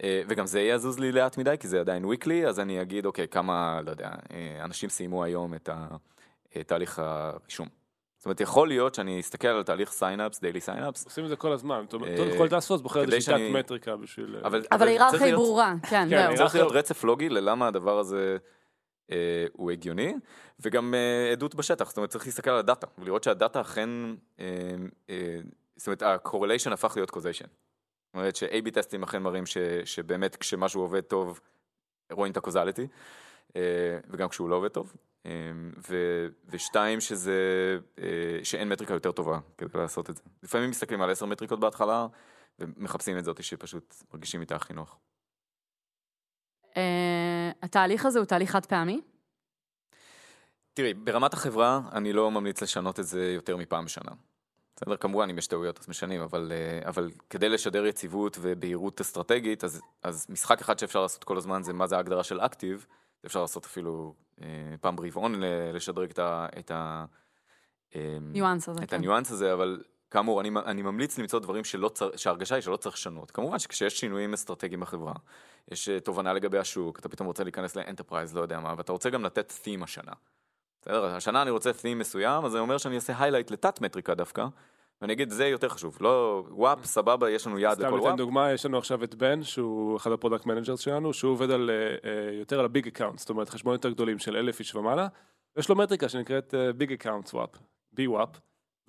אה, 0.03 0.21
וגם 0.27 0.45
זה 0.45 0.61
יזוז 0.61 0.99
לי 0.99 1.11
לאט 1.11 1.37
מדי, 1.37 1.55
כי 1.59 1.67
זה 1.67 1.79
עדיין 1.79 2.05
weekly, 2.05 2.47
אז 2.47 2.59
אני 2.59 2.81
אגיד, 2.81 3.05
אוקיי, 3.05 3.27
כמה, 3.27 3.81
לא 3.85 3.91
יודע, 3.91 4.09
אה, 4.31 4.63
אנשים 4.63 4.89
סיימו 4.89 5.23
היום 5.23 5.53
את 5.53 5.69
תהליך 6.67 6.99
הרישום. 6.99 7.67
זאת 8.17 8.25
אומרת, 8.25 8.41
יכול 8.41 8.67
להיות 8.67 8.95
שאני 8.95 9.19
אסתכל 9.19 9.47
על 9.47 9.63
תהליך 9.63 9.91
signups, 9.91 10.41
daily 10.41 10.61
signups, 10.61 11.05
עושים 11.05 11.23
את 11.23 11.29
זה 11.29 11.35
כל 11.35 11.51
הזמן. 11.51 11.81
זאת 11.83 11.93
אומרת, 11.93 12.19
אה, 12.19 12.37
כל 12.37 12.47
דאספוס 12.47 12.81
בוחר 12.81 13.05
תת 13.05 13.21
שאני- 13.21 13.51
מטריקה 13.51 13.95
בשביל... 13.95 14.35
אבל... 14.43 14.87
היררכיה 14.87 15.25
היא 15.25 15.35
ברורה, 15.35 15.73
כן, 15.89 16.07
כן, 16.09 16.27
זהו. 16.27 16.37
צריך 16.37 16.55
להיות 16.55 16.71
רצף 16.71 17.03
לוגי 17.03 17.29
ללמה 17.29 17.67
הדבר 17.67 17.99
הזה 17.99 18.37
הוא 19.53 19.71
הגיוני, 19.71 20.13
וגם 20.59 20.93
אה, 20.93 21.31
עדות 21.31 21.55
בשטח, 21.55 21.87
זאת 21.87 21.97
אומרת 21.97 22.09
צריך 22.09 22.25
להסתכל 22.25 22.49
על 22.49 22.57
הדאטה, 22.57 22.87
ולראות 22.97 23.23
שהדאטה 23.23 23.61
אכן, 23.61 23.89
אה, 24.39 24.45
אה, 25.09 25.39
זאת 25.75 25.87
אומרת 25.87 26.01
ה-correlation 26.01 26.73
הפך 26.73 26.93
להיות 26.95 27.09
causation. 27.09 27.47
זאת 27.47 28.13
אומרת 28.13 28.35
ש-AB 28.35 28.71
טסטים 28.73 29.03
אכן 29.03 29.21
מראים 29.21 29.45
ש, 29.45 29.57
שבאמת 29.85 30.35
כשמשהו 30.35 30.81
עובד 30.81 31.01
טוב, 31.01 31.39
רואים 32.11 32.31
את 32.31 32.37
ה-causality, 32.37 32.87
אה, 33.55 33.99
וגם 34.09 34.29
כשהוא 34.29 34.49
לא 34.49 34.55
עובד 34.55 34.67
טוב. 34.67 34.93
אה, 35.25 35.31
ו, 35.89 36.27
ושתיים, 36.45 37.01
שזה, 37.01 37.37
אה, 37.99 38.39
שאין 38.43 38.69
מטריקה 38.69 38.93
יותר 38.93 39.11
טובה 39.11 39.39
כדי 39.57 39.69
לעשות 39.75 40.09
את 40.09 40.15
זה. 40.15 40.21
לפעמים 40.43 40.69
מסתכלים 40.69 41.01
על 41.01 41.09
עשר 41.09 41.25
מטריקות 41.25 41.59
בהתחלה, 41.59 42.07
ומחפשים 42.59 43.17
את 43.17 43.25
זאתי 43.25 43.43
שפשוט 43.43 43.95
מרגישים 44.13 44.41
איתה 44.41 44.55
הכי 44.55 44.73
נוח. 44.73 44.97
אה, 46.79 47.51
התהליך 47.63 48.05
הזה 48.05 48.19
הוא 48.19 48.25
תהליך 48.25 48.51
חד 48.51 48.65
פעמי? 48.65 49.01
תראי, 50.73 50.93
ברמת 50.93 51.33
החברה 51.33 51.81
אני 51.91 52.13
לא 52.13 52.31
ממליץ 52.31 52.61
לשנות 52.61 52.99
את 52.99 53.05
זה 53.05 53.31
יותר 53.35 53.57
מפעם 53.57 53.85
בשנה. 53.85 54.11
בסדר, 54.75 54.97
כמובן 54.97 55.29
אם 55.29 55.37
יש 55.37 55.47
טעויות 55.47 55.79
אז 55.79 55.89
משנים, 55.89 56.21
אבל, 56.21 56.51
אה, 56.51 56.89
אבל 56.89 57.09
כדי 57.29 57.49
לשדר 57.49 57.85
יציבות 57.85 58.37
ובהירות 58.41 59.01
אסטרטגית, 59.01 59.63
אז, 59.63 59.81
אז 60.03 60.25
משחק 60.29 60.61
אחד 60.61 60.79
שאפשר 60.79 61.01
לעשות 61.01 61.23
כל 61.23 61.37
הזמן 61.37 61.63
זה 61.63 61.73
מה 61.73 61.87
זה 61.87 61.95
ההגדרה 61.95 62.23
של 62.23 62.39
active, 62.39 62.85
אפשר 63.25 63.41
לעשות 63.41 63.65
אפילו 63.65 64.13
אה, 64.41 64.47
פעם 64.81 64.95
ברבעון 64.95 65.41
ל- 65.41 65.75
לשדרג 65.75 66.09
את 66.09 66.19
ה... 66.19 66.47
את 66.59 66.71
ה 66.71 67.05
אה, 67.95 68.17
ניואנס 68.21 68.69
הזה, 68.69 68.83
את 68.83 68.89
כן. 68.89 68.95
הניואנס 68.95 69.31
הזה, 69.31 69.53
אבל 69.53 69.83
כאמור, 70.11 70.41
אני, 70.41 70.49
אני 70.65 70.81
ממליץ 70.81 71.17
למצוא 71.17 71.39
דברים 71.39 71.63
שלא 71.63 71.89
צר, 71.89 72.09
שההרגשה 72.15 72.55
היא 72.55 72.61
שלא 72.61 72.75
צריך 72.75 72.95
לשנות. 72.95 73.31
כמובן 73.31 73.59
שכשיש 73.59 73.99
שינויים 73.99 74.33
אסטרטגיים 74.33 74.79
בחברה, 74.79 75.13
יש 75.71 75.89
אה, 75.89 75.99
תובנה 75.99 76.33
לגבי 76.33 76.57
השוק, 76.57 76.99
אתה 76.99 77.09
פתאום 77.09 77.27
רוצה 77.27 77.43
להיכנס 77.43 77.75
ל 77.75 77.80
enterprise, 77.80 78.35
לא 78.35 78.41
יודע 78.41 78.59
מה, 78.59 78.73
ואתה 78.77 78.91
רוצה 78.91 79.09
גם 79.09 79.23
לתת 79.23 79.53
theme 79.63 79.83
השנה. 79.83 80.11
בסדר? 80.81 81.05
השנה 81.05 81.41
אני 81.41 81.49
רוצה 81.49 81.71
theme 81.71 81.95
מסוים, 81.95 82.45
אז 82.45 82.51
זה 82.51 82.59
אומר 82.59 82.77
שאני 82.77 82.95
אעשה 82.95 83.19
highlight 83.19 83.53
לתת 83.53 83.81
מטריקה 83.81 84.15
דווקא, 84.15 84.45
ואני 85.01 85.13
אגיד, 85.13 85.29
זה 85.29 85.47
יותר 85.47 85.69
חשוב. 85.69 85.97
לא, 86.01 86.43
WAP, 86.49 86.85
סבבה, 86.85 87.29
יש 87.29 87.47
לנו 87.47 87.59
יעד 87.59 87.77
סתם 87.77 87.85
לכל 87.85 87.95
ניתן 87.95 88.07
WAP. 88.07 88.17
דוגמה, 88.17 88.51
יש 88.51 88.65
לנו 88.65 88.77
עכשיו 88.77 89.03
את 89.03 89.15
בן, 89.15 89.43
שהוא 89.43 89.97
אחד 89.97 90.11
ה 90.11 90.16
product 90.16 90.45
managers 90.45 90.79
שלנו, 90.79 91.13
שהוא 91.13 91.31
עובד 91.31 91.51
על, 91.51 91.69
אה, 91.69 92.09
אה, 92.09 92.33
יותר 92.33 92.59
על 92.59 92.65
ה 92.65 92.71
big 92.71 92.87
account, 92.87 93.19
זאת 93.19 93.29
אומרת 93.29 93.49
חשבונות 93.49 93.85
יותר 93.85 93.95
גדולים 93.95 94.19
של 94.19 94.35
אלף 94.35 94.59
איש 94.59 94.75
ומעלה, 94.75 95.07
ויש 95.55 95.69
לו 95.69 95.75
מטריקה 95.75 96.09
שנקראת 96.09 96.53
big 96.75 96.93
accounts 96.93 97.49
WAP, 97.91 98.07
B-WAP, 98.07 98.29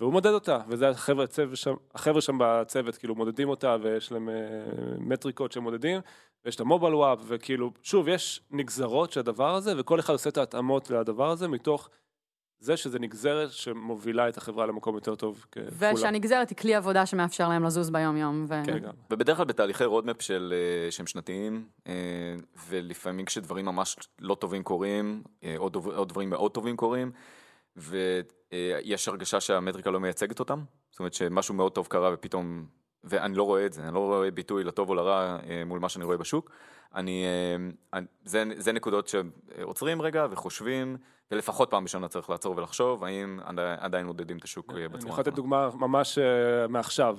והוא 0.00 0.12
מודד 0.12 0.30
אותה, 0.30 0.58
וזה 0.68 0.88
החבר'ה, 0.88 1.24
הצוות 1.24 1.56
שם, 1.56 1.74
החבר'ה 1.94 2.20
שם 2.20 2.38
בצוות, 2.40 2.96
כאילו 2.96 3.14
מודדים 3.14 3.48
אותה, 3.48 3.76
ויש 3.82 4.12
להם 4.12 4.28
אה, 4.28 4.34
מטריקות 4.98 5.52
שמודדים, 5.52 6.00
ויש 6.44 6.56
את 6.56 6.60
ה 6.60 6.65
mobile 6.65 6.94
WAP, 6.94 7.18
וכאילו, 7.26 7.70
שוב, 7.82 8.08
יש 8.08 8.40
נגזרות 8.50 9.12
של 9.12 9.20
הדבר 9.20 9.54
הזה, 9.54 9.72
וכל 9.80 10.00
אחד 10.00 10.12
עושה 10.12 10.30
את 10.30 10.36
ההתאמות 10.36 10.90
לדבר 10.90 11.30
הזה, 11.30 11.48
מתוך 11.48 11.88
זה 12.58 12.76
שזה 12.76 12.98
נגזרת 12.98 13.52
שמובילה 13.52 14.28
את 14.28 14.36
החברה 14.36 14.66
למקום 14.66 14.94
יותר 14.94 15.14
טוב 15.14 15.46
ככולם. 15.52 15.94
ושהנגזרת 15.94 16.50
היא 16.50 16.56
כלי 16.56 16.74
עבודה 16.74 17.06
שמאפשר 17.06 17.48
להם 17.48 17.64
לזוז 17.64 17.90
ביום-יום. 17.90 18.44
ו... 18.48 18.54
כן, 18.64 18.78
גם. 18.78 18.92
ובדרך 19.10 19.36
כלל 19.36 19.46
בתהליכי 19.46 19.84
רודמפ 19.84 20.22
של, 20.22 20.54
אה, 20.56 20.90
שהם 20.90 21.06
שנתיים, 21.06 21.64
אה, 21.86 21.92
ולפעמים 22.68 23.24
כשדברים 23.24 23.64
ממש 23.64 23.96
לא 24.20 24.34
טובים 24.34 24.62
קורים, 24.62 25.22
או, 25.58 25.68
דוב, 25.68 25.88
או 25.88 26.04
דברים 26.04 26.30
מאוד 26.30 26.50
טובים 26.50 26.76
קורים, 26.76 27.12
ויש 27.80 29.08
הרגשה 29.08 29.40
שהמטריקה 29.40 29.90
לא 29.90 30.00
מייצגת 30.00 30.40
אותם, 30.40 30.60
זאת 30.90 30.98
אומרת 30.98 31.14
שמשהו 31.14 31.54
מאוד 31.54 31.72
טוב 31.72 31.86
קרה 31.86 32.10
ופתאום, 32.14 32.66
ואני 33.04 33.34
לא 33.36 33.42
רואה 33.42 33.66
את 33.66 33.72
זה, 33.72 33.82
אני 33.82 33.94
לא 33.94 33.98
רואה 33.98 34.30
ביטוי 34.30 34.64
לטוב 34.64 34.88
או 34.88 34.94
לרע 34.94 35.38
אה, 35.48 35.62
מול 35.66 35.78
מה 35.80 35.88
שאני 35.88 36.04
רואה 36.04 36.16
בשוק. 36.16 36.50
אני, 36.94 37.24
אה, 37.24 37.70
אני- 37.98 38.06
זה, 38.24 38.44
זה 38.56 38.72
נקודות 38.72 39.08
שעוצרים 39.08 40.02
רגע 40.02 40.26
וחושבים, 40.30 40.96
ולפחות 41.30 41.70
פעם 41.70 41.84
בשנה 41.84 42.08
צריך 42.08 42.30
לעצור 42.30 42.56
ולחשוב, 42.56 43.04
האם 43.04 43.40
עדי- 43.44 43.74
עדיין 43.78 44.06
מודדים 44.06 44.36
את 44.38 44.44
השוק 44.44 44.70
אה, 44.70 44.76
אני 44.76 44.88
בצורה 44.88 45.12
יכול 45.12 45.22
לתת 45.22 45.32
דוגמה 45.34 45.68
ממש 45.74 46.18
מעכשיו. 46.68 47.18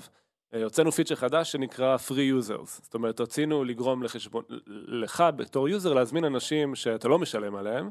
הוצאנו 0.63 0.91
פיצ'ר 0.91 1.15
חדש 1.15 1.51
שנקרא 1.51 1.97
Free 2.07 2.11
Users. 2.43 2.65
זאת 2.65 2.93
אומרת, 2.93 3.21
רצינו 3.21 3.63
לגרום 3.63 4.03
לחשבון, 4.03 4.43
לך 4.87 5.23
בתור 5.35 5.69
user 5.69 5.93
להזמין 5.93 6.25
אנשים 6.25 6.75
שאתה 6.75 7.07
לא 7.07 7.19
משלם 7.19 7.55
עליהם, 7.55 7.89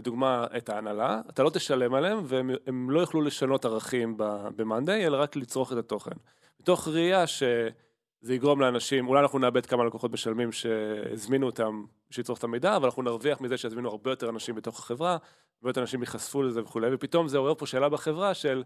לדוגמה 0.00 0.46
את 0.56 0.68
ההנהלה, 0.68 1.20
אתה 1.30 1.42
לא 1.42 1.50
תשלם 1.50 1.94
עליהם 1.94 2.18
והם 2.24 2.50
הם 2.66 2.90
לא 2.90 3.00
יוכלו 3.00 3.20
לשנות 3.20 3.64
ערכים 3.64 4.16
ב-Monday, 4.16 4.90
אלא 4.90 5.16
רק 5.16 5.36
לצרוך 5.36 5.72
את 5.72 5.76
התוכן. 5.76 6.16
מתוך 6.60 6.88
ראייה 6.88 7.26
שזה 7.26 8.34
יגרום 8.34 8.60
לאנשים, 8.60 9.08
אולי 9.08 9.20
אנחנו 9.20 9.38
נאבד 9.38 9.66
כמה 9.66 9.84
לקוחות 9.84 10.12
משלמים 10.12 10.52
שהזמינו 10.52 11.46
אותם 11.46 11.84
בשביל 12.10 12.24
לצרוך 12.24 12.38
את 12.38 12.44
המידע, 12.44 12.76
אבל 12.76 12.84
אנחנו 12.84 13.02
נרוויח 13.02 13.40
מזה 13.40 13.56
שיזמינו 13.56 13.88
הרבה 13.88 14.10
יותר 14.10 14.28
אנשים 14.28 14.54
בתוך 14.54 14.78
החברה, 14.78 15.10
הרבה 15.10 15.70
יותר 15.70 15.80
אנשים 15.80 16.00
ייחשפו 16.00 16.42
לזה 16.42 16.62
וכולי, 16.62 16.94
ופתאום 16.94 17.28
זה 17.28 17.38
עורר 17.38 17.54
פה 17.54 17.66
שאלה 17.66 17.88
בחברה 17.88 18.34
של 18.34 18.62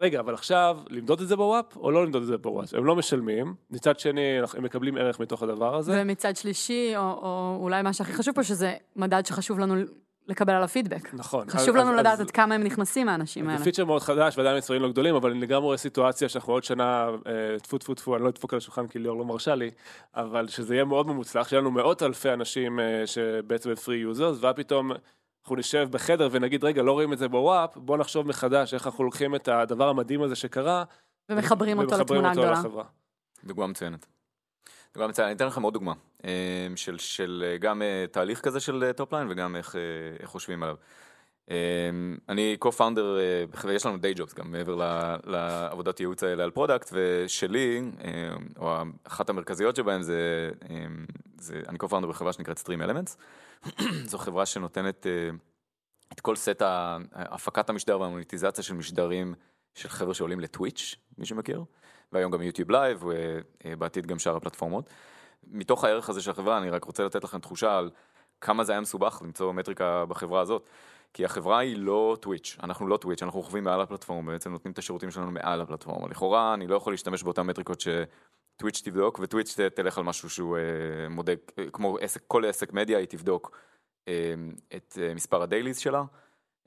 רגע, 0.00 0.20
אבל 0.20 0.34
עכשיו, 0.34 0.78
למדוד 0.90 1.20
את 1.20 1.28
זה 1.28 1.36
בוואפ 1.36 1.76
או 1.76 1.90
לא 1.90 2.04
למדוד 2.04 2.22
את 2.22 2.28
זה 2.28 2.38
בוואפ? 2.38 2.74
הם 2.74 2.84
לא 2.84 2.96
משלמים, 2.96 3.54
מצד 3.70 3.98
שני, 3.98 4.38
הם 4.56 4.64
מקבלים 4.64 4.96
ערך 4.96 5.20
מתוך 5.20 5.42
הדבר 5.42 5.76
הזה. 5.76 6.02
ומצד 6.02 6.36
שלישי, 6.36 6.96
או, 6.96 7.02
או 7.02 7.58
אולי 7.60 7.82
מה 7.82 7.92
שהכי 7.92 8.12
חשוב 8.12 8.34
פה, 8.34 8.42
שזה 8.42 8.74
מדד 8.96 9.26
שחשוב 9.26 9.58
לנו 9.58 9.74
לקבל 10.28 10.52
עליו 10.52 10.68
פידבק. 10.68 11.14
נכון. 11.14 11.50
חשוב 11.50 11.68
אז- 11.76 11.82
לנו 11.82 11.92
אז- 11.92 11.98
לדעת 12.00 12.12
אז- 12.12 12.20
עד 12.20 12.30
כמה 12.30 12.54
הם 12.54 12.62
נכנסים 12.62 13.08
האנשים 13.08 13.44
זה 13.44 13.52
האלה. 13.52 13.64
פיצ'ר 13.64 13.84
מאוד 13.84 14.02
חדש 14.02 14.38
ועדיין 14.38 14.56
מספרים 14.56 14.82
לא 14.82 14.88
גדולים, 14.88 15.14
אבל 15.14 15.30
אני 15.30 15.40
לגמרי 15.40 15.64
רואה 15.64 15.76
סיטואציה 15.76 16.28
שאנחנו 16.28 16.52
עוד 16.52 16.64
שנה, 16.64 17.08
אה, 17.26 17.58
טפו 17.62 17.78
טפו 17.78 17.94
טפו, 17.94 18.16
אני 18.16 18.24
לא 18.24 18.28
אדפוק 18.28 18.52
על 18.52 18.56
השולחן 18.56 18.86
כי 18.86 18.98
ליאור 18.98 19.18
לא 19.18 19.24
מרשה 19.24 19.54
לי, 19.54 19.70
אבל 20.14 20.48
שזה 20.48 20.74
יהיה 20.74 20.84
מאוד 20.84 21.06
מוצלח, 21.06 21.48
שיהיה 21.48 21.60
לנו 21.60 21.70
מאות 21.70 22.02
אלפי 22.02 22.32
אנשים 22.32 22.80
אה, 22.80 23.02
שבעצם 23.06 23.70
הם 23.70 23.76
free 23.76 23.96
users, 23.96 24.38
ואז 24.40 24.54
פתאום 24.56 24.92
אנחנו 25.42 25.56
נשב 25.56 25.88
בחדר 25.90 26.28
ונגיד, 26.32 26.64
רגע, 26.64 26.82
לא 26.82 26.92
רואים 26.92 27.12
את 27.12 27.18
זה 27.18 27.28
ב 27.28 27.38
WAP, 27.38 27.76
בוא 27.76 27.96
נחשוב 27.96 28.26
מחדש 28.26 28.74
איך 28.74 28.86
אנחנו 28.86 29.04
לוקחים 29.04 29.34
את 29.34 29.48
הדבר 29.48 29.88
המדהים 29.88 30.22
הזה 30.22 30.34
שקרה, 30.36 30.84
ומחברים 31.28 31.78
אותו 31.78 31.98
לתמונה 31.98 32.28
אותו 32.28 32.40
הגדולה. 32.40 32.50
לחברה. 32.60 32.84
דוגמה 33.44 33.66
מצוינת. 33.66 34.06
דוגמה 34.94 35.08
מצוינת, 35.08 35.28
אני 35.28 35.36
אתן 35.36 35.46
לכם 35.46 35.62
עוד 35.62 35.74
דוגמה, 35.74 35.92
אה, 36.24 36.66
של, 36.76 36.98
של 36.98 37.44
אה, 37.46 37.56
גם 37.58 37.82
אה, 37.82 38.04
תהליך 38.10 38.40
כזה 38.40 38.60
של 38.60 38.92
top 38.96 39.09
line 39.09 39.26
וגם 39.30 39.56
איך, 39.56 39.76
אה, 39.76 39.80
איך 40.20 40.30
חושבים 40.30 40.62
עליו. 40.62 40.76
אה, 41.50 41.90
אני 42.28 42.56
co-founder, 42.64 43.18
אה, 43.18 43.44
ויש 43.64 43.86
לנו 43.86 43.98
day 43.98 44.12
jobs 44.16 44.34
גם 44.34 44.52
מעבר 44.52 44.74
לעבודת 45.24 46.00
ייעוץ 46.00 46.22
האלה 46.22 46.44
על 46.44 46.50
product, 46.50 46.90
ושלי, 46.92 47.82
אה, 48.04 48.36
או 48.56 48.76
אחת 49.04 49.30
המרכזיות 49.30 49.76
שבהם 49.76 50.02
זה, 50.02 50.50
אה, 50.70 50.86
זה 51.38 51.62
אני 51.68 51.78
co-founder 51.78 52.06
בחברה 52.06 52.32
שנקראת 52.32 52.58
Stream 52.58 52.88
Elements. 52.88 53.16
זו 54.10 54.18
חברה 54.18 54.46
שנותנת 54.46 55.06
אה, 55.06 55.30
את 56.12 56.20
כל 56.20 56.36
סט 56.36 56.62
הפקת 57.12 57.70
המשדר 57.70 58.00
והמוניטיזציה 58.00 58.64
של 58.64 58.74
משדרים 58.74 59.34
של 59.74 59.88
חבר'ה 59.88 60.14
שעולים 60.14 60.40
לטוויץ', 60.40 60.96
מי 61.18 61.26
שמכיר. 61.26 61.64
והיום 62.12 62.32
גם 62.32 62.42
יוטיוב 62.42 62.70
לייב, 62.70 63.04
ובעתיד 63.64 64.06
גם 64.06 64.18
שאר 64.18 64.36
הפלטפורמות. 64.36 64.90
מתוך 65.50 65.84
הערך 65.84 66.08
הזה 66.08 66.20
של 66.20 66.30
החברה, 66.30 66.58
אני 66.58 66.70
רק 66.70 66.84
רוצה 66.84 67.04
לתת 67.04 67.24
לכם 67.24 67.38
תחושה 67.38 67.78
על 67.78 67.90
כמה 68.40 68.64
זה 68.64 68.72
היה 68.72 68.80
מסובך 68.80 69.20
למצוא 69.24 69.52
מטריקה 69.52 70.04
בחברה 70.04 70.40
הזאת. 70.40 70.68
כי 71.12 71.24
החברה 71.24 71.58
היא 71.58 71.76
לא 71.78 72.16
טוויץ', 72.20 72.56
אנחנו 72.62 72.86
לא 72.86 72.96
טוויץ', 72.96 73.22
אנחנו 73.22 73.40
רוכבים 73.40 73.64
מעל 73.64 73.80
הפלטפורמה, 73.80 74.32
בעצם 74.32 74.52
נותנים 74.52 74.72
את 74.72 74.78
השירותים 74.78 75.10
שלנו 75.10 75.30
מעל 75.30 75.60
הפלטפורמה. 75.60 76.08
לכאורה, 76.08 76.54
אני 76.54 76.66
לא 76.66 76.76
יכול 76.76 76.92
להשתמש 76.92 77.22
באותן 77.22 77.42
מטריקות 77.42 77.80
שטוויץ' 77.80 78.82
תבדוק, 78.84 79.18
וטוויץ' 79.22 79.56
תלך 79.74 79.98
על 79.98 80.04
משהו 80.04 80.30
שהוא 80.30 80.56
אה, 80.56 81.08
מודק, 81.08 81.52
אה, 81.58 81.64
כמו 81.72 81.98
עסק, 82.00 82.22
כל 82.26 82.44
עסק 82.44 82.72
מדיה, 82.72 82.98
היא 82.98 83.06
תבדוק 83.06 83.58
אה, 84.08 84.34
את 84.76 84.98
אה, 85.02 85.14
מספר 85.14 85.42
הדייליז 85.42 85.78
שלה, 85.78 86.04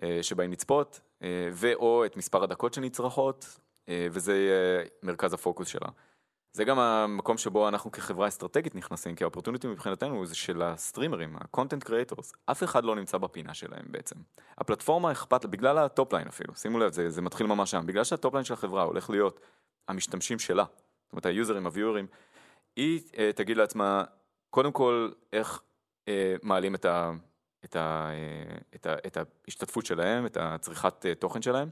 אה, 0.04 0.20
שבאים 0.22 0.52
לצפות, 0.52 1.00
אה, 1.24 1.50
ואו 1.54 2.06
את 2.06 2.18
מספר 2.18 2.44
הדקות 2.44 2.74
שנצרכות, 2.74 3.46
אה, 3.46 3.66
וזה 3.90 4.38
יהיה 4.38 4.84
מרכז 5.04 5.34
הפוקוס 5.34 5.68
שלה. 5.68 5.88
זה 6.54 6.64
גם 6.64 6.80
המקום 6.80 7.38
שבו 7.38 7.68
אנחנו 7.68 7.92
כחברה 7.92 8.28
אסטרטגית 8.28 8.76
נכנסים, 8.76 9.16
כי 9.16 9.24
האופורטוניטי 9.24 9.68
מבחינתנו 9.68 10.26
זה 10.26 10.36
של 10.36 10.62
הסטרימרים, 10.62 11.36
ה-content 11.36 11.88
creators, 11.88 12.32
אף 12.46 12.64
אחד 12.64 12.84
לא 12.84 12.96
נמצא 12.96 13.18
בפינה 13.18 13.54
שלהם 13.54 13.86
בעצם. 13.88 14.16
הפלטפורמה 14.58 15.12
אכפת, 15.12 15.44
לה, 15.44 15.50
בגלל 15.50 15.78
ה 15.78 15.84
top 15.84 16.03
line 16.03 16.28
אפילו, 16.28 16.56
שימו 16.56 16.80
לב, 16.80 16.92
זה, 16.92 17.10
זה 17.10 17.22
מתחיל 17.22 17.48
ממש 17.48 17.72
שם, 17.72 17.86
בגלל 17.86 18.04
שה 18.04 18.16
top 18.16 18.29
line 18.29 18.45
של 18.46 18.54
החברה 18.54 18.84
הולך 18.84 19.10
להיות 19.10 19.40
המשתמשים 19.88 20.40
שלה, 20.40 20.64
זאת 21.04 21.14
אומרת 21.14 21.26
היוזרים, 21.26 21.66
הוויורים, 21.66 22.08
היא 22.76 23.02
אה, 23.18 23.32
תגיד 23.36 23.58
לעצמה, 23.58 24.04
קודם 24.50 24.72
כל, 24.72 25.12
איך 25.34 25.62
אה, 26.08 26.36
מעלים 26.44 26.76
את, 26.76 26.86
ה, 26.86 27.12
את, 27.66 27.76
ה, 27.76 28.10
אה, 28.10 28.58
את, 28.76 28.86
ה, 28.86 28.96
את 29.08 29.18
ההשתתפות 29.18 29.86
שלהם, 29.86 30.26
את 30.26 30.38
הצריכת 30.42 31.06
אה, 31.06 31.16
תוכן 31.16 31.42
שלהם, 31.42 31.70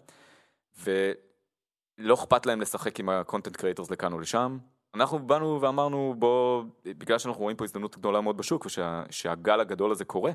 ולא 1.97 2.13
אכפת 2.13 2.45
להם 2.45 2.61
לשחק 2.61 2.99
עם 2.99 3.09
ה-content 3.09 3.57
creators 3.57 3.91
לכאן 3.91 4.13
או 4.13 4.19
לשם. 4.19 4.57
אנחנו 4.95 5.19
באנו 5.19 5.61
ואמרנו, 5.61 6.15
בוא, 6.17 6.63
בגלל 6.85 7.17
שאנחנו 7.17 7.41
רואים 7.41 7.57
פה 7.57 7.63
הזדמנות 7.63 7.97
גדולה 7.97 8.21
מאוד 8.21 8.37
בשוק, 8.37 8.65
ושהגל 8.65 9.59
הגדול 9.59 9.91
הזה 9.91 10.05
קורה, 10.05 10.31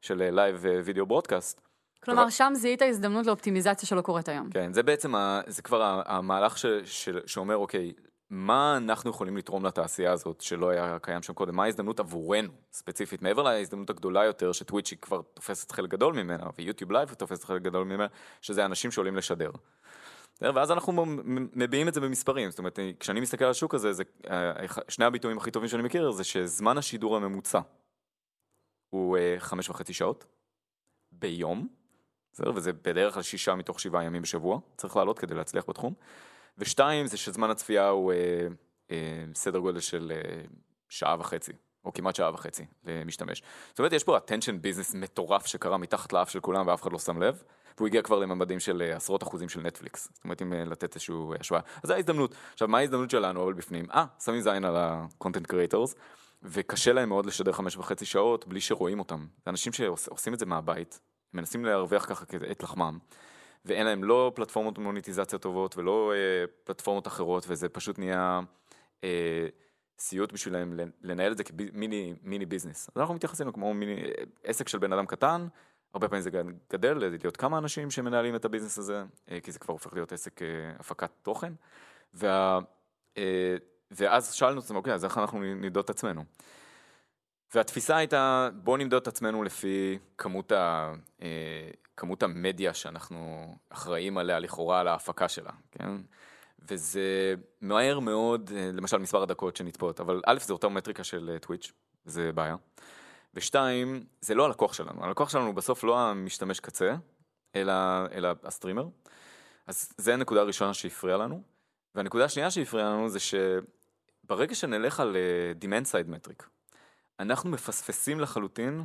של 0.00 0.30
live 0.30 0.64
video 0.84 1.06
broadcast, 1.06 1.60
כלומר, 2.04 2.30
שם 2.30 2.52
זיהית 2.54 2.82
הזדמנות 2.82 3.26
לאופטימיזציה 3.26 3.88
שלא 3.88 4.00
קורית 4.00 4.28
היום. 4.28 4.50
כן, 4.50 4.72
זה 4.72 4.82
בעצם, 4.82 5.14
ה, 5.14 5.40
זה 5.46 5.62
כבר 5.62 6.02
המהלך 6.06 6.58
ש, 6.58 6.66
ש, 6.84 7.08
שאומר, 7.26 7.56
אוקיי, 7.56 7.92
מה 8.30 8.76
אנחנו 8.76 9.10
יכולים 9.10 9.36
לתרום 9.36 9.66
לתעשייה 9.66 10.12
הזאת 10.12 10.40
שלא 10.40 10.68
היה 10.68 10.98
קיים 11.02 11.22
שם 11.22 11.32
קודם? 11.32 11.56
מה 11.56 11.64
ההזדמנות 11.64 12.00
עבורנו, 12.00 12.52
ספציפית, 12.72 13.22
מעבר 13.22 13.42
להזדמנות 13.42 13.90
הגדולה 13.90 14.24
יותר, 14.24 14.52
שטוויץ' 14.52 14.90
היא 14.90 14.98
כבר 14.98 15.20
תופסת 15.34 15.72
חלק 15.72 15.90
גדול 15.90 16.14
ממנה, 16.14 16.46
ויוטיוב 16.58 16.92
לייב 16.92 17.14
תופסת 17.14 17.44
חלק 17.44 17.62
גדול 17.62 17.84
ממנה, 17.84 18.06
שזה 18.40 18.64
אנשים 18.64 18.90
שעולים 18.90 19.16
לשדר. 19.16 19.50
ואז 20.40 20.70
אנחנו 20.70 21.04
מביעים 21.54 21.88
את 21.88 21.94
זה 21.94 22.00
במספרים, 22.00 22.50
זאת 22.50 22.58
אומרת, 22.58 22.78
כשאני 23.00 23.20
מסתכל 23.20 23.44
על 23.44 23.50
השוק 23.50 23.74
הזה, 23.74 23.92
זה, 23.92 24.02
אה, 24.30 24.52
שני 24.88 25.04
הביטויים 25.04 25.38
הכי 25.38 25.50
טובים 25.50 25.68
שאני 25.68 25.82
מכיר, 25.82 26.10
זה 26.10 26.24
שזמן 26.24 26.78
השידור 26.78 27.16
הממוצע 27.16 27.60
הוא 28.90 29.16
אה, 29.16 29.36
חמש 29.38 29.70
וחצי 29.70 29.92
שעות 29.92 30.26
ביום, 31.12 31.68
בסדר? 32.32 32.52
וזה 32.54 32.72
בדרך 32.72 33.14
כלל 33.14 33.22
שישה 33.22 33.54
מתוך 33.54 33.80
שבעה 33.80 34.04
ימים 34.04 34.22
בשבוע, 34.22 34.58
צריך 34.76 34.96
לעלות 34.96 35.18
כדי 35.18 35.34
להצליח 35.34 35.64
בתחום. 35.68 35.94
ושתיים, 36.58 37.06
זה 37.06 37.16
שזמן 37.16 37.50
הצפייה 37.50 37.88
הוא 37.88 38.12
אה, 38.12 38.46
אה, 38.90 39.24
סדר 39.34 39.58
גודל 39.58 39.80
של 39.80 40.12
אה, 40.14 40.40
שעה 40.88 41.16
וחצי, 41.18 41.52
או 41.84 41.92
כמעט 41.92 42.16
שעה 42.16 42.34
וחצי 42.34 42.66
למשתמש. 42.84 43.42
זאת 43.68 43.78
אומרת, 43.78 43.92
יש 43.92 44.04
פה 44.04 44.16
attention 44.16 44.64
business 44.64 44.96
מטורף 44.96 45.46
שקרה 45.46 45.78
מתחת 45.78 46.12
לאף 46.12 46.30
של 46.30 46.40
כולם 46.40 46.66
ואף 46.66 46.82
אחד 46.82 46.92
לא 46.92 46.98
שם 46.98 47.22
לב, 47.22 47.42
והוא 47.76 47.88
הגיע 47.88 48.02
כבר 48.02 48.18
לממדים 48.18 48.60
של 48.60 48.82
אה, 48.82 48.96
עשרות 48.96 49.22
אחוזים 49.22 49.48
של 49.48 49.60
נטפליקס. 49.60 50.08
זאת 50.14 50.24
אומרת, 50.24 50.42
אם 50.42 50.52
אה, 50.52 50.64
לתת 50.64 50.94
איזושהי 50.94 51.14
השוואה. 51.40 51.60
אז 51.82 51.88
זו 51.88 51.94
ההזדמנות. 51.94 52.34
עכשיו, 52.52 52.68
מה 52.68 52.78
ההזדמנות 52.78 53.10
שלנו 53.10 53.42
אבל 53.42 53.52
בפנים? 53.52 53.86
אה, 53.90 54.04
שמים 54.24 54.40
זין 54.40 54.64
על 54.64 54.76
ה-content 54.76 55.52
creators, 55.52 55.94
וקשה 56.42 56.92
להם 56.92 57.08
מאוד 57.08 57.26
לשדר 57.26 57.52
חמש 57.52 57.76
וחצי 57.76 58.04
שעות 58.04 58.48
בלי 58.48 58.60
שרואים 58.60 58.98
אותם. 58.98 59.26
זה 59.44 59.50
אנשים 59.50 59.72
שעושים 59.72 60.34
את 60.34 60.38
זה 60.38 60.46
מהבית, 60.46 61.00
מנסים 61.34 61.64
להרוויח 61.64 62.04
ככה 62.04 62.24
את 62.50 62.62
לחמם. 62.62 62.98
ואין 63.64 63.86
להם 63.86 64.04
לא 64.04 64.32
פלטפורמות 64.34 64.78
מוניטיזציה 64.78 65.38
טובות 65.38 65.76
ולא 65.76 66.12
אה, 66.14 66.44
פלטפורמות 66.64 67.06
אחרות, 67.06 67.44
וזה 67.48 67.68
פשוט 67.68 67.98
נהיה 67.98 68.40
אה, 69.04 69.46
סיוט 69.98 70.32
בשבילם 70.32 70.72
לנ- 70.72 70.90
לנהל 71.02 71.32
את 71.32 71.36
זה 71.36 71.44
כמיני 71.44 72.14
מיני 72.22 72.46
ביזנס. 72.46 72.90
אז 72.94 73.00
אנחנו 73.00 73.14
מתייחסים 73.14 73.52
כמו 73.52 73.74
מיני 73.74 74.04
אה, 74.04 74.24
עסק 74.44 74.68
של 74.68 74.78
בן 74.78 74.92
אדם 74.92 75.06
קטן, 75.06 75.46
הרבה 75.94 76.08
פעמים 76.08 76.22
זה 76.22 76.30
גדל, 76.72 76.98
להיות 76.98 77.36
כמה 77.36 77.58
אנשים 77.58 77.90
שמנהלים 77.90 78.36
את 78.36 78.44
הביזנס 78.44 78.78
הזה, 78.78 79.04
אה, 79.30 79.40
כי 79.40 79.52
זה 79.52 79.58
כבר 79.58 79.72
הופך 79.72 79.94
להיות 79.94 80.12
עסק 80.12 80.42
אה, 80.42 80.46
הפקת 80.78 81.10
תוכן. 81.22 81.52
וה, 82.14 82.58
אה, 83.18 83.56
ואז 83.90 84.32
שאלנו 84.32 84.58
את 84.58 84.64
עצמנו, 84.64 84.78
אוקיי, 84.78 84.94
אז 84.94 85.04
איך 85.04 85.18
אנחנו 85.18 85.40
נמדוד 85.40 85.84
את 85.84 85.90
עצמנו? 85.90 86.24
והתפיסה 87.54 87.96
הייתה, 87.96 88.48
בואו 88.54 88.76
נמדוד 88.76 89.02
את 89.02 89.08
עצמנו 89.08 89.42
לפי 89.42 89.98
כמות, 90.18 90.52
ה, 90.52 90.92
כמות 91.96 92.22
המדיה 92.22 92.74
שאנחנו 92.74 93.46
אחראים 93.68 94.18
עליה 94.18 94.38
לכאורה 94.38 94.80
על 94.80 94.88
ההפקה 94.88 95.28
שלה, 95.28 95.50
כן? 95.70 95.90
וזה 96.68 97.34
מהר 97.60 97.98
מאוד, 97.98 98.50
למשל 98.72 98.98
מספר 98.98 99.22
הדקות 99.22 99.56
שנצפות, 99.56 100.00
אבל 100.00 100.20
א', 100.26 100.38
זה 100.40 100.52
אותה 100.52 100.68
מטריקה 100.68 101.04
של 101.04 101.36
טוויץ', 101.40 101.72
זה 102.04 102.32
בעיה. 102.32 102.56
ושתיים, 103.34 104.04
זה 104.20 104.34
לא 104.34 104.44
הלקוח 104.44 104.72
שלנו, 104.72 105.04
הלקוח 105.04 105.30
שלנו 105.30 105.46
הוא 105.46 105.54
בסוף 105.54 105.84
לא 105.84 105.98
המשתמש 105.98 106.60
קצה, 106.60 106.94
אלא, 107.56 107.72
אלא 108.12 108.28
ה-streamer. 108.44 108.88
אז 109.66 109.92
זה 109.98 110.14
הנקודה 110.14 110.40
הראשונה 110.40 110.74
שהפריעה 110.74 111.18
לנו. 111.18 111.42
והנקודה 111.94 112.24
השנייה 112.24 112.50
שהפריעה 112.50 112.90
לנו 112.90 113.08
זה 113.08 113.18
שברגע 113.20 114.54
שנלך 114.54 115.00
על 115.00 115.16
אה, 115.16 115.52
demand 115.60 115.84
side 115.84 116.10
metric, 116.10 116.44
אנחנו 117.20 117.50
מפספסים 117.50 118.20
לחלוטין 118.20 118.84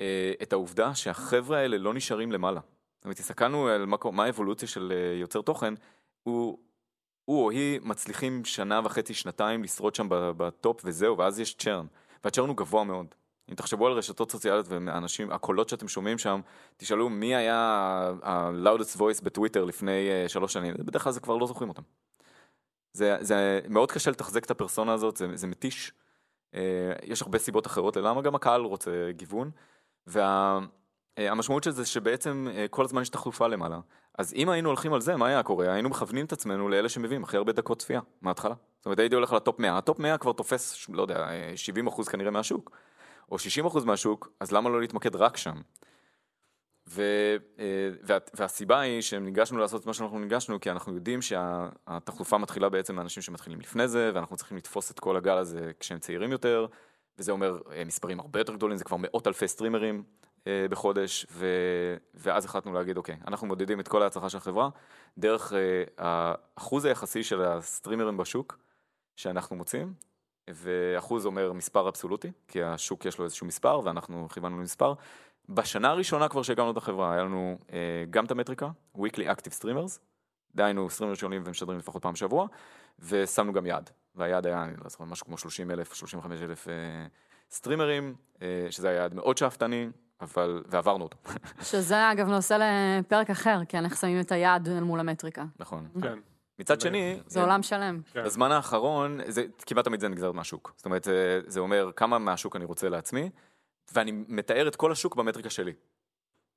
אה, 0.00 0.32
את 0.42 0.52
העובדה 0.52 0.94
שהחבר'ה 0.94 1.58
האלה 1.58 1.78
לא 1.78 1.94
נשארים 1.94 2.32
למעלה. 2.32 2.60
זאת 2.96 3.04
אומרת, 3.04 3.18
הסתכלנו 3.18 3.68
על 3.68 3.86
מה, 3.86 3.96
מה 4.12 4.24
האבולוציה 4.24 4.68
של 4.68 4.92
אה, 4.94 5.18
יוצר 5.20 5.42
תוכן, 5.42 5.74
הוא, 6.22 6.58
הוא 7.24 7.44
או 7.44 7.50
היא 7.50 7.80
מצליחים 7.82 8.44
שנה 8.44 8.80
וחצי, 8.84 9.14
שנתיים 9.14 9.62
לשרוד 9.62 9.94
שם 9.94 10.06
בטופ 10.10 10.80
וזהו, 10.84 11.18
ואז 11.18 11.40
יש 11.40 11.54
churn. 11.54 11.86
וה-churn 12.24 12.48
הוא 12.48 12.56
גבוה 12.56 12.84
מאוד. 12.84 13.14
אם 13.50 13.54
תחשבו 13.54 13.86
על 13.86 13.92
רשתות 13.92 14.30
סוציאליות 14.30 14.66
והאנשים, 14.68 15.30
הקולות 15.30 15.68
שאתם 15.68 15.88
שומעים 15.88 16.18
שם, 16.18 16.40
תשאלו 16.76 17.08
מי 17.08 17.36
היה 17.36 17.56
ה-loudest 18.22 18.98
voice 18.98 19.24
בטוויטר 19.24 19.64
לפני 19.64 20.08
אה, 20.10 20.28
שלוש 20.28 20.52
שנים, 20.52 20.74
בדרך 20.78 21.02
כלל 21.02 21.12
זה 21.12 21.20
כבר 21.20 21.36
לא 21.36 21.46
זוכרים 21.46 21.68
אותם. 21.68 21.82
זה, 22.92 23.16
זה 23.20 23.60
מאוד 23.68 23.92
קשה 23.92 24.10
לתחזק 24.10 24.44
את 24.44 24.50
הפרסונה 24.50 24.92
הזאת, 24.92 25.16
זה, 25.16 25.26
זה 25.34 25.46
מתיש. 25.46 25.92
אה, 26.54 26.92
יש 27.02 27.22
הרבה 27.22 27.38
סיבות 27.38 27.66
אחרות 27.66 27.96
ללמה 27.96 28.22
גם 28.22 28.34
הקהל 28.34 28.60
רוצה 28.60 28.90
גיוון. 29.10 29.50
והמשמעות 30.06 31.64
של 31.64 31.70
זה 31.70 31.86
שבעצם 31.86 32.48
אה, 32.50 32.66
כל 32.70 32.84
הזמן 32.84 33.02
יש 33.02 33.08
תחלופה 33.08 33.46
למעלה. 33.46 33.80
אז 34.18 34.34
אם 34.34 34.48
היינו 34.48 34.68
הולכים 34.68 34.92
על 34.92 35.00
זה, 35.00 35.16
מה 35.16 35.26
היה 35.26 35.42
קורה? 35.42 35.72
היינו 35.72 35.88
מכוונים 35.88 36.26
את 36.26 36.32
עצמנו 36.32 36.68
לאלה 36.68 36.88
שמביאים 36.88 37.24
הכי 37.24 37.36
הרבה 37.36 37.52
דקות 37.52 37.78
צפייה, 37.78 38.00
מההתחלה. 38.22 38.54
זאת 38.76 38.86
אומרת, 38.86 38.98
הייתי 38.98 39.14
הולך 39.14 39.32
לטופ 39.32 39.58
100, 39.58 39.78
הטופ 39.78 39.98
100 39.98 40.18
כבר 40.18 40.32
תופס, 40.32 40.88
לא 40.88 41.02
יודע, 41.02 41.28
אה, 41.28 41.52
70 41.56 41.86
אחוז 41.86 42.08
כנראה 42.08 42.30
מהשוק, 42.30 42.70
או 43.30 43.38
60 43.38 43.66
אחוז 43.66 43.84
מהשוק, 43.84 44.32
אז 44.40 44.52
למה 44.52 44.70
לא 44.70 44.80
להתמקד 44.80 45.16
רק 45.16 45.36
שם? 45.36 45.60
ו, 46.88 47.02
אה, 47.58 47.90
וה, 48.02 48.18
והסיבה 48.34 48.80
היא 48.80 49.00
שניגשנו 49.00 49.58
לעשות 49.58 49.80
את 49.80 49.86
מה 49.86 49.94
שאנחנו 49.94 50.18
ניגשנו, 50.18 50.60
כי 50.60 50.70
אנחנו 50.70 50.94
יודעים 50.94 51.22
שהתחלופה 51.22 52.38
מתחילה 52.38 52.68
בעצם 52.68 52.94
מאנשים 52.94 53.22
שמתחילים 53.22 53.60
לפני 53.60 53.88
זה, 53.88 54.10
ואנחנו 54.14 54.36
צריכים 54.36 54.56
לתפוס 54.56 54.90
את 54.90 55.00
כל 55.00 55.16
הגל 55.16 55.36
הזה 55.36 55.70
כשהם 55.80 55.98
צעירים 55.98 56.32
יותר, 56.32 56.66
וזה 57.18 57.32
אומר 57.32 57.58
אה, 57.72 57.84
מספרים 57.84 58.20
הרבה 58.20 58.40
יותר 58.40 58.54
גדולים, 58.54 58.76
זה 58.76 58.84
כבר 58.84 58.96
מאות 59.00 59.26
אלפי 59.26 59.48
סטרימרים 59.48 60.02
אה, 60.46 60.66
בחודש, 60.70 61.26
ו, 61.30 61.46
ואז 62.14 62.44
החלטנו 62.44 62.72
להגיד, 62.72 62.96
אוקיי, 62.96 63.16
אנחנו 63.26 63.46
מודדים 63.46 63.80
את 63.80 63.88
כל 63.88 64.02
ההצלחה 64.02 64.28
של 64.28 64.36
החברה, 64.36 64.68
דרך 65.18 65.52
האחוז 65.98 66.84
היחסי 66.84 67.24
של 67.24 67.42
הסטרימרים 67.42 68.16
בשוק 68.16 68.58
שאנחנו 69.16 69.56
מוצאים, 69.56 69.94
ואחוז 70.54 71.26
אומר 71.26 71.52
מספר 71.52 71.88
אבסולוטי, 71.88 72.30
כי 72.48 72.62
השוק 72.62 73.04
יש 73.04 73.18
לו 73.18 73.24
איזשהו 73.24 73.46
מספר, 73.46 73.80
ואנחנו 73.84 74.28
כיוונו 74.28 74.58
למספר. 74.58 74.94
בשנה 75.48 75.88
הראשונה 75.88 76.28
כבר 76.28 76.42
שהקמנו 76.42 76.70
את 76.70 76.76
החברה, 76.76 77.12
היה 77.12 77.22
לנו 77.22 77.58
אה, 77.72 78.04
גם 78.10 78.24
את 78.24 78.30
המטריקה, 78.30 78.70
Weekly 78.96 79.24
Active 79.24 79.62
Streamers, 79.62 79.98
דהיינו 80.54 80.90
סטרימרים 80.90 81.16
שעולים 81.16 81.42
ומשדרים 81.44 81.78
לפחות 81.78 82.02
פעם 82.02 82.12
בשבוע, 82.12 82.46
ושמנו 82.98 83.52
גם 83.52 83.66
יעד, 83.66 83.90
והיעד 84.14 84.46
היה, 84.46 84.64
אני 84.64 84.72
לא 84.84 84.88
זוכר, 84.88 85.04
משהו 85.04 85.26
כמו 85.26 85.38
30 85.38 85.70
אלף, 85.70 85.94
35 85.94 86.42
אלף 86.42 86.68
אה, 86.68 86.74
סטרימרים, 87.50 88.14
אה, 88.42 88.66
שזה 88.70 88.88
היה 88.88 88.96
יעד 88.96 89.14
מאוד 89.14 89.38
שאפתני, 89.38 89.88
אבל, 90.20 90.62
ועברנו 90.66 91.04
אותו, 91.04 91.18
שזה 91.70 92.12
אגב 92.12 92.28
נושא 92.28 92.58
לפרק 93.00 93.30
אחר, 93.30 93.58
כן, 93.68 93.84
איך 93.84 93.96
שמים 93.96 94.20
את 94.20 94.32
היעד 94.32 94.68
אל 94.68 94.80
מול 94.80 95.00
המטריקה. 95.00 95.44
נכון. 95.58 95.88
כן. 96.02 96.18
מצד 96.58 96.80
שני, 96.80 97.20
זה 97.26 97.40
עולם 97.40 97.62
שלם. 97.62 98.00
כן. 98.12 98.24
בזמן 98.24 98.52
האחרון, 98.52 99.20
זה, 99.26 99.44
כמעט 99.66 99.84
תמיד 99.84 100.00
זה 100.00 100.08
נגזרת 100.08 100.34
מהשוק. 100.34 100.72
זאת 100.76 100.86
אומרת, 100.86 101.04
זה, 101.04 101.40
זה 101.46 101.60
אומר 101.60 101.90
כמה 101.96 102.18
מהשוק 102.18 102.56
אני 102.56 102.64
רוצה 102.64 102.88
לעצמי, 102.88 103.30
ואני 103.92 104.12
מתאר 104.12 104.68
את 104.68 104.76
כל 104.76 104.92
השוק 104.92 105.16
במטריקה 105.16 105.50
שלי. 105.50 105.72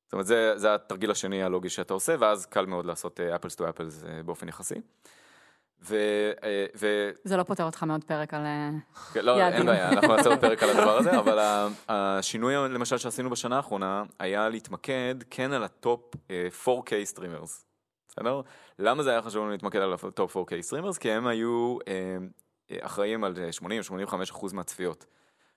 זאת 0.06 0.14
אומרת, 0.14 0.26
זה, 0.26 0.54
זה 0.56 0.76
התרגיל 0.76 1.12
השני 1.12 1.44
הלוגי 1.44 1.70
שאתה 1.70 1.94
עושה, 1.94 2.16
ואז 2.20 2.46
קל 2.46 2.66
מאוד 2.66 2.86
לעשות 2.86 3.20
apples 3.20 3.56
to 3.56 3.70
apples 3.70 4.04
באופן 4.26 4.48
יחסי. 4.48 4.76
ו... 5.84 5.96
אה, 6.44 6.66
ו... 6.76 7.10
זה 7.24 7.38
לא 7.38 7.44
פותר 7.44 7.64
אותך 7.64 7.84
מעוד 7.84 8.04
פרק 8.04 8.34
על... 8.34 8.46
אה, 8.46 8.70
כן, 9.14 9.26
לא, 9.26 9.32
יעדים. 9.32 9.58
אין 9.58 9.66
בעיה, 9.66 9.90
אנחנו 9.90 10.16
נעשה 10.16 10.30
עוד 10.30 10.40
פרק 10.40 10.64
על 10.64 10.70
הדבר 10.78 10.98
הזה, 10.98 11.20
אבל 11.20 11.68
השינוי 11.90 12.56
למשל 12.56 12.98
שעשינו 12.98 13.30
בשנה 13.30 13.58
האחרונה, 13.58 14.04
היה 14.20 14.50
להתמקד 14.50 15.16
כן 15.30 15.52
על 15.52 15.64
הטופ 15.64 16.16
אה, 16.32 16.48
4K 16.66 16.92
streamers. 17.04 17.66
בסדר? 18.12 18.42
למה 18.80 19.04
זה 19.04 19.10
היה 19.10 19.22
חשוב 19.22 19.42
לנו 19.42 19.52
להתמקד 19.52 19.80
על 19.80 19.94
הטופ 19.94 20.38
4K 20.38 20.62
streamers? 20.62 20.98
כי 20.98 21.12
הם 21.12 21.28
היו 21.28 21.78
אה, 21.88 22.18
אה, 22.72 22.78
אחראים 22.82 23.24
על 23.24 23.36
80-85% 24.32 24.54
מהצפיות. 24.54 25.06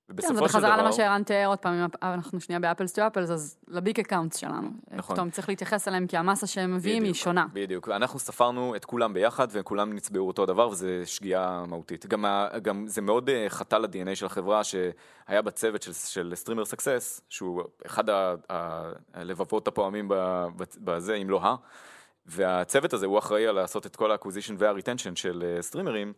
כן, 0.06 0.12
ובסופו 0.12 0.38
של 0.38 0.44
בחזרה 0.44 0.76
למה 0.76 0.92
שערן 0.92 1.22
תיאר 1.22 1.46
עוד 1.46 1.58
פעם, 1.58 1.88
אנחנו 2.02 2.40
שנייה 2.40 2.60
ב-apples 2.60 2.92
to 2.92 3.06
apples, 3.06 3.30
אז 3.30 3.56
ל-big 3.68 4.00
account 4.00 4.32
שלנו. 4.32 4.68
נכון. 4.90 5.16
פתאום 5.16 5.30
צריך 5.30 5.48
להתייחס 5.48 5.88
אליהם, 5.88 6.06
כי 6.06 6.16
המסה 6.16 6.46
שהם 6.46 6.74
מביאים 6.74 7.04
היא 7.04 7.14
שונה. 7.14 7.46
בדיוק, 7.52 7.88
אנחנו 7.88 8.18
ספרנו 8.18 8.76
את 8.76 8.84
כולם 8.84 9.12
ביחד 9.14 9.48
וכולם 9.50 9.92
נצבעו 9.92 10.26
אותו 10.26 10.46
דבר 10.46 10.68
וזה 10.68 11.02
שגיאה 11.06 11.66
מהותית. 11.66 12.06
גם, 12.06 12.24
גם 12.62 12.86
זה 12.86 13.02
מאוד 13.02 13.30
אה, 13.30 13.46
חטא 13.48 13.76
ל-DNA 13.76 14.14
של 14.14 14.26
החברה 14.26 14.64
שהיה 14.64 15.42
בצוות 15.42 15.82
של, 15.82 15.92
של 15.92 16.32
streamer 16.34 16.64
success, 16.64 17.20
שהוא 17.28 17.62
אחד 17.86 18.04
הלבבות 19.14 19.68
הפועמים 19.68 20.10
בזה, 20.78 21.14
אם 21.14 21.30
לא 21.30 21.42
ה... 21.42 21.54
והצוות 22.26 22.92
הזה 22.92 23.06
הוא 23.06 23.18
אחראי 23.18 23.46
על 23.46 23.54
לעשות 23.54 23.86
את 23.86 23.96
כל 23.96 24.12
ה-acquisition 24.12 24.52
וה-retention 24.58 25.16
של 25.16 25.44
אה, 25.46 25.62
סטרימרים, 25.62 26.12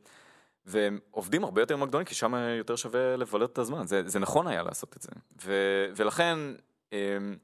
והם 0.67 0.99
עובדים 1.11 1.45
הרבה 1.45 1.63
יותר 1.63 1.83
הגדולים, 1.83 2.07
כי 2.07 2.15
שם 2.15 2.35
יותר 2.59 2.77
שווה 2.77 3.17
לבלות 3.17 3.53
את 3.53 3.59
הזמן, 3.59 3.87
זה, 3.87 4.03
זה 4.07 4.19
נכון 4.19 4.47
היה 4.47 4.63
לעשות 4.63 4.97
את 4.97 5.03
זה. 5.03 5.11
ו, 5.45 5.53
ולכן, 5.97 6.39
אמ, 6.93 7.37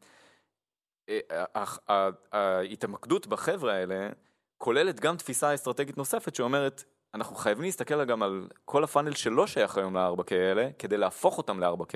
אה, 1.09 2.09
ההתמקדות 2.33 3.27
בחבר'ה 3.27 3.75
האלה 3.75 4.09
כוללת 4.59 5.01
גם 5.01 5.17
תפיסה 5.17 5.55
אסטרטגית 5.55 5.99
נוספת 5.99 6.35
שאומרת, 6.35 6.85
אנחנו 7.15 7.37
חייבים 7.37 7.65
להסתכל 7.65 8.05
גם 8.05 8.23
על 8.23 8.49
כל 8.65 8.85
הפאנל 8.85 9.13
שלא 9.13 9.47
שייך 9.47 9.77
היום 9.77 9.97
ל-4K 9.97 10.35
האלה, 10.35 10.69
כדי 10.79 10.97
להפוך 10.97 11.39
אותם 11.39 11.61
ל-4K, 11.61 11.95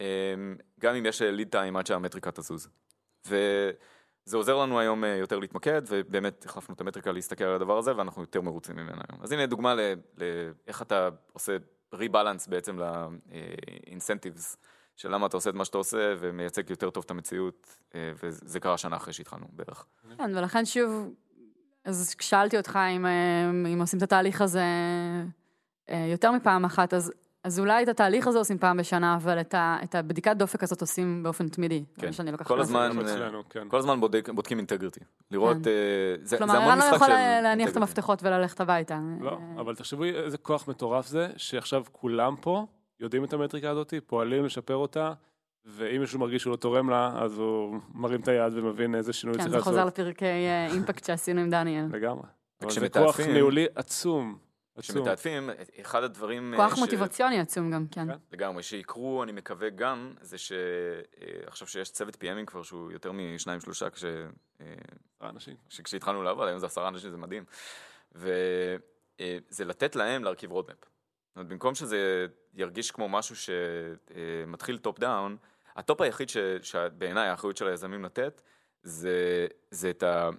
אמ, 0.00 0.56
גם 0.80 0.94
אם 0.94 1.06
יש 1.06 1.22
ליד 1.22 1.48
טיים 1.48 1.76
עד 1.76 1.86
שהמטריקה 1.86 2.30
תזוז. 2.30 2.68
וזה 4.26 4.36
עוזר 4.36 4.56
לנו 4.56 4.80
היום 4.80 5.04
אה, 5.04 5.08
יותר 5.08 5.38
להתמקד, 5.38 5.82
ובאמת 5.88 6.44
החלפנו 6.44 6.74
את 6.74 6.80
המטריקה 6.80 7.12
להסתכל 7.12 7.44
על 7.44 7.54
הדבר 7.54 7.78
הזה, 7.78 7.96
ואנחנו 7.96 8.22
יותר 8.22 8.40
מרוצים 8.40 8.76
ממנה 8.76 9.02
היום. 9.08 9.22
אז 9.22 9.32
הנה 9.32 9.46
דוגמה 9.46 9.74
לאיך 9.74 10.82
אתה 10.82 11.08
עושה 11.32 11.56
ריבלנס 11.94 12.46
בעצם 12.46 12.78
לאינסנטיבס. 12.78 14.56
של 14.96 15.14
למה 15.14 15.26
אתה 15.26 15.36
עושה 15.36 15.50
את 15.50 15.54
מה 15.54 15.64
שאתה 15.64 15.78
עושה 15.78 16.14
ומייצג 16.18 16.70
יותר 16.70 16.90
טוב 16.90 17.04
את 17.06 17.10
המציאות, 17.10 17.76
אה, 17.94 18.12
וזה 18.22 18.60
קרה 18.60 18.78
שנה 18.78 18.96
אחרי 18.96 19.12
שהתחלנו 19.12 19.46
בערך. 19.52 19.86
כן, 20.18 20.36
ולכן 20.36 20.64
שוב, 20.64 21.14
אז 21.84 22.14
כשאלתי 22.14 22.56
אותך 22.56 22.78
אם, 22.96 23.06
אה, 23.06 23.50
אם 23.50 23.80
עושים 23.80 23.98
את 23.98 24.02
התהליך 24.02 24.40
הזה 24.40 24.64
אה, 25.90 26.06
יותר 26.10 26.32
מפעם 26.32 26.64
אחת, 26.64 26.94
אז, 26.94 27.12
אז 27.44 27.60
אולי 27.60 27.82
את 27.82 27.88
התהליך 27.88 28.26
הזה 28.26 28.38
עושים 28.38 28.58
פעם 28.58 28.76
בשנה, 28.76 29.16
אבל 29.16 29.40
את, 29.40 29.54
ה, 29.54 29.78
את 29.84 29.94
הבדיקת 29.94 30.36
דופק 30.36 30.62
הזאת 30.62 30.80
עושים 30.80 31.22
באופן 31.22 31.48
תמידי. 31.48 31.84
זה 31.96 32.06
כן. 32.16 32.26
לוקחת 32.32 32.46
כל. 32.46 32.60
הזמן, 32.60 32.90
אה, 32.96 33.02
אצלנו, 33.02 33.42
כן. 33.50 33.68
כל 33.68 33.78
הזמן 33.78 34.00
בודק, 34.00 34.28
בודקים 34.34 34.58
אינטגריטי. 34.58 35.00
לראות, 35.30 35.56
כן. 35.56 35.70
אה, 35.70 36.16
זה, 36.22 36.26
זה 36.26 36.38
כלומר, 36.38 36.56
המון 36.56 36.68
ערן 36.68 36.78
לא 36.78 36.84
משחק 36.84 36.96
יכול 36.96 37.06
של 37.06 37.42
להניח 37.42 37.70
את. 37.70 37.76
המפתחות 37.76 38.22
וללכת 38.22 38.60
הביתה. 38.60 38.98
לא, 39.20 39.30
אה, 39.30 39.60
אבל 39.60 39.74
תחשבו 39.74 40.04
איזה 40.04 40.38
כוח 40.38 40.68
מטורף 40.68 41.06
זה, 41.06 41.28
שעכשיו 41.36 41.84
כולם 41.92 42.34
פה 42.40 42.66
יודעים 43.00 43.24
את 43.24 43.32
המטריקה 43.32 43.70
הזאת, 43.70 43.94
פועלים 44.06 44.44
לשפר 44.44 44.76
אותה, 44.76 45.12
ואם 45.66 46.00
מישהו 46.00 46.18
מרגיש 46.18 46.42
שהוא 46.42 46.50
לא 46.50 46.56
תורם 46.56 46.90
לה, 46.90 47.12
אז 47.16 47.38
הוא 47.38 47.78
מרים 47.94 48.20
את 48.20 48.28
היד 48.28 48.52
ומבין 48.56 48.94
איזה 48.94 49.12
שינוי 49.12 49.36
כן, 49.36 49.42
צריך 49.42 49.54
זה 49.54 49.60
חוזר 49.60 49.84
לעשות. 49.84 49.98
לפרקי 49.98 50.24
אה, 50.24 50.66
אימפקט 50.66 51.04
שעשינו 51.04 51.40
עם 51.40 51.50
דניאל. 51.50 51.86
לגמרי. 51.92 52.26
אבל 52.62 52.70
זה 52.70 52.88
כוח 52.88 53.20
ניהולי 53.20 53.66
עצום. 53.74 54.43
עצום. 54.76 54.96
כשמתעדפים, 54.96 55.50
אחד 55.80 56.02
הדברים... 56.02 56.54
אה, 56.54 56.58
כוח 56.58 56.76
ש- 56.76 56.78
מוטיבציוני 56.78 57.40
עצום 57.40 57.70
גם, 57.70 57.86
כן. 57.90 58.06
כן. 58.12 58.16
לגמרי, 58.32 58.62
שיקרו, 58.62 59.22
אני 59.22 59.32
מקווה 59.32 59.70
גם, 59.70 60.14
זה 60.20 60.36
שעכשיו 60.38 61.68
שיש 61.68 61.90
צוות 61.90 62.14
PMים 62.14 62.46
כבר 62.46 62.62
שהוא 62.62 62.92
יותר 62.92 63.12
משניים 63.12 63.60
שלושה, 63.60 63.90
כש... 63.90 64.04
אה, 64.60 64.74
אנשים. 65.22 65.56
שכשהתחלנו 65.68 66.22
לעבוד, 66.22 66.48
היום 66.48 66.58
זה 66.58 66.66
עשרה 66.66 66.88
אנשים, 66.88 67.10
זה 67.10 67.16
מדהים. 67.16 67.44
וזה 68.12 69.64
לתת 69.64 69.96
להם 69.96 70.24
להרכיב 70.24 70.50
roadmap. 70.52 70.76
זאת 70.80 71.36
אומרת, 71.36 71.48
במקום 71.48 71.74
שזה 71.74 72.26
ירגיש 72.54 72.90
כמו 72.90 73.08
משהו 73.08 73.36
שמתחיל 73.36 74.78
top 74.78 74.98
down, 74.98 75.36
הטופ 75.76 76.00
היחיד 76.00 76.28
ש- 76.28 76.36
שבעיניי 76.62 77.28
האחריות 77.28 77.56
של 77.56 77.68
היזמים 77.68 78.04
לתת, 78.04 78.40
זה, 78.82 79.46
זה, 79.70 79.90
את 79.90 80.02
ה, 80.02 80.30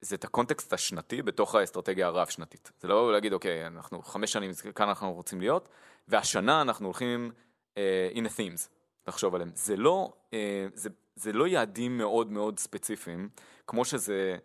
זה 0.00 0.16
את 0.16 0.24
הקונטקסט 0.24 0.72
השנתי 0.72 1.22
בתוך 1.22 1.54
האסטרטגיה 1.54 2.06
הרב-שנתית. 2.06 2.70
זה 2.80 2.88
לא 2.88 3.12
להגיד, 3.12 3.32
אוקיי, 3.32 3.66
אנחנו 3.66 4.02
חמש 4.02 4.32
שנים, 4.32 4.50
כאן 4.74 4.88
אנחנו 4.88 5.12
רוצים 5.12 5.40
להיות, 5.40 5.68
והשנה 6.08 6.62
אנחנו 6.62 6.86
הולכים 6.86 7.30
uh, 7.74 7.76
in 8.14 8.26
a 8.26 8.28
themes, 8.28 8.68
לחשוב 9.08 9.34
עליהם. 9.34 9.50
זה 9.54 9.76
לא, 9.76 10.12
uh, 10.30 10.32
זה, 10.74 10.88
זה 11.14 11.32
לא 11.32 11.46
יעדים 11.46 11.98
מאוד 11.98 12.30
מאוד 12.32 12.58
ספציפיים, 12.58 13.28
כמו 13.66 13.84
שזה... 13.84 14.36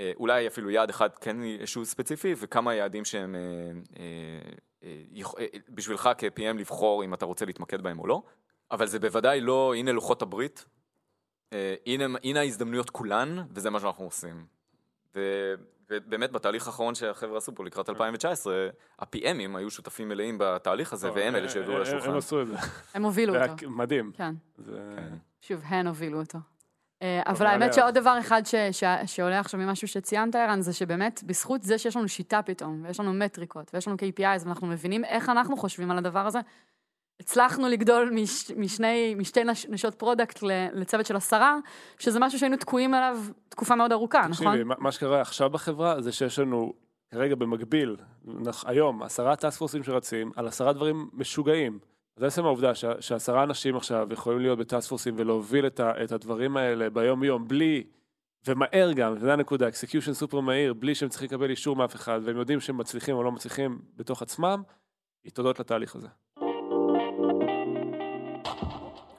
אה, 0.00 0.12
אולי 0.16 0.46
אפילו 0.46 0.70
יעד 0.70 0.90
אחד 0.90 1.14
כן 1.14 1.36
שהוא 1.66 1.84
ספציפי, 1.84 2.34
וכמה 2.38 2.74
יעדים 2.74 3.04
שהם 3.04 3.34
אה, 3.34 3.40
אה, 4.82 5.02
יכ- 5.12 5.34
אה, 5.38 5.46
בשבילך 5.68 6.08
כ-PM 6.18 6.58
לבחור 6.58 7.04
אם 7.04 7.14
אתה 7.14 7.24
רוצה 7.24 7.44
להתמקד 7.44 7.80
בהם 7.82 7.98
או 7.98 8.06
לא, 8.06 8.22
אבל 8.70 8.86
זה 8.86 8.98
בוודאי 8.98 9.40
לא, 9.40 9.74
הנה 9.74 9.92
לוחות 9.92 10.22
הברית, 10.22 10.64
אה, 11.52 11.74
הנה, 11.86 12.18
הנה 12.24 12.40
ההזדמנויות 12.40 12.90
כולן, 12.90 13.36
וזה 13.50 13.70
מה 13.70 13.80
שאנחנו 13.80 14.04
עושים. 14.04 14.46
ו- 15.16 15.54
ובאמת 15.90 16.32
בתהליך 16.32 16.66
האחרון 16.66 16.94
שהחבר'ה 16.94 17.38
עשו 17.38 17.54
פה 17.54 17.64
לקראת 17.64 17.88
2019, 17.88 18.68
ה-PMים 18.98 19.56
היו 19.56 19.70
שותפים 19.70 20.08
מלאים 20.08 20.36
בתהליך 20.40 20.92
הזה, 20.92 21.12
והם 21.12 21.36
אלה 21.36 21.48
שהביאו 21.48 21.76
הם- 21.76 21.82
לשולחן. 21.82 22.10
הם 22.10 22.16
עשו 22.16 22.42
את 22.42 22.46
זה. 22.46 22.54
הם 22.94 23.04
הובילו 23.04 23.34
אותו. 23.36 23.70
מדהים. 23.70 24.12
כן. 24.14 24.34
זה- 24.58 24.96
שוב, 25.40 25.60
הן 25.64 25.86
הובילו 25.86 26.20
אותו. 26.20 26.38
אה, 27.02 27.22
אבל 27.26 27.46
האמת. 27.46 27.74
שעוד 27.74 27.94
דבר 27.94 28.16
אחד 28.20 28.42
ש- 28.46 28.54
ש- 28.72 28.84
שעולה 29.06 29.40
עכשיו 29.40 29.60
ממשהו 29.60 29.88
שציינת, 29.88 30.34
ערן, 30.34 30.60
זה 30.60 30.72
שבאמת, 30.72 31.22
בזכות 31.26 31.62
זה 31.62 31.78
שיש 31.78 31.96
לנו 31.96 32.08
שיטה 32.08 32.42
פתאום, 32.42 32.82
ויש 32.86 33.00
לנו 33.00 33.12
מטריקות, 33.14 33.70
ויש 33.74 33.88
לנו 33.88 33.96
KPIs, 33.96 34.44
ואנחנו 34.44 34.66
מבינים 34.66 35.04
איך 35.04 35.28
אנחנו 35.28 35.56
חושבים 35.56 35.90
על 35.90 35.98
הדבר 35.98 36.26
הזה, 36.26 36.38
הצלחנו 37.20 37.68
לגדול 37.68 38.10
מש, 38.14 38.50
משני, 38.50 39.14
משתי 39.18 39.44
נש, 39.44 39.66
נשות 39.66 39.94
product 39.94 40.38
לצוות 40.72 41.06
של 41.06 41.16
עשרה, 41.16 41.58
שזה 41.98 42.20
משהו 42.20 42.38
שהיינו 42.38 42.56
תקועים 42.56 42.94
עליו 42.94 43.18
תקופה 43.48 43.76
מאוד 43.76 43.92
ארוכה, 43.92 44.26
נכון? 44.28 44.46
תקשיבי, 44.46 44.74
מה- 44.78 44.92
שקרה 44.92 45.20
עכשיו 45.20 45.50
בחברה 45.50 46.00
זה 46.00 46.12
שיש 46.12 46.38
לנו 46.38 46.72
כרגע 47.10 47.34
במקביל, 47.34 47.96
נח- 48.24 48.64
היום, 48.66 49.02
עשרה 49.02 49.36
task 49.36 49.54
פורסים 49.54 49.82
שרצים 49.82 50.32
על 50.36 50.46
עשרה 50.48 50.72
דברים 50.72 51.08
משוגעים. 51.12 51.78
זה 52.16 52.26
עצם 52.26 52.44
העובדה 52.44 52.74
שה- 52.74 53.02
שעשרה 53.02 53.42
אנשים 53.42 53.76
עכשיו 53.76 54.08
יכולים 54.12 54.38
להיות 54.40 54.58
ב-task 54.58 54.88
forces 54.88 55.14
ולהוביל 55.18 55.66
את, 55.66 55.80
ה, 55.80 56.04
את 56.04 56.12
הדברים 56.12 56.56
האלה 56.56 56.90
ביום 56.90 57.24
יום 57.24 57.48
בלי, 57.48 57.84
ומהר 58.46 58.92
גם, 58.92 59.12
וזו 59.16 59.30
הנקודה, 59.30 59.68
execution 59.68 60.12
סופר 60.12 60.40
מהיר, 60.40 60.74
בלי 60.74 60.94
שהם 60.94 61.08
צריכים 61.08 61.28
לקבל 61.28 61.50
אישור 61.50 61.76
מאף 61.76 61.94
אחד, 61.94 62.20
והם 62.24 62.36
יודעים 62.36 62.60
שהם 62.60 62.78
מצליחים 62.78 63.16
או 63.16 63.22
לא 63.22 63.32
מצליחים 63.32 63.78
בתוך 63.96 64.22
עצמם, 64.22 64.62
היא 65.24 65.32
תודות 65.32 65.60
לתהליך 65.60 65.96
הזה. 65.96 66.08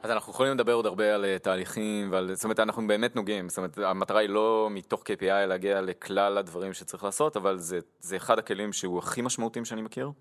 אז 0.06 0.12
אנחנו 0.12 0.32
יכולים 0.32 0.54
לדבר 0.54 0.74
עוד 0.74 0.86
הרבה 0.86 1.16
על 1.16 1.26
אה, 1.26 1.40
תהליכים 1.40 2.12
ועל, 2.12 2.34
זאת 2.34 2.44
אומרת, 2.44 2.60
אנחנו 2.60 2.88
באמת 2.88 3.16
נוגעים, 3.16 3.50
זאת 3.50 3.58
אומרת, 3.58 3.78
המטרה 3.78 4.20
היא 4.20 4.30
לא 4.30 4.68
מתוך 4.72 5.02
KPI 5.02 5.46
להגיע 5.48 5.82
לכלל 5.82 6.38
הדברים 6.38 6.74
שצריך 6.74 7.04
לעשות, 7.04 7.38
אבל 7.38 7.58
זה, 7.58 7.80
זה 8.00 8.16
אחד 8.16 8.40
הכלים 8.40 8.74
שהוא 8.74 9.00
הכי 9.00 9.22
משמעותיים 9.22 9.66
שאני 9.66 9.82
מכיר. 9.82 10.12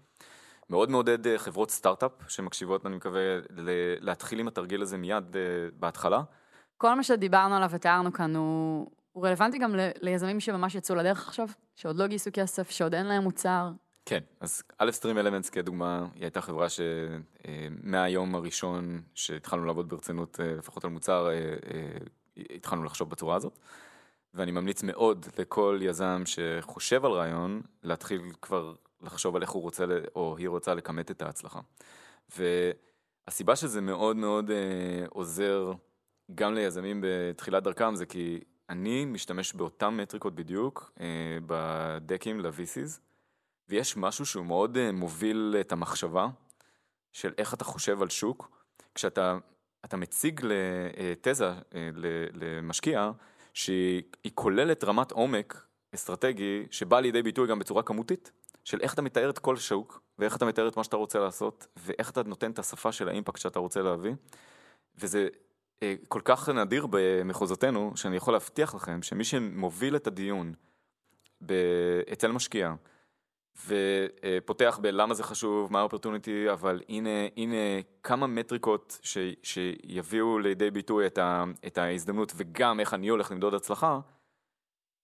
מאוד 0.71 0.91
מעודד 0.91 1.27
אה, 1.27 1.39
חברות 1.39 1.71
סטארט-אפ 1.71 2.11
שמקשיבות, 2.29 2.87
אני 2.87 2.97
מקווה, 2.97 3.21
להתחיל 4.01 4.41
עם 4.41 4.49
התרגיל 4.49 4.83
הזה 4.83 4.97
מיד 4.97 5.37
אה, 5.37 5.41
בהתחלה. 5.73 6.23
כל 6.77 6.95
מה 6.95 7.03
שדיברנו 7.03 7.57
עליו 7.57 7.71
ותיארנו 7.71 8.13
כאן 8.13 8.37
הוא, 8.37 8.91
הוא 9.13 9.27
רלוונטי 9.27 9.59
גם 9.59 9.77
ל- 9.77 9.91
ליזמים 10.01 10.41
שממש 10.41 10.75
יצאו 10.75 10.95
לדרך 10.95 11.29
עכשיו, 11.29 11.49
שעוד 11.75 11.97
לא 11.97 12.07
גייסו 12.07 12.31
כסף, 12.33 12.71
שעוד 12.71 12.95
אין 12.95 13.07
להם 13.07 13.23
מוצר. 13.23 13.71
כן, 14.07 14.21
אז 14.41 14.63
א' 14.79 14.91
סטרים 14.91 15.19
אלמנטס 15.19 15.51
כדוגמה, 15.51 16.07
היא 16.15 16.23
הייתה 16.23 16.41
חברה 16.41 16.67
שמהיום 16.69 18.35
הראשון 18.35 19.03
שהתחלנו 19.15 19.65
לעבוד 19.65 19.89
ברצינות, 19.89 20.41
אה, 20.41 20.55
לפחות 20.55 20.85
על 20.85 20.91
מוצר, 20.91 21.29
אה, 21.29 21.35
אה, 21.35 22.47
התחלנו 22.55 22.85
לחשוב 22.85 23.11
בצורה 23.11 23.37
הזאת. 23.37 23.59
ואני 24.35 24.51
ממליץ 24.51 24.83
מאוד 24.83 25.27
לכל 25.39 25.79
יזם 25.83 26.23
שחושב 26.27 27.05
על 27.05 27.13
רעיון, 27.13 27.63
להתחיל 27.83 28.23
כבר 28.43 28.75
לחשוב 29.03 29.37
על 29.37 29.43
איך 29.43 29.51
הוא 29.51 29.63
רוצה, 29.63 29.85
או 30.15 30.37
היא 30.39 30.49
רוצה 30.49 30.75
לכמת 30.75 31.11
את 31.11 31.23
ההצלחה. 31.23 31.61
והסיבה 32.39 33.57
שזה 33.57 33.81
מאוד 33.81 34.17
מאוד 34.17 34.51
אה, 34.51 35.07
עוזר 35.09 35.73
גם 36.35 36.55
ליזמים 36.55 37.05
בתחילת 37.07 37.63
דרכם, 37.63 37.95
זה 37.95 38.07
כי 38.07 38.41
אני 38.69 39.05
משתמש 39.05 39.53
באותן 39.53 39.89
מטריקות 39.89 40.35
בדיוק 40.35 40.93
אה, 41.01 41.39
בדקים 41.47 42.41
ל-VCs. 42.41 43.01
ויש 43.69 43.97
משהו 43.97 44.27
שהוא 44.27 44.47
מאוד 44.47 44.77
אה, 44.77 44.93
מוביל 44.93 45.57
את 45.61 45.73
המחשבה 45.73 46.29
של 47.13 47.33
איך 47.39 47.55
אתה 47.55 47.65
חושב 47.65 48.03
על 48.03 48.09
שוק, 48.09 48.65
כשאתה 48.95 49.39
אתה 49.85 49.97
מציג 49.97 50.41
לתזה, 50.45 51.49
אה, 51.49 51.91
למשקיע, 52.33 53.11
שהיא 53.55 54.03
היא 54.25 54.33
כוללת 54.35 54.85
רמת 54.85 55.11
עומק 55.11 55.67
אסטרטגי 55.95 56.67
שבאה 56.71 57.01
לידי 57.01 57.23
ביטוי 57.23 57.49
גם 57.49 57.59
בצורה 57.59 57.83
כמותית, 57.83 58.33
של 58.65 58.81
איך 58.81 58.95
אתה 58.95 59.03
מתאר 59.03 59.31
את 59.31 59.39
כל 59.39 59.57
שוק, 59.57 60.01
ואיך 60.19 60.37
אתה 60.37 60.45
מתאר 60.45 60.69
את 60.69 60.77
מה 60.77 60.85
שאתה 60.85 60.97
רוצה 60.97 61.19
לעשות, 61.19 61.67
ואיך 61.77 62.11
אתה 62.11 62.23
נותן 62.23 62.51
את 62.51 62.59
השפה 62.59 62.93
של 62.93 63.09
האימפקט 63.09 63.41
שאתה 63.41 63.59
רוצה 63.59 63.83
להביא, 63.83 64.15
וזה 64.97 65.29
אה, 65.83 65.95
כל 66.09 66.21
כך 66.25 66.49
נדיר 66.49 66.87
במחוזותינו, 66.91 67.93
שאני 67.97 68.17
יכול 68.17 68.35
להבטיח 68.35 68.75
לכם 68.75 69.03
שמי 69.03 69.25
שמוביל 69.25 69.97
את 69.97 70.07
הדיון 70.07 70.55
אצל 72.13 72.33
משקיע, 72.33 72.75
ופותח 73.67 74.79
בלמה 74.83 75.15
זה 75.15 75.23
חשוב, 75.23 75.73
מה 75.73 75.81
האופרטוניטי, 75.81 76.51
אבל 76.53 76.81
הנה, 76.89 77.11
הנה 77.37 77.57
כמה 78.03 78.27
מטריקות 78.27 78.99
ש, 79.03 79.19
שיביאו 79.43 80.39
לידי 80.39 80.71
ביטוי 80.71 81.07
את, 81.07 81.19
ה, 81.19 81.45
את 81.67 81.79
ההזדמנות 81.79 82.33
וגם 82.37 82.81
איך 82.81 82.95
אני 82.95 83.09
הולך 83.09 83.31
למדוד 83.31 83.55
הצלחה, 83.55 84.01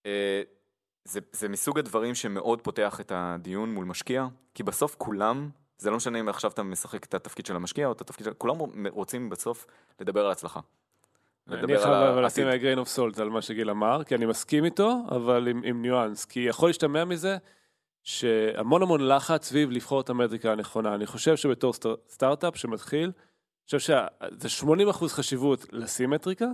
אה, 0.07 0.43
זה, 1.05 1.21
זה 1.33 1.49
מסוג 1.49 1.79
הדברים 1.79 2.15
שמאוד 2.15 2.61
פותח 2.61 3.01
את 3.01 3.13
הדיון 3.15 3.75
מול 3.75 3.85
משקיע, 3.85 4.27
כי 4.55 4.63
בסוף 4.63 4.95
כולם, 4.99 5.51
זה 5.79 5.91
לא 5.91 5.97
משנה 5.97 6.21
אם 6.21 6.29
עכשיו 6.29 6.51
אתה 6.51 6.63
משחק 6.63 7.05
את 7.05 7.15
התפקיד 7.15 7.47
של 7.47 7.57
המשקיע 7.57 7.87
או 7.87 7.93
את 7.93 8.01
התפקיד 8.01 8.25
של... 8.25 8.33
כולם 8.33 8.57
רוצים 8.89 9.29
בסוף 9.31 9.67
לדבר 10.01 10.27
על 10.27 10.33
הצלחה. 10.33 10.61
אני 11.49 11.79
חייב 11.79 12.19
לשים 12.19 12.49
grain 12.49 12.79
of 12.79 12.97
salt 12.97 13.21
על 13.21 13.31
מה 13.31 13.43
שגיל 13.43 13.71
אמר, 13.71 14.05
כי 14.05 14.15
אני 14.15 14.27
מסכים 14.27 14.65
איתו, 14.65 14.97
אבל 15.11 15.49
עם, 15.49 15.63
עם 15.65 15.83
ניואנס, 15.83 16.25
כי 16.25 16.41
יכול 16.41 16.69
להשתמע 16.69 17.05
מזה 17.05 17.37
שהמון 18.03 18.83
המון 18.83 19.09
לחץ 19.09 19.45
סביב 19.45 19.71
לבחור 19.71 20.01
את 20.01 20.11
המטריקה 20.11 20.53
הנכונה. 20.53 20.95
אני 20.95 21.07
חושב 21.07 21.37
שבתור 21.37 21.73
סטאר, 21.73 21.95
סטארט-אפ 22.09 22.57
שמתחיל, 22.57 23.05
אני 23.05 23.79
חושב 23.79 23.79
שזה 23.79 24.67
80% 24.91 25.09
חשיבות 25.09 25.67
לשים 25.73 26.11
מטריקה, 26.11 26.47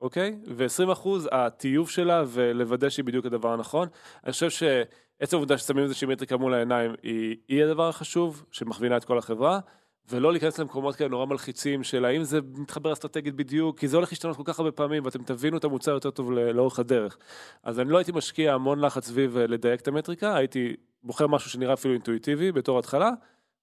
אוקיי? 0.00 0.38
ו-20% 0.56 1.08
הטיוב 1.32 1.90
שלה 1.90 2.22
ולוודא 2.26 2.88
שהיא 2.88 3.04
בדיוק 3.04 3.26
הדבר 3.26 3.52
הנכון. 3.52 3.88
אני 4.24 4.32
חושב 4.32 4.50
שעצם 4.50 5.36
העובדה 5.36 5.58
ששמים 5.58 5.84
איזושהי 5.84 6.08
מטריקה 6.08 6.36
מול 6.36 6.54
העיניים 6.54 6.94
היא, 7.02 7.36
היא 7.48 7.64
הדבר 7.64 7.88
החשוב, 7.88 8.44
שמכווינה 8.50 8.96
את 8.96 9.04
כל 9.04 9.18
החברה. 9.18 9.60
ולא 10.08 10.32
להיכנס 10.32 10.58
למקומות 10.58 10.96
כאלה 10.96 11.10
נורא 11.10 11.26
מלחיצים 11.26 11.82
של 11.82 12.04
האם 12.04 12.24
זה 12.24 12.40
מתחבר 12.54 12.92
אסטרטגית 12.92 13.34
בדיוק, 13.34 13.78
כי 13.78 13.88
זה 13.88 13.96
הולך 13.96 14.12
להשתנות 14.12 14.36
כל 14.36 14.42
כך 14.46 14.58
הרבה 14.58 14.72
פעמים 14.72 15.04
ואתם 15.04 15.22
תבינו 15.22 15.56
את 15.56 15.64
המוצר 15.64 15.90
יותר 15.90 16.10
טוב 16.10 16.32
לאורך 16.32 16.78
הדרך. 16.78 17.18
אז 17.62 17.80
אני 17.80 17.90
לא 17.90 17.98
הייתי 17.98 18.12
משקיע 18.12 18.54
המון 18.54 18.80
לחץ 18.80 19.06
סביב 19.06 19.36
אה, 19.36 19.46
לדייק 19.46 19.80
את 19.80 19.88
המטריקה, 19.88 20.36
הייתי 20.36 20.76
בוחר 21.02 21.26
משהו 21.26 21.50
שנראה 21.50 21.74
אפילו 21.74 21.94
אינטואיטיבי 21.94 22.52
בתור 22.52 22.78
התחלה, 22.78 23.10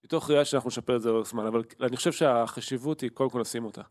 מתוך 0.04 0.30
ראייה 0.30 0.46
שאנחנו 0.46 0.68
נשפר 0.68 0.96
את 0.96 1.02
זה 1.02 1.12
לאורך 1.12 1.28
זמן, 1.28 1.46
אבל 1.46 1.64
אני 1.82 1.98
חושב 1.98 2.12
שהחשיבות 2.12 3.02
היא 3.02 3.10
קודם 3.10 3.30
כל 3.30 3.40
לשים 3.40 3.66
אותה. 3.66 3.82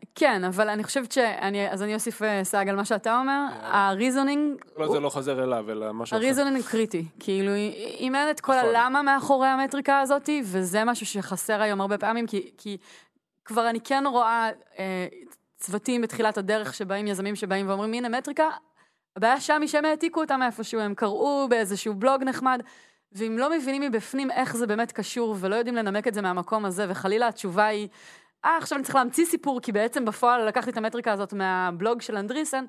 אה, 0.00 0.08
כן, 0.14 0.44
אבל 0.44 0.68
אני 0.68 0.84
חושבת 0.84 1.12
שאני, 1.12 1.70
אז 1.70 1.82
אני 1.82 1.94
אוסיף 1.94 2.22
אה, 2.22 2.44
סאג 2.44 2.68
על 2.68 2.76
מה 2.76 2.84
שאתה 2.84 3.18
אומר, 3.18 3.46
ה-reasoning, 3.60 4.60
לא 4.76 4.92
זה 4.92 5.00
לא 5.00 5.08
חוזר 5.08 5.44
אליו, 5.44 5.70
אלא 5.70 5.92
משהו 5.92 6.16
אחר. 6.16 6.24
הריזונינג 6.24 6.56
הוא 6.56 6.66
קריטי, 6.66 7.04
כאילו 7.20 7.52
אם 8.00 8.14
אין 8.14 8.30
את 8.30 8.40
כל 8.40 8.56
נכון. 8.56 8.68
הלמה 8.68 9.02
מאחורי 9.02 9.48
המטריקה 9.48 10.00
הזאת, 10.00 10.28
וזה 10.44 10.84
משהו 10.84 11.06
שחסר 11.06 11.62
היום 11.62 11.80
הרבה 11.80 11.98
פעמים, 11.98 12.26
כי, 12.26 12.50
כי 12.58 12.76
כבר 13.44 13.70
אני 13.70 13.80
כן 13.80 14.04
רואה 14.06 14.50
אה, 14.78 15.06
צוותים 15.56 16.02
בתחילת 16.02 16.38
הדרך 16.38 16.74
שבאים, 16.74 17.06
יזמים 17.06 17.36
שבאים 17.36 17.68
ואומרים, 17.68 17.92
הנה 17.92 18.18
מטריקה, 18.18 18.48
הבעיה 19.16 19.40
שם 19.40 19.60
היא 19.60 19.68
שהם 19.68 19.84
העתיקו 19.84 20.20
אותה 20.20 20.36
מאיפשהו, 20.36 20.80
הם 20.80 20.94
קראו 20.94 21.46
באיזשהו 21.50 21.94
בלוג 21.94 22.22
נחמד, 22.24 22.62
ואם 23.12 23.38
לא 23.38 23.50
מבינים 23.50 23.82
מבפנים 23.82 24.30
איך 24.30 24.56
זה 24.56 24.66
באמת 24.66 24.92
קשור, 24.92 25.36
ולא 25.40 25.56
יודעים 25.56 25.76
לנמק 25.76 26.08
את 26.08 26.14
זה 26.14 26.22
מהמקום 26.22 26.64
הזה, 26.64 26.86
וחלילה 26.88 27.28
התשובה 27.28 27.66
היא, 27.66 27.88
אה, 28.44 28.56
עכשיו 28.56 28.76
אני 28.76 28.84
צריך 28.84 28.94
להמציא 28.94 29.24
סיפור, 29.24 29.60
כי 29.60 29.72
בעצם 29.72 30.04
בפועל 30.04 30.48
לקחתי 30.48 30.70
את 30.70 30.76
המטריקה 30.76 31.12
הזאת 31.12 31.32
מהבלוג 31.32 32.00
של 32.00 32.16
אנדריסן, 32.16 32.64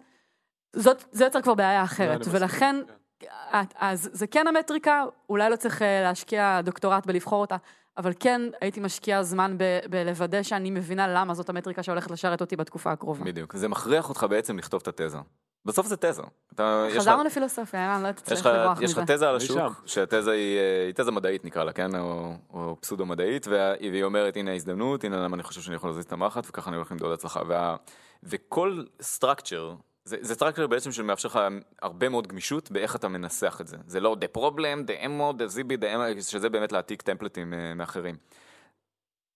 זאת, 0.75 1.03
זה 1.11 1.23
יוצר 1.23 1.41
כבר 1.41 1.53
בעיה 1.53 1.83
אחרת, 1.83 2.21
ולכן, 2.31 2.75
כן. 3.19 3.27
אז 3.75 4.09
זה 4.13 4.27
כן 4.27 4.47
המטריקה, 4.47 5.03
אולי 5.29 5.49
לא 5.49 5.55
צריך 5.55 5.81
אה, 5.81 6.01
להשקיע 6.01 6.61
דוקטורט 6.61 7.05
בלבחור 7.05 7.41
אותה, 7.41 7.55
אבל 7.97 8.13
כן 8.19 8.41
הייתי 8.61 8.79
משקיעה 8.79 9.23
זמן 9.23 9.55
ב- 9.57 9.79
בלוודא 9.89 10.43
שאני 10.43 10.71
מבינה 10.71 11.07
למה 11.07 11.33
זאת 11.33 11.49
המטריקה 11.49 11.83
שהולכת 11.83 12.11
לשרת 12.11 12.41
אותי 12.41 12.55
בתקופה 12.55 12.91
הקרובה. 12.91 13.25
בדיוק. 13.25 13.57
זה 13.57 13.67
מכריח 13.67 14.09
אותך 14.09 14.25
בעצם 14.29 14.57
לכתוב 14.57 14.81
את 14.87 15.01
התזה. 15.01 15.17
בסוף 15.65 15.87
זה 15.87 15.97
תזה. 15.97 16.21
אתה, 16.53 16.85
יש 16.89 16.97
חזרנו 16.97 17.23
לפילוסופיה, 17.23 17.93
ערן, 17.93 18.03
לא 18.03 18.07
יש 18.07 18.13
תצטרך 18.15 18.45
לברוח 18.45 18.81
יש 18.81 18.91
מזה. 18.91 19.01
לך 19.01 19.11
תזה 19.11 19.29
על 19.29 19.35
אני 19.35 19.43
השוק. 19.43 19.83
שהתזה 19.85 20.31
היא, 20.31 20.57
אה, 20.57 20.85
היא 20.85 20.93
תזה 20.93 21.11
מדעית 21.11 21.45
נקרא 21.45 21.63
לה, 21.63 21.71
כן? 21.73 21.95
או, 21.99 22.33
או 22.53 22.77
פסודו 22.81 23.05
מדעית, 23.05 23.47
וה- 23.47 23.73
והיא 23.79 24.03
אומרת 24.03 24.37
הנה 24.37 24.51
ההזדמנות, 24.51 25.03
הנה 25.03 25.17
למה 25.17 25.35
אני 25.35 25.43
חושב 25.43 25.61
שאני 25.61 25.75
יכול 25.75 25.89
להזיז 25.89 26.05
את 26.05 26.11
המחט, 26.11 26.43
וככה 26.49 26.69
אני 26.69 26.77
הולך 26.77 26.91
למדוד 26.91 27.11
הצלחה. 27.11 27.41
וה, 27.47 27.75
וכל 28.23 28.83
structure, 29.01 29.75
זה, 30.05 30.17
זה 30.21 30.33
structure 30.33 30.67
בעצם 30.67 30.91
שמאפשר 30.91 31.27
לך 31.29 31.39
הרבה 31.81 32.09
מאוד 32.09 32.27
גמישות 32.27 32.71
באיך 32.71 32.95
אתה 32.95 33.07
מנסח 33.07 33.57
את 33.61 33.67
זה. 33.67 33.77
זה 33.87 33.99
לא 33.99 34.15
the 34.21 34.37
problem, 34.37 34.87
the 34.87 35.05
ammo, 35.05 35.37
the 35.37 35.55
zb, 35.55 35.81
the 35.81 35.83
ammo, 36.17 36.21
שזה 36.21 36.49
באמת 36.49 36.71
להעתיק 36.71 37.01
טמפלטים 37.01 37.53
אה, 37.53 37.73
מאחרים. 37.73 38.15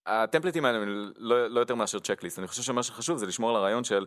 הטמפלטים 0.08 0.66
האלה 0.66 0.78
הם 0.78 1.12
לא, 1.18 1.48
לא 1.48 1.60
יותר 1.60 1.76
מאשר 1.76 2.00
צ'קליסט, 2.00 2.40
אני 2.40 2.48
חושב 2.48 2.62
שמה 2.62 2.84
שחשוב 2.84 3.18
זה 3.18 3.26
לשמור 3.26 3.50
על 3.50 3.56
הרעיון 3.56 3.84
של 3.84 4.06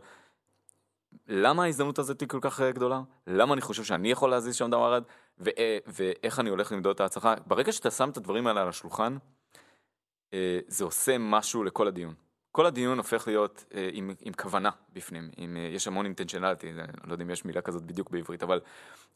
למה 1.28 1.64
ההזדמנות 1.64 1.98
הזאת 1.98 2.20
היא 2.20 2.28
כל 2.28 2.38
כך 2.40 2.60
אה, 2.60 2.72
גדולה? 2.72 3.00
למה 3.26 3.54
אני 3.54 3.60
חושב 3.60 3.84
שאני 3.84 4.10
יכול 4.10 4.30
להזיז 4.30 4.54
שם 4.54 4.70
דבר 4.70 4.98
אחד? 4.98 5.02
ו- 5.40 5.50
ואיך 5.86 6.40
אני 6.40 6.50
הולך 6.50 6.72
למדוד 6.72 6.94
את 6.94 7.00
ההצלחה? 7.00 7.34
ברגע 7.46 7.72
שאתה 7.72 7.90
שם 7.90 8.10
את 8.10 8.16
הדברים 8.16 8.46
האלה 8.46 8.62
על 8.62 8.68
השולחן, 8.68 9.16
אה, 10.34 10.58
זה 10.66 10.84
עושה 10.84 11.18
משהו 11.18 11.64
לכל 11.64 11.88
הדיון. 11.88 12.14
כל 12.52 12.66
הדיון 12.66 12.98
הופך 12.98 13.26
להיות 13.26 13.64
אה, 13.74 13.88
עם, 13.92 14.10
עם 14.20 14.32
כוונה 14.32 14.70
בפנים, 14.92 15.30
עם, 15.36 15.56
אה, 15.56 15.62
יש 15.62 15.86
המון 15.86 16.04
אינטנציונליטי, 16.04 16.70
אני 16.70 16.92
לא 17.04 17.12
יודע 17.12 17.24
אם 17.24 17.30
יש 17.30 17.44
מילה 17.44 17.60
כזאת 17.60 17.82
בדיוק 17.82 18.10
בעברית, 18.10 18.42
אבל... 18.42 18.60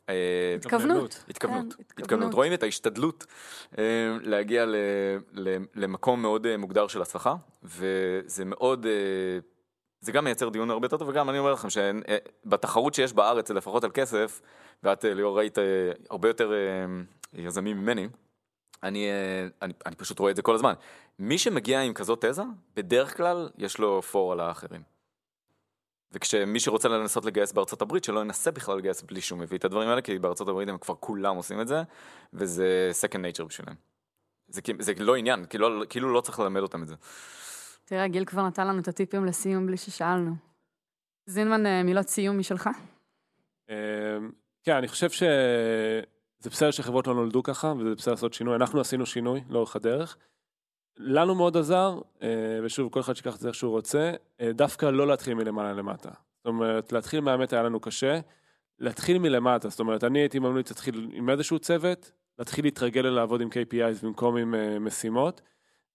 אה, 0.09 0.55
התכוונות. 0.57 1.25
התכוונות, 1.29 1.75
כן, 1.75 2.03
התכוונות, 2.03 2.35
רואים 2.35 2.53
את 2.53 2.63
ההשתדלות 2.63 3.27
אה, 3.79 3.85
להגיע 4.23 4.67
ל, 4.67 4.77
ל, 5.33 5.57
למקום 5.75 6.23
מאוד 6.23 6.47
אה, 6.47 6.57
מוגדר 6.57 6.87
של 6.87 7.03
הצלחה, 7.03 7.35
וזה 7.63 8.45
מאוד, 8.45 8.87
אה, 8.87 8.93
זה 10.03 10.13
גם 10.13 10.25
מייצר 10.25 10.49
דיון 10.49 10.71
הרבה 10.71 10.87
יותר 10.87 10.97
טוב, 10.97 11.09
וגם 11.09 11.31
אני 11.31 11.39
אומר 11.39 11.53
לכם 11.53 11.69
שבתחרות 11.71 12.95
שיש 12.95 13.13
בארץ, 13.13 13.51
לפחות 13.51 13.85
על 13.85 13.91
כסף, 13.95 14.41
ואת 14.83 15.05
אה, 15.05 15.15
ליאור 15.15 15.39
ראית 15.39 15.59
אה, 15.59 15.65
הרבה 16.11 16.29
יותר 16.29 16.53
אה, 16.53 16.87
יזמים 17.33 17.81
ממני, 17.81 18.09
אני, 18.83 19.09
אה, 19.11 19.49
אני, 19.63 19.73
אני 19.87 19.97
פשוט 19.97 20.19
רואה 20.19 20.31
את 20.31 20.37
זה 20.37 20.43
כל 20.43 20.55
הזמן. 20.55 20.73
מי 21.19 21.39
שמגיע 21.39 21.81
עם 21.81 21.95
כזאת 21.95 22.25
תזה, 22.25 22.43
בדרך 22.77 23.17
כלל 23.17 23.51
יש 23.59 23.79
לו 23.79 24.03
פור 24.03 24.33
על 24.33 24.41
האחרים. 24.41 24.83
וכשמי 26.13 26.61
שרוצה 26.61 26.89
לנסות 26.89 27.25
לגייס 27.25 27.53
בארצות 27.53 27.83
הברית, 27.83 28.05
שלא 28.05 28.21
ינסה 28.21 28.51
בכלל 28.51 28.79
לגייס 28.79 29.03
בלי 29.03 29.21
שהוא 29.21 29.39
מביא 29.39 29.59
את 29.59 29.65
הדברים 29.65 29.89
האלה, 29.89 30.03
כי 30.03 30.19
בארצות 30.19 30.49
הברית 30.49 30.69
הם 30.69 30.79
כבר 30.79 30.95
כולם 30.95 31.37
עושים 31.37 31.61
את 31.61 31.69
זה, 31.69 31.83
וזה 32.33 32.91
second 33.03 33.19
nature 33.19 33.45
בשבילם. 33.45 33.75
זה, 34.49 34.61
זה 34.79 34.93
לא 34.99 35.17
עניין, 35.17 35.47
כאילו, 35.47 35.83
כאילו 35.89 36.13
לא 36.13 36.21
צריך 36.21 36.41
ללמד 36.41 36.61
אותם 36.61 36.83
את 36.83 36.89
זה. 36.89 36.95
תראה, 37.85 38.09
גיל 38.09 38.25
כבר 38.25 38.47
נתן 38.47 38.67
לנו 38.67 38.79
את 38.79 38.89
הטיפים 38.89 39.25
לסיום 39.25 39.67
בלי 39.67 39.77
ששאלנו. 39.77 40.35
זינמן, 41.27 41.67
אה, 41.67 41.83
מילות 41.83 42.09
סיום 42.09 42.39
משלך? 42.39 42.69
אמ, 43.69 43.75
כן, 44.63 44.77
אני 44.77 44.89
חושב 44.89 45.11
שזה 45.11 46.51
בסדר 46.51 46.71
שחברות 46.71 47.07
לא 47.07 47.15
נולדו 47.15 47.43
ככה, 47.43 47.73
וזה 47.79 47.95
בסדר 47.95 48.15
לעשות 48.15 48.35
שינוי. 48.35 48.57
אנחנו 48.57 48.81
עשינו 48.81 49.07
שינוי 49.07 49.41
לאורך 49.49 49.77
הדרך. 49.77 50.17
לנו 50.97 51.35
מאוד 51.35 51.57
עזר, 51.57 52.01
אה, 52.23 52.29
ושוב, 52.65 52.93
כל 52.93 53.01
אחד 53.01 53.17
שיקח 53.17 53.35
את 53.35 53.41
זה 53.41 53.49
איך 53.49 53.55
שהוא 53.55 53.71
רוצה, 53.71 54.13
אה, 54.41 54.53
דווקא 54.53 54.87
לא 54.87 55.07
להתחיל 55.07 55.35
מלמעלה 55.35 55.73
למטה. 55.73 56.11
זאת 56.37 56.47
אומרת, 56.47 56.93
להתחיל 56.93 57.21
מהאמת 57.21 57.53
היה 57.53 57.63
לנו 57.63 57.81
קשה, 57.81 58.21
להתחיל 58.79 59.19
מלמטה. 59.19 59.69
זאת 59.69 59.81
אומרת, 59.81 60.05
אני 60.05 60.19
הייתי 60.19 60.39
ממליץ 60.39 60.71
להתחיל 60.71 61.11
עם 61.13 61.31
איזשהו 61.31 61.59
צוות, 61.59 62.13
להתחיל 62.39 62.65
להתרגל 62.65 63.01
לעבוד 63.01 63.41
עם 63.41 63.49
KPIs 63.49 64.07
במקום 64.07 64.37
עם 64.37 64.55
אה, 64.55 64.79
משימות, 64.79 65.41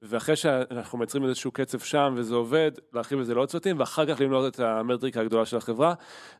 ואחרי 0.02 0.36
שאנחנו 0.36 0.98
מייצרים 0.98 1.24
איזשהו 1.26 1.52
קצב 1.52 1.80
שם 1.80 2.14
וזה 2.18 2.36
עובד, 2.36 2.72
להרחיב 2.94 3.19
את 3.19 3.26
זה 3.26 3.36
לעוד 3.36 3.49
צוותים, 3.49 3.80
ואחר 3.80 4.06
כך 4.06 4.22
למנות 4.22 4.53
את 4.53 4.60
המטריקה 4.60 5.22
הגדולה 5.22 5.45
של 5.45 5.57
החברה. 5.57 5.94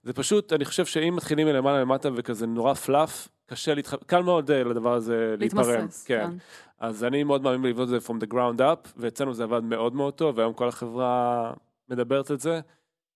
זה 0.04 0.14
פשוט, 0.14 0.54
אני 0.54 0.66
חושב 0.66 0.86
שאם 0.86 1.16
מתחילים 1.16 1.48
מלמעלה 1.48 1.82
למטה 1.82 2.10
וכזה 2.16 2.48
נורא 2.48 2.74
פלאף, 2.74 3.28
קשה 3.46 3.74
להתח... 3.74 3.96
קל 4.06 4.22
מאוד 4.22 4.52
אה, 4.52 4.64
לדבר 4.64 4.94
הזה 4.94 5.36
להיפרם. 5.40 5.70
להתמסס. 5.70 6.06
כן. 6.06 6.30
אז 6.80 7.04
אני 7.04 7.24
מאוד 7.24 7.42
מאמין 7.42 7.72
לבנות 7.72 7.84
את 7.84 8.02
זה 8.02 8.08
from 8.08 8.18
the 8.24 8.34
ground 8.34 8.60
up, 8.60 8.90
ואצלנו 8.98 9.34
זה 9.34 9.44
עבד 9.44 9.64
מאוד 9.64 9.96
מאוד 9.96 10.14
טוב, 10.14 10.38
והיום 10.38 10.54
כל 10.54 10.68
החברה 10.68 11.54
מדברת 11.90 12.32
את 12.32 12.40
זה. 12.40 12.60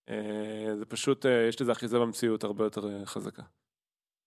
אה, 0.10 0.76
זה 0.76 0.86
פשוט, 0.86 1.26
אה, 1.26 1.46
יש 1.50 1.62
לזה 1.62 1.72
אחיזה 1.72 2.00
במציאות 2.00 2.44
הרבה 2.44 2.64
יותר 2.64 3.06
חזקה. 3.06 3.44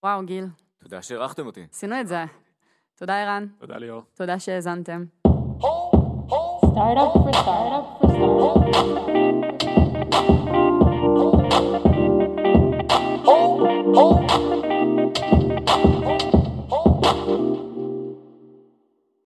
וואו, 0.02 0.26
גיל, 0.26 0.44
תודה 0.82 1.02
שאירחתם 1.02 1.46
אותי. 1.46 1.66
עשינו 1.72 2.00
את 2.00 2.08
זה. 2.08 2.24
תודה, 2.98 3.22
ערן. 3.22 3.46
תודה 3.58 3.76
ליאור. 3.76 4.02
תודה 4.14 4.38
שהאזנתם. 4.38 5.04
startup 6.74 7.12
for 7.12 7.32
startup 7.32 8.00
for 8.00 8.08
startup. 8.10 8.58
Oh, 13.26 13.94
oh. 13.94 14.73